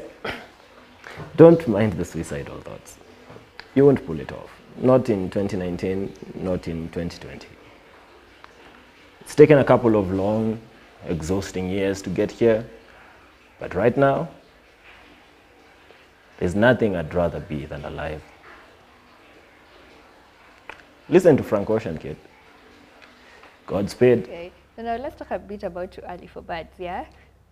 Don't 1.35 1.67
mind 1.67 1.93
the 1.93 2.05
suicidal 2.05 2.59
thoughts. 2.61 2.97
You 3.75 3.85
won't 3.85 4.05
pull 4.05 4.19
it 4.19 4.31
off. 4.31 4.49
Not 4.77 5.09
in 5.09 5.29
2019, 5.29 6.13
not 6.35 6.67
in 6.67 6.87
2020. 6.89 7.47
It's 9.21 9.35
taken 9.35 9.57
a 9.57 9.63
couple 9.63 9.95
of 9.97 10.11
long, 10.11 10.59
exhausting 11.05 11.69
years 11.69 12.01
to 12.03 12.09
get 12.09 12.31
here, 12.31 12.65
but 13.59 13.75
right 13.75 13.95
now, 13.95 14.29
there's 16.37 16.55
nothing 16.55 16.95
I'd 16.95 17.13
rather 17.13 17.41
be 17.41 17.65
than 17.65 17.83
alive. 17.83 18.21
Listen 21.09 21.35
to 21.37 21.43
Frank 21.43 21.69
Ocean, 21.69 21.97
kid. 21.97 22.15
Godspeed. 23.67 24.23
Okay. 24.23 24.51
So 24.79 24.85
now 24.85 24.95
let's 24.95 25.17
talk 25.17 25.31
a 25.31 25.39
bit 25.39 25.63
about 25.63 25.91
Too 25.91 26.01
Early 26.07 26.27
for 26.27 26.41
Birds, 26.41 26.71
yeah? 26.79 27.03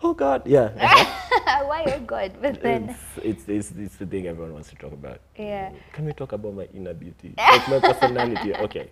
Oh 0.02 0.14
God, 0.14 0.48
yeah. 0.48 0.70
Why 1.68 1.84
oh 1.88 2.00
God? 2.00 2.32
But 2.42 2.62
then, 2.62 2.96
it's, 3.18 3.18
it's, 3.22 3.50
it's, 3.50 3.72
it's 3.78 3.96
the 3.98 4.06
thing 4.06 4.28
everyone 4.28 4.54
wants 4.54 4.70
to 4.70 4.78
talk 4.78 4.94
about. 4.94 5.20
yeah. 5.36 5.74
Can 5.92 6.06
we 6.06 6.14
talk 6.14 6.32
about 6.32 6.56
my 6.56 6.70
inner 6.74 6.94
beauty? 6.94 7.34
Like 7.38 7.68
my 7.68 7.80
personality? 7.82 8.54
Okay. 8.62 8.90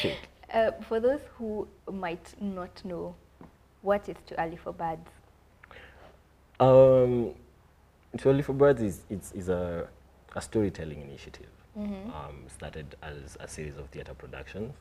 Shit. 0.00 0.16
Uh, 0.52 0.72
for 0.88 0.98
those 0.98 1.20
who 1.38 1.68
might 1.88 2.34
not 2.40 2.84
know, 2.84 3.14
what 3.80 4.08
is 4.08 4.16
Too 4.26 4.34
Early 4.36 4.56
for 4.56 4.72
Birds? 4.72 5.08
Um, 6.58 7.30
Early 8.24 8.42
for 8.42 8.54
Birds 8.54 8.82
is, 8.82 9.02
is, 9.08 9.30
is 9.36 9.48
a, 9.50 9.86
a 10.34 10.42
storytelling 10.42 11.00
initiative. 11.00 11.46
Um, 11.76 12.42
started 12.48 12.96
as 13.04 13.36
a 13.38 13.46
series 13.46 13.76
of 13.76 13.86
theatre 13.90 14.14
productions. 14.14 14.74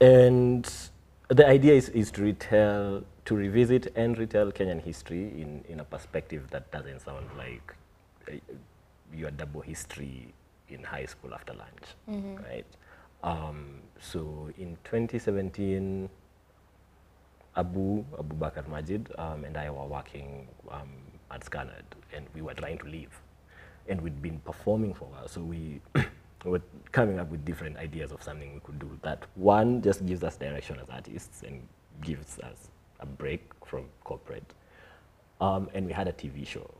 And 0.00 0.68
the 1.34 1.46
idea 1.46 1.74
is, 1.74 1.88
is 1.90 2.10
to 2.12 2.22
retell, 2.22 3.04
to 3.24 3.34
revisit 3.34 3.92
and 3.96 4.18
retell 4.18 4.50
Kenyan 4.52 4.82
history 4.82 5.24
in, 5.40 5.64
in 5.68 5.80
a 5.80 5.84
perspective 5.84 6.48
that 6.50 6.70
doesn't 6.72 7.00
sound 7.00 7.26
like 7.38 7.74
uh, 8.28 8.34
your 9.14 9.30
double 9.30 9.60
history 9.60 10.32
in 10.68 10.82
high 10.82 11.06
school 11.06 11.34
after 11.34 11.54
lunch, 11.54 11.84
right? 12.44 12.66
Um, 13.22 13.80
so 14.00 14.50
in 14.58 14.76
2017, 14.84 16.08
Abu, 17.56 18.04
Abu 18.18 18.36
Bakar 18.36 18.64
Majid, 18.68 19.08
um, 19.18 19.44
and 19.44 19.56
I 19.56 19.70
were 19.70 19.86
working 19.86 20.48
um, 20.70 20.88
at 21.30 21.44
Scanad, 21.44 21.84
and 22.12 22.26
we 22.34 22.42
were 22.42 22.54
trying 22.54 22.78
to 22.78 22.86
leave. 22.86 23.20
And 23.88 24.00
we'd 24.00 24.22
been 24.22 24.38
performing 24.40 24.94
for 24.94 25.04
a 25.04 25.08
while, 25.08 25.28
so 25.28 25.40
we 25.42 25.80
were 26.50 26.62
coming 26.90 27.18
up 27.18 27.30
with 27.30 27.44
different 27.44 27.76
ideas 27.76 28.12
of 28.12 28.22
something 28.22 28.54
we 28.54 28.60
could 28.60 28.78
do. 28.78 28.98
That 29.02 29.24
one 29.34 29.80
just 29.82 30.04
gives 30.06 30.22
us 30.24 30.36
direction 30.36 30.78
as 30.80 30.88
artists 30.90 31.42
and 31.42 31.66
gives 32.02 32.38
us 32.40 32.68
a 33.00 33.06
break 33.06 33.42
from 33.64 33.84
corporate. 34.04 34.52
Um, 35.40 35.68
and 35.74 35.86
we 35.86 35.92
had 35.92 36.08
a 36.08 36.12
TV 36.12 36.46
show 36.46 36.70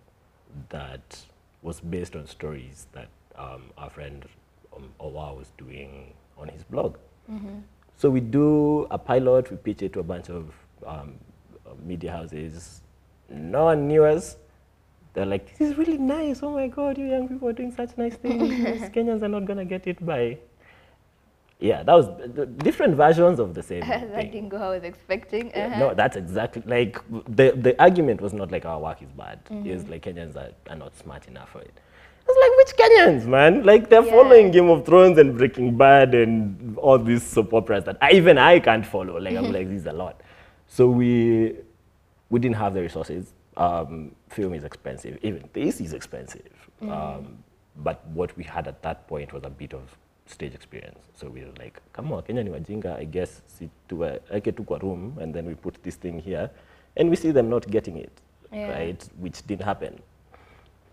that 0.68 1.18
was 1.62 1.80
based 1.80 2.16
on 2.16 2.26
stories 2.26 2.86
that 2.92 3.08
um, 3.36 3.62
our 3.78 3.90
friend 3.90 4.24
um, 4.76 4.88
Owa 5.00 5.36
was 5.36 5.52
doing 5.58 6.12
on 6.36 6.48
his 6.48 6.62
blog. 6.64 6.96
So 7.96 8.10
we 8.10 8.20
do 8.20 8.86
a 8.90 8.98
pilot, 8.98 9.50
we 9.50 9.56
pitch 9.56 9.82
it 9.82 9.92
to 9.94 10.00
a 10.00 10.02
bunch 10.02 10.28
of 10.28 10.52
um, 10.86 11.14
media 11.84 12.10
houses. 12.12 12.82
No 13.30 13.64
one 13.66 13.86
knew 13.88 14.04
us. 14.04 14.36
They're 15.14 15.26
like, 15.26 15.58
this 15.58 15.70
is 15.70 15.76
really 15.76 15.98
nice. 15.98 16.42
Oh 16.42 16.50
my 16.52 16.68
God, 16.68 16.96
you 16.98 17.06
young 17.06 17.28
people 17.28 17.48
are 17.48 17.52
doing 17.52 17.72
such 17.72 17.96
nice 17.98 18.14
things. 18.14 18.42
Kenyans 18.94 19.22
are 19.22 19.28
not 19.28 19.44
going 19.44 19.58
to 19.58 19.64
get 19.64 19.86
it 19.86 20.04
by. 20.04 20.38
Yeah, 21.60 21.82
that 21.84 21.92
was 21.94 22.08
different 22.56 22.96
versions 22.96 23.38
of 23.38 23.54
the 23.54 23.62
same 23.62 23.80
that 23.88 24.10
thing. 24.14 24.30
didn't 24.32 24.48
go 24.48 24.58
how 24.58 24.72
I 24.72 24.76
was 24.76 24.84
expecting. 24.84 25.52
Uh-huh. 25.52 25.78
No, 25.78 25.94
that's 25.94 26.16
exactly 26.16 26.62
like 26.66 26.98
the 27.28 27.52
the 27.52 27.80
argument 27.80 28.20
was 28.20 28.32
not 28.32 28.50
like 28.50 28.64
our 28.64 28.80
work 28.80 29.00
is 29.02 29.12
bad. 29.12 29.38
It's 29.50 29.88
like 29.88 30.02
Kenyans 30.02 30.34
are, 30.34 30.50
are 30.68 30.76
not 30.76 30.96
smart 30.96 31.28
enough 31.28 31.50
for 31.50 31.60
it. 31.60 31.72
It's 32.26 32.38
like 32.42 32.56
which 32.58 32.72
Kenyans, 32.90 33.26
man? 33.26 33.62
Like 33.64 33.90
they're 33.90 34.02
Yeah. 34.04 34.10
following 34.10 34.50
Game 34.50 34.70
of 34.70 34.84
Thrones 34.84 35.18
and 35.18 35.36
Breaking 35.38 35.76
Bad 35.76 36.14
and 36.16 36.76
all 36.78 36.98
these 36.98 37.22
soap 37.22 37.52
operas 37.52 37.84
that 37.84 37.96
I, 38.00 38.12
even 38.12 38.38
I 38.38 38.58
can't 38.58 38.84
follow. 38.86 39.18
Like 39.20 39.36
I'm 39.36 39.52
like 39.58 39.68
this 39.68 39.82
is 39.82 39.86
a 39.86 39.92
lot. 39.92 40.20
So 40.66 40.88
we 40.88 41.54
we 42.30 42.40
didn't 42.40 42.56
have 42.56 42.74
the 42.74 42.80
resources. 42.82 43.34
Um, 43.56 44.12
film 44.30 44.54
is 44.54 44.64
expensive. 44.64 45.18
Even 45.22 45.48
this 45.52 45.80
is 45.80 45.92
expensive. 45.92 46.52
Um, 46.82 47.38
but 47.76 48.04
what 48.08 48.36
we 48.36 48.44
had 48.44 48.66
at 48.66 48.82
that 48.82 49.06
point 49.06 49.32
was 49.32 49.44
a 49.44 49.50
bit 49.50 49.72
of 49.74 49.96
stage 50.26 50.54
experience. 50.54 50.98
So 51.14 51.28
we 51.28 51.40
were 51.44 51.52
like, 51.58 51.80
come 51.92 52.12
on, 52.12 52.22
Kenya 52.22 52.42
ni 52.44 52.50
wajinga, 52.50 52.98
I 52.98 53.04
guess 53.04 53.42
si 53.46 53.68
tuweke 53.88 54.56
tu 54.56 54.64
kwa 54.64 54.78
room 54.78 55.18
and 55.20 55.34
then 55.34 55.46
we 55.46 55.54
put 55.54 55.82
this 55.82 55.96
thing 55.96 56.18
here 56.18 56.50
and 56.96 57.10
we 57.10 57.16
see 57.16 57.30
them 57.30 57.48
not 57.50 57.68
getting 57.70 57.96
it, 57.96 58.12
Yeah. 58.52 58.70
right? 58.70 59.08
Which 59.20 59.46
didn't 59.46 59.64
happen. 59.64 60.00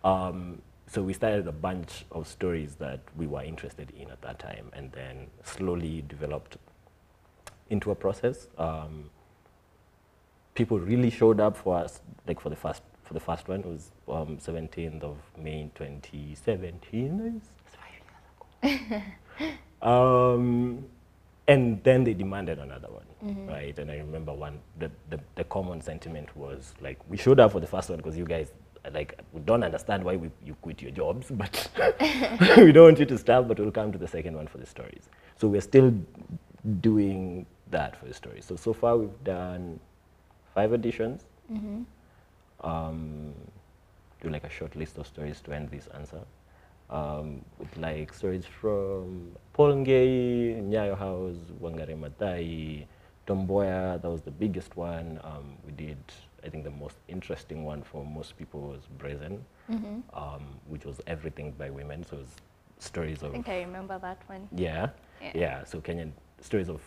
Um, 0.04 0.62
so 0.88 1.02
we 1.02 1.14
started 1.14 1.48
a 1.48 1.52
bunch 1.52 2.06
of 2.12 2.28
stories 2.28 2.76
that 2.76 3.00
we 3.18 3.28
were 3.28 3.44
interested 3.44 3.92
in 3.98 4.10
at 4.10 4.22
that 4.22 4.40
time 4.40 4.70
and 4.74 4.92
then 4.92 5.28
slowly 5.44 6.04
developed 6.08 6.58
into 7.70 7.92
a 7.92 7.96
process. 7.96 8.48
Um, 8.58 9.10
people 10.56 10.80
really 10.80 11.10
showed 11.10 11.40
up 11.40 11.56
for 11.58 11.78
us, 11.78 12.02
like 12.28 12.40
for 12.40 12.50
the 12.50 12.56
first 12.56 12.82
for 13.10 13.16
the 13.16 13.20
first 13.20 13.48
one 13.48 13.62
it 13.62 13.66
was 13.66 13.90
um, 14.08 14.38
17th 14.38 15.02
of 15.02 15.18
May 15.36 15.72
2017. 15.74 17.42
It's 17.42 17.50
five 18.62 18.72
years 18.72 19.02
ago. 19.82 19.92
um, 19.92 20.86
and 21.48 21.84
then 21.84 22.04
they 22.04 22.14
demanded 22.14 22.60
another 22.60 22.90
one, 22.90 23.48
right? 23.48 23.78
And 23.80 23.90
I 23.90 23.98
remember 23.98 24.32
one, 24.32 24.60
the, 24.78 24.92
the, 25.10 25.20
the 25.34 25.44
common 25.46 25.82
sentiment 25.82 26.30
was 26.38 26.76
like, 26.82 27.00
we 27.10 27.18
showed 27.18 27.40
up 27.40 27.54
for 27.54 27.60
the 27.60 27.66
first 27.66 27.90
one 27.90 27.98
because 27.98 28.16
you 28.16 28.26
guys, 28.26 28.52
like, 28.94 29.20
we 29.34 29.42
don't 29.42 29.64
understand 29.64 30.04
why 30.04 30.16
we, 30.16 30.30
you 30.46 30.54
quit 30.62 30.80
your 30.80 30.92
jobs, 30.92 31.26
but 31.32 31.68
we 32.58 32.72
don't 32.72 32.84
want 32.84 33.00
you 33.00 33.08
to 33.08 33.18
stop, 33.18 33.48
but 33.48 33.60
we'll 33.60 33.72
come 33.72 33.92
to 33.92 33.98
the 33.98 34.08
second 34.08 34.36
one 34.36 34.46
for 34.46 34.60
the 34.60 34.68
stories. 34.68 35.10
So 35.38 35.48
we're 35.48 35.62
still 35.62 35.92
doing 36.82 37.48
that 37.72 38.00
for 38.00 38.06
the 38.06 38.14
stories. 38.14 38.46
So, 38.46 38.56
so 38.56 38.72
far 38.72 38.98
we've 38.98 39.24
done 39.24 39.80
five 40.60 40.74
editions. 40.74 41.24
Um, 42.62 43.34
do 44.22 44.30
like 44.30 44.44
a 44.44 44.50
short 44.50 44.76
list 44.76 44.98
of 44.98 45.08
stories 45.08 45.40
to 45.46 45.54
end 45.54 45.70
this 45.70 45.88
answer. 46.00 46.22
Um, 46.90 47.46
with 47.60 47.78
like 47.78 48.14
stories 48.14 48.46
from 48.46 49.32
Paul 49.54 49.74
Ngei, 49.76 50.62
Nyayo 50.72 50.98
House, 50.98 51.38
Wangari 51.62 51.96
Maathai, 52.04 52.86
Tomboya, 53.28 54.02
that 54.02 54.10
was 54.10 54.22
the 54.22 54.32
biggest 54.32 54.76
one. 54.76 55.20
Um, 55.24 55.46
we 55.66 55.72
did, 55.72 55.98
I 56.46 56.50
think 56.50 56.64
the 56.66 56.72
most 56.84 56.98
interesting 57.08 57.64
one 57.64 57.82
for 57.84 58.04
most 58.04 58.38
people 58.38 58.60
was 58.62 58.82
Brazen, 58.98 59.46
um, 60.14 60.44
which 60.68 60.84
was 60.86 61.00
everything 61.08 61.52
by 61.58 61.70
women. 61.70 62.04
So 62.06 62.18
it 62.18 62.20
was 62.20 62.36
stories 62.80 63.24
I 63.24 63.28
of 63.28 63.32
think 63.32 63.48
I 63.48 63.60
remember 63.62 63.98
that 64.00 64.20
one. 64.28 64.48
yeah, 64.56 64.90
Yeah. 65.22 65.32
yeah. 65.36 65.64
So 65.64 65.80
Kenyan 65.80 66.12
stories 66.42 66.70
of 66.70 66.82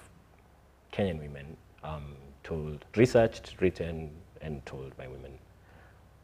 Kenyan 0.92 1.18
women 1.20 1.56
um, 1.84 2.16
told, 2.44 2.84
researched, 2.96 3.54
written, 3.60 4.10
and 4.40 4.64
told 4.66 4.96
by 4.96 5.06
women. 5.06 5.32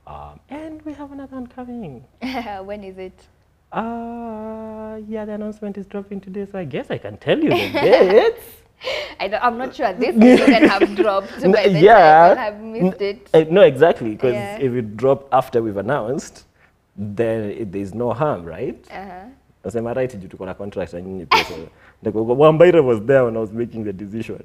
Um, 0.07 0.41
and 0.49 0.83
we 0.83 0.93
have 0.95 1.13
another 1.13 1.37
one 1.37 1.47
coming. 1.47 2.05
when 2.65 2.85
is 2.85 2.99
it? 2.99 3.27
Uh, 3.73 4.99
yeah, 5.07 5.25
the 5.25 5.33
announcement 5.33 5.77
is 5.77 5.87
dropping 5.87 6.21
today, 6.21 6.47
so 6.51 6.59
I 6.59 6.65
guess 6.65 6.91
I 6.91 6.99
can 6.99 7.19
tell 7.19 7.39
you 7.39 7.51
the 7.51 7.71
dates. 7.73 8.45
I 9.21 9.27
I'm 9.43 9.59
not 9.59 9.75
sure 9.75 9.93
this 9.93 10.15
even 10.15 10.69
have 10.69 10.95
dropped 11.03 11.33
N- 11.43 11.53
by 11.53 11.69
the 11.69 11.81
yeah. 11.81 12.35
time. 12.35 12.37
Have 12.37 12.61
missed 12.61 13.01
it. 13.03 13.29
Uh, 13.35 13.45
no, 13.51 13.63
exactly, 13.63 14.11
because 14.11 14.35
Yeah. 14.35 14.59
if 14.59 14.73
it 14.73 14.97
dropped 14.97 15.29
after 15.33 15.61
we've 15.61 15.77
announced, 15.77 16.45
then 16.97 17.51
it, 17.51 17.73
there's 17.73 17.93
no 17.95 18.13
harm, 18.13 18.45
right? 18.45 18.87
Uh-huh. 18.91 19.25
nasema 19.65 19.95
right 19.95 20.17
juu 20.17 20.29
tuko 20.29 20.47
na 20.47 20.55
contract 20.55 20.93
na 20.93 21.01
nyinyi 21.01 21.27
pia 21.27 21.45
like, 22.03 22.19
Wambaira 22.19 22.81
was 22.85 23.01
there 23.01 23.25
when 23.25 23.37
I 23.37 23.41
was 23.41 23.53
making 23.53 23.85
the 23.85 23.93
decision 23.93 24.43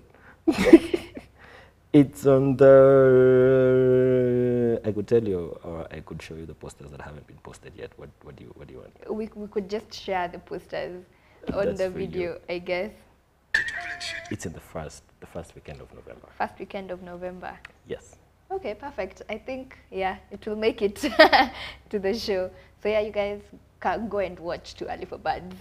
it's 1.93 2.25
on 2.25 2.57
the 2.57 2.73
uh, 4.83 4.87
I 4.87 4.91
could 4.91 5.07
tell 5.07 5.23
you 5.23 5.57
or 5.63 5.87
I 5.91 5.99
could 6.01 6.21
show 6.21 6.35
you 6.35 6.45
the 6.45 6.53
posters 6.55 6.91
that 6.91 7.01
haven't 7.01 7.27
been 7.27 7.37
posted 7.43 7.73
yet 7.75 7.91
what 7.97 8.09
what 8.23 8.35
do 8.35 8.43
you 8.45 8.51
what 8.55 8.67
do 8.67 8.73
you 8.73 8.79
want 8.79 8.93
We, 9.09 9.29
we 9.35 9.47
could 9.47 9.69
just 9.69 9.93
share 9.93 10.27
the 10.27 10.39
posters 10.39 11.03
on 11.53 11.65
That's 11.65 11.77
the 11.79 11.91
for 11.91 11.99
you. 11.99 12.07
video, 12.07 12.39
I 12.49 12.57
guess. 12.59 12.91
it's 14.31 14.45
in 14.45 14.53
the 14.53 14.59
first 14.59 15.03
the 15.19 15.27
first 15.27 15.53
weekend 15.55 15.81
of 15.81 15.93
November 15.93 16.27
First 16.37 16.57
weekend 16.59 16.91
of 16.91 17.01
November. 17.03 17.57
yes 17.87 18.15
Okay, 18.51 18.75
perfect. 18.75 19.23
I 19.29 19.37
think, 19.39 19.79
yeah, 19.89 20.17
it 20.29 20.45
will 20.45 20.55
make 20.55 20.83
it 20.83 20.95
to 21.89 21.97
the 21.97 22.13
show. 22.13 22.51
So, 22.83 22.87
yeah, 22.89 22.99
you 22.99 23.11
guys 23.11 23.41
can 23.79 24.07
go 24.07 24.19
and 24.19 24.37
watch 24.37 24.75
Too 24.75 24.85
Early 24.85 25.05
for 25.05 25.17
Birds. 25.17 25.55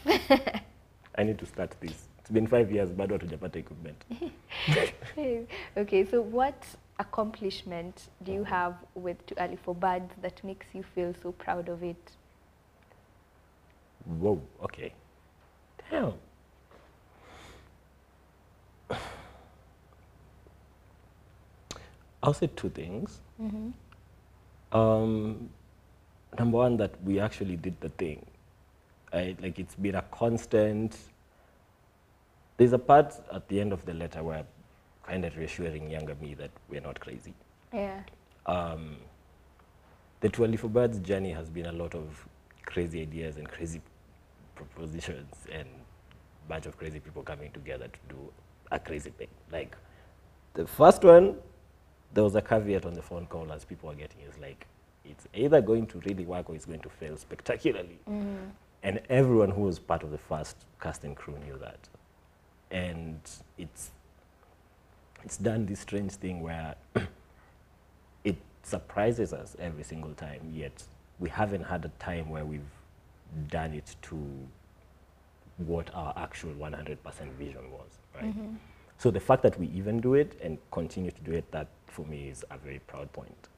I 1.17 1.23
need 1.25 1.39
to 1.39 1.47
start 1.47 1.75
this 1.81 2.09
it's 2.33 2.35
been 2.35 2.47
five 2.47 2.73
years 2.73 2.89
bado 2.91 3.19
hatujapata 3.19 3.57
equipment. 3.57 4.05
okay, 5.77 6.05
so 6.07 6.23
what 6.23 6.65
accomplishment 6.99 8.09
do 8.23 8.33
you 8.33 8.45
have 8.45 8.75
with 8.95 9.25
Too 9.27 9.35
Early 9.39 9.57
for 9.57 9.75
Birds 9.75 10.13
that 10.23 10.43
makes 10.43 10.67
you 10.73 10.83
feel 10.83 11.15
so 11.23 11.33
proud 11.33 11.69
of 11.69 11.83
it? 11.83 12.13
Whoa, 14.19 14.41
okay. 14.63 14.95
Damn. 15.91 16.15
I'll 22.23 22.35
say 22.35 22.49
two 22.57 22.71
things. 22.71 23.21
Mm 23.41 23.51
-hmm. 23.51 23.73
um, 24.79 25.51
number 26.39 26.59
one, 26.59 26.77
that 26.77 26.91
we 27.05 27.21
actually 27.21 27.57
did 27.57 27.75
the 27.81 27.89
thing. 27.89 28.25
I, 29.13 29.37
like 29.43 29.59
it's 29.63 29.77
been 29.77 29.95
a 29.95 30.03
constant 30.19 31.12
there's 32.63 32.73
a 32.73 32.79
part 32.79 33.13
at 33.33 33.49
the 33.49 33.61
end 33.61 33.73
of 33.73 33.85
the 33.87 33.93
letter 33.93 34.23
where 34.23 34.45
kind 35.03 35.25
of 35.25 35.37
reassuring 35.37 35.91
younger 35.91 36.15
me 36.21 36.35
that 36.35 36.53
we're 36.69 36.81
not 36.81 37.01
crazy. 37.01 37.35
Yeah. 37.75 38.03
Um, 38.47 38.99
the 40.21 40.29
24 40.29 40.71
Birds 40.71 41.01
journey 41.01 41.33
has 41.33 41.51
been 41.51 41.67
a 41.67 41.73
lot 41.73 41.97
of 41.97 42.25
crazy 42.65 43.03
ideas 43.03 43.37
and 43.37 43.49
crazy 43.49 43.81
propositions 44.55 45.35
and 45.51 45.67
a 45.67 46.49
bunch 46.49 46.67
of 46.67 46.79
crazy 46.79 47.01
people 47.01 47.25
coming 47.25 47.51
together 47.51 47.89
to 47.89 47.99
do 48.09 48.33
a 48.71 48.79
crazy 48.79 49.11
thing. 49.11 49.27
Like 49.51 49.77
the 50.55 50.65
first 50.65 51.03
one, 51.03 51.39
there 52.15 52.23
was 52.23 52.37
a 52.37 52.43
caveat 52.43 52.87
on 52.87 52.95
the 52.95 53.03
phone 53.03 53.27
call 53.27 53.51
as 53.51 53.65
people 53.65 53.89
were 53.89 53.97
getting 53.97 54.21
is 54.21 54.39
like, 54.39 54.69
it's 55.05 55.27
either 55.35 55.61
going 55.61 55.89
to 55.89 55.99
really 56.07 56.25
work 56.27 56.49
or 56.49 56.55
it's 56.55 56.67
going 56.67 56.79
to 56.79 56.91
fail 56.91 57.17
spectacularly. 57.17 57.99
And 58.85 59.01
everyone 59.09 59.51
who 59.51 59.63
was 59.63 59.81
part 59.81 60.05
of 60.05 60.13
the 60.13 60.19
first 60.19 60.59
cast 60.81 61.03
and 61.03 61.17
crew 61.17 61.37
knew 61.45 61.59
that. 61.59 61.89
And 62.73 63.21
it's 63.59 63.91
it's 65.25 65.37
done 65.37 65.67
this 65.67 65.81
strange 65.81 66.13
thing 66.13 66.41
where 66.43 66.75
it 68.25 68.37
surprises 68.65 69.33
us 69.33 69.55
every 69.61 69.85
single 69.85 70.15
time, 70.15 70.41
yet 70.53 70.83
we 71.21 71.29
haven't 71.29 71.63
had 71.63 71.85
a 71.85 71.91
time 72.01 72.29
where 72.31 72.45
we've 72.45 72.61
done 73.49 73.73
it 73.75 73.95
to 74.03 74.17
what 75.59 75.91
our 75.95 76.13
actual 76.17 76.51
100% 76.55 76.97
vision 77.39 77.71
was, 77.71 77.99
right? 78.17 78.35
So 78.99 79.11
the 79.11 79.21
fact 79.21 79.43
that 79.43 79.59
we 79.61 79.67
even 79.69 80.01
do 80.01 80.15
it 80.15 80.37
and 80.43 80.59
continue 80.73 81.11
to 81.13 81.21
do 81.23 81.33
it, 81.33 81.51
that 81.53 81.69
for 81.87 82.05
me 82.07 82.29
is 82.29 82.45
a 82.51 82.59
very 82.59 82.81
proud 82.81 83.13
point. 83.13 83.49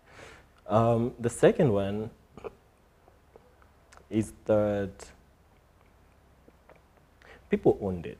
Um, 0.66 1.12
the 1.18 1.30
second 1.30 1.72
one 1.72 2.10
is 4.10 4.32
that 4.46 4.92
people 7.50 7.78
owned 7.80 8.06
it, 8.06 8.18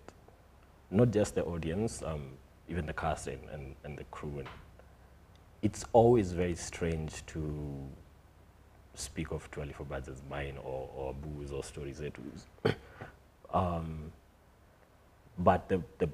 not 0.94 1.10
just 1.10 1.34
the 1.34 1.44
audience, 1.44 2.02
um, 2.02 2.30
even 2.68 2.86
the 2.86 2.92
cast 2.92 3.26
and, 3.26 3.40
and, 3.52 3.74
and 3.84 3.98
the 3.98 4.04
crew. 4.04 4.38
And 4.38 4.48
it's 5.62 5.84
always 5.92 6.32
very 6.32 6.54
strange 6.54 7.24
to 7.26 7.88
speak 8.94 9.32
of 9.32 9.50
24 9.50 9.86
Birds 9.86 10.08
as 10.08 10.22
mine 10.30 10.56
or, 10.62 10.88
or 10.94 11.14
Boo's 11.14 11.50
or 11.50 11.64
Stories 11.64 12.00
Etu's. 12.00 12.46
um, 13.52 14.12
but 15.38 15.68
the, 15.68 15.82
the 15.98 16.08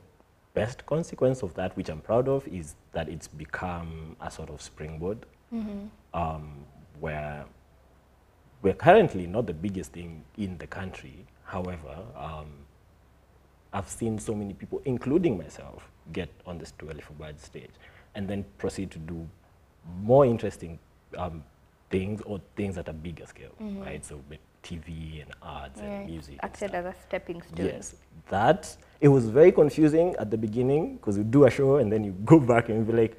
best 0.55 0.87
consequence 0.87 1.43
of 1.43 1.55
that, 1.55 1.77
which 1.77 1.89
I'm 1.89 2.01
proud 2.01 2.27
of, 2.27 2.47
is 2.49 2.75
that 2.93 3.09
it's 3.09 3.29
become 3.29 4.17
a 4.21 4.31
sort 4.31 4.51
of 4.51 4.63
springboard 4.63 5.27
um, 6.15 6.65
where 6.99 7.45
we're 8.63 8.75
currently 8.75 9.27
not 9.27 9.47
the 9.47 9.55
biggest 9.55 9.93
thing 9.93 10.25
in 10.39 10.59
the 10.59 10.67
country. 10.67 11.27
However, 11.45 11.99
um, 12.17 12.47
I've 13.73 13.89
seen 13.89 14.19
so 14.19 14.35
many 14.35 14.53
people, 14.55 14.83
including 14.85 15.39
myself, 15.39 15.89
get 16.13 16.29
on 16.47 16.59
this 16.59 16.73
24 16.79 17.17
Birds 17.19 17.45
stage 17.45 17.71
and 18.15 18.29
then 18.29 18.45
proceed 18.59 18.91
to 18.93 18.99
do 18.99 19.29
more 20.03 20.27
interesting 20.27 20.79
um, 21.17 21.45
things 21.91 22.21
or 22.23 22.41
things 22.57 22.79
at 22.79 22.89
a 22.89 22.93
bigger 22.93 23.27
scale, 23.27 23.53
right? 23.61 24.05
So 24.05 24.21
with 24.29 24.39
TV 24.63 25.23
and 25.23 25.31
arts 25.43 25.81
Yeah. 25.81 25.91
and 25.91 26.07
music. 26.11 26.39
Acted 26.43 26.75
as 26.75 26.85
a 26.85 26.95
stepping 27.07 27.43
stone. 27.43 27.67
Yes, 27.67 27.95
that 28.29 28.77
it 29.01 29.09
was 29.09 29.27
very 29.29 29.53
confusing 29.53 30.15
at 30.19 30.31
the 30.31 30.37
beginning 30.37 30.97
because 30.97 31.17
you 31.17 31.25
do 31.25 31.45
a 31.45 31.51
show 31.51 31.77
and 31.77 31.91
then 31.91 32.05
you 32.05 32.13
go 32.25 32.39
back 32.41 32.69
and 32.69 32.79
you 32.79 32.85
be 32.93 32.93
like, 33.03 33.17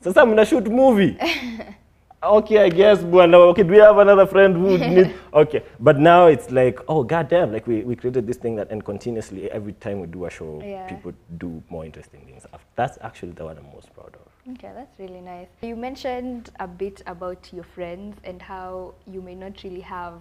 "Sasa 0.00 0.20
mna 0.24 0.44
shoot 0.46 0.66
movie." 0.70 1.16
okay, 2.22 2.58
I 2.64 2.68
guess, 2.68 2.98
bwana. 3.02 3.36
Okay, 3.50 3.62
do 3.62 3.70
we 3.72 3.78
have 3.78 3.98
another 3.98 4.26
friend 4.26 4.56
who 4.56 4.78
needs? 4.78 5.10
Okay, 5.32 5.62
but 5.78 5.98
now 5.98 6.26
it's 6.26 6.50
like, 6.50 6.78
oh 6.88 7.02
goddamn! 7.04 7.52
Like 7.52 7.66
we, 7.66 7.82
we 7.82 7.96
created 7.96 8.26
this 8.26 8.36
thing 8.36 8.56
that, 8.56 8.70
and 8.70 8.84
continuously 8.84 9.50
every 9.50 9.72
time 9.74 10.00
we 10.00 10.06
do 10.06 10.24
a 10.26 10.30
show, 10.30 10.60
Yeah. 10.64 10.88
people 10.88 11.12
do 11.38 11.62
more 11.70 11.84
interesting 11.84 12.20
things. 12.26 12.46
That's 12.76 12.98
actually 13.00 13.32
the 13.32 13.44
one 13.44 13.56
I'm 13.58 13.66
most 13.72 13.92
proud 13.94 14.14
of. 14.14 14.52
Okay, 14.54 14.70
that's 14.74 14.98
really 14.98 15.20
nice. 15.20 15.46
You 15.62 15.76
mentioned 15.76 16.50
a 16.58 16.66
bit 16.66 17.02
about 17.06 17.52
your 17.52 17.64
friends 17.64 18.16
and 18.24 18.42
how 18.42 18.94
you 19.06 19.20
may 19.22 19.34
not 19.34 19.62
really 19.62 19.80
have 19.82 20.14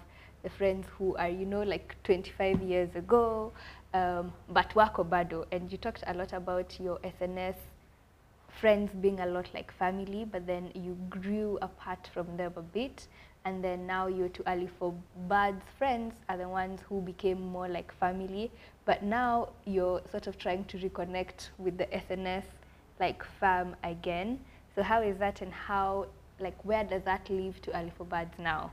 the 0.43 0.49
friends 0.49 0.85
who 0.97 1.15
are, 1.17 1.27
you 1.29 1.45
know, 1.45 1.63
like 1.63 1.95
25 2.03 2.61
years 2.61 2.89
ago, 2.95 3.51
um, 3.93 4.31
but 4.49 4.73
wako 4.75 5.03
bado. 5.03 5.45
And 5.51 5.71
you 5.71 5.77
talked 5.77 6.03
a 6.07 6.13
lot 6.13 6.33
about 6.33 6.79
your 6.79 6.99
SNS 6.99 7.55
friends 8.59 8.91
being 8.93 9.19
a 9.19 9.25
lot 9.25 9.47
like 9.53 9.71
family, 9.71 10.25
but 10.25 10.45
then 10.45 10.71
you 10.73 10.97
grew 11.09 11.57
apart 11.61 12.09
from 12.13 12.37
them 12.37 12.53
a 12.55 12.61
bit. 12.61 13.07
And 13.45 13.63
then 13.63 13.87
now 13.87 14.07
you're 14.07 14.29
Too 14.29 14.43
Early 14.45 14.69
for 14.77 14.93
Birds 15.27 15.63
friends 15.77 16.13
are 16.27 16.37
the 16.37 16.47
ones 16.47 16.81
who 16.87 17.01
became 17.01 17.41
more 17.41 17.67
like 17.69 17.91
family. 17.99 18.51
But 18.85 19.01
now 19.01 19.49
you're 19.65 20.01
sort 20.11 20.27
of 20.27 20.37
trying 20.37 20.65
to 20.65 20.77
reconnect 20.77 21.49
with 21.57 21.77
the 21.77 21.85
SNS 21.85 22.43
like 22.99 23.23
fam 23.39 23.75
again. 23.83 24.39
So 24.75 24.83
how 24.83 25.01
is 25.01 25.17
that 25.17 25.41
and 25.41 25.53
how, 25.53 26.07
like 26.39 26.63
where 26.65 26.83
does 26.83 27.03
that 27.03 27.29
leave 27.29 27.61
Too 27.61 27.71
Early 27.73 27.91
for 27.97 28.03
Birds 28.03 28.37
now? 28.37 28.71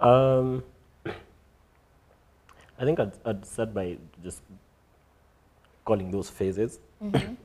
Um, 0.00 0.64
I 1.06 2.84
think 2.84 2.98
I'd, 2.98 3.12
I'd 3.26 3.44
start 3.44 3.74
by 3.74 3.98
just 4.22 4.40
calling 5.84 6.10
those 6.10 6.30
phases, 6.30 6.78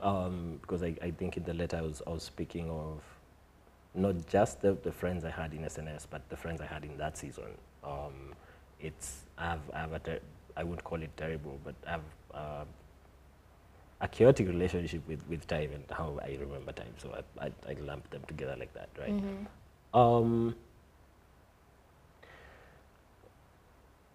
um, 0.01 0.59
because 0.61 0.83
I, 0.83 0.95
I 1.01 1.11
think 1.11 1.37
in 1.37 1.43
the 1.43 1.53
letter 1.53 1.77
I 1.77 1.81
was, 1.81 2.01
I 2.05 2.09
was 2.11 2.23
speaking 2.23 2.69
of 2.69 3.01
not 3.93 4.27
just 4.27 4.61
the, 4.61 4.73
the 4.83 4.91
friends 4.91 5.23
I 5.23 5.29
had 5.29 5.53
in 5.53 5.61
SNS, 5.61 6.07
but 6.09 6.27
the 6.29 6.35
friends 6.37 6.61
I 6.61 6.65
had 6.65 6.83
in 6.83 6.97
that 6.97 7.17
season. 7.17 7.45
Um, 7.83 8.33
it's 8.81 9.21
I 9.37 9.45
have, 9.51 9.61
I 9.73 9.79
have 9.79 9.93
a 9.93 9.99
ter- 9.99 10.19
I 10.57 10.63
wouldn't 10.63 10.83
call 10.83 11.01
it 11.01 11.15
terrible, 11.17 11.59
but 11.63 11.75
I 11.87 11.91
have 11.91 12.01
uh, 12.33 12.65
a 14.01 14.07
chaotic 14.07 14.47
relationship 14.47 15.07
with, 15.07 15.21
with 15.29 15.47
time 15.47 15.71
and 15.73 15.83
how 15.91 16.19
I 16.21 16.37
remember 16.39 16.71
time. 16.73 16.93
So 16.97 17.15
I, 17.39 17.45
I, 17.45 17.51
I 17.69 17.75
lump 17.81 18.09
them 18.09 18.21
together 18.27 18.55
like 18.59 18.73
that, 18.73 18.89
right? 18.99 19.15
Um, 19.93 20.55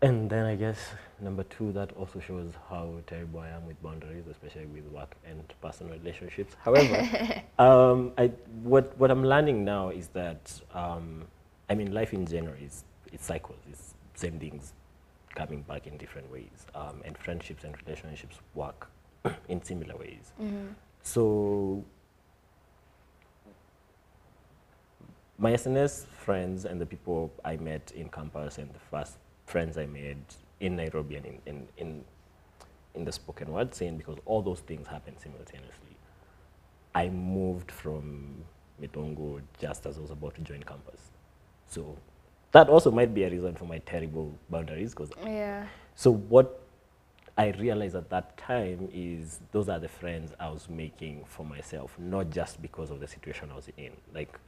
and 0.03 0.31
then 0.31 0.47
I 0.47 0.57
guess 0.57 0.79
number 1.21 1.43
two, 1.45 1.73
that 1.73 1.93
also 1.93 2.21
shows 2.21 2.53
how 2.69 2.95
terrible 3.07 3.41
I 3.41 3.49
am 3.49 3.67
with 3.67 3.83
boundaries, 3.83 4.25
especially 4.31 4.67
with 4.67 4.85
work 4.87 5.15
and 5.29 5.43
personal 5.61 5.93
relationships. 5.93 6.57
However, 6.63 7.43
um, 7.59 8.13
I, 8.17 8.29
what, 8.63 8.97
what 8.99 9.11
I'm 9.11 9.25
learning 9.25 9.65
now 9.65 9.91
is 9.91 10.09
that, 10.09 10.53
um, 10.75 11.25
I 11.69 11.75
mean, 11.75 11.93
life 11.93 12.13
in 12.15 12.27
general 12.27 12.55
is 12.63 12.85
it's 13.13 13.27
cycles, 13.27 13.59
it's 13.69 13.95
same 14.15 14.39
things 14.39 14.73
coming 15.35 15.63
back 15.63 15.87
in 15.87 15.97
different 15.97 16.31
ways. 16.33 16.67
Um, 16.75 17.03
and 17.05 17.17
friendships 17.19 17.65
and 17.65 17.75
relationships 17.87 18.39
work 18.55 18.89
in 19.49 19.63
similar 19.63 19.97
ways. 19.97 20.33
So 21.03 21.85
my 25.39 25.53
SNS 25.53 26.07
friends 26.07 26.65
and 26.65 26.81
the 26.81 26.87
people 26.87 27.33
I 27.45 27.57
met 27.57 27.93
in 27.95 28.09
campus 28.09 28.59
and 28.59 28.69
the 28.75 28.79
first 28.91 29.17
friends 29.51 29.77
I 29.77 29.87
made 29.87 30.23
in 30.61 30.77
Nairobi 30.77 31.17
and 31.17 31.27
in, 31.27 31.39
in, 31.47 31.69
in, 31.77 32.05
in 32.95 33.05
the 33.05 33.13
spoken 33.13 33.53
word 33.53 33.75
scene, 33.75 33.97
because 33.97 34.19
all 34.25 34.43
those 34.43 34.61
things 34.61 34.87
happened 34.87 35.17
simultaneously. 35.19 35.97
I 36.95 37.09
moved 37.09 37.71
from 37.71 38.45
Mitongo 38.81 39.41
just 39.61 39.87
as 39.87 39.99
I 39.99 40.01
was 40.01 40.11
about 40.11 40.35
to 40.37 40.41
join 40.43 40.63
campus. 40.63 41.01
So 41.67 41.97
that 42.53 42.69
also 42.69 42.91
might 42.91 43.15
be 43.15 43.25
a 43.25 43.31
reason 43.31 43.55
for 43.55 43.65
my 43.65 43.79
terrible 43.79 44.33
boundaries, 44.49 44.91
because 44.95 45.11
Yeah. 45.25 45.67
so 45.95 46.11
what 46.13 46.61
I 47.39 47.51
realized 47.53 47.95
at 47.97 48.11
that 48.11 48.37
time 48.37 48.89
is 48.93 49.41
those 49.53 49.69
are 49.69 49.79
the 49.79 49.89
friends 49.89 50.33
I 50.39 50.51
was 50.51 50.69
making 50.69 51.25
for 51.27 51.47
myself, 51.47 51.97
not 51.99 52.31
just 52.31 52.61
because 52.61 52.91
of 52.91 53.01
the 53.01 53.07
situation 53.09 53.51
I 53.51 53.57
was 53.57 53.69
in. 53.77 53.93
Like 54.15 54.39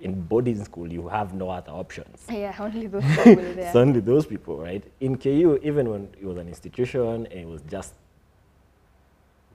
in 0.00 0.20
boarding 0.22 0.62
school, 0.64 0.90
you 0.92 1.08
have 1.08 1.34
no 1.34 1.50
other 1.50 1.72
options. 1.72 2.24
Yeah, 2.30 2.54
only 2.58 2.86
those 2.86 3.04
people 3.24 3.34
there. 3.54 3.72
Only 3.76 4.00
those 4.00 4.26
people, 4.26 4.58
right? 4.58 4.84
In 5.00 5.16
KU, 5.16 5.58
even 5.62 5.90
when 5.90 6.08
it 6.20 6.24
was 6.24 6.36
an 6.36 6.48
institution 6.48 7.26
and 7.26 7.32
it 7.32 7.46
was 7.48 7.62
just 7.62 7.94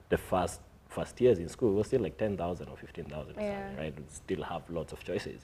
the 0.09 0.17
first 0.17 0.59
first 0.89 1.19
years 1.19 1.39
in 1.39 1.49
school, 1.49 1.71
it 1.71 1.75
was 1.75 1.87
still 1.87 2.01
like 2.01 2.17
10,000 2.17 2.67
or 2.67 2.77
15,000, 2.77 3.33
Yeah. 3.35 3.75
right? 3.77 3.97
We 3.97 4.03
still 4.09 4.43
have 4.43 4.61
lots 4.69 4.93
of 4.93 5.03
choices. 5.03 5.41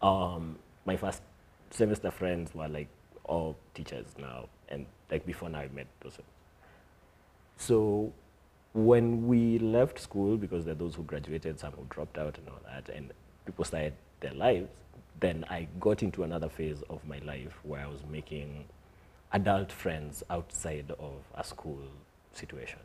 Um, 0.00 0.58
my 0.86 0.96
first 0.96 1.22
semester 1.70 2.10
friends 2.10 2.52
were 2.52 2.66
like 2.66 2.88
all 3.24 3.56
teachers 3.74 4.06
now, 4.18 4.48
and 4.70 4.86
like 5.08 5.24
before 5.24 5.48
now 5.50 5.60
I 5.60 5.68
met 5.68 5.86
those. 6.00 6.18
So 7.56 8.12
when 8.72 9.28
we 9.28 9.60
left 9.60 10.00
school, 10.00 10.36
because 10.36 10.64
there 10.64 10.72
are 10.72 10.78
those 10.78 10.96
who 10.96 11.04
graduated, 11.04 11.60
some 11.60 11.72
who 11.74 11.86
dropped 11.88 12.18
out 12.18 12.36
and 12.38 12.48
all 12.48 12.58
that, 12.64 12.88
and 12.92 13.12
people 13.46 13.64
started 13.64 13.92
their 14.22 14.32
lives, 14.34 14.70
then 15.20 15.44
I 15.50 15.68
got 15.78 16.02
into 16.02 16.22
another 16.24 16.48
phase 16.48 16.82
of 16.88 17.04
my 17.06 17.18
life 17.18 17.52
where 17.62 17.82
I 17.82 17.86
was 17.86 18.00
making 18.10 18.64
adult 19.32 19.70
friends 19.70 20.22
outside 20.30 20.90
of 20.98 21.12
a 21.34 21.44
school 21.44 21.78
situation, 22.32 22.78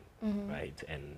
right? 0.50 0.82
And 0.88 1.16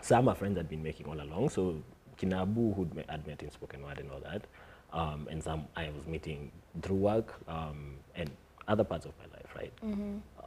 some 0.00 0.28
are 0.28 0.34
friends 0.34 0.58
I'd 0.58 0.68
been 0.68 0.82
making 0.82 1.06
all 1.06 1.20
along, 1.20 1.50
so 1.50 1.82
Kinabu, 2.18 2.74
who 2.74 2.88
I'd 3.08 3.26
met 3.26 3.42
in 3.42 3.50
spoken 3.50 3.82
word 3.82 3.98
and 3.98 4.10
all 4.10 4.20
that, 4.20 4.46
um, 4.92 5.28
and 5.30 5.42
some 5.42 5.66
I 5.76 5.90
was 5.90 6.06
meeting 6.06 6.50
through 6.82 6.96
work 6.96 7.34
um, 7.48 7.96
and 8.16 8.30
other 8.68 8.84
parts 8.84 9.06
of 9.06 9.12
my 9.18 9.26
life, 9.36 9.54
right? 9.56 9.72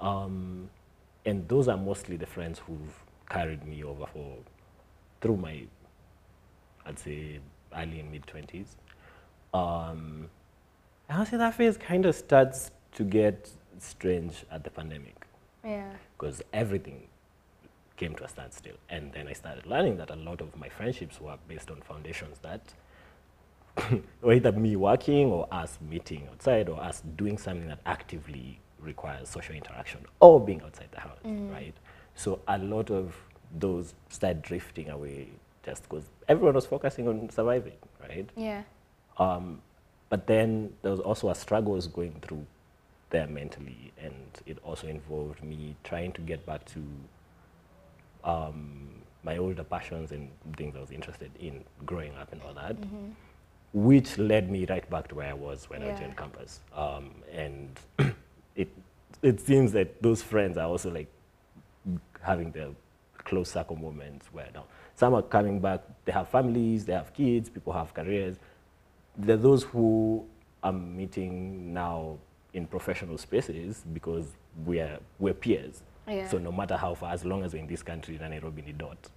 Um, 0.02 0.69
and 1.26 1.48
those 1.48 1.68
are 1.68 1.77
mostly 1.77 2.18
the 2.18 2.26
friends 2.26 2.60
who've 2.60 3.03
carried 3.30 3.65
me 3.65 3.84
over 3.84 4.06
for 4.07 4.38
through 5.22 5.38
my, 5.38 5.64
I'd 6.85 6.99
say, 6.99 7.40
early 7.76 8.00
and 8.00 8.12
mid 8.12 8.26
twenties. 8.28 8.76
Um, 9.54 10.30
and 11.10 11.20
I'll 11.20 11.26
say 11.26 11.38
that 11.38 11.54
phase 11.56 11.78
kind 11.78 12.06
of 12.06 12.16
starts 12.16 12.72
to 12.94 13.04
get 13.04 13.50
strange 13.80 14.45
at 14.52 14.64
the 14.64 14.70
pandemic 14.70 15.26
Yeah. 15.64 15.91
because 16.18 16.41
everything 16.54 17.08
came 17.98 18.16
to 18.16 18.24
a 18.24 18.28
standstill. 18.30 18.76
And 18.90 19.12
then 19.14 19.28
I 19.28 19.34
started 19.34 19.66
learning 19.68 19.98
that 19.98 20.10
a 20.10 20.16
lot 20.16 20.41
of 20.41 20.56
my 20.58 20.70
friendships 20.70 21.20
were 21.22 21.38
based 21.48 21.70
on 21.70 21.82
foundations 21.82 22.40
that 22.40 22.74
were 24.22 24.34
either 24.34 24.52
me 24.52 24.76
working 24.76 25.28
or 25.28 25.48
us 25.52 25.78
meeting 25.90 26.28
outside 26.32 26.70
or 26.70 26.82
us 26.82 27.02
doing 27.16 27.38
something 27.38 27.68
that 27.68 27.80
actively 27.86 28.60
requires 28.80 29.30
social 29.30 29.56
interaction 29.56 30.02
or 30.20 30.40
being 30.44 30.62
outside 30.62 30.88
the 30.91 31.00
house, 31.00 31.20
right? 31.24 31.74
So 32.16 32.40
a 32.48 32.58
lot 32.58 32.90
of 32.91 33.16
those 33.58 33.94
started 34.10 34.41
drifting 34.41 34.90
away 34.90 35.30
just 35.65 35.84
because 35.84 36.03
everyone 36.27 36.56
was 36.56 36.65
focusing 36.65 37.07
on 37.07 37.30
surviving, 37.30 37.77
right? 38.02 38.30
Yeah. 38.35 38.64
Um, 39.18 39.61
but 40.10 40.27
then 40.27 40.73
there 40.81 40.91
was 40.91 40.99
also 40.99 41.30
a 41.30 41.35
struggle 41.35 41.73
was 41.73 41.88
going 41.88 42.15
through 42.22 42.45
there 43.10 43.27
mentally, 43.27 43.91
and 44.02 44.14
it 44.45 44.57
also 44.64 44.88
involved 44.88 45.44
me 45.44 45.76
trying 45.84 46.11
to 46.14 46.22
get 46.22 46.45
back 46.45 46.65
to 46.65 46.81
um, 48.23 48.90
my 49.23 49.38
older 49.38 49.64
passions 49.64 50.11
and 50.11 50.30
things 50.57 50.76
I 50.76 50.80
was 50.81 50.91
interested 50.91 51.31
in 51.40 51.64
growing 51.85 52.14
up 52.15 52.31
and 52.31 52.41
all 52.41 52.53
that, 52.53 52.76
which 53.73 54.18
led 54.18 54.49
me 54.52 54.65
right 54.69 54.88
back 54.90 55.07
to 55.10 55.15
where 55.15 55.30
I 55.30 55.34
was 55.34 55.69
when 55.69 55.81
I 55.84 55.88
Yeah. 55.88 55.99
joined 55.99 56.18
campus. 56.18 56.60
Um, 56.76 57.11
and 57.31 57.80
it 58.56 58.69
it 59.22 59.40
seems 59.40 59.72
that 59.72 60.02
those 60.02 60.22
friends 60.22 60.57
are 60.57 60.68
also 60.68 60.91
like 60.91 61.07
having 62.22 62.52
their 62.52 62.69
close 63.19 63.49
circle 63.52 63.76
moments 63.77 64.27
where 64.34 64.48
now 64.53 64.65
some 64.95 65.14
are 65.14 65.22
coming 65.22 65.60
back, 65.60 65.82
they 66.06 66.11
have 66.11 66.30
families, 66.30 66.86
they 66.86 66.94
have 66.94 67.14
kids, 67.14 67.49
people 67.49 67.74
have 67.74 67.94
careers. 67.94 68.38
There 69.18 69.36
are 69.36 69.40
those 69.40 69.64
who 69.64 70.26
I'm 70.61 70.95
meeting 70.95 71.74
now 71.74 72.18
in 72.53 72.68
professional 72.68 73.18
spaces 73.18 73.84
because 73.94 74.28
we're, 74.65 74.99
we're 75.20 75.34
peers. 75.34 75.82
Yeah. 76.07 76.28
So 76.30 76.38
no 76.38 76.52
matter 76.52 76.78
how 76.78 76.94
far, 76.95 77.14
as 77.14 77.26
long 77.26 77.44
as 77.44 77.53
we're 77.53 77.60
in 77.60 77.68
this 77.68 77.84
country, 77.84 78.18
Nairobi, 78.20 78.61
ni 78.61 78.74
dot. 78.74 79.10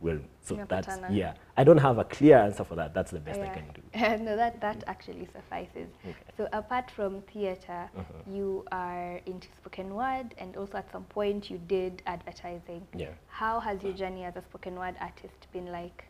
Well, 0.00 0.18
so 0.40 0.64
that's, 0.68 0.96
yeah. 1.10 1.34
I 1.56 1.64
don't 1.64 1.78
have 1.78 1.98
a 1.98 2.04
clear 2.04 2.38
answer 2.38 2.62
for 2.62 2.76
that. 2.76 2.94
That's 2.94 3.10
the 3.10 3.18
best 3.18 3.40
I 3.40 3.48
can 3.48 3.64
do. 3.74 3.82
no, 4.24 4.36
that, 4.36 4.60
that 4.60 4.84
actually 4.86 5.26
suffices. 5.32 5.88
Okay. 6.04 6.14
So 6.36 6.48
apart 6.52 6.88
from 6.90 7.22
theater, 7.22 7.90
you 8.30 8.64
are 8.70 9.20
into 9.26 9.48
spoken 9.56 9.94
word 9.94 10.34
and 10.38 10.56
also 10.56 10.78
at 10.78 10.90
some 10.92 11.04
point 11.04 11.50
you 11.50 11.58
did 11.66 12.02
advertising. 12.06 12.86
Yeah. 12.96 13.08
How 13.26 13.58
has 13.58 13.82
your 13.82 13.92
journey 13.92 14.24
as 14.24 14.36
a 14.36 14.42
spoken 14.42 14.76
word 14.76 14.94
artist 15.00 15.48
been 15.52 15.72
like? 15.72 16.04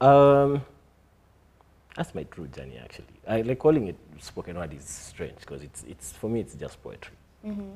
Um, 0.00 0.62
that's 1.96 2.14
my 2.14 2.24
true 2.24 2.46
journey, 2.46 2.78
actually. 2.78 3.06
I 3.26 3.40
like 3.40 3.58
calling 3.58 3.88
it 3.88 3.96
spoken 4.18 4.56
word 4.56 4.72
is 4.74 4.84
strange 4.84 5.40
because 5.40 5.62
it's 5.62 5.82
it's 5.84 6.12
for 6.12 6.28
me 6.28 6.40
it's 6.40 6.54
just 6.54 6.82
poetry, 6.82 7.16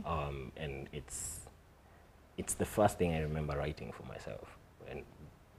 um, 0.04 0.52
and 0.56 0.88
it's 0.92 1.40
it's 2.36 2.54
the 2.54 2.66
first 2.66 2.98
thing 2.98 3.14
I 3.14 3.20
remember 3.20 3.56
writing 3.56 3.92
for 3.92 4.02
myself, 4.04 4.58
and 4.90 5.02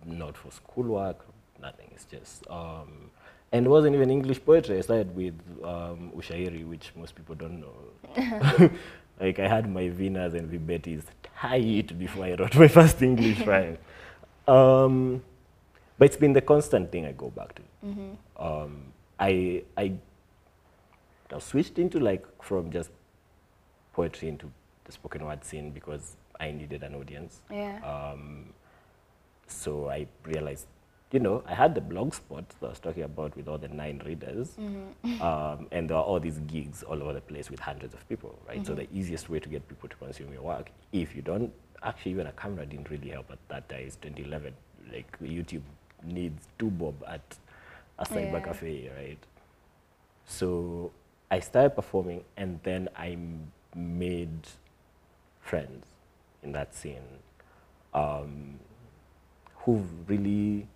not 0.05 0.37
for 0.37 0.51
schoolwork, 0.51 1.25
nothing. 1.61 1.89
It's 1.93 2.05
just 2.05 2.47
um, 2.49 3.11
and 3.51 3.65
it 3.65 3.69
wasn't 3.69 3.95
even 3.95 4.09
English 4.09 4.43
poetry. 4.45 4.77
I 4.77 4.81
started 4.81 5.15
with 5.15 5.33
um, 5.63 6.11
ushairi, 6.15 6.67
which 6.67 6.91
most 6.95 7.15
people 7.15 7.35
don't 7.35 7.59
know. 7.59 8.71
like 9.19 9.39
I 9.39 9.47
had 9.47 9.69
my 9.69 9.89
Venas 9.89 10.33
and 10.33 10.49
Vibetis 10.49 11.03
tight 11.23 11.97
before 11.97 12.25
I 12.25 12.35
wrote 12.35 12.55
my 12.55 12.67
first 12.67 13.01
English 13.01 13.39
rhyme. 13.45 13.77
Um, 14.47 15.23
but 15.97 16.05
it's 16.05 16.17
been 16.17 16.33
the 16.33 16.41
constant 16.41 16.91
thing 16.91 17.05
I 17.05 17.11
go 17.11 17.29
back 17.29 17.55
to. 17.55 17.61
Um, 18.37 18.85
I, 19.19 19.63
I 19.77 19.93
I 21.33 21.39
switched 21.39 21.79
into 21.79 21.99
like 21.99 22.25
from 22.41 22.71
just 22.71 22.89
poetry 23.93 24.29
into 24.29 24.51
the 24.85 24.91
spoken 24.91 25.25
word 25.25 25.43
scene 25.43 25.71
because 25.71 26.15
I 26.39 26.51
needed 26.51 26.83
an 26.83 26.95
audience. 26.95 27.41
Yeah. 27.49 27.79
Um, 27.83 28.53
so 29.51 29.89
I 29.89 30.07
realized, 30.25 30.67
you 31.11 31.19
know, 31.19 31.43
I 31.47 31.53
had 31.53 31.75
the 31.75 31.81
blog 31.81 32.13
spot 32.13 32.47
that 32.59 32.65
I 32.65 32.69
was 32.69 32.79
talking 32.79 33.03
about 33.03 33.35
with 33.35 33.47
all 33.47 33.57
the 33.57 33.67
nine 33.67 34.01
readers, 34.05 34.57
um, 35.19 35.67
and 35.71 35.89
there 35.89 35.97
are 35.97 36.03
all 36.03 36.19
these 36.19 36.39
gigs 36.39 36.83
all 36.83 37.01
over 37.01 37.13
the 37.13 37.21
place 37.21 37.49
with 37.49 37.59
hundreds 37.59 37.93
of 37.93 38.07
people, 38.09 38.37
right? 38.47 38.65
So 38.65 38.73
the 38.75 38.87
easiest 38.93 39.29
way 39.29 39.39
to 39.39 39.49
get 39.49 39.67
people 39.67 39.89
to 39.89 39.95
consume 39.97 40.31
your 40.33 40.41
work, 40.43 40.71
if 40.91 41.15
you 41.15 41.21
don't, 41.21 41.51
actually 41.83 42.11
even 42.11 42.27
a 42.27 42.31
camera 42.33 42.65
didn't 42.65 42.89
really 42.89 43.09
help 43.09 43.29
at 43.31 43.39
that 43.49 43.67
time, 43.69 43.81
it's 43.85 43.95
2011, 43.97 44.53
like 44.91 45.19
YouTube 45.21 45.61
needs 46.03 46.47
two 46.57 46.69
bob 46.71 46.95
at 47.07 47.21
a 47.99 48.05
cyber 48.05 48.33
Yeah. 48.33 48.39
cafe, 48.39 48.89
right? 48.97 49.17
So 50.25 50.91
I 51.29 51.39
started 51.39 51.71
performing, 51.75 52.23
and 52.37 52.59
then 52.63 52.89
I 52.95 53.17
made 53.75 54.47
friends 55.41 55.85
in 56.43 56.51
that 56.53 56.73
scene 56.73 57.03
um, 57.93 58.59
who 59.63 59.85
really 60.07 60.67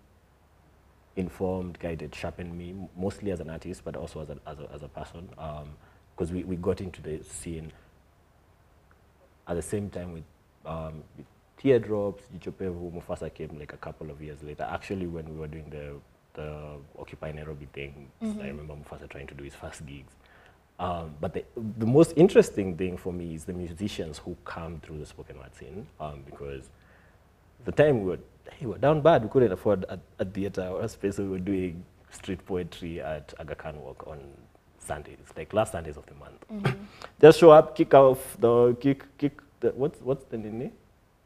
informed, 1.15 1.79
guided, 1.79 2.13
sharpened 2.13 2.57
me, 2.57 2.75
mostly 2.97 3.31
as 3.31 3.39
an 3.39 3.49
artist, 3.49 3.81
but 3.83 3.95
also 3.95 4.21
as 4.21 4.29
a, 4.29 4.37
as 4.47 4.59
a, 4.59 4.69
as 4.73 4.83
a 4.83 4.87
person. 4.87 5.29
Because 6.15 6.31
we, 6.31 6.43
we 6.43 6.55
got 6.55 6.81
into 6.81 7.01
the 7.01 7.23
scene 7.23 7.71
at 9.47 9.55
the 9.55 9.61
same 9.61 9.89
time 9.89 10.13
with, 10.13 10.23
um, 10.65 11.03
with 11.17 11.25
Teardrops, 11.57 12.23
Jichopevu, 12.37 12.91
Mufasa 12.93 13.33
came 13.33 13.57
like 13.57 13.73
a 13.73 13.77
couple 13.77 14.09
of 14.09 14.21
years 14.21 14.43
later. 14.43 14.63
Actually, 14.63 15.07
when 15.07 15.27
we 15.29 15.39
were 15.39 15.47
doing 15.47 15.69
the, 15.69 15.93
the 16.33 16.77
Occupy 16.99 17.31
Nairobi 17.31 17.67
thing, 17.73 18.09
I 18.41 18.47
remember 18.47 18.73
Mufasa 18.73 19.07
trying 19.09 19.27
to 19.27 19.33
do 19.33 19.43
his 19.43 19.55
first 19.55 19.85
gigs. 19.85 20.11
Um, 20.77 21.15
but 21.21 21.33
the, 21.33 21.45
the 21.77 21.85
most 21.85 22.13
interesting 22.17 22.75
thing 22.75 22.97
for 22.97 23.13
me 23.13 23.35
is 23.35 23.45
the 23.45 23.53
musicians 23.53 24.17
who 24.17 24.35
come 24.43 24.81
through 24.81 24.97
the 24.97 25.05
spoken 25.05 25.37
word 25.37 25.55
scene, 25.55 25.87
um, 26.01 26.23
because 26.25 26.69
the 27.63 27.71
time 27.71 28.01
we 28.03 28.09
were, 28.11 28.19
we 28.61 28.67
were 28.67 28.77
down 28.77 29.01
bad, 29.01 29.23
we 29.23 29.29
couldn't 29.29 29.51
afford 29.51 29.83
a, 29.89 29.99
a 30.19 30.25
theater 30.25 30.63
or 30.67 30.81
a 30.81 30.89
space, 30.89 31.17
so 31.17 31.23
we 31.23 31.29
were 31.29 31.39
doing 31.39 31.83
street 32.11 32.45
poetry 32.45 33.01
at 33.01 33.33
Aga 33.39 33.55
Khan 33.55 33.79
Walk 33.81 34.05
on 34.07 34.19
Sundays, 34.79 35.17
like 35.35 35.53
last 35.53 35.71
Sundays 35.73 35.97
of 35.97 36.05
the 36.05 36.13
month. 36.15 36.75
Just 37.19 37.39
show 37.39 37.51
up, 37.51 37.75
kick 37.75 37.93
off 37.93 38.37
the, 38.39 38.75
kick, 38.79 39.03
kick, 39.17 39.39
the, 39.59 39.71
what's, 39.71 39.99
what's 40.01 40.25
the 40.25 40.37
name? 40.37 40.71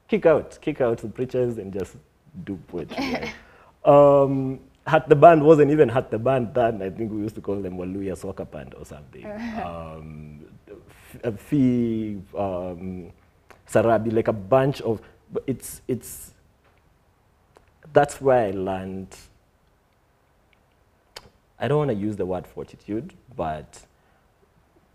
Kick 0.08 0.26
out, 0.26 0.58
kick 0.62 0.82
out 0.82 0.98
the 1.00 1.08
preachers 1.10 1.58
and 1.58 1.72
just 1.74 1.96
do 2.44 2.58
poetry. 2.68 2.96
right? 2.98 3.34
um, 3.86 4.60
Hart 4.88 5.08
the 5.08 5.16
Band 5.16 5.44
wasn't 5.44 5.70
even 5.72 5.88
Hart 5.90 6.10
the 6.10 6.18
Band 6.18 6.54
then. 6.54 6.82
I 6.82 6.90
think 6.90 7.12
we 7.12 7.22
used 7.22 7.36
to 7.36 7.42
call 7.42 7.62
them 7.62 7.78
Waluya 7.78 8.18
Soccer 8.18 8.46
Band 8.46 8.74
or 8.76 8.86
something. 8.86 9.26
um, 9.64 10.46
F- 11.24 11.40
Fee, 11.40 12.18
um, 12.36 13.12
Sarabi, 13.68 14.12
like 14.12 14.28
a 14.30 14.34
bunch 14.34 14.82
of. 14.82 15.02
But 15.32 15.44
it's 15.46 15.82
it's. 15.88 16.34
That's 17.94 18.22
where 18.22 18.48
I 18.48 18.52
learned. 18.52 19.16
I 21.60 21.68
don't 21.68 21.78
want 21.80 21.90
to 21.90 21.96
use 21.96 22.16
the 22.16 22.26
word 22.26 22.48
fortitude, 22.48 23.14
but 23.36 23.86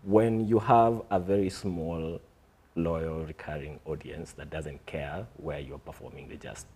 when 0.03 0.47
you 0.47 0.59
have 0.59 1.01
a 1.11 1.19
very 1.19 1.49
small, 1.49 2.19
loyal, 2.75 3.25
recurring 3.25 3.79
audience 3.85 4.31
that 4.33 4.49
doesn't 4.49 4.85
care 4.85 5.25
where 5.37 5.59
you're 5.59 5.79
performing, 5.79 6.27
they 6.29 6.37
just 6.37 6.67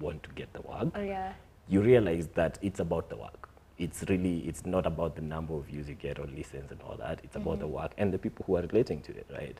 want 0.00 0.22
to 0.22 0.30
get 0.30 0.52
the 0.52 0.62
work 0.62 0.88
Oh, 0.94 1.02
yeah. 1.02 1.32
you 1.68 1.80
realize 1.82 2.28
that 2.34 2.58
it's 2.62 2.80
about 2.80 3.08
the 3.10 3.16
work. 3.16 3.48
It's 3.78 4.02
really, 4.08 4.38
it's 4.40 4.64
not 4.66 4.86
about 4.86 5.14
the 5.16 5.22
number 5.22 5.54
of 5.54 5.64
views 5.66 5.88
you 5.88 5.94
get 5.94 6.18
or 6.18 6.26
listens 6.26 6.70
and 6.70 6.80
all 6.82 6.96
that. 6.96 7.20
It's 7.22 7.36
about 7.36 7.60
the 7.60 7.66
mm-hmm. 7.66 7.74
work 7.74 7.92
and 7.98 8.12
the 8.12 8.18
people 8.18 8.44
who 8.46 8.56
are 8.56 8.62
relating 8.62 9.00
to 9.02 9.12
it, 9.12 9.26
right? 9.32 9.56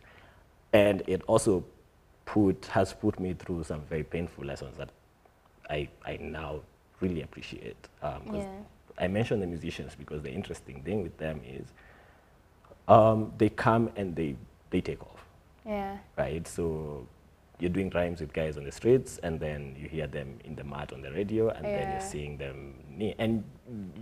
And 0.72 1.02
it 1.06 1.22
also 1.26 1.64
put, 2.26 2.66
has 2.66 2.92
put 2.92 3.18
me 3.18 3.34
through 3.34 3.64
some 3.64 3.82
very 3.82 4.02
painful 4.04 4.44
lessons 4.44 4.76
that 4.78 4.90
I, 5.70 5.88
I 6.04 6.16
now 6.20 6.60
really 7.00 7.22
appreciate. 7.22 7.88
Um, 8.02 8.22
Yeah. 8.34 8.48
I 8.98 9.08
mention 9.08 9.40
the 9.40 9.46
musicians 9.46 9.94
because 9.94 10.22
the 10.22 10.30
interesting 10.30 10.82
thing 10.82 11.02
with 11.02 11.16
them 11.16 11.40
is 11.46 11.66
um, 12.88 13.32
they 13.38 13.48
come 13.48 13.90
and 13.96 14.14
they, 14.14 14.36
they 14.70 14.80
take 14.80 15.00
off 15.02 15.24
Yeah. 15.64 15.96
right? 16.18 16.46
So 16.46 17.06
you're 17.60 17.70
doing 17.70 17.90
rhymes 17.90 18.20
with 18.20 18.32
guys 18.32 18.56
on 18.56 18.64
the 18.64 18.72
streets, 18.72 19.18
and 19.22 19.38
then 19.38 19.76
you 19.78 19.86
hear 19.88 20.06
them 20.06 20.38
in 20.44 20.54
the 20.56 20.64
mat 20.64 20.92
on 20.92 21.02
the 21.02 21.12
radio, 21.12 21.50
and 21.50 21.64
then 21.64 21.90
you're 21.92 22.00
seeing 22.00 22.38
them, 22.38 22.74
ne- 22.96 23.14
and 23.18 23.44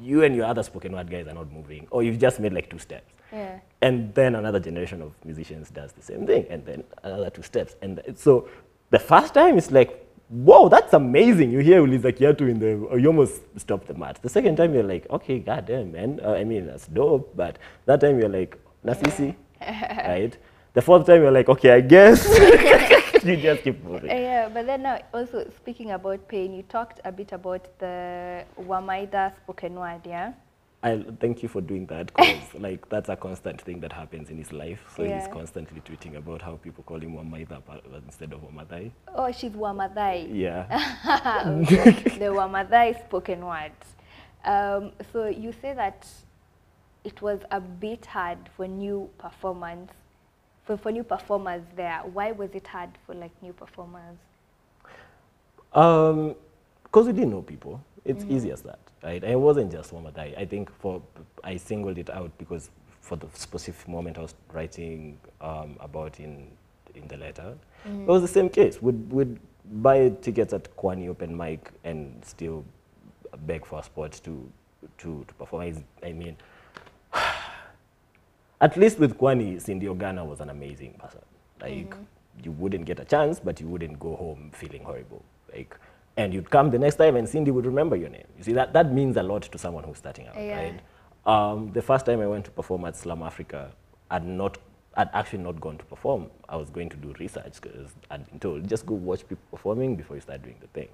you 0.01 0.23
and 0.23 0.35
your 0.37 0.47
other 0.47 0.63
spoken 0.63 0.93
word 0.93 1.11
guys 1.11 1.27
are 1.27 1.35
not 1.35 1.53
moving, 1.53 1.87
or 1.91 2.03
you've 2.05 2.19
just 2.21 2.39
made 2.41 2.53
like 2.53 2.71
two 2.71 2.79
steps. 2.79 3.13
Yeah. 3.33 3.59
And 3.83 4.15
then 4.15 4.37
another 4.37 4.61
generation 4.61 5.03
of 5.03 5.13
musicians 5.25 5.71
does 5.71 5.93
the 5.93 6.03
same 6.03 6.25
thing, 6.27 6.47
and 6.49 6.65
then 6.65 6.85
another 7.03 7.31
two 7.31 7.43
steps. 7.43 7.75
And 7.83 8.01
so 8.17 8.49
the 8.91 8.99
first 9.01 9.35
time 9.35 9.59
it's 9.59 9.71
like, 9.73 10.08
whoa, 10.29 10.69
that's 10.69 10.93
amazing. 10.93 11.51
You 11.51 11.61
hear 11.61 11.81
Uliza 11.83 12.13
Kiatu 12.13 12.49
in 12.49 12.59
the, 12.59 12.99
you 12.99 13.07
almost 13.07 13.43
stop 13.57 13.87
the 13.87 13.95
match. 13.95 14.21
The 14.21 14.29
second 14.29 14.57
time 14.57 14.75
you're 14.75 14.83
like, 14.83 15.07
okay, 15.11 15.39
goddamn, 15.39 15.93
man. 15.93 16.21
Uh, 16.23 16.33
I 16.33 16.45
mean, 16.45 16.67
that's 16.67 16.87
dope. 16.87 17.35
But 17.37 17.59
that 17.87 18.01
time 18.01 18.19
you're 18.19 18.29
like, 18.29 18.59
Nasisi, 18.85 19.35
right? 19.61 20.37
The 20.75 20.83
fourth 20.83 21.07
time 21.07 21.23
you're 21.23 21.33
like, 21.33 21.49
okay, 21.49 21.71
I 21.73 21.81
guess. 21.81 22.27
you 23.25 23.37
just 23.37 23.63
keep 23.63 23.83
moving. 23.83 24.11
Uh, 24.11 24.15
yeah, 24.15 24.49
but 24.49 24.67
then 24.67 24.83
now 24.83 25.01
also 25.13 25.51
speaking 25.57 25.91
about 25.93 26.29
pain, 26.29 26.55
you 26.55 26.63
talked 26.63 27.01
a 27.05 27.13
bit 27.13 27.33
about 27.33 27.67
the 27.79 28.45
Wamaida 28.61 29.35
spoken 29.37 29.75
word, 29.75 30.03
yeah? 30.05 30.33
I 30.83 31.05
thank 31.19 31.43
you 31.43 31.49
for 31.49 31.61
doing 31.61 31.87
that 31.87 32.15
because 32.15 32.55
like 32.59 32.89
that's 32.89 33.09
a 33.09 33.17
constant 33.17 33.61
thing 33.61 33.81
that 33.81 33.93
happens 33.93 34.31
in 34.31 34.39
his 34.39 34.53
life. 34.53 34.81
So 34.97 35.03
he's 35.05 35.27
constantly 35.29 35.81
tweeting 35.81 36.17
about 36.17 36.41
how 36.43 36.57
people 36.57 36.85
call 36.85 37.01
him 37.01 37.15
Wamaida 37.15 37.65
pa- 37.65 37.81
instead 38.07 38.33
of 38.33 38.43
Wamadai. 38.43 38.93
Oh, 39.15 39.33
she's 39.33 39.53
Wamadai. 39.53 40.29
Yeah. 40.33 40.67
the 42.19 42.27
Wamadai 42.27 43.05
spoken 43.05 43.45
word. 43.45 43.73
Um, 44.45 44.93
so 45.13 45.27
you 45.27 45.53
say 45.61 45.75
that 45.75 46.07
it 47.05 47.21
was 47.23 47.41
a 47.51 47.61
bit 47.61 48.07
hard 48.07 48.39
for 48.57 48.69
new 48.69 49.11
performance, 49.19 49.91
for, 50.65 50.77
for 50.77 50.93
new 50.93 51.03
performers 51.03 51.63
there. 51.75 52.01
Why 52.13 52.33
was 52.33 52.51
it 52.55 52.67
hard 52.67 52.91
for 53.05 53.15
like 53.15 53.33
new 53.43 53.53
performers? 53.53 54.17
Um, 55.73 56.35
because 56.85 57.07
we 57.07 57.13
didn't 57.13 57.31
know 57.31 57.43
people. 57.43 57.85
It's 58.05 58.25
easy 58.25 58.51
as 58.53 58.63
that, 58.63 58.79
right? 59.03 59.23
It 59.23 59.39
wasn't 59.39 59.73
just 59.73 59.93
Wamadai. 59.93 60.37
I 60.39 60.45
think 60.45 60.71
for 60.81 61.03
I 61.45 61.57
singled 61.57 61.99
it 61.99 62.11
out 62.11 62.31
because 62.39 62.71
for 63.01 63.17
the 63.17 63.27
specific 63.35 63.89
moment 63.89 64.19
I 64.19 64.23
was 64.23 64.35
writing 64.53 65.19
um, 65.41 65.77
about 65.81 66.21
in 66.21 66.49
in 66.95 67.07
the 67.09 67.17
letter, 67.17 67.55
it 67.87 68.07
was 68.07 68.23
the 68.23 68.29
same 68.29 68.49
case. 68.49 68.83
We'd, 68.83 69.13
we'd 69.13 69.39
buy 69.83 70.09
tickets 70.23 70.53
at 70.53 70.75
Kwani 70.77 71.09
open 71.09 71.37
mic 71.37 71.71
and 71.85 72.23
still 72.25 72.65
beg 73.47 73.65
for 73.67 73.79
a 73.79 73.83
spot 73.83 74.13
to 74.25 74.51
to, 74.99 75.25
to 75.29 75.35
perform. 75.35 75.63
I- 76.03 76.07
I 76.09 76.13
mean, 76.13 76.37
at 78.61 78.77
least 78.77 78.99
with 78.99 79.17
Kwani, 79.19 79.61
Cindy 79.61 79.87
Ogana 79.87 80.27
was 80.27 80.41
an 80.41 80.51
amazing 80.51 80.95
person. 80.99 81.21
Like 81.61 81.95
you 82.43 82.53
wouldn't 82.53 82.85
get 82.85 83.01
a 83.01 83.05
chance, 83.05 83.41
but 83.41 83.61
you 83.61 83.67
wouldn't 83.69 83.99
go 83.99 84.15
home 84.17 84.51
feeling 84.55 84.83
horrible. 84.85 85.25
Like, 85.53 85.77
and 86.19 86.35
you'd 86.35 86.51
come 86.51 86.69
the 86.71 86.79
next 86.79 86.97
time, 86.97 87.15
and 87.17 87.29
Cindy 87.29 87.53
would 87.53 87.65
remember 87.65 87.95
your 87.97 88.09
name. 88.11 88.27
You 88.37 88.43
see 88.45 88.53
that 88.55 88.73
that 88.73 88.93
means 88.93 89.17
a 89.17 89.23
lot 89.23 89.43
to 89.43 89.57
someone 89.57 89.85
who's 89.85 89.99
starting 89.99 90.27
out, 90.27 90.35
Yeah. 90.37 90.57
right? 90.59 90.81
Um, 91.25 91.73
the 91.73 91.81
first 91.81 92.05
time 92.07 92.21
I 92.21 92.27
went 92.27 92.45
to 92.47 92.51
perform 92.51 92.85
at 92.85 92.97
Slam 92.97 93.23
Africa, 93.23 93.71
I'd 94.11 94.27
not, 94.27 94.59
I'd 94.97 95.11
actually 95.13 95.45
not 95.45 95.61
gone 95.61 95.79
to 95.79 95.85
perform. 95.85 96.31
I 96.49 96.57
was 96.57 96.71
going 96.71 96.89
to 96.89 96.97
do 96.97 97.15
research 97.21 97.61
because 97.61 97.91
I'd 98.11 98.29
been 98.29 98.41
told 98.41 98.69
just 98.69 98.85
go 98.85 98.95
watch 98.95 99.21
people 99.21 99.45
performing 99.51 99.95
before 99.95 100.17
you 100.17 100.23
start 100.23 100.43
doing 100.43 100.57
the 100.61 100.67
thing. 100.69 100.89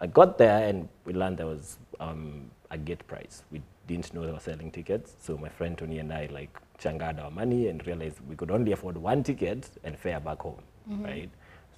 I 0.00 0.06
got 0.06 0.36
there 0.36 0.68
and 0.68 0.88
we 1.06 1.14
learned 1.14 1.38
there 1.38 1.46
was 1.46 1.78
um, 1.98 2.50
a 2.70 2.76
gate 2.76 3.06
price. 3.06 3.42
We 3.50 3.62
didn't 3.86 4.12
know 4.12 4.26
they 4.26 4.32
were 4.32 4.40
selling 4.40 4.70
tickets, 4.70 5.14
so 5.18 5.38
my 5.38 5.48
friend 5.48 5.78
Tony 5.78 5.98
and 5.98 6.12
I 6.12 6.28
like 6.30 6.58
changad 6.78 7.22
our 7.22 7.30
money 7.30 7.68
and 7.68 7.86
realized 7.86 8.18
we 8.28 8.36
could 8.36 8.50
only 8.50 8.72
afford 8.72 8.98
one 8.98 9.22
ticket 9.22 9.70
and 9.84 9.96
fare 9.98 10.20
back 10.20 10.40
home, 10.40 10.62
right? 11.04 11.30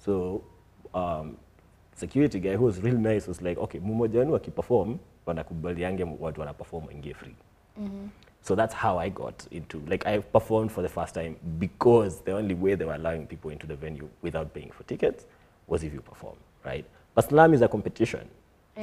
So 0.03 0.43
um, 0.93 1.37
security 1.97 2.39
guy 2.39 2.55
who 2.55 2.65
was 2.65 2.79
really 2.81 2.97
nice 2.97 3.27
was 3.27 3.41
like, 3.41 3.57
okay, 3.57 3.79
mmoja 3.79 4.19
wenu 4.19 4.35
akiperform 4.35 4.97
wanakubaliange 5.25 6.03
watu 6.19 6.39
wanaperform 6.39 6.85
waingie 6.85 7.13
free. 7.13 7.35
So 8.41 8.55
that's 8.55 8.75
how 8.75 8.97
I 8.99 9.09
got 9.09 9.47
into, 9.51 9.81
like 9.87 10.07
I 10.07 10.19
performed 10.19 10.71
for 10.71 10.81
the 10.83 10.89
first 10.89 11.13
time 11.13 11.35
because 11.59 12.21
the 12.23 12.31
only 12.31 12.55
way 12.55 12.75
they 12.75 12.85
were 12.85 12.95
allowing 12.95 13.27
people 13.27 13.51
into 13.51 13.67
the 13.67 13.75
venue 13.75 14.07
without 14.21 14.53
paying 14.53 14.71
for 14.71 14.83
tickets 14.83 15.25
was 15.67 15.83
if 15.83 15.93
you 15.93 16.01
perform, 16.01 16.37
right? 16.65 16.85
But 17.13 17.29
slam 17.29 17.53
is 17.53 17.61
a 17.61 17.67
competition. 17.67 18.29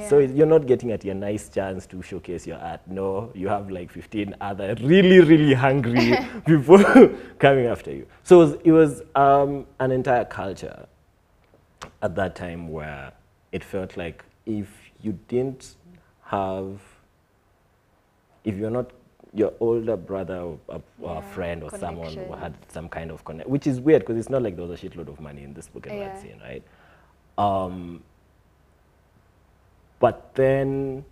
So 0.09 0.19
you're 0.19 0.45
not 0.45 0.67
getting 0.67 0.91
at 0.91 1.05
your 1.05 1.15
nice 1.15 1.47
chance 1.47 1.85
to 1.87 2.01
showcase 2.01 2.45
your 2.45 2.57
art. 2.57 2.81
No, 2.85 3.31
you 3.33 3.47
have 3.47 3.71
like 3.71 3.89
15 3.89 4.35
other 4.41 4.75
really, 4.81 5.21
really 5.21 5.53
hungry 5.53 6.17
people 6.45 6.83
coming 7.39 7.67
after 7.67 7.91
you. 7.91 8.05
So 8.23 8.41
it 8.41 8.45
was, 8.45 8.57
it 8.65 8.71
was 8.73 9.01
um, 9.15 9.65
an 9.79 9.91
entire 9.91 10.25
culture 10.25 10.85
at 12.01 12.15
that 12.15 12.35
time 12.35 12.69
where 12.69 13.11
it 13.51 13.63
felt 13.63 13.97
like 13.97 14.23
if 14.45 14.67
you 15.01 15.17
didn't 15.27 15.75
have, 16.25 16.81
if 18.43 18.55
you're 18.55 18.69
not 18.71 18.91
your 19.33 19.53
older 19.59 19.97
brother 19.97 20.37
or 20.37 20.59
a, 20.69 20.81
or 21.01 21.11
a 21.11 21.15
Yeah, 21.15 21.21
friend 21.21 21.63
or 21.63 21.69
someone 21.69 22.13
who 22.15 22.33
had 22.33 22.55
some 22.69 22.87
kind 22.89 23.11
of 23.11 23.23
connection, 23.25 23.51
which 23.51 23.67
is 23.67 23.79
weird 23.79 24.01
because 24.01 24.17
it's 24.17 24.29
not 24.29 24.41
like 24.41 24.55
there 24.55 24.65
was 24.65 24.81
a 24.81 24.89
shitload 24.89 25.07
of 25.09 25.19
money 25.19 25.43
in 25.43 25.53
this 25.53 25.67
book 25.67 25.85
word 25.87 25.97
Yeah. 25.97 26.15
scene, 26.17 26.41
right? 26.41 26.63
Um, 27.37 28.03
but 29.99 30.33
then 30.35 31.05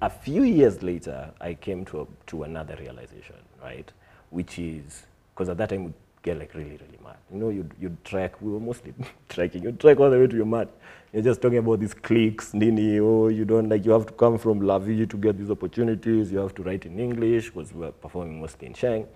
a 0.00 0.10
few 0.10 0.42
years 0.42 0.82
later, 0.82 1.32
I 1.40 1.54
came 1.54 1.84
to, 1.86 2.02
a, 2.02 2.06
to 2.28 2.44
another 2.44 2.76
realization, 2.80 3.36
right? 3.62 3.90
Which 4.30 4.58
is, 4.58 5.06
because 5.34 5.48
at 5.48 5.58
that 5.58 5.70
time, 5.70 5.94
get 6.26 6.38
like 6.38 6.54
really, 6.54 6.72
really 6.72 6.98
mad. 7.02 7.16
You 7.32 7.38
know, 7.38 7.48
you'd, 7.50 7.72
you'd 7.80 8.04
trek, 8.04 8.42
we 8.42 8.52
were 8.52 8.60
mostly 8.60 8.92
trekking, 9.28 9.62
you'd 9.62 9.80
trek 9.80 9.98
all 10.00 10.10
the 10.10 10.18
way 10.18 10.26
to 10.26 10.36
your 10.36 10.44
mat. 10.44 10.68
You're 11.12 11.22
just 11.22 11.40
talking 11.40 11.58
about 11.58 11.80
these 11.80 11.94
cliques, 11.94 12.52
nini, 12.52 12.98
oh, 12.98 13.28
you 13.28 13.44
don't 13.44 13.68
like, 13.68 13.86
you 13.86 13.92
have 13.92 14.06
to 14.06 14.12
come 14.12 14.36
from 14.36 14.60
La 14.60 14.78
Vie 14.78 15.06
to 15.06 15.16
get 15.16 15.38
these 15.38 15.50
opportunities, 15.50 16.32
you 16.32 16.38
have 16.38 16.54
to 16.56 16.62
write 16.62 16.84
in 16.84 16.98
English, 16.98 17.50
because 17.50 17.72
we 17.72 17.80
were 17.80 17.92
performing 17.92 18.40
mostly 18.40 18.66
in 18.66 18.74
Sheng. 18.74 19.06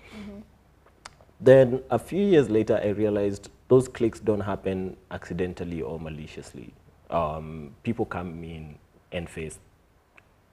Then 1.40 1.82
a 1.90 1.98
few 1.98 2.24
years 2.24 2.48
later, 2.48 2.80
I 2.82 2.88
realized 2.88 3.50
those 3.68 3.88
clicks 3.88 4.20
don't 4.20 4.40
happen 4.40 4.96
accidentally 5.10 5.82
or 5.82 5.98
maliciously. 5.98 6.72
Um, 7.10 7.74
people 7.82 8.04
come 8.06 8.44
in 8.44 8.78
and 9.10 9.28
face 9.28 9.58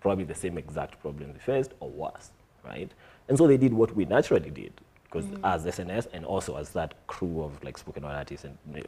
probably 0.02 0.24
the 0.24 0.36
same 0.36 0.58
exact 0.58 1.00
problems 1.02 1.34
we 1.34 1.40
faced 1.40 1.74
or 1.82 1.90
worse, 1.90 2.32
right? 2.66 2.90
And 3.28 3.38
so 3.38 3.46
they 3.46 3.58
did 3.58 3.74
what 3.74 3.96
we 3.96 4.06
naturally 4.06 4.50
did, 4.50 4.74
because 5.10 5.26
as 5.44 5.66
SNS 5.66 6.08
and 6.14 6.26
also 6.26 6.58
as 6.58 6.70
that 6.72 6.94
crew 7.08 7.42
of 7.44 7.64
like 7.64 7.78
spoken 7.78 8.04
word 8.04 8.16
artists, 8.16 8.46
and 8.46 8.58
uh, 8.76 8.80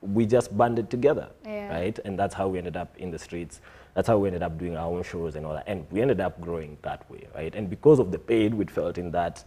we 0.00 0.26
just 0.26 0.56
banded 0.56 0.90
together, 0.90 1.28
Yeah. 1.44 1.70
right? 1.70 1.98
And 2.04 2.18
that's 2.18 2.34
how 2.34 2.48
we 2.48 2.58
ended 2.58 2.76
up 2.76 2.96
in 2.98 3.10
the 3.10 3.18
streets. 3.18 3.60
That's 3.94 4.06
how 4.06 4.18
we 4.18 4.28
ended 4.28 4.42
up 4.42 4.58
doing 4.58 4.76
our 4.76 4.86
own 4.88 5.02
shows 5.02 5.34
and 5.36 5.44
all 5.44 5.54
that. 5.54 5.64
And 5.66 5.86
we 5.90 6.00
ended 6.00 6.20
up 6.20 6.40
growing 6.40 6.78
that 6.82 7.08
way, 7.10 7.26
right? 7.34 7.54
And 7.54 7.68
because 7.68 7.98
of 7.98 8.12
the 8.12 8.18
pain 8.18 8.56
we 8.56 8.64
felt 8.66 8.96
in 8.98 9.10
that, 9.12 9.42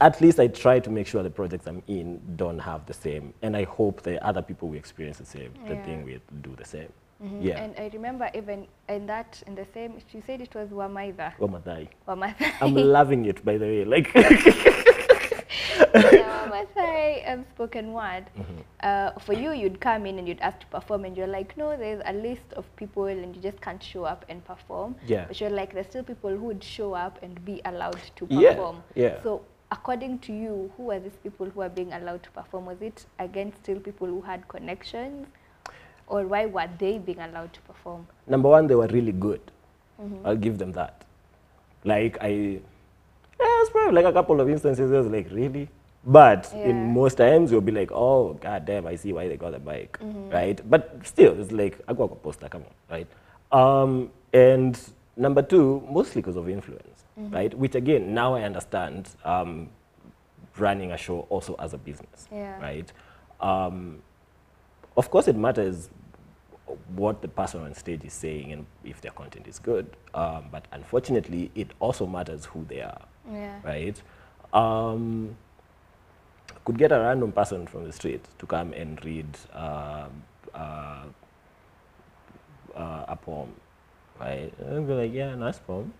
at 0.00 0.20
least 0.20 0.38
I 0.38 0.46
try 0.48 0.78
to 0.80 0.90
make 0.90 1.06
sure 1.06 1.22
the 1.22 1.30
projects 1.30 1.66
I'm 1.66 1.82
in 1.88 2.20
don't 2.36 2.58
have 2.58 2.86
the 2.86 2.94
same. 2.94 3.32
And 3.42 3.56
I 3.56 3.64
hope 3.64 4.02
the 4.02 4.24
other 4.24 4.42
people 4.42 4.68
we 4.68 4.76
experience 4.76 5.18
the 5.18 5.26
same, 5.26 5.52
the 5.66 5.76
thing 5.76 6.04
we 6.04 6.20
do 6.42 6.54
the 6.56 6.64
same. 6.64 6.92
Mhm. 7.22 7.42
Yeah. 7.42 7.62
And 7.62 7.74
I 7.78 7.90
remember 7.94 8.30
even 8.34 8.66
in 8.88 9.06
that, 9.06 9.42
in 9.46 9.54
the 9.54 9.64
same, 9.72 9.98
she 10.12 10.20
said 10.20 10.40
it 10.42 10.54
was 10.54 10.68
Wamaida. 10.68 11.32
Wamadai. 11.38 11.88
Wamathai. 12.06 12.52
I'm 12.60 12.74
loving 12.98 13.24
it, 13.24 13.42
by 13.44 13.56
the 13.56 13.64
way. 13.64 13.84
Like, 13.86 14.12
Wamathai 15.76 17.32
um, 17.32 17.44
spoken 17.54 17.92
word. 17.92 18.24
Mm-hmm. 18.38 18.60
Uh, 18.80 19.10
for 19.20 19.32
you, 19.32 19.52
you'd 19.52 19.80
come 19.80 20.06
in 20.06 20.18
and 20.18 20.28
you'd 20.28 20.40
ask 20.40 20.60
to 20.60 20.66
perform, 20.66 21.04
and 21.04 21.16
you're 21.16 21.26
like, 21.26 21.56
no, 21.56 21.76
there's 21.76 22.02
a 22.06 22.12
list 22.12 22.52
of 22.54 22.64
people, 22.76 23.04
and 23.06 23.34
you 23.34 23.42
just 23.42 23.60
can't 23.60 23.82
show 23.82 24.04
up 24.04 24.24
and 24.28 24.44
perform. 24.44 24.96
Yeah. 25.06 25.24
But 25.26 25.40
you're 25.40 25.50
like, 25.50 25.74
there's 25.74 25.86
still 25.86 26.02
people 26.04 26.30
who 26.30 26.44
would 26.46 26.62
show 26.64 26.94
up 26.94 27.18
and 27.22 27.44
be 27.44 27.60
allowed 27.64 28.00
to 28.16 28.26
perform. 28.26 28.82
yeah. 28.94 29.02
yeah. 29.04 29.22
So, 29.22 29.42
according 29.70 30.20
to 30.20 30.32
you, 30.32 30.72
who 30.76 30.90
are 30.92 31.00
these 31.00 31.16
people 31.22 31.46
who 31.46 31.60
are 31.60 31.68
being 31.68 31.92
allowed 31.92 32.22
to 32.22 32.30
perform? 32.30 32.66
Was 32.66 32.80
it 32.80 33.04
against 33.18 33.58
still 33.62 33.80
people 33.80 34.06
who 34.06 34.20
had 34.20 34.46
connections, 34.48 35.26
or 36.06 36.26
why 36.26 36.46
were 36.46 36.68
they 36.78 36.98
being 36.98 37.20
allowed 37.20 37.52
to 37.52 37.60
perform? 37.62 38.06
number 38.26 38.48
one, 38.48 38.66
they 38.66 38.74
were 38.74 38.86
really 38.88 39.12
good. 39.12 39.40
I'll 40.24 40.36
give 40.36 40.58
them 40.58 40.72
that. 40.72 41.04
Like, 41.84 42.18
I, 42.20 42.60
yeah, 43.40 43.46
it's 43.62 43.70
probably 43.70 43.92
like 44.02 44.04
a 44.10 44.12
couple 44.12 44.40
of 44.40 44.48
instances, 44.48 44.90
I 44.92 44.98
was 44.98 45.06
like, 45.06 45.30
really? 45.30 45.68
But 46.04 46.52
Yeah. 46.56 46.70
in 46.70 46.92
most 46.94 47.16
times, 47.16 47.50
you'll 47.50 47.60
be 47.60 47.72
like, 47.72 47.90
oh, 47.92 48.34
god 48.34 48.64
damn, 48.64 48.86
I 48.86 48.94
see 48.96 49.12
why 49.12 49.28
they 49.28 49.36
got 49.36 49.52
the 49.52 49.58
bike, 49.58 49.98
right? 50.30 50.60
But 50.68 51.00
still, 51.04 51.38
it's 51.40 51.50
like, 51.52 51.78
I 51.88 51.92
got 51.94 52.04
a 52.12 52.14
poster, 52.14 52.48
come 52.48 52.62
on, 52.62 52.74
right? 52.90 53.06
Um, 53.52 54.10
and 54.32 54.78
number 55.16 55.42
two, 55.42 55.82
mostly 55.90 56.22
because 56.22 56.36
of 56.36 56.48
influence, 56.48 57.04
right? 57.16 57.52
Which 57.54 57.74
again, 57.74 58.14
now 58.14 58.34
I 58.34 58.42
understand 58.42 59.10
um, 59.24 59.68
running 60.58 60.92
a 60.92 60.96
show 60.96 61.26
also 61.28 61.56
as 61.58 61.74
a 61.74 61.78
business, 61.78 62.28
Yeah. 62.32 62.60
right? 62.60 62.90
Um, 63.40 63.98
of 64.96 65.10
course, 65.10 65.26
it 65.28 65.36
matters 65.36 65.90
what 66.94 67.20
the 67.22 67.28
person 67.28 67.62
on 67.62 67.74
stage 67.74 68.04
is 68.04 68.12
saying 68.12 68.52
and 68.52 68.66
if 68.84 69.00
their 69.00 69.12
content 69.12 69.46
is 69.46 69.58
good. 69.58 69.86
Um, 70.14 70.46
but 70.50 70.66
unfortunately, 70.72 71.50
it 71.54 71.68
also 71.80 72.06
matters 72.06 72.44
who 72.46 72.64
they 72.68 72.80
are, 72.80 73.00
Yeah. 73.30 73.58
right? 73.64 74.02
Um, 74.52 75.36
could 76.64 76.78
get 76.78 76.92
a 76.92 76.98
random 76.98 77.32
person 77.32 77.66
from 77.66 77.84
the 77.84 77.92
street 77.92 78.24
to 78.38 78.46
come 78.46 78.72
and 78.72 79.02
read 79.04 79.26
um, 79.54 80.22
uh, 80.54 81.04
uh, 82.74 83.04
a 83.08 83.16
poem, 83.16 83.52
right? 84.20 84.52
And 84.58 84.86
be 84.86 84.92
like, 84.94 85.12
yeah, 85.12 85.34
nice 85.34 85.58
poem. 85.58 85.92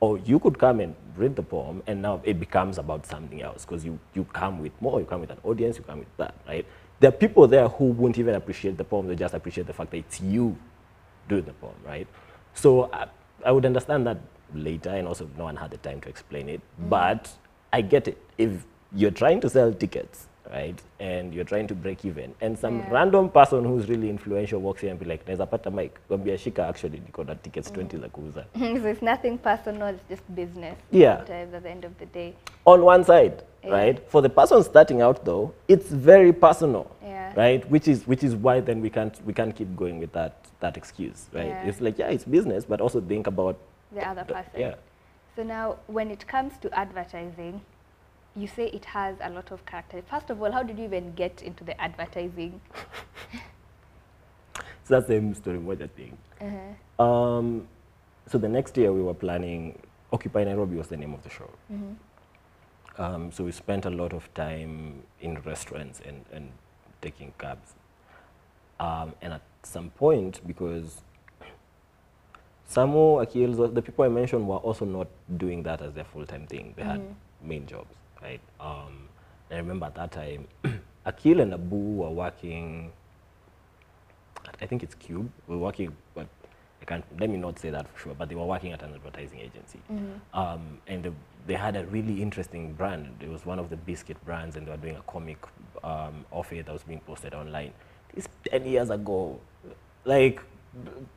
Or 0.00 0.18
you 0.18 0.38
could 0.38 0.58
come 0.58 0.80
and 0.80 0.94
read 1.16 1.36
the 1.36 1.42
poem, 1.42 1.82
and 1.86 2.00
now 2.02 2.20
it 2.24 2.40
becomes 2.40 2.78
about 2.78 3.06
something 3.06 3.42
else 3.42 3.64
because 3.64 3.84
you, 3.84 3.98
you 4.14 4.24
come 4.24 4.60
with 4.60 4.72
more, 4.80 4.98
you 4.98 5.06
come 5.06 5.20
with 5.20 5.30
an 5.30 5.38
audience, 5.44 5.76
you 5.76 5.84
come 5.84 5.98
with 6.00 6.16
that, 6.16 6.34
right? 6.48 6.66
there 7.00 7.08
are 7.08 7.12
people 7.12 7.48
there 7.48 7.66
who 7.66 7.86
won't 7.86 8.18
even 8.18 8.34
appreciate 8.34 8.76
the 8.76 8.84
poem, 8.84 9.08
they 9.08 9.16
just 9.16 9.34
appreciate 9.34 9.66
the 9.66 9.72
fact 9.72 9.90
that 9.90 9.96
it's 9.96 10.20
you 10.20 10.56
doing 11.28 11.44
the 11.44 11.54
poem, 11.54 11.74
right? 11.84 12.06
So 12.54 12.90
I, 12.92 13.06
I 13.44 13.52
would 13.52 13.64
understand 13.64 14.06
that 14.06 14.18
later, 14.54 14.90
and 14.90 15.08
also 15.08 15.28
no 15.38 15.44
one 15.44 15.56
had 15.56 15.70
the 15.70 15.78
time 15.78 16.00
to 16.00 16.08
explain 16.08 16.48
it. 16.48 16.60
Mm. 16.80 16.88
But 16.88 17.28
I 17.72 17.82
get 17.82 18.08
it. 18.08 18.18
If 18.38 18.64
you're 18.94 19.10
trying 19.12 19.40
to 19.40 19.48
sell 19.50 19.72
tickets, 19.72 20.26
right, 20.52 20.80
and 20.98 21.32
you're 21.34 21.44
trying 21.44 21.66
to 21.68 21.74
break 21.74 22.04
even, 22.04 22.34
and 22.40 22.58
some 22.58 22.78
Yeah. 22.78 22.90
random 22.90 23.28
person 23.30 23.64
who's 23.64 23.88
really 23.88 24.10
influential 24.10 24.60
walks 24.60 24.82
in 24.82 24.88
and 24.90 24.98
be 24.98 25.06
like, 25.06 25.24
naweza 25.26 25.46
pata 25.50 25.70
mic, 25.70 25.92
kwambia 26.08 26.38
shika 26.38 26.68
actually 26.68 26.98
niko 26.98 27.24
na 27.24 27.34
tickets 27.34 27.70
20 27.72 27.96
mm. 27.96 28.00
za 28.02 28.08
kuuza. 28.08 28.44
so 28.82 28.88
it's 28.88 29.02
nothing 29.02 29.38
personal, 29.38 29.94
it's 29.94 30.08
just 30.08 30.22
business. 30.34 30.76
Yeah. 30.90 31.20
At 31.20 31.26
the 31.62 31.70
end 31.70 31.84
of 31.84 31.92
the 31.98 32.06
day. 32.06 32.32
on 32.66 32.82
one 32.84 33.04
side, 33.04 33.32
Yeah. 33.62 33.72
right? 33.72 34.00
For 34.08 34.22
the 34.22 34.28
person 34.28 34.62
starting 34.64 35.02
out 35.02 35.24
though, 35.24 35.52
it's 35.68 35.90
very 35.92 36.32
personal, 36.32 36.86
Yeah. 37.02 37.32
right? 37.36 37.70
Which 37.70 37.88
is 37.88 38.06
which 38.08 38.24
is 38.24 38.34
why 38.34 38.60
then 38.60 38.80
we 38.82 38.90
can't 38.90 39.14
we 39.26 39.32
can't 39.32 39.54
keep 39.54 39.76
going 39.76 40.00
with 40.00 40.12
that 40.12 40.32
that 40.60 40.76
excuse, 40.76 41.28
right? 41.34 41.54
It's 41.68 41.80
like 41.80 41.98
yeah, 42.02 42.10
it's 42.14 42.24
business, 42.24 42.64
but 42.64 42.80
also 42.80 43.00
think 43.00 43.26
about 43.26 43.56
the 43.92 44.06
other 44.08 44.24
the- 44.24 44.34
person. 44.34 44.60
yeah. 44.60 44.74
So 45.36 45.42
now, 45.44 45.78
when 45.86 46.10
it 46.10 46.26
comes 46.26 46.58
to 46.58 46.78
advertising, 46.78 47.60
you 48.36 48.46
say 48.46 48.66
it 48.66 48.84
has 48.86 49.16
a 49.20 49.30
lot 49.30 49.52
of 49.52 49.64
character. 49.64 50.02
First 50.08 50.30
of 50.30 50.42
all, 50.42 50.50
how 50.52 50.62
did 50.62 50.78
you 50.78 50.84
even 50.84 51.12
get 51.14 51.42
into 51.42 51.64
the 51.64 51.80
advertising? 51.80 52.60
It's 54.80 54.88
that 54.88 55.06
same 55.06 55.34
story 55.34 55.58
moja 55.58 55.88
thing. 55.90 56.16
Uh-huh. 56.40 57.04
Um, 57.04 57.68
so 58.26 58.38
the 58.38 58.48
next 58.48 58.76
year 58.76 58.92
we 58.92 59.02
were 59.02 59.14
planning 59.14 59.78
Occupy 60.12 60.44
Nairobi 60.44 60.76
was 60.76 60.88
the 60.88 60.96
name 60.96 61.14
of 61.14 61.22
the 61.22 61.30
show. 61.30 61.48
Um, 62.98 63.30
so 63.32 63.44
we 63.44 63.52
spent 63.52 63.86
a 63.86 63.90
lot 63.90 64.12
of 64.12 64.32
time 64.34 65.02
in 65.20 65.40
restaurants 65.42 66.00
and, 66.04 66.24
and 66.32 66.50
taking 67.00 67.32
cabs. 67.38 67.74
Um, 68.78 69.14
and 69.22 69.32
at 69.34 69.42
some 69.62 69.90
point, 69.90 70.40
because 70.46 71.02
Samo, 72.70 73.20
Akil, 73.22 73.68
the 73.68 73.82
people 73.82 74.04
I 74.04 74.08
mentioned 74.08 74.46
were 74.46 74.56
also 74.56 74.84
not 74.84 75.08
doing 75.36 75.62
that 75.64 75.82
as 75.82 75.92
their 75.92 76.04
full-time 76.04 76.46
thing. 76.46 76.74
They 76.76 76.84
had 76.84 77.02
main 77.42 77.66
jobs, 77.66 77.94
right? 78.22 78.40
Um, 78.60 79.08
I 79.50 79.56
remember 79.56 79.86
at 79.86 79.96
that 79.96 80.12
time, 80.12 80.46
Akil 81.04 81.40
and 81.40 81.52
Abu 81.52 81.76
were 81.76 82.10
working 82.10 82.92
I 84.60 84.66
think 84.66 84.82
it's 84.82 84.94
Cube. 84.94 85.30
We 85.46 85.56
were 85.56 85.62
working, 85.62 85.96
but 86.14 86.26
I 86.80 86.84
can't, 86.84 87.04
let 87.18 87.30
me 87.30 87.36
not 87.36 87.58
say 87.58 87.70
that 87.70 87.88
for 87.88 87.98
sure, 88.00 88.14
but 88.14 88.28
they 88.28 88.34
were 88.34 88.44
working 88.44 88.72
at 88.72 88.82
an 88.82 88.94
advertising 88.94 89.38
agency. 89.40 89.80
Um, 90.34 90.78
and 90.86 91.02
the, 91.02 91.12
they 91.46 91.54
had 91.54 91.76
a 91.76 91.84
really 91.86 92.22
interesting 92.22 92.72
brand. 92.74 93.08
It 93.20 93.28
was 93.28 93.44
one 93.46 93.58
of 93.58 93.70
the 93.70 93.76
biscuit 93.76 94.22
brands, 94.24 94.56
and 94.56 94.66
they 94.66 94.70
were 94.70 94.76
doing 94.76 94.96
a 94.96 95.02
comic 95.02 95.38
um, 95.82 96.24
of 96.32 96.50
it 96.52 96.66
that 96.66 96.72
was 96.72 96.82
being 96.82 97.00
posted 97.00 97.34
online. 97.34 97.72
This 98.14 98.28
10 98.50 98.66
years 98.66 98.90
ago. 98.90 99.38
Like, 100.04 100.40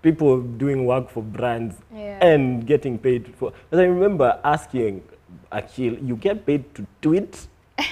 people 0.02 0.42
doing 0.42 0.86
work 0.86 1.10
for 1.10 1.22
brands 1.24 1.76
Yeah. 1.94 2.26
and 2.26 2.66
getting 2.66 2.98
paid 2.98 3.34
for. 3.36 3.54
But 3.70 3.80
I 3.80 3.84
remember 3.84 4.40
asking 4.44 5.04
Akil, 5.52 5.94
you 6.00 6.16
get 6.16 6.46
paid 6.46 6.74
to 6.76 6.86
tweet? 7.02 7.48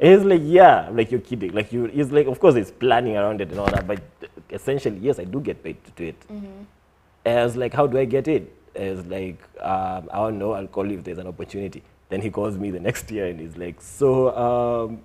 And 0.00 0.12
he's 0.12 0.24
like, 0.24 0.40
yeah, 0.42 0.88
I'm 0.88 0.96
like 0.96 1.12
you're 1.12 1.20
kidding. 1.20 1.52
Like 1.52 1.72
you, 1.72 1.84
he's 1.84 2.10
like, 2.10 2.26
of 2.26 2.40
course, 2.40 2.56
it's 2.56 2.72
planning 2.72 3.16
around 3.16 3.40
it 3.40 3.50
and 3.50 3.60
all 3.60 3.70
that, 3.70 3.86
but 3.86 4.02
essentially, 4.50 4.98
yes, 4.98 5.20
I 5.20 5.24
do 5.24 5.40
get 5.40 5.62
paid 5.62 5.82
to 5.84 5.90
do 5.92 6.04
it. 6.06 6.16
And 6.28 7.38
I 7.38 7.44
was 7.44 7.56
like, 7.56 7.72
how 7.72 7.86
do 7.86 7.96
I 7.98 8.04
get 8.04 8.26
it? 8.26 8.52
And 8.74 8.84
I 8.84 8.90
was 8.96 9.06
like, 9.06 9.38
um, 9.60 10.08
I 10.12 10.16
don't 10.16 10.38
know. 10.38 10.52
I'll 10.52 10.66
call 10.66 10.90
you 10.90 10.98
if 10.98 11.04
there's 11.04 11.18
an 11.18 11.28
opportunity. 11.28 11.82
Then 12.08 12.20
he 12.20 12.28
calls 12.28 12.58
me 12.58 12.72
the 12.72 12.80
next 12.80 13.08
year 13.12 13.26
and 13.26 13.38
he's 13.38 13.56
like, 13.56 13.80
so 13.80 14.36
um, 14.36 15.00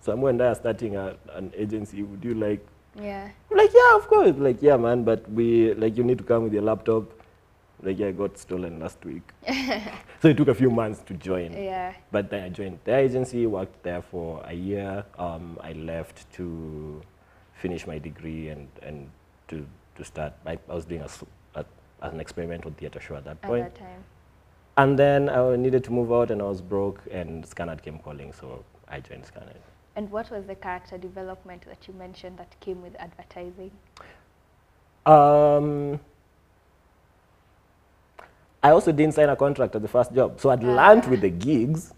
Samuel 0.00 0.28
and 0.28 0.42
I 0.42 0.46
are 0.46 0.54
starting 0.54 0.96
a, 0.96 1.14
an 1.34 1.52
agency. 1.54 2.02
Would 2.02 2.24
you 2.24 2.34
like? 2.34 2.66
Yeah. 2.98 3.28
Like, 3.50 3.70
yeah, 3.74 3.96
of 3.96 4.08
course. 4.08 4.36
Like, 4.36 4.62
yeah, 4.62 4.76
man, 4.76 5.04
but 5.04 5.30
we 5.30 5.74
like 5.74 5.96
you 5.96 6.04
need 6.04 6.18
to 6.18 6.24
come 6.24 6.44
with 6.44 6.52
your 6.52 6.62
laptop. 6.62 7.04
Like, 7.82 7.98
yeah, 7.98 8.08
I 8.08 8.12
got 8.12 8.36
stolen 8.36 8.78
last 8.80 9.02
week. 9.04 9.22
so 10.20 10.28
it 10.28 10.36
took 10.36 10.48
a 10.48 10.54
few 10.54 10.70
months 10.70 11.00
to 11.06 11.14
join. 11.14 11.52
Yeah. 11.52 11.94
But 12.12 12.28
then 12.30 12.44
I 12.44 12.48
joined 12.50 12.78
the 12.84 12.94
agency, 12.96 13.46
worked 13.46 13.82
there 13.82 14.02
for 14.02 14.42
a 14.44 14.52
year. 14.52 15.04
Um, 15.18 15.58
I 15.62 15.72
left 15.72 16.30
to 16.34 17.00
finish 17.54 17.86
my 17.86 17.98
degree 17.98 18.48
and, 18.48 18.68
and 18.82 19.08
to, 19.48 19.66
to 19.96 20.04
start. 20.04 20.34
I, 20.44 20.58
I 20.68 20.74
was 20.74 20.84
doing 20.84 21.00
a, 21.00 21.60
a- 21.60 21.64
an 22.02 22.20
experimental 22.20 22.70
theater 22.76 23.00
show 23.00 23.16
at 23.16 23.24
that 23.24 23.40
point. 23.40 23.64
At 23.64 23.74
that 23.76 23.80
time. 23.80 24.04
And 24.76 24.98
then 24.98 25.28
I 25.30 25.56
needed 25.56 25.82
to 25.84 25.90
move 25.90 26.12
out 26.12 26.30
and 26.30 26.40
I 26.42 26.44
was 26.46 26.60
broke 26.60 27.00
and 27.10 27.44
Scanad 27.44 27.82
came 27.82 27.98
calling, 27.98 28.32
so 28.32 28.62
I 28.88 29.00
joined 29.00 29.24
Scanad. 29.24 29.56
And 29.96 30.10
what 30.10 30.30
was 30.30 30.46
the 30.46 30.54
character 30.54 30.96
development 30.98 31.64
that 31.66 31.86
you 31.88 31.94
mentioned 31.94 32.38
that 32.38 32.54
came 32.60 32.80
with 32.82 32.94
advertising? 32.98 33.70
Um, 35.06 35.98
I 38.62 38.70
also 38.70 38.92
didn't 38.92 39.14
sign 39.14 39.28
a 39.28 39.36
contract 39.36 39.74
at 39.74 39.82
the 39.82 39.88
first 39.88 40.14
job. 40.14 40.40
So 40.40 40.50
I'd 40.50 40.62
learned 40.62 41.06
with 41.06 41.20
the 41.22 41.30
gigs, 41.30 41.92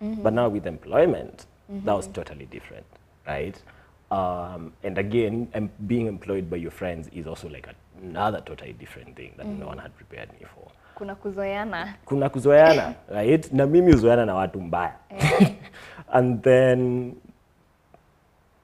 but 0.00 0.32
now 0.32 0.48
with 0.48 0.66
employment, 0.66 1.46
that 1.68 1.92
was 1.94 2.06
totally 2.08 2.46
different, 2.46 2.86
right? 3.26 3.60
Um, 4.10 4.72
and 4.82 4.96
again, 4.96 5.48
em- 5.52 5.70
being 5.86 6.06
employed 6.06 6.48
by 6.48 6.56
your 6.56 6.70
friends 6.70 7.08
is 7.12 7.26
also 7.26 7.48
like 7.48 7.68
another 8.02 8.40
totally 8.40 8.72
different 8.72 9.14
thing 9.16 9.32
that 9.36 9.46
no 9.46 9.66
one 9.66 9.76
had 9.78 9.94
prepared 9.96 10.30
me 10.32 10.46
for. 10.54 10.70
Kuna 10.96 11.14
kuzoeana. 11.14 11.94
kuna 12.06 12.28
kuzoeana 12.30 12.94
right 13.14 13.52
na 13.52 13.66
mimi 13.66 13.92
huzoeana 13.92 14.26
na 14.26 14.34
watu 14.34 14.60
mbaya 14.60 14.94
and 16.12 16.42
then 16.42 17.14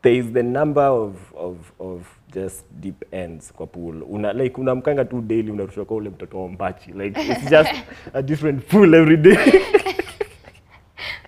there 0.05 0.13
is 0.15 0.31
the 0.33 0.43
number 0.43 0.83
of, 0.83 1.17
of, 1.35 1.73
of 1.81 2.07
just 2.31 2.65
deep 2.81 3.05
ends 3.11 3.51
kwa 3.53 3.67
pool. 3.67 4.03
Una 4.03 4.33
like 4.33 4.55
unamkanga 4.61 5.05
tu 5.05 5.21
daily 5.21 5.51
unarusha 5.51 5.85
kwa 5.85 5.97
ule 5.97 6.11
mtoto 6.11 6.43
wa 6.43 6.49
mbachi. 6.49 6.93
Like 6.93 7.21
it's 7.21 7.51
just 7.57 7.73
a 8.13 8.23
different 8.23 8.69
pool 8.69 8.95
every 8.95 9.17
day. 9.17 9.37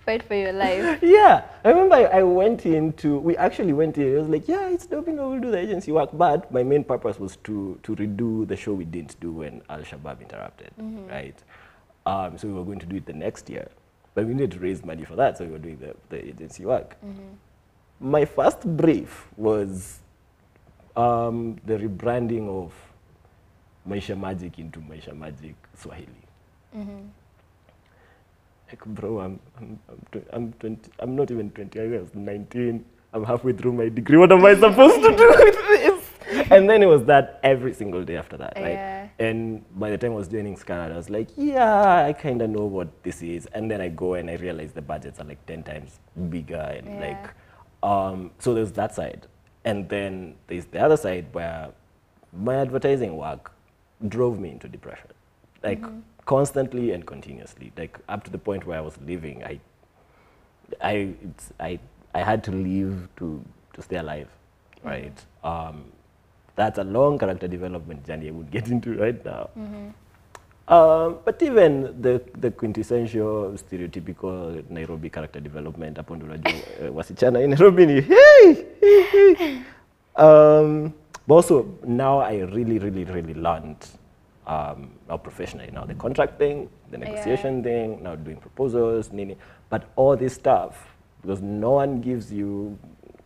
Fight 0.05 0.23
for 0.23 0.36
your 0.36 0.53
life. 0.53 1.03
yeah. 1.03 1.43
I 1.65 1.69
remember 1.70 1.97
I, 1.97 2.20
I 2.20 2.23
went 2.23 2.66
into 2.66 3.19
we 3.19 3.36
actually 3.36 3.73
went 3.73 3.97
in 3.98 4.15
it 4.15 4.19
was 4.19 4.28
like 4.28 4.47
yeah 4.53 4.69
it's 4.69 4.86
doping 4.86 5.16
we'll 5.16 5.40
do 5.40 5.51
the 5.51 5.59
agency 5.59 5.90
work. 5.93 6.11
But 6.12 6.53
my 6.53 6.62
main 6.62 6.85
purpose 6.85 7.19
was 7.19 7.36
to 7.44 7.78
to 7.82 7.97
redo 7.97 8.47
the 8.47 8.57
show 8.57 8.74
we 8.74 8.85
didn't 8.85 9.19
do 9.20 9.32
when 9.32 9.62
al 9.70 9.81
shabaab 9.81 10.20
interrupted 10.20 10.70
right? 11.11 11.43
Um, 12.05 12.39
so 12.39 12.47
we 12.47 12.55
were 12.55 12.65
going 12.65 12.78
to 12.81 12.86
do 12.86 12.97
it 12.97 13.07
the 13.07 13.12
next 13.15 13.51
year. 13.51 13.69
But 14.15 14.27
we 14.27 14.35
needed 14.35 14.53
to 14.53 14.59
raise 14.61 14.85
money 14.85 15.05
for 15.05 15.16
that 15.16 15.39
so 15.39 15.44
we 15.44 15.51
were 15.51 15.59
doing 15.59 15.78
the, 15.78 15.94
the 16.09 16.24
agency 16.28 16.65
work 16.66 16.97
my 18.01 18.24
first 18.24 18.60
brief 18.77 19.27
was 19.36 20.01
um, 20.97 21.56
the 21.64 21.74
rebranding 21.78 22.48
of 22.48 22.73
maisha 23.89 24.18
magic 24.18 24.59
into 24.59 24.81
maisha 24.81 25.16
magic 25.16 25.55
swahili. 25.77 26.09
Like 28.68 28.85
bro 28.85 29.20
i'm 29.20 29.39
i'm 29.59 29.78
i'm, 29.89 30.01
tw- 30.10 30.27
I'm 30.32 30.52
20 30.55 30.90
i'm 30.98 31.14
not 31.16 31.31
even 31.31 31.51
20 31.51 31.81
i 31.81 31.86
was 32.01 32.12
19 32.14 32.85
i'm 33.14 33.24
halfway 33.24 33.52
through 33.52 33.73
my 33.73 33.89
degree. 33.89 34.16
What 34.18 34.32
am 34.32 34.44
i 34.44 34.55
supposed 34.55 34.97
to 35.02 35.16
do 35.16 35.28
with 35.28 35.55
this? 35.68 36.02
And 36.51 36.68
then 36.68 36.82
it 36.82 36.86
was 36.86 37.05
that 37.05 37.39
every 37.44 37.73
single 37.73 38.05
day 38.05 38.16
after 38.16 38.36
that 38.39 38.55
right? 38.56 38.73
Yeah. 38.73 39.09
and 39.20 39.64
by 39.78 39.90
the 39.90 39.98
time 39.98 40.12
i 40.12 40.14
was 40.16 40.27
joining 40.28 40.56
Scanad 40.56 40.90
i 40.93 40.97
was 40.97 41.09
like 41.09 41.28
yeah 41.36 42.05
i 42.05 42.12
kind 42.12 42.43
of 42.43 42.51
know 42.51 42.64
what 42.66 42.89
this 43.05 43.23
is. 43.23 43.47
And 43.47 43.70
then 43.70 43.81
i 43.81 43.89
go 43.89 44.14
and 44.14 44.28
i 44.28 44.35
realize 44.35 44.73
the 44.73 44.82
budgets 44.82 45.20
are 45.20 45.24
like 45.24 45.44
10 45.47 45.62
times 45.62 46.01
bigger 46.28 46.56
and 46.56 46.86
Yeah. 46.89 47.01
like 47.01 47.35
um 47.92 48.30
so 48.38 48.54
there's 48.54 48.72
that 48.72 48.94
side. 49.00 49.26
And 49.64 49.88
then 49.88 50.34
there's 50.48 50.66
the 50.74 50.80
other 50.86 50.96
side 50.96 51.26
where 51.38 51.68
my 52.46 52.56
advertising 52.64 53.16
work 53.16 53.52
drove 54.14 54.38
me 54.44 54.50
into 54.50 54.68
depression. 54.68 55.10
Like 55.62 55.82
constantly 56.26 56.92
and 56.92 57.06
continuously. 57.06 57.72
Like 57.76 57.98
up 58.08 58.24
to 58.24 58.30
the 58.36 58.38
point 58.48 58.66
where 58.66 58.78
i 58.78 58.84
was 58.88 58.96
living 59.12 59.44
i 59.44 59.54
i 60.92 60.94
it's 61.28 61.52
i 61.60 61.78
i 62.14 62.22
had 62.28 62.42
to 62.48 62.52
leave 62.52 62.94
to 63.18 63.26
to 63.74 63.82
stay 63.82 63.96
alive 64.04 64.28
right? 64.84 65.18
Um 65.44 65.84
that's 66.56 66.78
a 66.78 66.84
long 66.96 67.18
character 67.22 67.48
development 67.54 68.04
journey 68.08 68.28
i 68.28 68.30
would 68.38 68.50
get 68.50 68.68
into 68.74 68.94
right 69.04 69.24
now 69.24 69.48
um, 70.68 71.18
but 71.24 71.43
even 71.43 71.94
the, 72.02 72.20
the 72.40 72.51
quintessential 72.51 73.52
stereotypical 73.56 74.62
Nairobi 74.70 75.10
character 75.10 75.40
development 75.43 75.97
hapo 75.97 76.16
ndo 76.16 76.26
unajua 76.26 76.52
eh, 76.82 76.94
wasichana 76.97 77.40
in 77.40 77.51
Nairobi 77.51 77.86
ni 77.86 78.01
hey! 78.01 78.64
um, 80.16 80.93
but 81.26 81.36
also 81.36 81.66
now 81.84 82.20
I 82.20 82.44
really 82.44 82.78
really 82.78 83.05
really 83.05 83.34
learned 83.34 83.76
um, 84.47 84.90
now 85.09 85.18
professionally 85.18 85.70
now 85.72 85.84
the 85.86 85.94
contract 85.94 86.38
thing 86.38 86.68
the 86.90 86.98
negotiation 86.98 87.62
thing 87.62 88.02
now 88.02 88.16
doing 88.16 88.36
proposals 88.36 89.12
nini 89.12 89.36
but 89.70 89.82
all 89.97 90.16
this 90.16 90.34
stuff 90.34 90.74
because 91.22 91.43
no 91.43 91.70
one 91.72 92.01
gives 92.01 92.32
you 92.32 92.78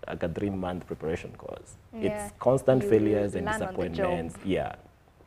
like 0.08 0.22
a 0.22 0.28
three 0.28 0.50
month 0.50 0.86
preparation 0.86 1.30
course 1.38 1.76
Yeah. 1.92 2.02
it's 2.26 2.34
constant 2.38 2.82
You 2.82 2.90
failures 2.90 3.34
and 3.34 3.44
learn 3.46 3.54
on 3.54 3.60
the 3.60 3.66
job. 3.66 3.76
disappointments 3.76 4.34
yeah 4.44 4.74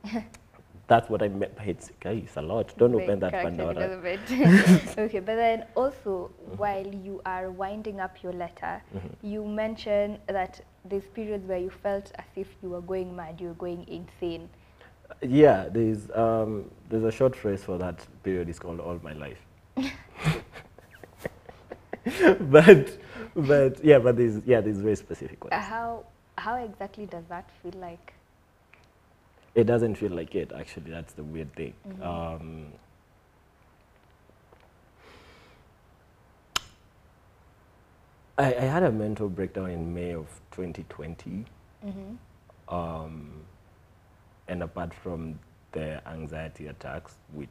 that's 0.88 1.10
what 1.10 1.22
I 1.24 1.30
meant 1.30 1.56
by 1.56 1.64
it's, 1.66 1.92
okay, 2.02 2.18
it's 2.20 2.36
a 2.38 2.42
lot. 2.42 2.74
Don't 2.78 2.94
open 2.94 3.20
that 3.20 3.32
Pandora. 3.32 3.74
okay, 4.98 5.20
but 5.20 5.36
then 5.36 5.66
also 5.76 6.30
while 6.58 6.86
you 6.86 7.22
are 7.26 7.50
winding 7.52 8.00
up 8.00 8.22
your 8.24 8.34
letter, 8.34 8.82
Mm-hmm. 8.96 9.28
you 9.28 9.46
mentioned 9.46 10.20
that 10.28 10.62
there's 10.86 11.06
periods 11.14 11.48
where 11.48 11.58
you 11.58 11.70
felt 11.70 12.12
as 12.16 12.26
if 12.36 12.48
you 12.62 12.70
were 12.70 12.82
going 12.82 13.16
mad, 13.16 13.40
you 13.40 13.48
were 13.48 13.54
going 13.54 13.86
insane. 13.88 14.50
Yeah, 15.22 15.70
there's 15.72 16.10
um, 16.16 16.70
there's 16.90 17.04
a 17.04 17.12
short 17.12 17.36
phrase 17.36 17.64
for 17.64 17.78
that 17.78 18.06
period. 18.24 18.50
It's 18.50 18.60
called 18.60 18.80
"All 18.80 19.00
My 19.04 19.14
Life." 19.14 19.38
but 22.52 22.98
but 23.36 23.84
yeah, 23.84 24.00
but 24.00 24.18
there's 24.18 24.42
yeah 24.46 24.60
there's 24.62 24.80
very 24.80 24.96
specific 24.96 25.44
ones. 25.44 25.54
Uh, 25.54 25.60
How 25.62 26.06
how 26.38 26.56
exactly 26.56 27.06
does 27.06 27.24
that 27.30 27.50
feel 27.62 27.74
like? 27.80 28.14
It 29.56 29.66
doesn't 29.66 29.96
feel 29.96 30.12
like 30.12 30.34
it 30.36 30.52
actually. 30.56 30.92
That's 30.92 31.14
the 31.14 31.24
weird 31.24 31.54
thing. 31.56 31.74
Um, 32.02 32.74
I, 38.38 38.56
I 38.56 38.62
had 38.62 38.84
a 38.84 38.92
mental 38.92 39.30
breakdown 39.30 39.70
in 39.70 39.94
May 39.94 40.14
of 40.14 40.28
2020. 40.52 41.46
Mm-hmm. 41.86 42.74
Um, 42.74 43.30
and 44.48 44.64
apart 44.64 44.94
from 44.94 45.40
the 45.72 46.06
anxiety 46.08 46.68
attacks, 46.68 47.16
which 47.34 47.50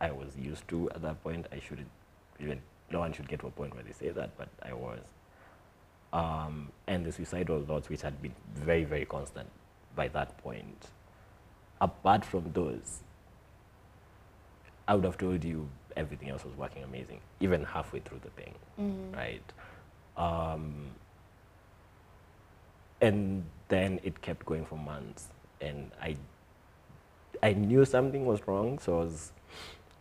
I 0.00 0.12
was 0.12 0.36
used 0.36 0.68
to 0.68 0.88
at 0.90 1.02
that 1.02 1.22
point, 1.24 1.46
I 1.50 1.58
shouldn't 1.58 1.88
even, 2.38 2.60
no 2.92 3.00
one 3.00 3.12
should 3.12 3.28
get 3.28 3.40
to 3.40 3.48
a 3.48 3.50
point 3.50 3.74
where 3.74 3.82
they 3.82 3.92
say 3.92 4.10
that, 4.10 4.36
but 4.38 4.48
I 4.62 4.74
was. 4.74 5.00
Um, 6.12 6.70
and 6.86 7.04
the 7.04 7.10
suicidal 7.10 7.62
thoughts, 7.64 7.88
which 7.88 8.02
had 8.02 8.22
been 8.22 8.34
very, 8.54 8.84
very 8.84 9.04
constant 9.04 9.48
by 9.98 10.08
that 10.08 10.38
point. 10.38 10.86
Apart 11.80 12.24
from 12.24 12.50
those, 12.54 13.00
I 14.86 14.94
would 14.94 15.04
have 15.04 15.18
told 15.18 15.44
you 15.44 15.68
everything 15.96 16.30
else 16.30 16.44
was 16.44 16.56
working 16.56 16.82
amazing, 16.84 17.20
even 17.40 17.64
halfway 17.64 18.00
through 18.00 18.20
the 18.22 18.30
thing, 18.30 18.54
Mm-hmm. 18.80 19.16
right? 19.16 19.52
Um, 20.16 20.86
and 23.00 23.44
then 23.68 24.00
it 24.02 24.22
kept 24.22 24.46
going 24.46 24.64
for 24.64 24.76
months, 24.76 25.28
and 25.60 25.90
I, 26.02 26.16
I 27.42 27.52
knew 27.52 27.84
something 27.84 28.24
was 28.24 28.40
wrong, 28.48 28.78
so 28.78 29.00
I 29.00 29.04
was 29.04 29.32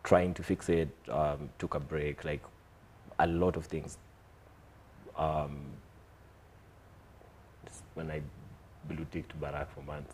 trying 0.04 0.34
to 0.36 0.44
fix 0.44 0.70
it. 0.70 0.90
Um, 1.10 1.50
took 1.60 1.76
a 1.76 1.80
break, 1.80 2.24
like 2.26 2.42
a 3.20 3.28
lot 3.28 3.56
of 3.56 3.66
things. 3.66 3.98
Um, 5.18 5.58
when 7.96 8.10
I 8.12 8.22
blue 8.88 9.06
ticked 9.12 9.40
Barack 9.40 9.68
for 9.70 9.82
months. 9.82 10.14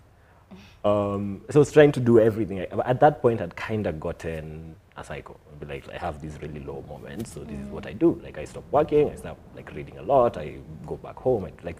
Um, 0.86 1.42
so 1.50 1.60
I 1.60 1.62
was 1.62 1.72
trying 1.72 1.92
to 1.94 2.00
do 2.00 2.20
everything. 2.20 2.60
I, 2.62 2.68
at 2.86 3.00
that 3.00 3.22
point, 3.22 3.42
I'd 3.42 3.56
kind 3.56 3.88
of 3.88 4.00
gotten 4.00 4.76
a 4.96 5.04
cycle. 5.04 5.40
I'd 5.52 5.60
be 5.60 5.66
like, 5.66 5.90
I 5.90 5.98
have 5.98 6.22
these 6.22 6.40
really 6.42 6.60
low 6.60 6.84
moments, 6.88 7.34
so 7.34 7.40
this 7.44 7.60
is 7.60 7.68
what 7.68 7.88
I 7.88 7.94
do. 7.94 8.20
Like, 8.24 8.38
I 8.38 8.46
stop 8.46 8.64
working, 8.72 9.10
I 9.10 9.16
stop 9.16 9.38
like 9.56 9.74
reading 9.74 9.98
a 9.98 10.04
lot, 10.04 10.38
I 10.38 10.58
go 10.86 10.98
back 10.98 11.16
home, 11.16 11.46
I, 11.46 11.52
like, 11.64 11.78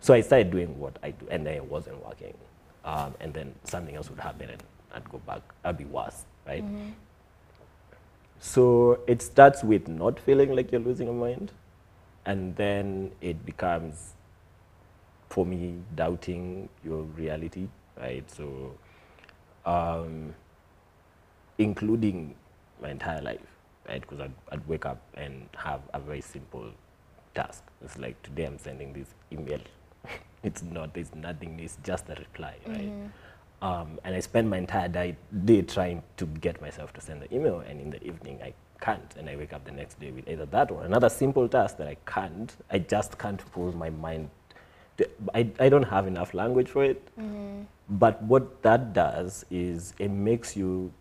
so 0.00 0.14
I 0.14 0.20
started 0.20 0.50
doing 0.50 0.78
what 0.78 0.98
I 1.02 1.10
do, 1.10 1.26
and 1.30 1.46
then 1.46 1.54
it 1.54 1.64
wasn't 1.64 2.04
working. 2.04 2.34
Um, 2.84 3.14
and 3.20 3.32
then 3.32 3.54
something 3.64 3.94
else 3.96 4.10
would 4.10 4.20
happen, 4.20 4.50
and 4.50 4.62
I'd 4.94 5.08
go 5.08 5.18
back. 5.18 5.42
I'd 5.64 5.78
be 5.78 5.84
worse, 5.84 6.24
right? 6.46 6.64
So 8.38 9.00
it 9.06 9.22
starts 9.22 9.62
with 9.62 9.86
not 9.88 10.18
feeling 10.18 10.54
like 10.54 10.72
you're 10.72 10.80
losing 10.80 11.06
your 11.06 11.16
mind, 11.16 11.52
and 12.26 12.54
then 12.56 13.12
it 13.20 13.44
becomes, 13.46 14.14
for 15.32 15.46
me, 15.46 15.74
doubting 15.94 16.68
your 16.84 17.02
reality, 17.02 17.66
right? 17.98 18.30
So, 18.30 18.74
um, 19.64 20.34
including 21.56 22.34
my 22.82 22.90
entire 22.90 23.22
life, 23.22 23.40
right? 23.88 24.02
Because 24.02 24.20
I'd, 24.20 24.34
I'd 24.50 24.68
wake 24.68 24.84
up 24.84 25.00
and 25.14 25.48
have 25.56 25.80
a 25.94 26.00
very 26.00 26.20
simple 26.20 26.70
task. 27.34 27.64
It's 27.82 27.96
like 27.96 28.20
today 28.22 28.44
I'm 28.44 28.58
sending 28.58 28.92
this 28.92 29.08
email. 29.32 29.60
it's 30.42 30.62
not, 30.62 30.90
It's 30.96 31.14
nothing, 31.14 31.58
it's 31.60 31.78
just 31.82 32.10
a 32.10 32.14
reply, 32.14 32.56
right? 32.66 32.92
Um, 33.62 34.00
and 34.04 34.14
I 34.14 34.20
spend 34.20 34.50
my 34.50 34.58
entire 34.58 34.88
day, 34.88 35.16
day 35.46 35.62
trying 35.62 36.02
to 36.18 36.26
get 36.26 36.60
myself 36.60 36.92
to 36.94 37.00
send 37.00 37.22
the 37.22 37.34
email, 37.34 37.60
and 37.60 37.80
in 37.80 37.88
the 37.88 38.04
evening 38.04 38.40
I 38.44 38.52
can't, 38.82 39.14
and 39.16 39.30
I 39.30 39.36
wake 39.36 39.54
up 39.54 39.64
the 39.64 39.70
next 39.70 39.98
day 40.00 40.10
with 40.10 40.28
either 40.28 40.44
that 40.46 40.70
or 40.70 40.82
another 40.82 41.08
simple 41.08 41.48
task 41.48 41.78
that 41.78 41.86
I 41.88 41.96
can't. 42.04 42.54
I 42.70 42.80
just 42.80 43.16
can't 43.16 43.40
pull 43.52 43.72
my 43.72 43.88
mind. 43.88 44.28
I, 45.34 45.48
I 45.58 45.68
don't 45.68 45.84
have 45.84 46.06
enough 46.06 46.34
language 46.34 46.68
for 46.68 46.84
it. 46.84 47.02
But 47.88 48.22
what 48.22 48.62
that 48.62 48.92
does 48.92 49.44
is 49.50 49.92
it 49.98 50.10
makes 50.10 50.56
you 50.56 50.92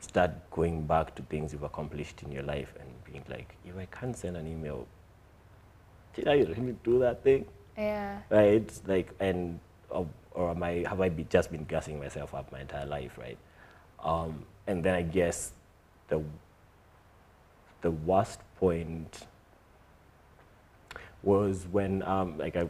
start 0.00 0.32
going 0.50 0.86
back 0.86 1.14
to 1.16 1.22
things 1.22 1.52
you've 1.52 1.62
accomplished 1.62 2.22
in 2.22 2.30
your 2.30 2.42
life 2.42 2.74
and 2.78 2.88
being 3.04 3.24
like, 3.28 3.56
if 3.64 3.76
I 3.76 3.86
can't 3.86 4.16
send 4.16 4.36
an 4.36 4.46
email, 4.46 4.86
did 6.14 6.28
I 6.28 6.34
really 6.34 6.76
do 6.84 6.98
that 7.00 7.22
thing? 7.22 7.46
Yeah. 7.76 8.20
right? 8.30 8.70
Like, 8.86 9.12
and 9.18 9.58
or, 9.90 10.06
or 10.32 10.50
am 10.50 10.62
I 10.62 10.84
have 10.88 11.00
I 11.00 11.08
be, 11.08 11.24
just 11.24 11.50
been 11.50 11.64
gassing 11.64 11.98
myself 11.98 12.34
up 12.34 12.52
my 12.52 12.60
entire 12.60 12.86
life, 12.86 13.18
right? 13.18 13.38
Um, 14.02 14.44
and 14.66 14.84
then 14.84 14.94
I 14.94 15.02
guess 15.02 15.52
the 16.08 16.22
the 17.80 17.90
worst 17.90 18.40
point 18.58 19.26
was 21.22 21.66
when 21.70 22.02
um, 22.02 22.38
like 22.38 22.56
I 22.56 22.68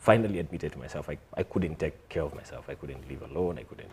finally 0.00 0.38
admitted 0.40 0.72
to 0.72 0.78
myself 0.78 1.08
I, 1.08 1.18
I 1.34 1.44
couldn't 1.44 1.78
take 1.78 2.08
care 2.08 2.22
of 2.22 2.34
myself. 2.34 2.68
I 2.68 2.74
couldn't 2.74 3.08
live 3.08 3.22
alone. 3.30 3.58
I 3.58 3.62
couldn't 3.62 3.90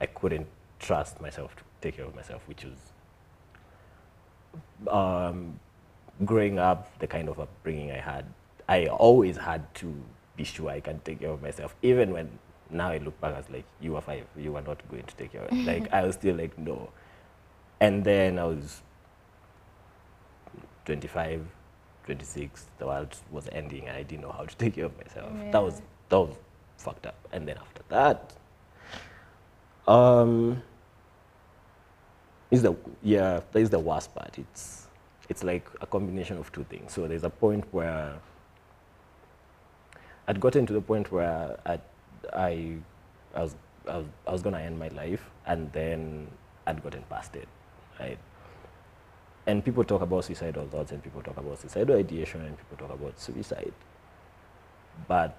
I 0.00 0.06
couldn't 0.06 0.46
trust 0.78 1.20
myself 1.20 1.54
to 1.56 1.62
take 1.80 1.96
care 1.96 2.06
of 2.06 2.14
myself, 2.14 2.42
which 2.46 2.64
was 2.64 2.78
um, 4.88 5.58
growing 6.24 6.58
up, 6.58 6.98
the 6.98 7.06
kind 7.06 7.28
of 7.28 7.40
upbringing 7.40 7.90
I 7.90 7.98
had, 7.98 8.24
I 8.68 8.86
always 8.86 9.36
had 9.36 9.72
to 9.76 9.94
be 10.36 10.44
sure 10.44 10.70
I 10.70 10.80
can 10.80 11.00
take 11.00 11.20
care 11.20 11.30
of 11.30 11.42
myself, 11.42 11.74
even 11.82 12.12
when 12.12 12.30
now 12.70 12.90
I 12.90 12.98
look 12.98 13.20
back, 13.20 13.34
I 13.34 13.38
was 13.38 13.50
like, 13.50 13.64
you 13.80 13.92
were 13.92 14.00
five, 14.00 14.24
you 14.36 14.52
were 14.52 14.60
not 14.62 14.86
going 14.88 15.04
to 15.04 15.14
take 15.16 15.32
care 15.32 15.42
of 15.42 15.52
it. 15.52 15.64
like, 15.64 15.92
I 15.92 16.04
was 16.04 16.14
still 16.14 16.36
like, 16.36 16.56
no. 16.58 16.90
And 17.80 18.04
then 18.04 18.38
I 18.38 18.44
was 18.44 18.82
25, 20.84 21.46
26, 22.08 22.66
the 22.78 22.86
world 22.86 23.14
was 23.30 23.48
ending, 23.52 23.86
and 23.86 23.96
I 23.96 24.02
didn't 24.02 24.22
know 24.22 24.32
how 24.32 24.44
to 24.44 24.56
take 24.56 24.74
care 24.76 24.86
of 24.86 24.96
myself. 24.96 25.30
That 25.52 25.62
was, 25.62 25.82
that 26.08 26.18
was 26.18 26.34
fucked 26.78 27.06
up. 27.06 27.16
And 27.32 27.46
then 27.46 27.58
after 27.58 27.82
that, 27.90 28.32
um, 29.86 30.62
is 32.50 32.62
the 32.62 32.74
yeah 33.02 33.40
that 33.52 33.58
is 33.60 33.70
the 33.70 33.78
worst 33.78 34.14
part 34.14 34.38
it's 34.38 34.86
it's 35.28 35.44
like 35.44 35.68
a 35.82 35.86
combination 35.86 36.38
of 36.38 36.50
two 36.50 36.64
things 36.64 36.92
so 36.92 37.06
there's 37.06 37.24
a 37.24 37.30
point 37.30 37.64
where 37.72 38.14
i'd 40.28 40.40
gotten 40.40 40.64
to 40.64 40.72
the 40.72 40.80
point 40.80 41.12
where 41.12 41.58
i 41.66 41.78
i, 42.32 42.76
I 43.34 43.42
was 43.42 43.54
I 43.86 43.96
was, 43.98 44.06
I 44.26 44.32
was 44.32 44.42
gonna 44.42 44.60
end 44.60 44.78
my 44.78 44.88
life 44.88 45.30
and 45.46 45.70
then 45.72 46.28
i'd 46.66 46.82
gotten 46.82 47.02
past 47.10 47.36
it 47.36 47.48
right 48.00 48.18
and 49.48 49.64
people 49.64 49.82
talk 49.82 50.02
about 50.02 50.24
suicidal 50.24 50.66
thoughts 50.68 50.92
and 50.92 51.02
people 51.02 51.22
talk 51.22 51.36
about 51.36 51.58
suicidal 51.58 51.96
ideation 51.96 52.40
and 52.42 52.56
people 52.56 52.76
talk 52.86 52.94
about 52.94 53.18
suicide 53.18 53.72
but 55.08 55.36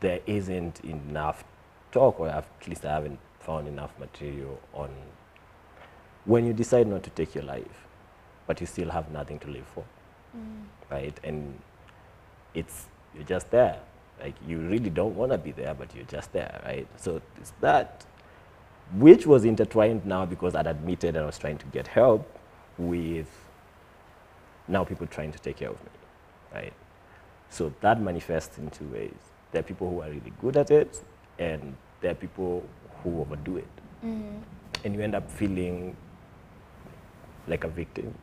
there 0.00 0.20
isn't 0.26 0.80
enough 0.84 1.44
talk 1.92 2.18
or 2.18 2.28
at 2.28 2.44
least 2.66 2.84
i 2.84 2.92
haven't 2.92 3.18
found 3.38 3.68
enough 3.68 3.96
material 4.00 4.58
on 4.72 4.90
when 6.24 6.46
you 6.46 6.52
decide 6.52 6.86
not 6.86 7.02
to 7.02 7.10
take 7.10 7.34
your 7.34 7.44
life, 7.44 7.86
but 8.46 8.60
you 8.60 8.66
still 8.66 8.90
have 8.90 9.10
nothing 9.10 9.38
to 9.40 9.48
live 9.48 9.66
for, 9.66 9.84
mm. 10.36 10.64
right? 10.90 11.18
And 11.22 11.58
it's 12.54 12.86
you're 13.14 13.24
just 13.24 13.50
there. 13.50 13.78
Like 14.20 14.34
you 14.46 14.58
really 14.58 14.90
don't 14.90 15.14
want 15.14 15.32
to 15.32 15.38
be 15.38 15.52
there, 15.52 15.74
but 15.74 15.94
you're 15.94 16.04
just 16.06 16.32
there, 16.32 16.60
right? 16.64 16.86
So 16.96 17.20
it's 17.38 17.52
that, 17.60 18.06
which 18.94 19.26
was 19.26 19.44
intertwined 19.44 20.06
now 20.06 20.24
because 20.24 20.54
I'd 20.54 20.66
admitted 20.66 21.16
I 21.16 21.24
was 21.26 21.38
trying 21.38 21.58
to 21.58 21.66
get 21.66 21.86
help 21.86 22.40
with 22.78 23.28
now 24.68 24.84
people 24.84 25.06
trying 25.06 25.32
to 25.32 25.38
take 25.38 25.56
care 25.56 25.70
of 25.70 25.82
me, 25.82 25.90
right? 26.54 26.72
So 27.50 27.72
that 27.80 28.00
manifests 28.00 28.58
in 28.58 28.70
two 28.70 28.86
ways. 28.86 29.14
There 29.52 29.60
are 29.60 29.62
people 29.62 29.90
who 29.90 30.00
are 30.02 30.08
really 30.08 30.32
good 30.40 30.56
at 30.56 30.70
it, 30.70 31.02
and 31.38 31.76
there 32.00 32.10
are 32.12 32.14
people 32.16 32.62
who 33.02 33.20
overdo 33.20 33.58
it. 33.58 33.68
And 34.84 34.94
you 34.94 35.00
end 35.00 35.14
up 35.14 35.30
feeling 35.30 35.96
like 37.46 37.64
a 37.64 37.68
victim 37.68 38.14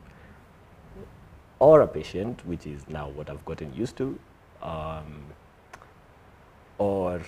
or 1.60 1.82
a 1.82 1.88
patient, 1.88 2.46
which 2.46 2.66
is 2.66 2.88
now 2.90 3.10
what 3.10 3.30
I've 3.30 3.46
gotten 3.46 3.74
used 3.74 3.96
to, 3.98 4.20
um, 4.64 5.24
or 6.78 7.22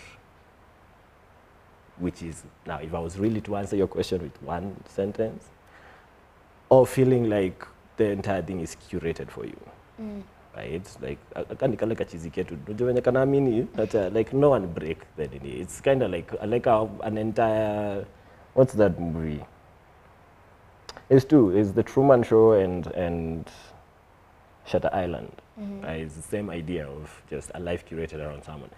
which 1.97 2.23
is 2.23 2.43
now, 2.65 2.77
if 2.79 2.93
I 2.93 2.99
was 2.99 3.17
really 3.19 3.41
to 3.41 3.55
answer 3.55 3.75
your 3.75 3.87
question 3.87 4.21
with 4.21 4.41
one 4.41 4.75
sentence, 4.87 5.45
or 6.73 6.87
feeling 6.87 7.29
like 7.29 7.65
the 7.97 8.05
entire 8.09 8.41
thing 8.41 8.59
is 8.59 8.75
curated 8.89 9.29
for 9.29 9.45
you. 9.45 9.59
Mm. 10.01 10.23
right? 10.55 10.97
Like 11.01 11.19
akani 11.35 11.77
kale 11.77 11.95
kachizi 11.95 12.29
ketu. 12.29 12.57
Unajua 12.67 12.87
venye 12.87 13.01
kanaamini 13.01 13.67
that 13.75 13.95
uh, 13.95 14.09
like 14.13 14.33
no 14.33 14.49
one 14.49 14.67
break 14.67 14.97
the 15.17 15.27
nini. 15.27 15.61
It's 15.61 15.81
kind 15.81 16.03
of 16.03 16.11
like 16.11 16.33
uh, 16.41 16.47
like 16.47 16.65
a, 16.67 16.89
an 17.03 17.17
entire 17.17 18.05
what's 18.53 18.73
that 18.73 18.99
movie? 18.99 19.43
It's 21.09 21.25
two. 21.25 21.57
It's 21.57 21.71
the 21.71 21.83
Truman 21.83 22.23
Show 22.23 22.53
and 22.53 22.87
and 22.87 23.49
Shutter 24.65 24.89
Island. 24.93 25.31
Mm-hmm. 25.59 25.85
Right? 25.85 25.99
it's 26.01 26.15
the 26.15 26.21
same 26.21 26.49
idea 26.49 26.87
of 26.87 27.21
just 27.29 27.51
a 27.53 27.59
life 27.59 27.85
curated 27.87 28.19
around 28.19 28.43
someone. 28.43 28.69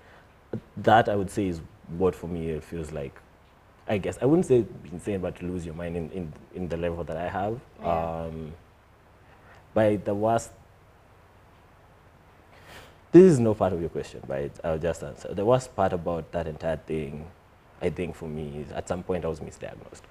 That 0.77 1.09
I 1.09 1.15
would 1.15 1.29
say 1.29 1.47
is 1.47 1.61
what 1.97 2.15
for 2.15 2.27
me 2.27 2.49
it 2.49 2.63
feels 2.63 2.91
like 2.91 3.21
I 3.87 3.97
guess 3.99 4.17
I 4.21 4.25
wouldn't 4.25 4.45
say 4.47 4.65
insane 4.91 5.21
but 5.21 5.35
to 5.37 5.45
lose 5.45 5.65
your 5.65 5.75
mind 5.75 5.95
in, 5.95 6.09
in, 6.11 6.33
in 6.55 6.67
the 6.69 6.77
level 6.77 7.03
that 7.03 7.17
I 7.17 7.27
have 7.29 7.59
Yeah. 7.81 8.23
um, 8.25 8.53
by 9.73 9.97
the 9.97 10.13
worst 10.15 10.51
this 13.11 13.31
is 13.31 13.39
no 13.39 13.53
part 13.53 13.71
of 13.71 13.79
your 13.79 13.89
question, 13.89 14.21
but 14.27 14.51
I'll 14.61 14.77
just 14.77 15.01
answer. 15.01 15.33
The 15.33 15.45
worst 15.45 15.73
part 15.73 15.93
about 15.93 16.33
that 16.33 16.47
entire 16.47 16.75
thing, 16.75 17.25
I 17.81 17.89
think 17.89 18.13
for 18.13 18.27
me, 18.27 18.57
is 18.57 18.73
at 18.73 18.89
some 18.89 19.03
point 19.03 19.23
I 19.23 19.29
was 19.29 19.39
misdiagnosed. 19.39 20.01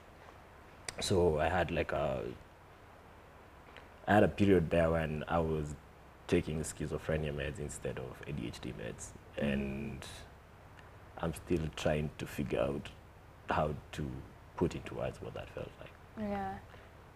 So 1.00 1.38
I 1.38 1.50
had 1.50 1.70
like 1.70 1.92
a, 1.92 2.22
I 4.08 4.14
had 4.14 4.22
a 4.22 4.28
period 4.28 4.70
there 4.70 4.90
when 4.90 5.22
I 5.28 5.38
was 5.38 5.74
taking 6.28 6.60
schizophrenia 6.60 7.34
meds 7.34 7.58
instead 7.58 7.98
of 7.98 8.24
ADHD 8.26 8.72
meds, 8.72 9.08
and 9.36 10.02
I'm 11.18 11.34
still 11.34 11.68
trying 11.76 12.08
to 12.16 12.24
figure 12.26 12.60
out 12.60 12.88
how 13.50 13.74
to 13.92 14.06
put 14.56 14.74
into 14.74 14.94
words 14.94 15.20
what 15.20 15.34
that 15.34 15.48
felt 15.50 15.70
like. 15.80 15.90
Yeah. 16.18 16.54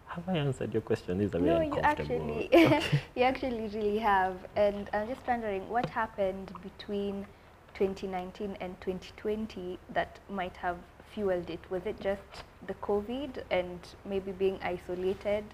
Have 0.07 0.29
I 0.29 0.39
answered 0.39 0.73
your 0.73 0.83
question? 0.83 1.19
This 1.19 1.29
is 1.29 1.35
a 1.35 1.39
No, 1.39 1.55
very 1.55 1.67
you 1.67 1.75
uncomfortable. 1.75 2.45
actually, 2.53 2.99
you 3.15 3.23
actually 3.23 3.69
really 3.75 3.99
have. 3.99 4.37
And 4.57 4.89
I'm 4.93 5.07
just 5.09 5.27
wondering 5.27 5.69
what 5.69 5.87
happened 5.91 6.53
between 6.63 7.27
2019 7.75 8.57
and 8.61 8.81
2020 8.81 9.79
that 9.93 10.19
might 10.31 10.57
have 10.57 10.79
fueled 11.15 11.51
it. 11.51 11.61
Was 11.71 11.83
it 11.87 12.01
just 12.01 12.23
the 12.67 12.75
COVID 12.75 13.43
and 13.51 13.79
maybe 14.05 14.33
being 14.33 14.59
isolated? 14.63 15.45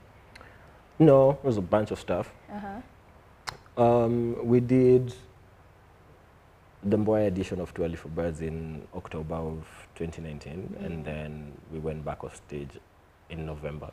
No, 0.99 1.31
it 1.33 1.45
was 1.45 1.57
a 1.57 1.63
bunch 1.63 1.91
of 1.91 1.99
stuff. 1.99 2.33
Uh-huh. 2.53 3.83
Um, 3.83 4.37
we 4.47 4.61
did 4.61 5.13
the 6.85 6.97
Mboya 6.97 7.27
edition 7.27 7.61
of 7.61 7.75
Too 7.75 7.83
Early 7.83 7.97
for 7.97 8.09
Birds 8.09 8.41
in 8.41 8.87
October 8.95 9.35
of 9.35 9.84
2019, 9.95 10.77
and 10.81 11.05
then 11.05 11.53
we 11.73 11.79
went 11.79 12.05
back 12.05 12.25
on 12.25 12.35
stage 12.35 12.71
in 13.31 13.47
November. 13.47 13.91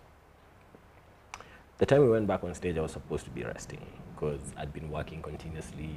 The 1.77 1.85
time 1.85 2.01
we 2.01 2.09
went 2.09 2.27
back 2.27 2.43
on 2.43 2.53
stage, 2.53 2.77
I 2.77 2.81
was 2.81 2.91
supposed 2.91 3.25
to 3.25 3.31
be 3.31 3.43
resting 3.43 3.85
because 4.13 4.39
I'd 4.57 4.73
been 4.73 4.89
working 4.91 5.21
continuously 5.21 5.89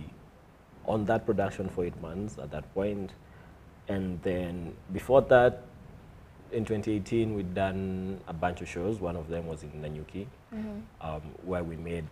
on 0.86 1.04
that 1.06 1.26
production 1.26 1.68
for 1.68 1.84
eight 1.84 2.00
months 2.00 2.38
at 2.38 2.50
that 2.52 2.72
point. 2.74 3.12
And 3.88 4.20
then 4.22 4.74
before 4.92 5.20
that, 5.22 5.62
in 6.52 6.64
2018, 6.64 7.34
we'd 7.34 7.54
done 7.54 8.20
a 8.28 8.32
bunch 8.32 8.60
of 8.62 8.68
shows. 8.68 9.00
One 9.00 9.16
of 9.16 9.28
them 9.28 9.46
was 9.46 9.62
in 9.62 9.70
Nanyuki, 9.72 10.26
um, 11.00 11.22
where 11.44 11.64
we 11.64 11.76
made 11.76 12.06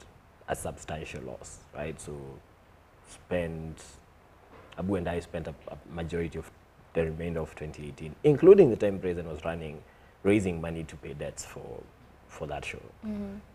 a 0.48 0.56
substantial 0.56 1.22
loss, 1.22 1.58
right? 1.74 1.98
So 2.00 2.12
spent, 3.08 3.82
Abu 4.78 4.96
and 4.96 5.08
I 5.08 5.20
spent 5.20 5.46
a, 5.46 5.54
a 5.68 5.76
majority 5.94 6.38
of 6.38 6.50
the 6.94 7.04
remainder 7.04 7.40
of 7.40 7.54
2018, 7.54 8.14
including 8.24 8.70
the 8.70 8.76
time 8.76 8.98
Brazen 8.98 9.28
was 9.28 9.44
running, 9.44 9.82
raising 10.22 10.60
money 10.60 10.84
to 10.84 10.96
pay 10.96 11.14
debts 11.14 11.44
for, 11.44 11.82
for 12.28 12.46
that 12.46 12.64
show. 12.64 12.80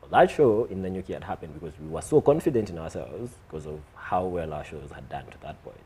That 0.09 0.31
show 0.31 0.65
in 0.65 0.81
Nanyuki 0.81 1.13
had 1.13 1.23
happened 1.23 1.53
because 1.59 1.77
we 1.79 1.87
were 1.89 2.01
so 2.01 2.21
confident 2.21 2.69
in 2.69 2.77
ourselves 2.79 3.33
because 3.47 3.65
of 3.67 3.79
how 3.95 4.25
well 4.25 4.53
our 4.53 4.63
shows 4.63 4.89
had 4.93 5.07
done 5.09 5.25
to 5.31 5.37
that 5.41 5.61
point. 5.63 5.77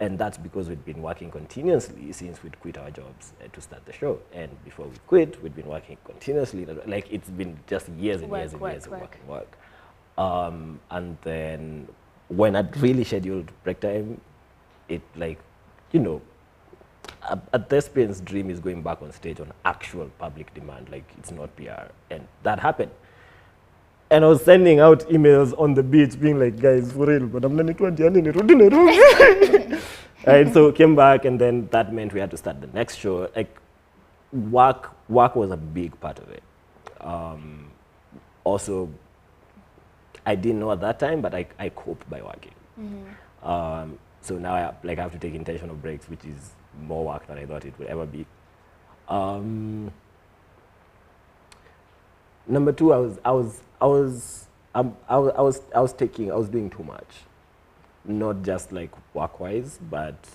And 0.00 0.16
that's 0.16 0.38
because 0.38 0.68
we'd 0.68 0.84
been 0.84 1.02
working 1.02 1.28
continuously 1.30 2.12
since 2.12 2.40
we'd 2.44 2.60
quit 2.60 2.78
our 2.78 2.90
jobs 2.90 3.32
uh, 3.42 3.48
to 3.52 3.60
start 3.60 3.84
the 3.84 3.92
show. 3.92 4.20
And 4.32 4.50
before 4.64 4.86
we 4.86 4.96
quit, 5.08 5.42
we'd 5.42 5.56
been 5.56 5.66
working 5.66 5.96
continuously. 6.04 6.66
Like 6.86 7.08
it's 7.10 7.28
been 7.30 7.58
just 7.66 7.88
years 7.88 8.20
and 8.22 8.30
Work, 8.30 8.40
years 8.40 8.52
and 8.52 8.60
work, 8.62 8.72
years 8.74 8.84
of 8.86 8.92
work. 8.92 9.00
work 9.00 9.18
and 9.20 9.28
work. 9.28 9.58
Um, 10.16 10.80
and 10.90 11.16
then 11.22 11.88
when 12.28 12.54
I'd 12.54 12.76
really 12.76 13.02
scheduled 13.04 13.50
break 13.64 13.80
time, 13.80 14.20
it 14.88 15.02
like, 15.16 15.40
you 15.92 16.00
know, 16.00 16.22
a, 17.22 17.38
a 17.52 17.58
thespian's 17.58 18.20
dream 18.20 18.50
is 18.50 18.60
going 18.60 18.82
back 18.82 19.02
on 19.02 19.12
stage 19.12 19.40
on 19.40 19.52
actual 19.64 20.10
public 20.18 20.52
demand, 20.54 20.88
like 20.90 21.04
it's 21.18 21.30
not 21.30 21.54
PR. 21.56 21.90
And 22.10 22.26
that 22.42 22.58
happened. 22.60 22.90
And 24.10 24.24
I 24.24 24.28
was 24.28 24.42
sending 24.42 24.80
out 24.80 25.00
emails 25.10 25.58
on 25.60 25.74
the 25.74 25.82
beach 25.82 26.18
being 26.18 26.38
like, 26.38 26.58
guys, 26.58 26.92
for 26.92 27.06
real, 27.06 27.26
but 27.26 27.44
I'm 27.44 27.56
not 27.56 27.66
Right, 30.26 30.52
so 30.52 30.72
came 30.72 30.96
back 30.96 31.24
and 31.24 31.40
then 31.40 31.68
that 31.70 31.92
meant 31.92 32.12
we 32.12 32.20
had 32.20 32.30
to 32.32 32.36
start 32.36 32.60
the 32.60 32.66
next 32.68 32.96
show. 32.96 33.30
Like 33.36 33.56
work, 34.32 34.90
work 35.08 35.36
was 35.36 35.50
a 35.50 35.56
big 35.56 35.98
part 36.00 36.18
of 36.18 36.28
it. 36.30 36.42
Um, 37.00 37.70
also, 38.44 38.90
I 40.26 40.34
didn't 40.34 40.60
know 40.60 40.72
at 40.72 40.80
that 40.80 40.98
time, 40.98 41.20
but 41.20 41.34
I, 41.34 41.46
I 41.58 41.68
coped 41.68 42.08
by 42.10 42.20
working. 42.20 42.54
Um, 43.42 43.98
so 44.20 44.38
now 44.38 44.54
I 44.54 44.74
like 44.82 44.98
I 44.98 45.02
have 45.02 45.12
to 45.12 45.18
take 45.18 45.34
intentional 45.34 45.74
breaks, 45.74 46.08
which 46.08 46.24
is 46.24 46.52
more 46.82 47.04
work 47.04 47.26
than 47.26 47.38
I 47.38 47.46
thought 47.46 47.64
it 47.64 47.78
would 47.78 47.88
ever 47.88 48.06
be. 48.06 48.26
Um, 49.08 49.90
number 52.46 52.72
two, 52.72 52.92
I 52.92 52.98
was 52.98 53.18
I 53.24 53.32
was 53.32 53.62
I 53.80 53.86
was 53.86 54.46
um, 54.74 54.96
I 55.08 55.18
was 55.18 55.32
I 55.36 55.40
was 55.40 55.60
I 55.76 55.80
was 55.80 55.92
taking 55.92 56.30
I 56.30 56.36
was 56.36 56.48
doing 56.48 56.70
too 56.70 56.84
much, 56.84 57.22
not 58.04 58.42
just 58.42 58.72
like 58.72 58.90
work 59.14 59.40
wise, 59.40 59.78
but 59.90 60.28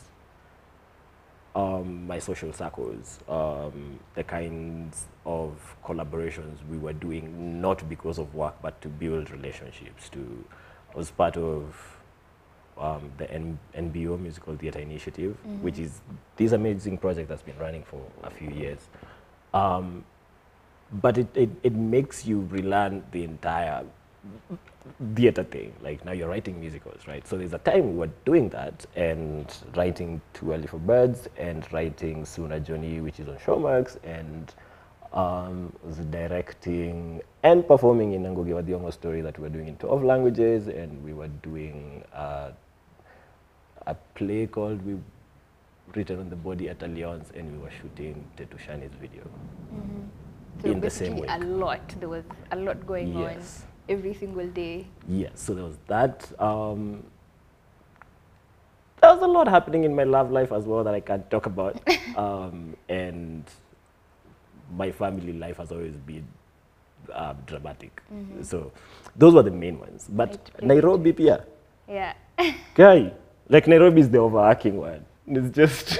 um, 1.56 2.08
my 2.08 2.20
social 2.20 2.52
circles, 2.52 3.20
um, 3.28 4.00
the 4.16 4.24
kinds 4.24 5.06
of 5.26 5.76
collaborations 5.84 6.58
we 6.70 6.78
were 6.78 6.94
doing, 6.94 7.62
not 7.62 7.88
because 7.88 8.18
of 8.18 8.34
work, 8.34 8.56
but 8.62 8.82
to 8.82 8.88
build 8.88 9.30
relationships. 9.30 10.10
To 10.10 10.46
I 10.94 10.98
was 10.98 11.12
part 11.12 11.38
of 11.38 11.76
um, 12.78 13.12
the 13.18 13.32
N- 13.32 13.60
NBO 13.76 14.20
Musical 14.20 14.56
Theatre 14.56 14.80
Initiative, 14.80 15.36
which 15.62 15.80
is 15.80 16.02
this 16.38 16.52
amazing 16.52 16.98
project 16.98 17.30
that's 17.30 17.42
been 17.44 17.58
running 17.58 17.84
for 17.84 18.02
a 18.24 18.30
few 18.30 18.50
years. 18.50 18.80
Um, 19.54 20.04
but 20.92 21.18
it, 21.18 21.28
it, 21.36 21.50
it 21.64 21.74
makes 21.74 22.26
you 22.26 22.48
relearn 22.52 23.04
the 23.12 23.24
entire 23.24 23.84
theater 25.16 25.44
thing. 25.44 25.74
Like 25.82 26.04
now 26.06 26.12
you're 26.12 26.30
writing 26.30 26.60
musicals, 26.60 27.08
right? 27.08 27.26
So 27.28 27.38
there's 27.38 27.54
a 27.54 27.60
time 27.60 27.92
we 27.94 27.98
were 27.98 28.12
doing 28.26 28.50
that 28.50 28.86
and 28.96 29.52
writing 29.76 30.22
Too 30.34 30.54
Early 30.54 30.68
for 30.68 30.78
Birds 30.78 31.28
and 31.38 31.66
writing 31.72 32.26
Sue 32.26 32.48
na 32.48 32.60
Johnny, 32.60 33.02
which 33.02 33.20
is 33.20 33.28
on 33.28 33.38
Showmax, 33.38 33.98
and 34.04 34.54
um, 35.14 35.72
was 35.84 35.98
directing 35.98 37.22
and 37.44 37.68
performing 37.68 38.14
in 38.14 38.24
Ngugi 38.24 38.54
wa 38.54 38.62
Thiong'o 38.62 38.92
story 38.92 39.22
that 39.22 39.38
we 39.38 39.44
were 39.44 39.50
doing 39.50 39.68
in 39.68 39.78
12 39.78 40.04
languages, 40.04 40.68
and 40.68 41.04
we 41.04 41.14
were 41.14 41.28
doing 41.28 42.04
uh, 42.14 42.52
a 43.88 43.96
play 44.16 44.48
called 44.48 44.86
We 44.86 44.98
Written 45.96 46.20
on 46.20 46.30
the 46.30 46.36
Body 46.36 46.70
at 46.70 46.82
Alliance, 46.82 47.32
and 47.36 47.52
we 47.52 47.58
were 47.60 47.72
shooting 47.82 48.24
Tetu 48.38 48.58
Shani's 48.66 48.96
video. 49.00 49.24
So 50.62 50.70
In 50.72 50.80
the 50.80 50.90
same 50.90 51.16
basically 51.16 51.28
a 51.30 51.40
lot. 51.40 51.88
There 52.00 52.10
was 52.10 52.24
a 52.52 52.56
lot 52.56 52.86
going 52.88 53.18
Yes. 53.18 53.64
on 53.64 53.96
every 53.96 54.14
single 54.14 54.48
day. 54.48 54.88
Yes, 55.08 55.32
so 55.36 55.54
there 55.54 55.66
was 55.66 55.78
that. 55.88 56.32
Um, 56.42 57.04
there 59.02 59.14
was 59.14 59.22
a 59.22 59.28
lot 59.28 59.48
happening 59.48 59.84
in 59.84 59.94
my 59.94 60.04
love 60.04 60.32
life 60.32 60.52
as 60.52 60.66
well 60.66 60.84
that 60.86 60.94
I 60.94 61.02
can't 61.02 61.30
talk 61.30 61.46
about. 61.46 61.80
um, 62.18 62.76
and 62.88 63.44
my 64.76 64.92
family 64.92 65.34
life 65.34 65.58
has 65.58 65.72
always 65.72 65.96
been 65.98 66.26
uh, 67.14 67.34
dramatic. 67.46 68.02
So 68.42 68.72
those 69.16 69.34
were 69.34 69.44
the 69.44 69.52
main 69.52 69.80
ones. 69.80 70.08
But 70.10 70.30
Right, 70.30 70.50
right. 70.56 70.64
Nairobi, 70.64 71.12
Pia, 71.14 71.46
Yeah. 71.88 72.14
guy, 72.76 73.12
like 73.50 73.68
Nairobi 73.68 74.02
is 74.02 74.10
the 74.10 74.18
overarching 74.20 74.78
one. 74.78 75.06
It's 75.28 75.56
just, 75.56 76.00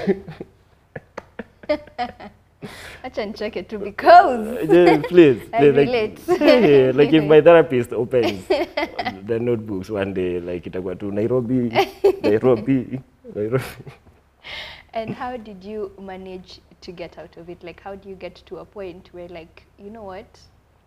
Acha 3.04 3.26
nicheke 3.26 3.68
tu 3.68 3.78
because 3.78 4.46
uh, 4.46 4.66
Yeah, 4.72 5.02
please. 5.08 5.42
I 5.52 5.66
relate. 5.66 6.18
Like, 6.28 6.40
yeah, 6.40 6.92
like 6.94 7.12
if 7.12 7.24
my 7.24 7.40
therapist 7.40 7.92
opens 7.92 8.46
the 9.26 9.38
notebooks 9.38 9.90
one 9.90 10.14
day, 10.14 10.40
like 10.40 10.64
itakuwa 10.66 10.98
tu 10.98 11.10
Nairobi, 11.12 11.70
Nairobi, 12.22 13.00
Nairobi. 13.34 13.64
And 14.94 15.10
how 15.10 15.36
did 15.36 15.64
you 15.64 15.90
manage 16.00 16.60
to 16.82 16.92
get 16.92 17.18
out 17.18 17.36
of 17.36 17.48
it? 17.50 17.62
Like, 17.64 17.80
how 17.80 17.96
do 17.96 18.08
you 18.08 18.14
get 18.14 18.36
to 18.46 18.58
a 18.58 18.64
point 18.64 19.08
where, 19.12 19.28
like, 19.28 19.64
you 19.76 19.90
know 19.90 20.04
what? 20.04 20.38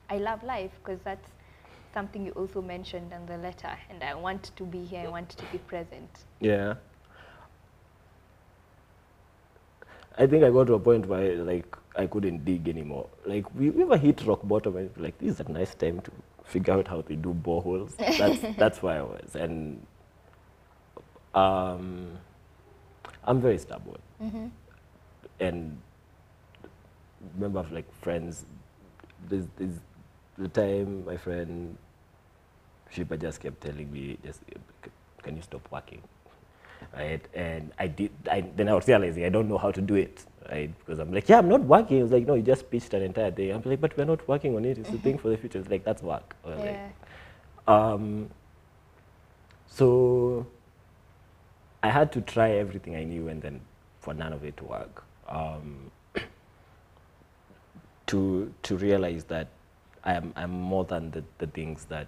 I 0.10 0.18
love 0.18 0.42
life 0.44 0.72
because 0.82 1.02
that's 1.04 1.30
something 1.98 2.24
you 2.28 2.32
also 2.34 2.62
mentioned 2.62 3.12
in 3.12 3.26
the 3.26 3.38
letter, 3.38 3.76
and 3.90 4.04
I 4.04 4.14
want 4.14 4.52
to 4.56 4.64
be 4.64 4.86
here, 4.86 5.06
I 5.06 5.08
want 5.08 5.30
to 5.30 5.46
be 5.52 5.58
present. 5.58 6.10
Yeah. 6.40 6.76
I 10.16 10.28
think 10.28 10.44
I 10.44 10.52
got 10.52 10.68
to 10.68 10.76
a 10.76 10.80
point 10.80 11.08
where 11.08 11.38
like 11.38 11.76
I 11.96 12.06
couldn't 12.06 12.46
dig 12.46 12.70
anymore. 12.70 13.08
Like 13.26 13.46
we, 13.56 13.72
we 13.72 13.82
ever 13.82 13.98
hit 13.98 14.24
rock 14.26 14.42
bottom 14.44 14.78
and 14.78 14.92
like 14.98 15.18
this 15.18 15.32
is 15.36 15.40
a 15.40 15.52
nice 15.52 15.74
time 15.74 16.02
to 16.02 16.12
figure 16.44 16.76
out 16.76 16.88
how 16.88 17.02
they 17.02 17.16
do 17.16 17.34
boreholes. 17.34 17.96
That's 17.98 18.58
that's 18.62 18.84
where 18.84 19.00
I 19.00 19.02
was. 19.02 19.36
And 19.36 19.86
um, 21.34 22.12
I'm 23.24 23.42
very 23.42 23.58
stubborn. 23.58 24.52
And 25.40 25.82
remember 27.36 27.66
like 27.72 27.92
friends 28.02 28.46
there's, 29.30 29.46
there's 29.58 29.80
the 30.38 30.48
time 30.48 31.06
my 31.06 31.18
friend 31.18 31.78
Shiba 32.90 33.18
just 33.18 33.40
kept 33.42 33.62
telling 33.62 33.92
me 33.92 34.18
just 34.24 34.42
can 35.24 35.36
you 35.36 35.42
stop 35.42 35.68
working? 35.72 36.02
Right? 36.94 37.22
And 37.34 37.72
I 37.80 37.88
did 37.88 38.12
I, 38.32 38.42
then 38.56 38.70
I 38.70 38.74
was 38.74 38.88
realizing 38.88 39.26
I 39.26 39.30
don't 39.30 39.50
know 39.50 39.58
how 39.58 39.72
to 39.72 39.82
do 39.82 39.96
it 39.96 40.24
right? 40.52 40.72
Because 40.80 41.00
I'm 41.00 41.12
like 41.14 41.28
yeah 41.28 41.40
I'm 41.40 41.50
not 41.50 41.62
working. 41.64 42.02
It's 42.02 42.12
like 42.12 42.26
no 42.26 42.36
you 42.36 42.44
just 42.44 42.70
pitched 42.70 42.94
an 42.94 43.02
entire 43.02 43.32
day. 43.32 43.50
I'm 43.50 43.62
like 43.66 43.82
but 43.82 43.98
we're 43.98 44.06
not 44.06 44.28
working 44.28 44.56
on 44.56 44.66
it. 44.66 44.78
It's 44.78 44.90
a 44.90 44.98
thing 44.98 45.18
for 45.18 45.30
the 45.30 45.38
future. 45.38 45.60
It's 45.60 45.70
like 45.70 45.84
that's 45.84 46.02
work. 46.02 46.36
I 46.46 46.50
was 46.50 46.60
like, 46.60 46.68
Yeah. 46.70 46.90
um, 47.68 48.30
so 49.68 50.46
I 51.84 51.90
had 51.90 52.12
to 52.14 52.22
try 52.22 52.52
everything 52.52 52.96
I 52.96 53.04
knew 53.04 53.28
and 53.28 53.42
then 53.42 53.62
for 54.00 54.14
none 54.14 54.34
of 54.34 54.44
it 54.44 54.58
to 54.58 54.64
work. 54.64 55.04
Um, 55.28 55.92
to 58.08 58.54
to 58.64 58.78
realize 58.78 59.26
that 59.26 59.50
I 60.04 60.14
am 60.14 60.32
I'm 60.36 60.52
more 60.52 60.86
than 60.86 61.12
the, 61.12 61.24
the 61.38 61.48
things 61.48 61.86
that 61.86 62.08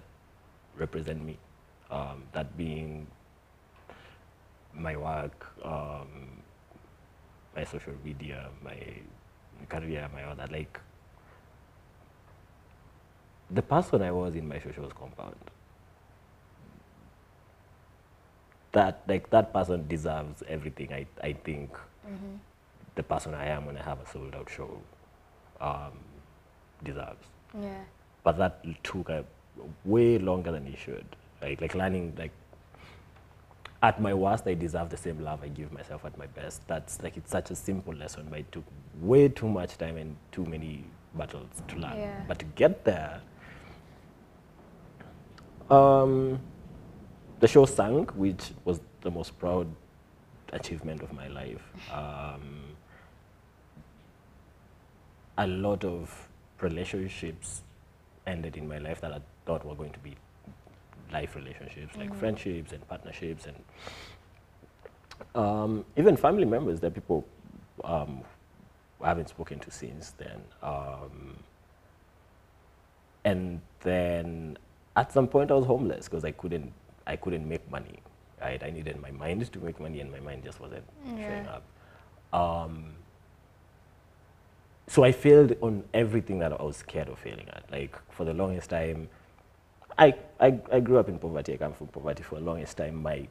represent 0.76 1.24
me. 1.24 1.38
Um, 1.90 2.22
that 2.32 2.56
being 2.56 3.06
my 4.74 4.96
work, 4.96 5.46
um, 5.64 6.42
my 7.56 7.64
social 7.64 7.94
media, 8.04 8.48
my 8.62 8.78
career, 9.68 10.08
my 10.14 10.22
other 10.24 10.46
like 10.50 10.80
the 13.50 13.62
person 13.62 14.02
I 14.02 14.12
was 14.12 14.36
in 14.36 14.48
my 14.48 14.60
socials 14.60 14.92
compound. 14.98 15.34
That 18.72 19.02
like 19.08 19.30
that 19.30 19.52
person 19.52 19.88
deserves 19.88 20.44
everything 20.48 20.92
I, 20.92 21.06
I 21.22 21.32
think 21.32 21.76
the 22.94 23.02
person 23.02 23.34
I 23.34 23.46
am 23.46 23.66
when 23.66 23.76
I 23.76 23.82
have 23.82 24.00
a 24.00 24.06
sold 24.06 24.34
out 24.34 24.48
show 24.48 24.80
um, 25.60 25.92
deserves. 26.84 27.26
Yeah. 27.60 27.82
But 28.22 28.38
that 28.38 28.64
took 28.84 29.08
a 29.08 29.24
way 29.84 30.18
longer 30.18 30.52
than 30.52 30.66
it 30.66 30.78
should. 30.78 31.04
Like 31.42 31.60
like 31.60 31.74
learning 31.74 32.14
like 32.18 32.32
at 33.82 34.00
my 34.00 34.12
worst 34.12 34.46
I 34.46 34.54
deserve 34.54 34.90
the 34.90 34.96
same 34.96 35.20
love 35.20 35.42
I 35.42 35.48
give 35.48 35.72
myself 35.72 36.04
at 36.04 36.16
my 36.18 36.26
best. 36.26 36.66
That's 36.66 37.02
like 37.02 37.16
it's 37.16 37.30
such 37.30 37.50
a 37.50 37.56
simple 37.56 37.94
lesson, 37.94 38.26
but 38.30 38.40
it 38.40 38.52
took 38.52 38.64
way 39.00 39.28
too 39.28 39.48
much 39.48 39.78
time 39.78 39.96
and 39.96 40.16
too 40.32 40.44
many 40.44 40.84
battles 41.14 41.62
to 41.68 41.76
learn. 41.76 41.98
Yeah. 41.98 42.22
But 42.28 42.38
to 42.40 42.44
get 42.44 42.84
there, 42.84 43.20
um, 45.70 46.40
the 47.40 47.48
show 47.48 47.64
sank, 47.64 48.10
which 48.12 48.50
was 48.64 48.80
the 49.00 49.10
most 49.10 49.38
proud 49.38 49.66
achievement 50.52 51.02
of 51.02 51.12
my 51.12 51.28
life. 51.28 51.62
Um, 51.92 52.64
a 55.38 55.46
lot 55.46 55.84
of 55.84 56.28
relationships 56.60 57.62
ended 58.26 58.56
in 58.56 58.68
my 58.68 58.78
life 58.78 59.00
that 59.00 59.12
I 59.12 59.20
thought 59.50 59.66
were 59.66 59.74
going 59.74 59.90
to 59.90 59.98
be 59.98 60.14
life 61.12 61.34
relationships, 61.34 61.96
like 61.96 62.14
friendships 62.14 62.72
and 62.72 62.86
partnerships, 62.88 63.46
and 63.46 63.56
um, 65.34 65.84
even 65.96 66.16
family 66.16 66.44
members 66.44 66.78
that 66.80 66.94
people 66.94 67.26
um, 67.82 68.20
haven't 69.02 69.28
spoken 69.28 69.58
to 69.58 69.70
since 69.70 70.12
then. 70.12 70.40
Um, 70.62 71.36
and 73.24 73.60
then 73.80 74.56
at 74.94 75.12
some 75.12 75.26
point 75.26 75.50
I 75.50 75.54
was 75.54 75.66
homeless 75.66 76.04
because 76.08 76.24
I 76.24 76.30
couldn't 76.30 76.72
I 77.06 77.16
couldn't 77.16 77.48
make 77.48 77.68
money. 77.70 77.98
Right, 78.40 78.62
I 78.62 78.70
needed 78.70 78.98
my 79.02 79.10
mind 79.10 79.52
to 79.52 79.58
make 79.58 79.78
money, 79.80 80.00
and 80.00 80.10
my 80.10 80.20
mind 80.20 80.44
just 80.44 80.60
wasn't 80.60 80.84
showing 81.04 81.46
up. 81.46 81.64
Um, 82.32 82.94
so 84.86 85.04
I 85.04 85.12
failed 85.12 85.56
on 85.60 85.84
everything 85.92 86.38
that 86.38 86.52
I 86.58 86.62
was 86.62 86.76
scared 86.76 87.08
of 87.08 87.18
failing 87.18 87.48
at. 87.50 87.64
Like 87.70 87.98
for 88.12 88.24
the 88.24 88.32
longest 88.32 88.70
time, 88.70 89.08
I, 90.00 90.14
I, 90.40 90.58
I 90.72 90.80
grew 90.80 90.98
up 90.98 91.08
in 91.10 91.18
poverty. 91.18 91.52
I 91.52 91.56
come 91.58 91.74
from 91.74 91.88
poverty. 91.88 92.22
For 92.22 92.36
the 92.36 92.40
longest 92.44 92.78
time, 92.78 93.02
my 93.02 93.28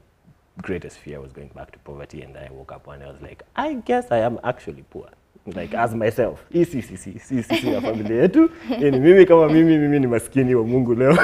greatest 0.62 1.00
fear 1.00 1.20
was 1.20 1.32
going 1.34 1.50
back 1.56 1.72
to 1.72 1.80
poverty. 1.80 2.22
And 2.22 2.36
then 2.36 2.48
I 2.48 2.54
woke 2.54 2.72
up 2.72 2.86
one 2.86 3.00
day, 3.00 3.06
I 3.06 3.12
was 3.12 3.22
like, 3.22 3.42
I 3.56 3.74
guess 3.74 4.12
I 4.12 4.20
am 4.20 4.40
actually 4.44 4.84
poor. 4.90 5.10
Like 5.48 5.74
as 5.74 5.96
myself. 5.96 6.46
Hii 6.54 6.66
si 6.66 6.82
sisi, 6.82 7.20
si 7.20 7.42
sisi 7.44 7.72
na 7.72 7.82
familia 7.82 8.22
yetu. 8.22 8.52
Yaani 8.70 9.00
mimi 9.00 9.26
kama 9.26 9.50
mimi, 9.50 9.78
mimi 9.78 10.00
ni 10.00 10.08
maskini 10.08 10.56
wa 10.56 10.64
Mungu 10.64 10.96
leo. 10.96 11.18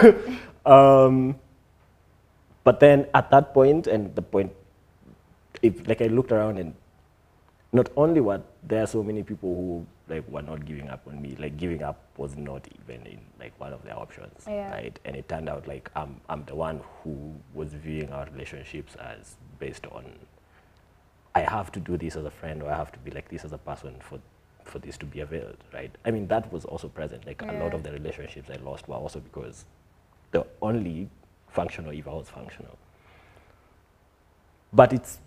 um, 0.66 1.36
but 2.64 2.80
then 2.80 3.06
at 3.14 3.30
that 3.30 3.54
point, 3.54 3.88
and 3.88 4.16
the 4.16 4.22
point, 4.22 4.52
if 5.62 5.88
like 5.88 6.02
I 6.02 6.08
looked 6.08 6.32
around 6.32 6.58
and 6.58 6.74
not 7.72 7.90
only 7.96 8.22
were 8.22 8.42
there 8.64 8.82
are 8.84 8.88
so 8.88 9.04
many 9.04 9.22
people 9.22 9.50
who 9.54 9.86
like 10.08 10.28
were 10.30 10.42
not 10.42 10.66
giving 10.66 10.90
up 10.90 11.02
on 11.08 11.22
me, 11.22 11.36
like 11.40 11.58
giving 11.58 11.82
up 11.84 12.00
was 12.18 12.36
not 12.36 12.68
even 12.84 13.06
in 13.08 13.20
like 13.40 13.60
one 13.60 13.74
of 13.74 13.84
their 13.84 13.98
options, 13.98 14.44
Yeah. 14.48 14.72
right? 14.72 14.98
And 15.06 15.16
it 15.16 15.28
turned 15.28 15.50
out 15.50 15.68
like 15.68 15.90
I'm 15.96 16.20
I'm 16.30 16.44
the 16.46 16.56
one 16.56 16.82
who 17.04 17.34
was 17.54 17.74
viewing 17.74 18.12
our 18.12 18.26
relationships 18.32 18.96
as 18.96 19.36
based 19.60 19.86
on 19.88 20.06
I 21.34 21.42
have 21.42 21.72
to 21.74 21.80
do 21.80 21.98
this 21.98 22.16
as 22.16 22.26
a 22.26 22.32
friend 22.32 22.64
or 22.64 22.72
I 22.72 22.78
have 22.78 22.92
to 22.94 23.00
be 23.00 23.12
like 23.12 23.30
this 23.30 23.44
as 23.44 23.52
a 23.52 23.58
person 23.58 23.96
for 24.00 24.20
for 24.64 24.80
this 24.80 24.98
to 24.98 25.06
be 25.06 25.20
availed, 25.20 25.58
right? 25.74 25.92
I 26.06 26.12
mean 26.12 26.28
that 26.28 26.52
was 26.52 26.66
also 26.66 26.88
present. 26.88 27.26
Like 27.26 27.42
a 27.42 27.52
lot 27.54 27.74
of 27.74 27.84
the 27.84 27.92
relationships 27.92 28.50
I 28.50 28.58
lost 28.64 28.88
were 28.88 28.96
also 28.96 29.20
because 29.20 29.66
the 30.32 30.46
only 30.62 31.10
functional 31.50 31.92
if 31.92 32.08
I 32.08 32.14
was 32.14 32.30
functional. 32.30 32.78
But 34.74 34.94
it's 34.94 35.20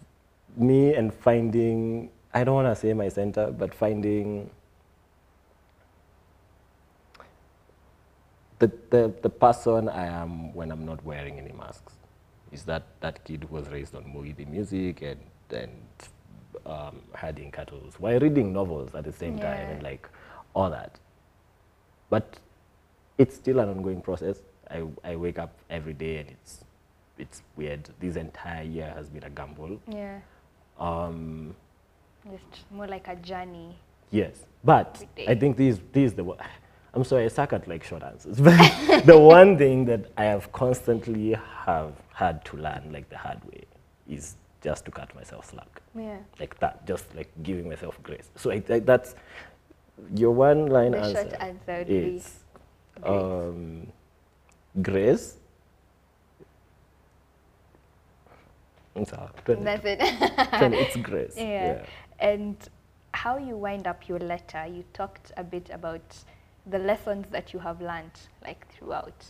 me 0.57 0.95
and 0.95 1.13
finding 1.13 2.11
I 2.35 2.45
don't 2.45 2.55
want 2.55 2.69
to 2.69 2.77
say 2.77 2.93
my 2.93 3.09
center, 3.09 3.51
but 3.51 3.75
finding 3.75 4.51
the, 8.59 8.71
the, 8.91 9.13
the 9.23 9.31
person 9.31 9.89
I 9.89 10.07
am 10.07 10.53
when 10.55 10.71
I'm 10.71 10.85
not 10.85 11.05
wearing 11.05 11.39
any 11.39 11.53
masks 11.53 11.93
is 12.53 12.65
that 12.65 12.85
that 13.01 13.25
kid 13.25 13.47
who 13.49 13.57
was 13.57 13.69
raised 13.69 13.95
on 13.95 14.05
Mugithi 14.05 14.47
music 14.49 15.03
and 15.03 15.21
and 15.51 15.71
um, 16.67 17.01
herding 17.15 17.51
cattle 17.51 17.81
while 17.99 18.19
reading 18.19 18.53
novels 18.53 18.95
at 18.95 19.05
the 19.05 19.13
same 19.13 19.39
time 19.39 19.71
and 19.71 19.83
like 19.83 20.09
all 20.55 20.71
that. 20.71 20.99
But 22.11 22.39
it's 23.17 23.35
still 23.35 23.59
an 23.61 23.69
ongoing 23.69 24.01
process. 24.01 24.39
I, 24.71 24.83
I 25.05 25.17
wake 25.17 25.39
up 25.39 25.53
every 25.71 25.95
day 25.95 26.19
and 26.19 26.31
it's 26.31 26.65
it's 27.19 27.43
weird. 27.57 27.89
This 28.01 28.17
entire 28.17 28.63
year 28.63 28.93
has 28.97 29.09
been 29.09 29.25
a 29.25 29.31
gamble. 29.31 29.81
Yeah. 29.89 30.21
Um, 30.79 31.55
Just 32.31 32.71
more 32.71 32.87
like 32.87 33.09
a 33.09 33.17
journey. 33.17 33.77
Yes, 34.11 34.47
but 34.65 35.05
I 35.27 35.35
think 35.35 35.57
this 35.57 35.81
these 35.93 36.15
the 36.15 36.25
one- 36.25 36.39
I'm 36.95 37.05
sorry, 37.05 37.25
I 37.25 37.29
suck 37.29 37.53
at 37.53 37.69
like 37.69 37.85
short 37.85 38.03
answers. 38.03 38.41
But 38.41 39.05
the 39.07 39.19
one 39.19 39.59
thing 39.59 39.85
that 39.87 40.11
I 40.17 40.25
have 40.25 40.51
constantly 40.53 41.37
have 41.67 41.93
had 42.15 42.45
to 42.47 42.57
learn 42.57 42.91
like 42.93 43.09
the 43.11 43.17
hard 43.19 43.45
way 43.45 43.65
is 44.09 44.37
just 44.63 44.85
to 44.87 44.91
cut 44.91 45.15
myself 45.15 45.51
slack. 45.51 45.81
Yeah. 45.95 46.19
Like 46.41 46.59
that, 46.61 46.87
just 46.87 47.15
like 47.15 47.31
giving 47.43 47.69
myself 47.69 47.99
grace. 48.03 48.29
So 48.37 48.51
I, 48.51 48.63
I, 48.69 48.79
that's 48.81 49.15
your 50.15 50.33
one 50.33 50.67
line 50.67 50.93
The 50.93 50.99
answer. 50.99 51.23
short 51.31 51.35
answer 51.41 51.79
would 51.79 51.87
be 51.89 51.97
is 51.97 52.35
grace. 53.01 53.07
um, 53.11 53.87
grace. 54.83 55.37
It's. 58.95 59.13
That's 59.47 59.85
it. 59.85 59.99
It's 60.75 60.97
grace. 60.97 61.35
yeah. 61.37 61.85
And 62.19 62.57
how 63.15 63.37
you 63.39 63.57
wind 63.57 63.87
up 63.87 64.09
your 64.09 64.19
letter, 64.19 64.67
you 64.67 64.85
talked 64.93 65.33
a 65.37 65.45
bit 65.45 65.71
about 65.73 66.03
the 66.71 66.79
lessons 66.79 67.27
that 67.31 67.53
you 67.53 67.59
have 67.61 67.81
learned 67.81 68.19
like 68.45 68.67
throughout. 68.73 69.25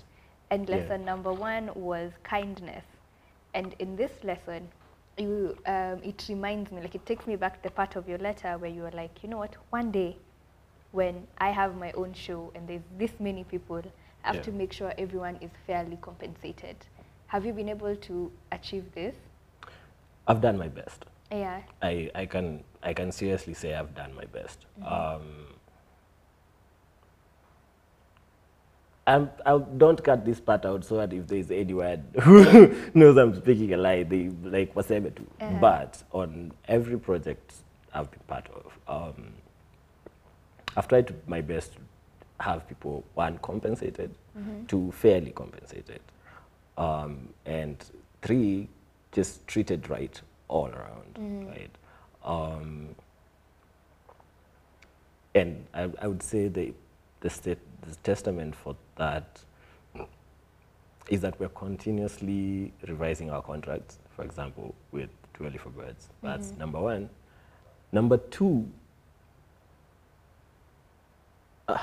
And 0.51 0.69
Yeah. 0.69 0.77
lesson 0.77 1.05
number 1.05 1.33
one 1.33 1.71
was 1.75 2.13
kindness. 2.23 2.85
And 3.55 3.75
in 3.79 3.97
this 3.97 4.13
lesson, 4.25 4.69
you 5.17 5.57
um, 5.67 6.01
it 6.03 6.25
reminds 6.29 6.71
me, 6.73 6.81
like 6.81 6.95
it 6.95 7.05
takes 7.07 7.27
me 7.27 7.37
back 7.37 7.57
to 7.57 7.63
the 7.69 7.71
part 7.75 7.97
of 7.97 8.09
your 8.09 8.19
letter 8.19 8.57
where 8.59 8.71
you 8.71 8.83
were 8.83 8.91
like, 8.93 9.23
you 9.23 9.29
know 9.29 9.39
what, 9.39 9.57
one 9.71 9.91
day 9.91 10.17
when 10.93 11.27
I 11.39 11.51
have 11.51 11.77
my 11.77 11.93
own 11.93 12.15
show 12.15 12.51
and 12.55 12.67
there's 12.69 12.83
this 12.97 13.13
many 13.21 13.45
people, 13.45 13.83
I 14.25 14.29
have 14.29 14.37
Yeah. 14.37 14.43
to 14.43 14.53
make 14.53 14.73
sure 14.73 14.93
everyone 14.97 15.37
is 15.41 15.51
fairly 15.67 15.99
compensated. 16.01 16.77
Have 17.27 17.45
you 17.45 17.53
been 17.53 17.69
able 17.69 17.95
to 17.97 18.33
achieve 18.53 18.93
this? 18.95 19.15
I've 20.27 20.41
done 20.41 20.57
my 20.59 20.69
best. 20.69 21.05
Yeah. 21.31 21.61
I, 21.83 22.11
I 22.15 22.27
can 22.27 22.65
I 22.83 22.95
can 22.95 23.13
seriously 23.13 23.55
say 23.55 23.75
I've 23.75 23.95
done 23.95 24.15
my 24.15 24.25
best. 24.27 24.67
Um, 24.85 25.58
I'm, 29.09 29.31
I 29.47 29.59
don't 29.79 30.03
cut 30.05 30.25
this 30.27 30.39
part 30.39 30.67
out 30.67 30.85
so 30.85 30.99
that 30.99 31.13
if 31.15 31.27
there's 31.27 31.51
anyone 31.51 32.05
who 32.23 32.75
knows 32.93 33.17
I'm 33.17 33.35
speaking 33.35 33.73
a 33.73 33.79
lie, 33.79 34.03
they 34.03 34.29
like 34.43 34.75
waseme 34.75 35.15
tu. 35.17 35.27
Uh-huh. 35.41 35.55
But 35.61 36.03
on 36.13 36.53
every 36.69 36.99
project 36.99 37.55
I've 37.95 38.11
been 38.11 38.21
part 38.27 38.47
of. 38.55 38.79
Um, 38.87 39.33
I've 40.77 40.89
tried 40.89 41.07
to, 41.09 41.15
my 41.27 41.41
best 41.41 41.73
to 41.73 41.79
have 42.41 42.69
people 42.69 43.03
one 43.15 43.39
compensated, 43.39 44.15
two 44.69 44.93
fairly 44.93 45.31
compensated, 45.31 46.01
um, 46.77 47.31
and 47.47 47.83
three 48.23 48.69
just 49.13 49.47
treated 49.47 49.89
right 49.89 50.21
all 50.49 50.69
around, 50.69 51.47
right? 51.49 51.71
Um, 52.25 52.95
and 55.35 55.65
I, 55.73 55.89
I 56.03 56.07
would 56.07 56.23
say 56.23 56.49
the 56.49 56.75
the, 57.21 57.31
state, 57.31 57.59
the 57.83 57.95
testament 58.03 58.55
for 58.55 58.77
that 58.97 59.41
is 61.09 61.21
that 61.23 61.39
we're 61.41 61.49
continuously 61.49 62.73
revising 62.87 63.31
our 63.31 63.43
contracts. 63.43 63.99
For 64.15 64.25
example, 64.25 64.75
with 64.93 65.09
Too 65.35 65.51
for 65.59 65.71
Birds. 65.71 66.09
That's 66.23 66.53
number 66.59 66.81
one. 66.81 67.09
Number 67.93 68.19
two, 68.19 68.69
uh, 71.69 71.79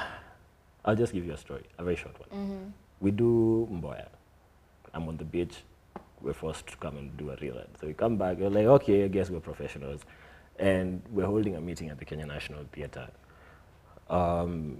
I'll 0.83 0.95
just 0.95 1.13
give 1.13 1.25
you 1.25 1.33
a 1.33 1.37
story, 1.37 1.63
a 1.79 1.83
very 1.83 1.95
short 1.95 2.19
one. 2.19 2.73
We 2.99 3.11
do 3.11 3.67
Mboya. 3.71 4.07
I'm 4.93 5.07
on 5.07 5.17
the 5.17 5.25
beach. 5.25 5.63
We're 6.21 6.33
forced 6.33 6.67
to 6.67 6.77
come 6.77 6.97
and 6.97 7.15
do 7.17 7.31
a 7.31 7.35
reel. 7.37 7.61
So 7.79 7.87
we 7.87 7.93
come 7.93 8.17
back. 8.17 8.37
We're 8.37 8.49
like, 8.49 8.65
okay, 8.65 9.03
I 9.05 9.07
guess 9.07 9.29
we're 9.29 9.39
professionals, 9.39 10.01
and 10.59 11.01
we're 11.11 11.25
holding 11.25 11.55
a 11.55 11.61
meeting 11.61 11.89
at 11.89 11.97
the 11.97 12.05
Kenya 12.05 12.25
National 12.25 12.65
Theatre. 12.71 13.07
Um, 14.09 14.77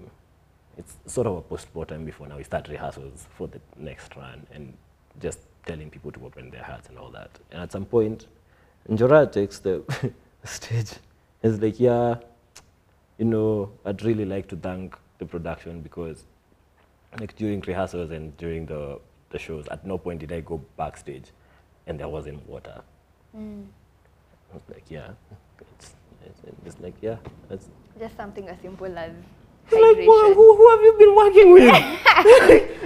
it's 0.77 0.95
sort 1.05 1.27
of 1.27 1.37
a 1.37 1.41
post-mortem 1.41 2.05
before 2.05 2.27
now 2.27 2.37
we 2.37 2.43
start 2.43 2.67
rehearsals 2.67 3.27
for 3.37 3.47
the 3.47 3.59
next 3.77 4.15
run 4.15 4.45
and 4.51 4.73
just 5.21 5.39
telling 5.65 5.89
people 5.89 6.11
to 6.11 6.25
open 6.25 6.49
their 6.49 6.63
hearts 6.63 6.89
and 6.89 6.97
all 6.97 7.09
that. 7.09 7.31
And 7.51 7.61
at 7.61 7.71
some 7.71 7.85
point, 7.85 8.27
Njora 8.89 9.31
takes 9.31 9.59
the 9.59 9.83
stage. 10.43 10.91
It's 11.41 11.61
like, 11.61 11.79
yeah, 11.79 12.15
you 13.17 13.25
know, 13.25 13.71
I'd 13.85 14.03
really 14.03 14.25
like 14.25 14.47
to 14.49 14.55
thank 14.55 14.95
the 15.17 15.25
production 15.25 15.81
because 15.81 16.25
like 17.19 17.35
during 17.35 17.61
rehearsals 17.61 18.11
and 18.11 18.35
during 18.37 18.65
the, 18.65 18.99
the 19.29 19.39
shows, 19.39 19.67
at 19.69 19.85
no 19.85 19.97
point 19.97 20.19
did 20.19 20.31
I 20.31 20.41
go 20.41 20.61
backstage 20.77 21.31
and 21.87 21.99
there 21.99 22.09
wasn't 22.09 22.47
water. 22.47 22.81
Mm. 23.35 23.65
I 24.51 24.53
was 24.53 24.63
like, 24.69 24.83
yeah, 24.89 25.11
it's, 25.61 25.95
it's, 26.25 26.41
it's 26.65 26.79
like, 26.79 26.95
yeah, 27.01 27.17
that's 27.49 27.67
Just 27.99 28.17
something 28.17 28.47
as 28.49 28.59
simple 28.59 28.97
as 28.97 29.11
like, 29.71 29.97
who, 29.97 30.33
who, 30.33 30.55
who 30.55 30.69
have 30.69 30.81
you 30.81 30.95
been 30.97 31.15
working 31.15 31.53
with? 31.53 31.63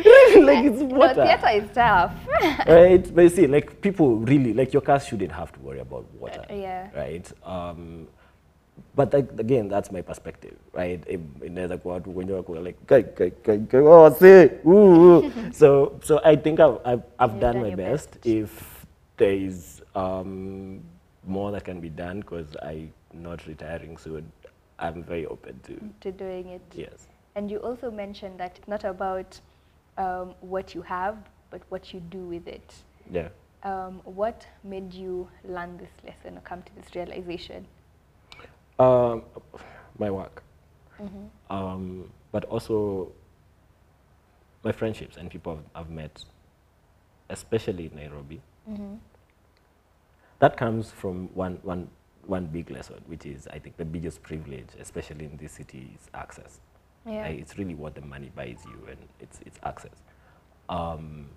really, 0.06 0.42
like 0.42 0.66
it's 0.66 0.82
No, 0.82 1.14
theatre 1.14 1.50
is 1.50 1.70
tough. 1.74 2.14
right? 2.68 3.16
But 3.16 3.22
you 3.22 3.30
see, 3.30 3.48
like 3.48 3.82
people 3.82 4.18
really, 4.18 4.54
like 4.54 4.74
your 4.74 4.82
cast 4.82 5.10
shouldn't 5.10 5.32
have 5.32 5.52
to 5.54 5.60
worry 5.60 5.80
about 5.80 6.06
water. 6.14 6.46
Uh, 6.50 6.54
yeah. 6.54 6.90
Right? 6.96 7.32
Um, 7.44 8.08
but 8.96 9.14
like, 9.14 9.30
again, 9.38 9.68
that's 9.68 9.92
my 9.92 10.02
perspective, 10.02 10.56
right? 10.74 11.04
Inaweza 11.42 11.78
kuwa 11.78 11.94
watu 11.94 12.18
wenye 12.18 12.34
wako 12.34 12.56
like, 12.56 12.80
kai, 12.86 13.04
kai, 13.04 13.30
kai, 13.30 13.58
kai, 13.58 13.80
oh, 13.80 14.12
ooh, 14.66 14.72
ooh. 14.72 15.32
so, 15.52 16.00
so 16.04 16.22
I 16.24 16.36
think 16.36 16.60
I've, 16.60 16.80
I've, 16.86 17.04
I've 17.20 17.40
done, 17.40 17.56
done 17.56 17.62
my 17.62 17.76
best. 17.76 18.12
best. 18.12 18.26
If 18.26 18.86
there 19.18 19.34
is 19.34 19.82
um, 19.96 20.82
more 21.28 21.52
that 21.52 21.66
can 21.66 21.80
be 21.82 21.90
done, 21.90 22.22
because 22.22 22.56
I'm 22.62 22.92
not 23.14 23.46
retiring 23.48 23.98
soon, 23.98 24.32
I'm 24.80 25.04
very 25.04 25.26
open 25.26 25.60
to, 25.64 25.80
to 26.02 26.12
doing 26.12 26.48
it. 26.50 26.62
yes. 26.74 27.08
And 27.36 27.52
you 27.52 27.58
also 27.58 27.92
mentioned 27.92 28.40
that 28.40 28.58
it's 28.58 28.68
not 28.68 28.84
about 28.84 29.40
um, 29.98 30.34
what 30.42 30.74
you 30.74 30.82
have, 30.82 31.18
but 31.52 31.62
what 31.70 31.94
you 31.94 32.00
do 32.00 32.20
with 32.20 32.48
it. 32.48 32.74
Yeah. 33.12 33.30
Um, 33.64 34.02
what 34.06 34.48
made 34.64 34.94
you 34.94 35.28
learn 35.44 35.78
this 35.78 35.92
lesson 36.06 36.38
or 36.38 36.42
come 36.42 36.64
to 36.64 36.76
this 36.76 36.96
realization? 36.96 37.66
Um, 38.80 39.24
my 39.98 40.10
work, 40.10 40.44
um, 41.50 42.10
but 42.32 42.46
also 42.46 43.12
my 44.64 44.72
friendships 44.72 45.18
and 45.18 45.30
people 45.30 45.60
I've, 45.76 45.82
I've 45.82 45.90
met, 45.90 46.24
especially 47.30 47.88
in 47.88 47.96
Nairobi. 47.98 48.42
That 50.40 50.56
comes 50.56 50.92
from 50.92 51.28
one, 51.34 51.60
one, 51.64 51.90
one 52.30 52.46
big 52.46 52.70
lesson, 52.70 53.02
which 53.08 53.26
is 53.26 53.48
I 53.48 53.60
think 53.60 53.78
the 53.78 53.86
biggest 53.86 54.22
privilege, 54.24 54.68
especially 54.80 55.26
in 55.26 55.38
this 55.38 55.54
city, 55.54 55.92
is 55.96 56.08
access. 56.14 56.60
Yeah. 57.06 57.24
Like, 57.24 57.40
it's 57.40 57.58
really 57.58 57.76
what 57.76 57.96
the 57.96 58.02
money 58.02 58.32
buys 58.36 58.60
you, 58.66 58.88
and 58.88 58.98
it's 59.20 59.40
it's 59.46 59.60
access. 59.64 59.96
Um, 60.70 61.28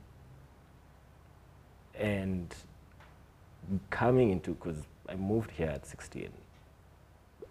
and 1.94 2.55
coming 3.90 4.31
into 4.31 4.52
because 4.52 4.77
I 5.09 5.14
moved 5.14 5.51
here 5.51 5.69
at 5.69 5.86
16, 5.86 6.28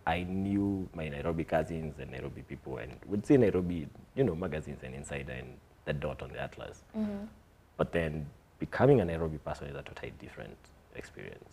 I 0.06 0.24
knew 0.24 0.88
my 0.94 1.10
Nairobi 1.10 1.44
cousins 1.44 1.96
and 2.00 2.12
Nairobi 2.12 2.42
people, 2.44 2.78
and 2.78 2.94
would 3.08 3.26
see 3.26 3.38
Nairobi, 3.38 3.88
you 4.16 4.24
know, 4.24 4.36
magazines 4.36 4.80
and 4.84 4.94
Insider 4.94 5.34
and 5.34 5.58
the 5.86 5.94
dot 5.94 6.22
on 6.22 6.30
the 6.32 6.40
atlas. 6.40 6.84
But 7.78 7.92
then 7.92 8.28
becoming 8.60 9.02
a 9.02 9.06
Nairobi 9.06 9.40
person 9.40 9.68
is 9.68 9.76
a 9.76 9.82
totally 9.82 10.14
different 10.20 10.58
experience. 10.96 11.50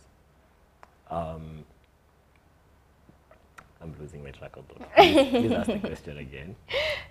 Um, 1.11 1.65
I'm 3.81 3.95
losing 4.01 4.23
my 4.23 4.31
track 4.31 4.57
of 4.57 4.65
thought. 4.67 4.95
Please, 4.97 5.29
please 5.31 5.53
ask 5.53 5.67
the 5.67 5.79
question 5.79 6.19
again. 6.19 6.57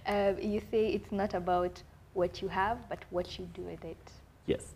Uh, 0.06 0.34
you 0.42 0.62
say 0.72 0.90
it's 0.90 1.12
not 1.12 1.34
about 1.34 1.82
what 2.14 2.42
you 2.42 2.48
have, 2.48 2.78
but 2.90 3.00
what 3.10 3.40
you 3.40 3.46
do 3.54 3.62
with 3.62 3.84
it. 3.86 3.98
Yes. 4.46 4.74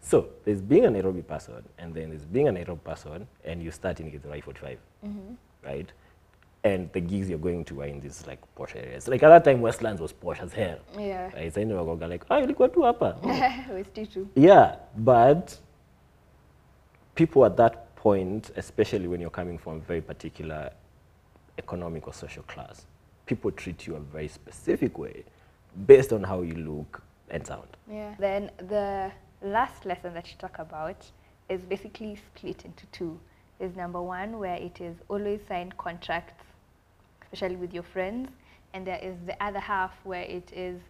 So 0.00 0.28
there's 0.44 0.60
being 0.60 0.84
a 0.84 0.90
Nairobi 0.90 1.22
person, 1.22 1.62
and 1.78 1.94
then 1.94 2.10
there's 2.10 2.24
being 2.24 2.48
a 2.48 2.52
Nairobi 2.52 2.80
person, 2.84 3.26
and 3.44 3.62
you 3.62 3.70
start 3.70 4.00
in 4.00 4.10
Githurai 4.10 4.42
45, 4.42 4.78
right? 5.64 5.90
And 6.62 6.90
the 6.92 7.00
gigs 7.00 7.28
you're 7.28 7.38
going 7.38 7.64
to 7.66 7.80
are 7.82 7.86
in 7.86 8.00
these 8.00 8.26
like 8.26 8.38
posh 8.54 8.74
areas. 8.74 9.08
Like 9.08 9.22
at 9.22 9.28
that 9.28 9.44
time, 9.44 9.60
Westlands 9.60 10.00
was 10.00 10.12
posh 10.12 10.40
as 10.40 10.52
hell. 10.52 10.78
Yeah. 10.98 11.30
Right? 11.34 11.52
So 11.52 11.60
anyway, 11.60 11.84
go 11.84 12.06
like, 12.06 12.24
ah, 12.30 12.40
ilikuwa 12.40 12.72
tu 12.72 12.80
hapa. 12.80 13.16
With 13.74 13.92
Titu. 13.94 14.26
Yeah, 14.34 14.76
but 14.96 15.58
people 17.14 17.44
at 17.44 17.56
that 17.56 17.94
point, 17.96 18.50
especially 18.56 19.08
when 19.08 19.20
you're 19.20 19.30
coming 19.30 19.58
from 19.58 19.76
a 19.76 19.80
very 19.80 20.00
particular 20.00 20.70
economic 21.58 22.06
or 22.06 22.12
social 22.12 22.42
class, 22.44 22.86
people 23.26 23.50
treat 23.50 23.86
you 23.86 23.96
a 23.96 24.00
very 24.00 24.28
specific 24.28 24.98
way 24.98 25.24
based 25.86 26.12
on 26.12 26.22
how 26.22 26.42
you 26.42 26.54
look 26.54 27.02
and 27.30 27.46
sound. 27.46 27.68
Yeah. 27.90 28.14
Then 28.18 28.50
the 28.58 29.10
last 29.42 29.84
lesson 29.84 30.14
that 30.14 30.30
you 30.30 30.36
talk 30.38 30.58
about 30.58 31.04
is 31.48 31.62
basically 31.62 32.16
split 32.16 32.64
into 32.64 32.86
two. 32.86 33.18
There's 33.58 33.76
number 33.76 34.02
one 34.02 34.38
where 34.38 34.56
it 34.56 34.80
is 34.80 34.96
always 35.08 35.40
sign 35.48 35.72
contracts, 35.78 36.44
especially 37.22 37.56
with 37.56 37.72
your 37.72 37.82
friends, 37.82 38.30
and 38.72 38.86
there 38.86 38.98
is 39.02 39.14
the 39.26 39.42
other 39.42 39.60
half 39.60 39.92
where 40.04 40.22
it 40.22 40.50
is 40.52 40.80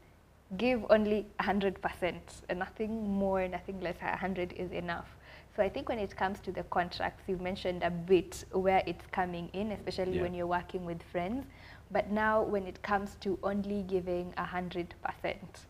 give 0.56 0.84
only 0.90 1.26
100% 1.40 2.14
and 2.48 2.58
nothing 2.58 3.08
more, 3.08 3.46
nothing 3.48 3.80
less, 3.80 3.96
100 4.00 4.52
is 4.52 4.70
enough. 4.72 5.08
So 5.56 5.62
I 5.62 5.68
think 5.68 5.88
when 5.88 6.00
it 6.00 6.16
comes 6.16 6.40
to 6.40 6.52
the 6.52 6.64
contracts, 6.64 7.22
you've 7.28 7.40
mentioned 7.40 7.82
a 7.84 7.90
bit 7.90 8.44
where 8.50 8.82
it's 8.86 9.06
coming 9.12 9.48
in, 9.52 9.70
especially 9.72 10.16
Yeah. 10.16 10.22
when 10.22 10.34
you're 10.34 10.48
working 10.48 10.84
with 10.84 11.02
friends. 11.02 11.46
But 11.90 12.10
now 12.10 12.42
when 12.42 12.66
it 12.66 12.82
comes 12.82 13.14
to 13.20 13.38
only 13.42 13.82
giving 13.82 14.32
100%, 14.36 15.66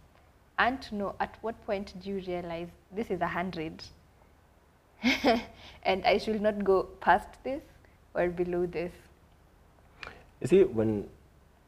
and 0.59 0.81
to 0.83 0.95
know 0.95 1.15
at 1.21 1.37
what 1.43 1.61
point 1.67 1.93
do 2.01 2.11
you 2.11 2.23
realize 2.27 2.69
this 2.93 3.11
is 3.11 3.21
100 3.21 3.83
and 5.83 6.05
I 6.07 6.17
should 6.19 6.41
not 6.41 6.65
go 6.65 6.85
past 7.01 7.29
this 7.43 7.63
or 8.15 8.29
below 8.29 8.65
this? 8.65 8.93
You 10.41 10.47
see, 10.47 10.65
when 10.65 11.09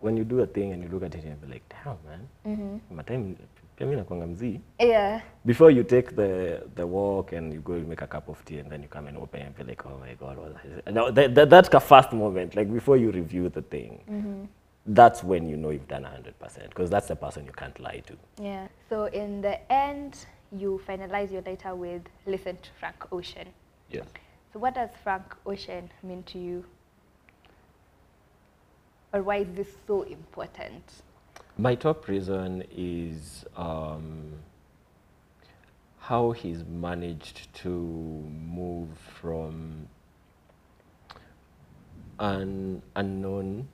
when 0.00 0.16
you 0.16 0.24
do 0.24 0.40
a 0.40 0.46
thing 0.46 0.72
and 0.72 0.82
you 0.82 0.88
look 0.88 1.02
at 1.02 1.14
it 1.14 1.24
and 1.24 1.36
you're 1.40 1.50
like, 1.50 1.64
damn 1.68 1.98
man, 2.06 2.28
mm-hmm. 2.46 2.96
my 2.96 3.02
time 3.02 3.36
mimi 3.84 3.96
nakuanga 3.96 4.26
mzii. 4.26 4.60
Yeah. 4.78 5.22
Before 5.44 5.70
you 5.74 5.84
take 5.84 6.16
the 6.16 6.62
the 6.74 6.82
walk 6.86 7.32
and 7.32 7.52
you 7.52 7.60
go 7.60 7.72
and 7.72 7.88
make 7.88 8.04
a 8.04 8.06
cup 8.06 8.28
of 8.28 8.44
tea 8.44 8.58
and 8.58 8.70
then 8.70 8.82
you 8.82 8.88
come 8.88 9.08
and 9.08 9.18
open 9.18 9.42
and 9.42 9.54
be 9.56 9.64
like, 9.64 9.86
oh 9.86 9.98
my 9.98 10.14
god, 10.14 10.38
what 10.38 10.50
is 10.64 10.78
it? 10.78 10.94
No, 10.94 11.10
that, 11.10 11.34
that, 11.34 11.50
that's 11.50 11.68
a 11.74 11.80
first 11.80 12.12
moment. 12.12 12.56
Like 12.56 12.72
before 12.72 12.96
you 12.96 13.10
review 13.10 13.48
the 13.48 13.62
thing, 13.62 14.00
mm-hmm. 14.10 14.44
that's 14.86 15.22
when 15.22 15.48
you 15.48 15.56
know 15.56 15.70
you've 15.70 15.88
done 15.88 16.04
hundred 16.04 16.38
percent 16.38 16.68
because 16.70 16.90
that's 16.90 17.08
the 17.08 17.16
person 17.16 17.44
you 17.44 17.52
can't 17.52 17.78
lie 17.80 18.02
to. 18.06 18.16
Yeah. 18.42 18.68
So 18.88 19.04
in 19.04 19.42
the 19.42 19.58
end, 19.72 20.26
you 20.52 20.80
finalize 20.88 21.30
your 21.32 21.42
letter 21.42 21.74
with 21.74 22.02
listen 22.26 22.56
to 22.56 22.70
Frank 22.80 23.12
Ocean. 23.12 23.48
Yes. 23.90 24.06
So 24.52 24.58
what 24.58 24.74
does 24.74 24.90
Frank 25.02 25.36
Ocean 25.44 25.90
mean 26.02 26.22
to 26.24 26.38
you? 26.38 26.64
Or 29.12 29.22
why 29.22 29.36
is 29.36 29.48
this 29.54 29.68
so 29.86 30.02
important? 30.02 30.82
My 31.58 31.74
top 31.74 32.06
reason 32.06 32.64
is 32.70 33.46
um, 33.56 34.32
how 35.98 36.32
he's 36.32 36.62
managed 36.64 37.52
to 37.62 37.70
move 37.70 38.90
from 39.18 39.88
an 42.18 42.82
unknown 42.94 43.68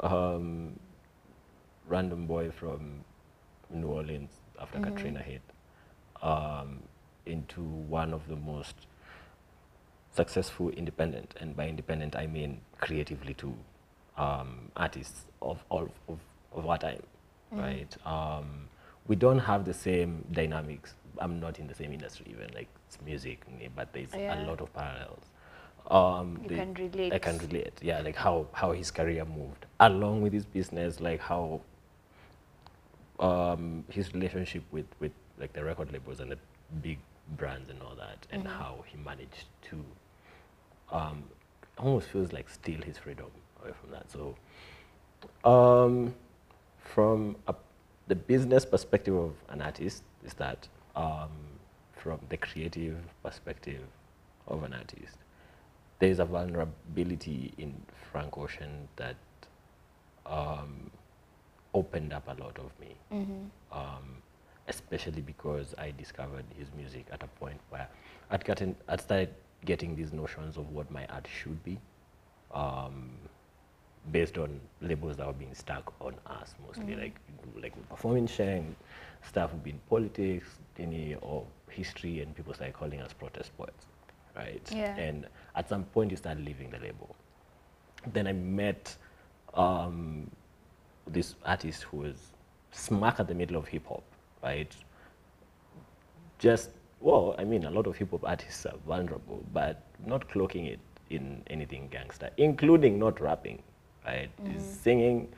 um, 0.00 0.80
random 1.86 2.26
boy 2.26 2.50
from 2.50 3.04
New 3.70 3.86
Orleans 3.86 4.30
after 4.60 4.80
Katrina 4.80 5.20
hit 5.20 5.42
um, 6.22 6.80
into 7.26 7.60
one 7.60 8.12
of 8.12 8.26
the 8.26 8.36
most 8.36 8.74
successful 10.10 10.70
independent, 10.70 11.34
and 11.40 11.56
by 11.56 11.68
independent 11.68 12.16
I 12.16 12.26
mean 12.26 12.62
creatively 12.80 13.34
too, 13.34 13.54
um, 14.16 14.72
artists 14.76 15.26
of 15.40 15.64
all 15.70 15.88
of, 16.08 16.18
of 16.52 16.66
our 16.66 16.78
time, 16.78 17.02
right? 17.52 17.94
Um, 18.06 18.68
we 19.06 19.16
don't 19.16 19.38
have 19.38 19.64
the 19.64 19.74
same 19.74 20.24
dynamics. 20.32 20.94
I'm 21.18 21.38
not 21.40 21.58
in 21.58 21.66
the 21.66 21.74
same 21.74 21.92
industry 21.92 22.26
even 22.30 22.52
like 22.54 22.68
it's 22.86 22.98
music, 23.04 23.44
but 23.76 23.92
there's 23.92 24.14
Yeah. 24.14 24.42
a 24.44 24.46
lot 24.46 24.60
of 24.60 24.72
parallels. 24.72 25.24
Um, 25.90 26.38
You 26.42 26.48
the- 26.48 26.54
can 26.56 26.74
relate. 26.74 27.12
I 27.12 27.18
can 27.18 27.38
relate. 27.38 27.72
Yeah, 27.82 28.00
like 28.00 28.16
how 28.16 28.46
how 28.52 28.72
his 28.72 28.90
career 28.90 29.24
moved 29.24 29.66
along 29.80 30.22
with 30.22 30.32
his 30.32 30.44
business, 30.46 31.00
like 31.00 31.20
how 31.20 31.60
um, 33.20 33.84
his 33.90 34.12
relationship 34.14 34.62
with 34.70 34.86
with 35.00 35.12
like 35.38 35.52
the 35.52 35.62
record 35.64 35.92
labels 35.92 36.20
and 36.20 36.30
the 36.30 36.38
big 36.82 36.98
brands 37.36 37.68
and 37.68 37.80
all 37.82 37.94
that, 37.96 38.26
and 38.30 38.46
how 38.46 38.84
he 38.86 38.96
managed 38.98 39.46
to 39.62 39.84
um, 40.90 41.24
almost 41.78 42.08
feels 42.08 42.32
like 42.32 42.48
steal 42.48 42.80
his 42.82 42.98
freedom 42.98 43.26
away 43.62 43.72
from 43.80 43.90
that. 43.90 44.06
So, 44.10 44.36
um, 45.48 46.14
from 46.94 47.36
a, 47.46 47.54
the 48.08 48.14
business 48.14 48.64
perspective 48.64 49.14
of 49.14 49.32
an 49.48 49.62
artist, 49.62 50.02
is 50.24 50.34
that 50.34 50.68
um, 50.96 51.30
from 51.92 52.18
the 52.28 52.36
creative 52.36 52.96
perspective 53.22 53.82
of 54.48 54.62
an 54.64 54.74
artist, 54.74 55.16
there 55.98 56.10
is 56.10 56.18
a 56.18 56.24
vulnerability 56.24 57.52
in 57.58 57.74
Frank 58.10 58.36
Ocean 58.36 58.88
that 58.96 59.16
um, 60.26 60.90
opened 61.74 62.12
up 62.12 62.26
a 62.28 62.42
lot 62.42 62.58
of 62.58 62.70
me. 62.80 62.96
Um, 63.72 64.16
especially 64.68 65.22
because 65.22 65.74
I 65.78 65.92
discovered 65.96 66.44
his 66.56 66.68
music 66.76 67.06
at 67.10 67.22
a 67.22 67.26
point 67.26 67.58
where 67.70 67.88
I'd 68.30 68.44
gotten, 68.44 68.76
I'd 68.88 69.00
started 69.00 69.30
getting 69.64 69.96
these 69.96 70.12
notions 70.12 70.56
of 70.56 70.70
what 70.70 70.90
my 70.90 71.04
art 71.06 71.26
should 71.40 71.62
be, 71.64 71.78
um, 72.54 73.10
based 74.10 74.36
on 74.36 74.60
labels 74.80 75.16
that 75.16 75.26
were 75.26 75.32
being 75.32 75.54
stuck 75.54 75.92
on 76.00 76.14
us 76.26 76.54
mostly, 76.66 76.96
like 76.96 77.16
like 77.62 77.88
performing, 77.88 78.26
sharing 78.26 78.74
stuff 79.22 79.52
would 79.52 79.62
be 79.62 79.70
in 79.70 79.80
politics, 79.88 80.46
any 80.78 81.14
or 81.20 81.44
history, 81.68 82.20
and 82.20 82.34
people 82.34 82.52
started 82.54 82.74
calling 82.74 83.00
us 83.00 83.12
protest 83.12 83.56
poets, 83.56 83.86
right? 84.36 84.68
Yeah. 84.74 84.96
And 84.96 85.26
at 85.54 85.68
some 85.68 85.84
point, 85.84 86.10
you 86.10 86.16
start 86.16 86.38
leaving 86.38 86.70
the 86.70 86.78
label. 86.78 87.14
Then 88.12 88.26
I 88.26 88.32
met 88.32 88.96
um, 89.54 90.30
this 91.06 91.36
artist 91.44 91.84
who 91.84 91.98
was 91.98 92.16
smack 92.72 93.20
at 93.20 93.28
the 93.28 93.34
middle 93.34 93.56
of 93.56 93.68
hip 93.68 93.86
hop, 93.86 94.02
right? 94.42 94.74
Just, 96.38 96.70
well, 97.00 97.36
I 97.38 97.44
mean, 97.44 97.64
a 97.64 97.70
lot 97.70 97.86
of 97.86 97.96
hip 97.96 98.10
hop 98.10 98.24
artists 98.24 98.66
are 98.66 98.76
vulnerable, 98.86 99.44
but 99.52 99.82
not 100.04 100.28
cloaking 100.28 100.66
it 100.66 100.80
in 101.10 101.42
anything 101.48 101.88
gangster, 101.92 102.30
including 102.36 102.98
not 102.98 103.20
rapping, 103.20 103.62
right? 104.06 104.30
He's 104.44 104.62
singing. 104.62 105.28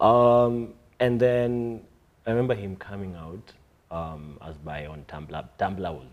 Um, 0.00 0.74
and 1.00 1.20
then 1.20 1.82
I 2.26 2.30
remember 2.30 2.54
him 2.54 2.76
coming 2.76 3.14
out 3.14 3.52
um, 3.90 4.38
as 4.42 4.56
by 4.58 4.86
on 4.86 5.04
Tumblr. 5.08 5.48
Tumblr 5.58 5.94
was 5.94 6.06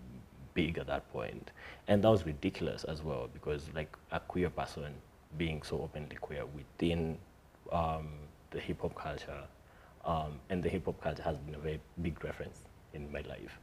big 0.54 0.78
at 0.78 0.88
that 0.88 1.12
point, 1.12 1.52
and 1.88 2.04
that 2.04 2.10
was 2.10 2.26
ridiculous 2.26 2.84
as 2.84 3.02
well 3.02 3.30
because 3.34 3.70
like 3.74 3.96
a 4.12 4.20
queer 4.20 4.50
person 4.50 4.94
being 5.38 5.62
so 5.64 5.82
openly 5.82 6.16
queer 6.18 6.44
within 6.46 7.18
um, 7.72 8.10
the 8.52 8.60
hip 8.60 8.82
hop 8.82 8.96
culture, 8.96 9.44
um, 10.06 10.40
and 10.50 10.62
the 10.62 10.70
hip 10.70 10.86
hop 10.86 11.02
culture 11.02 11.24
has 11.24 11.38
been 11.38 11.56
a 11.56 11.60
very 11.60 11.80
big 12.02 12.24
reference 12.24 12.60
in 12.94 13.12
my 13.12 13.22
life, 13.22 13.58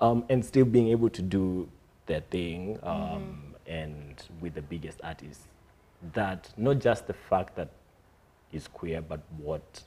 um, 0.00 0.24
and 0.28 0.44
still 0.44 0.64
being 0.64 0.88
able 0.88 1.10
to 1.10 1.22
do 1.22 1.68
their 2.06 2.20
thing 2.20 2.78
um, 2.82 3.54
and 3.66 4.24
with 4.40 4.54
the 4.54 4.62
biggest 4.62 5.00
artists, 5.02 5.46
that 6.14 6.50
not 6.56 6.78
just 6.78 7.06
the 7.06 7.12
fact 7.14 7.56
that 7.56 7.68
is 8.52 8.66
queer, 8.68 9.00
but 9.00 9.20
what 9.38 9.82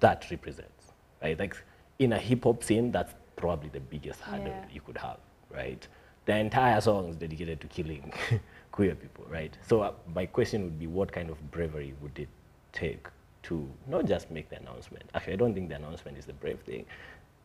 that 0.00 0.26
represents, 0.30 0.92
right? 1.22 1.38
Like 1.38 1.56
in 1.98 2.12
a 2.12 2.18
hip 2.18 2.44
hop 2.44 2.62
scene, 2.62 2.92
that's 2.92 3.14
probably 3.36 3.68
the 3.70 3.80
biggest 3.80 4.20
hurdle 4.20 4.46
Yeah. 4.48 4.64
you 4.72 4.80
could 4.80 4.98
have, 4.98 5.18
right? 5.50 5.86
The 6.26 6.36
entire 6.36 6.80
song 6.80 7.08
is 7.08 7.16
dedicated 7.16 7.60
to 7.62 7.66
killing 7.66 8.12
queer 8.72 8.94
people, 8.94 9.24
right? 9.28 9.56
So 9.66 9.80
uh, 9.80 9.92
my 10.14 10.26
question 10.26 10.62
would 10.64 10.78
be, 10.78 10.86
what 10.86 11.10
kind 11.10 11.30
of 11.30 11.50
bravery 11.50 11.94
would 12.00 12.18
it 12.18 12.28
take 12.72 13.08
to 13.44 13.66
not 13.88 14.04
just 14.04 14.30
make 14.30 14.50
the 14.50 14.56
announcement? 14.58 15.04
Actually, 15.14 15.32
I 15.32 15.36
don't 15.36 15.54
think 15.54 15.70
the 15.70 15.76
announcement 15.76 16.18
is 16.18 16.26
the 16.26 16.34
brave 16.34 16.60
thing. 16.60 16.84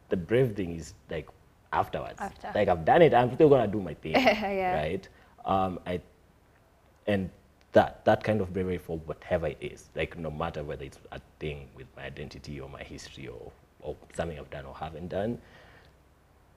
The 0.09 0.17
brave 0.17 0.55
thing 0.55 0.75
is 0.75 0.93
like 1.09 1.29
afterwards. 1.73 2.19
After. 2.19 2.51
Like 2.53 2.67
I've 2.67 2.85
done 2.85 3.01
it, 3.01 3.13
I'm 3.13 3.33
still 3.33 3.49
gonna 3.49 3.67
do 3.67 3.81
my 3.81 3.93
thing, 3.95 4.11
Yeah. 4.15 4.75
right? 4.75 5.07
Um, 5.45 5.79
I 5.87 6.01
and 7.07 7.29
that 7.75 8.03
that 8.05 8.23
kind 8.23 8.41
of 8.41 8.51
bravery 8.53 8.77
for 8.77 8.97
whatever 8.99 9.47
it 9.47 9.57
is 9.61 9.89
like 9.95 10.17
no 10.17 10.31
matter 10.31 10.63
whether 10.63 10.83
it's 10.85 10.99
a 11.11 11.19
thing 11.39 11.67
with 11.75 11.87
my 11.97 12.03
identity 12.05 12.59
or 12.59 12.69
my 12.69 12.83
history 12.83 13.27
or, 13.27 13.51
or 13.81 13.95
something 14.15 14.39
i've 14.39 14.49
done 14.49 14.65
or 14.65 14.73
haven't 14.75 15.09
done 15.09 15.37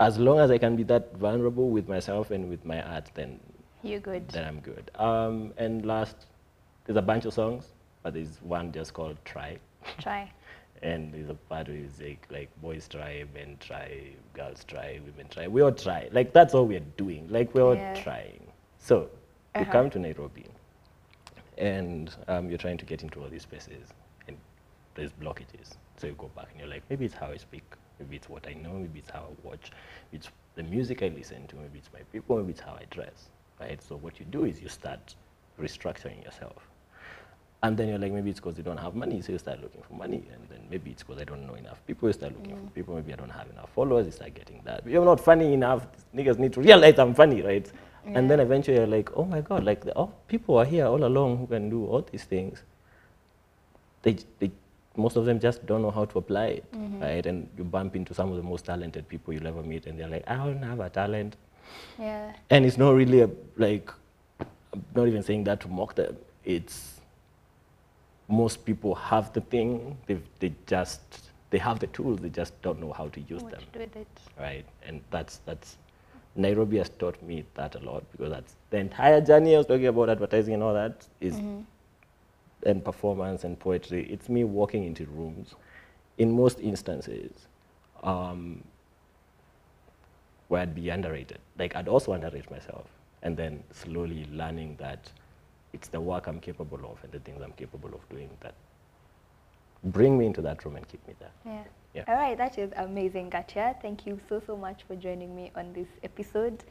as 0.00 0.18
long 0.18 0.38
as 0.38 0.50
i 0.50 0.58
can 0.58 0.76
be 0.76 0.82
that 0.84 1.12
vulnerable 1.16 1.70
with 1.70 1.88
myself 1.88 2.30
and 2.30 2.48
with 2.48 2.64
my 2.64 2.80
art 2.82 3.10
then 3.14 3.38
You're 3.82 4.00
good. 4.00 4.28
then 4.28 4.44
i'm 4.44 4.60
good 4.60 4.90
um, 4.94 5.52
and 5.56 5.84
last 5.84 6.26
there's 6.84 6.96
a 6.96 7.02
bunch 7.02 7.24
of 7.24 7.34
songs 7.34 7.72
but 8.02 8.14
there's 8.14 8.38
one 8.42 8.72
just 8.72 8.94
called 8.94 9.16
try 9.24 9.58
Try. 9.98 10.30
and 10.82 11.12
there's 11.12 11.28
a 11.30 11.34
part 11.34 11.66
where 11.68 11.76
it's 11.76 12.00
like, 12.00 12.26
like 12.30 12.48
boys 12.62 12.86
try, 12.88 13.24
men 13.34 13.56
try, 13.60 13.88
girls 14.34 14.64
try, 14.64 15.00
women 15.04 15.26
try. 15.28 15.48
We 15.48 15.62
all 15.62 15.72
try. 15.72 16.08
Like 16.12 16.32
that's 16.32 16.54
all 16.54 16.66
we're 16.66 16.86
doing. 16.96 17.26
Like 17.28 17.54
we're 17.54 17.62
all 17.64 17.74
Yeah. 17.76 17.94
trying. 17.94 18.46
So 18.78 19.08
you 19.56 19.62
Uh-huh. 19.62 19.72
come 19.72 19.90
to 19.90 19.98
Nairobi, 19.98 20.44
and 21.58 22.14
um, 22.28 22.48
you're 22.48 22.58
trying 22.58 22.78
to 22.78 22.84
get 22.84 23.02
into 23.02 23.20
all 23.20 23.28
these 23.28 23.42
spaces, 23.42 23.88
and 24.26 24.36
there's 24.94 25.12
blockages. 25.12 25.76
So 25.96 26.06
you 26.06 26.14
go 26.16 26.30
back 26.36 26.48
and 26.50 26.60
you're 26.60 26.68
like, 26.68 26.82
maybe 26.88 27.04
it's 27.04 27.14
how 27.14 27.26
I 27.26 27.36
speak, 27.36 27.64
maybe 27.98 28.16
it's 28.16 28.28
what 28.28 28.46
I 28.46 28.54
know, 28.54 28.72
maybe 28.74 29.00
it's 29.00 29.10
how 29.10 29.20
I 29.30 29.46
watch, 29.46 29.72
maybe 30.12 30.22
it's 30.24 30.28
the 30.54 30.62
music 30.62 31.02
I 31.02 31.08
listen 31.08 31.46
to, 31.48 31.56
maybe 31.56 31.78
it's 31.78 31.90
my 31.92 32.00
people, 32.12 32.36
maybe 32.36 32.52
it's 32.52 32.60
how 32.60 32.72
I 32.72 32.84
dress, 32.90 33.28
right? 33.60 33.82
So 33.82 33.96
what 33.96 34.18
you 34.20 34.26
do 34.26 34.44
is 34.44 34.60
you 34.60 34.68
start 34.68 35.14
restructuring 35.60 36.24
yourself. 36.24 36.68
And 37.64 37.76
then 37.76 37.88
you're 37.88 37.98
like, 37.98 38.12
maybe 38.12 38.30
it's 38.30 38.38
because 38.38 38.56
you 38.56 38.62
don't 38.62 38.76
have 38.78 38.94
money, 38.94 39.20
so 39.20 39.32
you 39.32 39.38
start 39.38 39.60
looking 39.60 39.82
for 39.82 39.94
money. 39.94 40.22
And 40.32 40.48
then 40.48 40.60
maybe 40.70 40.92
it's 40.92 41.02
because 41.02 41.20
I 41.20 41.24
don't 41.24 41.44
know 41.44 41.54
enough 41.54 41.84
people, 41.88 42.08
you 42.08 42.12
start 42.12 42.32
looking 42.34 42.54
for 42.56 42.70
people. 42.70 42.94
Maybe 42.94 43.12
I 43.12 43.16
don't 43.16 43.30
have 43.30 43.50
enough 43.50 43.70
followers, 43.74 44.06
you 44.06 44.12
start 44.12 44.34
getting 44.34 44.60
that. 44.64 44.86
You're 44.86 45.04
not 45.04 45.18
funny 45.18 45.54
enough. 45.54 45.84
Niggas 46.14 46.38
need 46.38 46.52
to 46.52 46.60
realize 46.60 47.00
I'm 47.00 47.14
funny, 47.14 47.42
right? 47.42 47.68
And 48.16 48.30
then 48.30 48.40
eventually 48.40 48.76
you're 48.76 48.86
like, 48.86 49.10
oh 49.16 49.24
my 49.24 49.40
God, 49.40 49.64
like, 49.64 49.84
the, 49.84 49.96
oh, 49.98 50.12
people 50.28 50.58
are 50.58 50.64
here 50.64 50.86
all 50.86 51.04
along 51.04 51.38
who 51.38 51.46
can 51.46 51.68
do 51.68 51.84
all 51.86 52.02
these 52.02 52.24
things. 52.24 52.62
They, 54.02 54.16
they, 54.38 54.50
most 54.96 55.16
of 55.16 55.24
them 55.24 55.38
just 55.40 55.64
don't 55.66 55.82
know 55.82 55.90
how 55.90 56.04
to 56.06 56.18
apply 56.18 56.46
it, 56.46 56.72
mm-hmm. 56.72 57.00
right? 57.02 57.24
And 57.26 57.48
you 57.56 57.64
bump 57.64 57.96
into 57.96 58.14
some 58.14 58.30
of 58.30 58.36
the 58.36 58.42
most 58.42 58.64
talented 58.64 59.08
people 59.08 59.34
you'll 59.34 59.46
ever 59.46 59.62
meet, 59.62 59.86
and 59.86 59.98
they're 59.98 60.08
like, 60.08 60.24
I 60.26 60.36
don't 60.36 60.62
have 60.62 60.80
a 60.80 60.90
talent. 60.90 61.36
Yeah. 61.98 62.32
And 62.50 62.64
it's 62.64 62.78
not 62.78 62.94
really 62.94 63.20
a, 63.20 63.30
like, 63.56 63.90
I'm 64.72 64.84
not 64.94 65.08
even 65.08 65.22
saying 65.22 65.44
that 65.44 65.60
to 65.60 65.68
mock 65.68 65.94
them. 65.94 66.16
It's 66.44 66.98
most 68.28 68.64
people 68.64 68.94
have 68.94 69.32
the 69.32 69.40
thing, 69.40 69.96
they 70.06 70.20
they 70.38 70.54
just 70.66 71.00
they 71.50 71.58
have 71.58 71.78
the 71.80 71.86
tools, 71.88 72.20
they 72.20 72.28
just 72.28 72.60
don't 72.62 72.78
know 72.78 72.92
how 72.92 73.08
to 73.08 73.20
use 73.22 73.42
What 73.42 73.52
them, 73.52 73.62
to 73.72 73.78
do 73.78 73.78
with 73.80 73.96
it? 73.96 74.06
right? 74.38 74.64
And 74.86 75.00
that's 75.10 75.38
that's 75.46 75.76
Nairobi 76.36 76.78
has 76.78 76.90
taught 76.90 77.20
me 77.22 77.44
that 77.54 77.74
a 77.74 77.78
lot 77.80 78.04
because 78.12 78.30
that's 78.30 78.54
the 78.70 78.78
entire 78.78 79.20
journey 79.20 79.54
I 79.54 79.58
was 79.58 79.66
talking 79.66 79.86
about 79.86 80.08
advertising 80.10 80.54
and 80.54 80.62
all 80.62 80.74
that 80.74 81.06
is 81.20 81.36
and 82.64 82.84
performance 82.84 83.44
and 83.44 83.58
poetry. 83.58 84.06
It's 84.10 84.28
me 84.28 84.44
walking 84.44 84.84
into 84.84 85.06
rooms, 85.06 85.54
in 86.18 86.32
most 86.32 86.60
instances, 86.60 87.30
um, 88.02 88.62
where 90.48 90.62
I'd 90.62 90.74
be 90.74 90.88
underrated. 90.90 91.38
Like 91.58 91.76
I'd 91.76 91.88
also 91.88 92.12
underrate 92.12 92.50
myself, 92.50 92.86
and 93.22 93.36
then 93.36 93.62
slowly 93.72 94.26
learning 94.32 94.76
that 94.78 95.10
it's 95.72 95.88
the 95.88 96.00
work 96.00 96.26
I'm 96.26 96.40
capable 96.40 96.78
of 96.90 97.02
and 97.04 97.12
the 97.12 97.20
things 97.20 97.42
I'm 97.42 97.52
capable 97.52 97.94
of 97.94 98.08
doing 98.08 98.30
that 98.40 98.54
bring 99.84 100.18
me 100.18 100.26
into 100.26 100.42
that 100.42 100.64
room 100.64 100.76
and 100.76 100.86
keep 100.88 101.06
me 101.06 101.14
there. 101.20 101.30
Yeah. 101.44 101.62
Yeah. 101.94 102.04
All 102.06 102.14
right, 102.14 102.36
that 102.36 102.58
is 102.58 102.70
amazing, 102.76 103.30
Ngartia. 103.30 103.80
Thank 103.80 104.06
you 104.06 104.20
so, 104.28 104.42
so 104.46 104.56
much 104.56 104.82
for 104.86 104.94
joining 104.94 105.34
me 105.34 105.50
on 105.56 105.72
this 105.72 105.88
episode. 106.02 106.62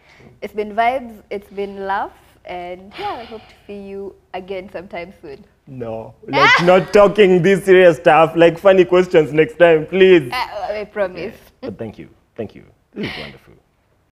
It's 0.41 0.53
been 0.53 0.73
vibes, 0.73 1.21
it's 1.31 1.49
been 1.49 1.85
love, 1.87 2.13
and 2.45 2.93
yeah, 2.99 3.13
I 3.13 3.23
hope 3.23 3.41
to 3.41 3.55
see 3.65 3.79
you 3.79 4.15
again 4.33 4.69
sometime 4.71 5.13
soon. 5.21 5.43
No, 5.65 6.13
like 6.27 6.49
not 6.63 6.93
talking 6.93 7.41
this 7.41 7.65
serious 7.65 7.97
stuff, 7.97 8.35
like 8.35 8.59
funny 8.59 8.85
questions 8.85 9.33
next 9.33 9.57
time, 9.57 9.85
please. 9.87 10.31
Uh, 10.31 10.67
I 10.71 10.87
promise. 10.91 11.35
But 11.61 11.77
thank 11.77 11.97
you, 11.97 12.09
thank 12.35 12.55
you. 12.55 12.63
This 12.93 13.11
is 13.11 13.17
wonderful. 13.19 13.53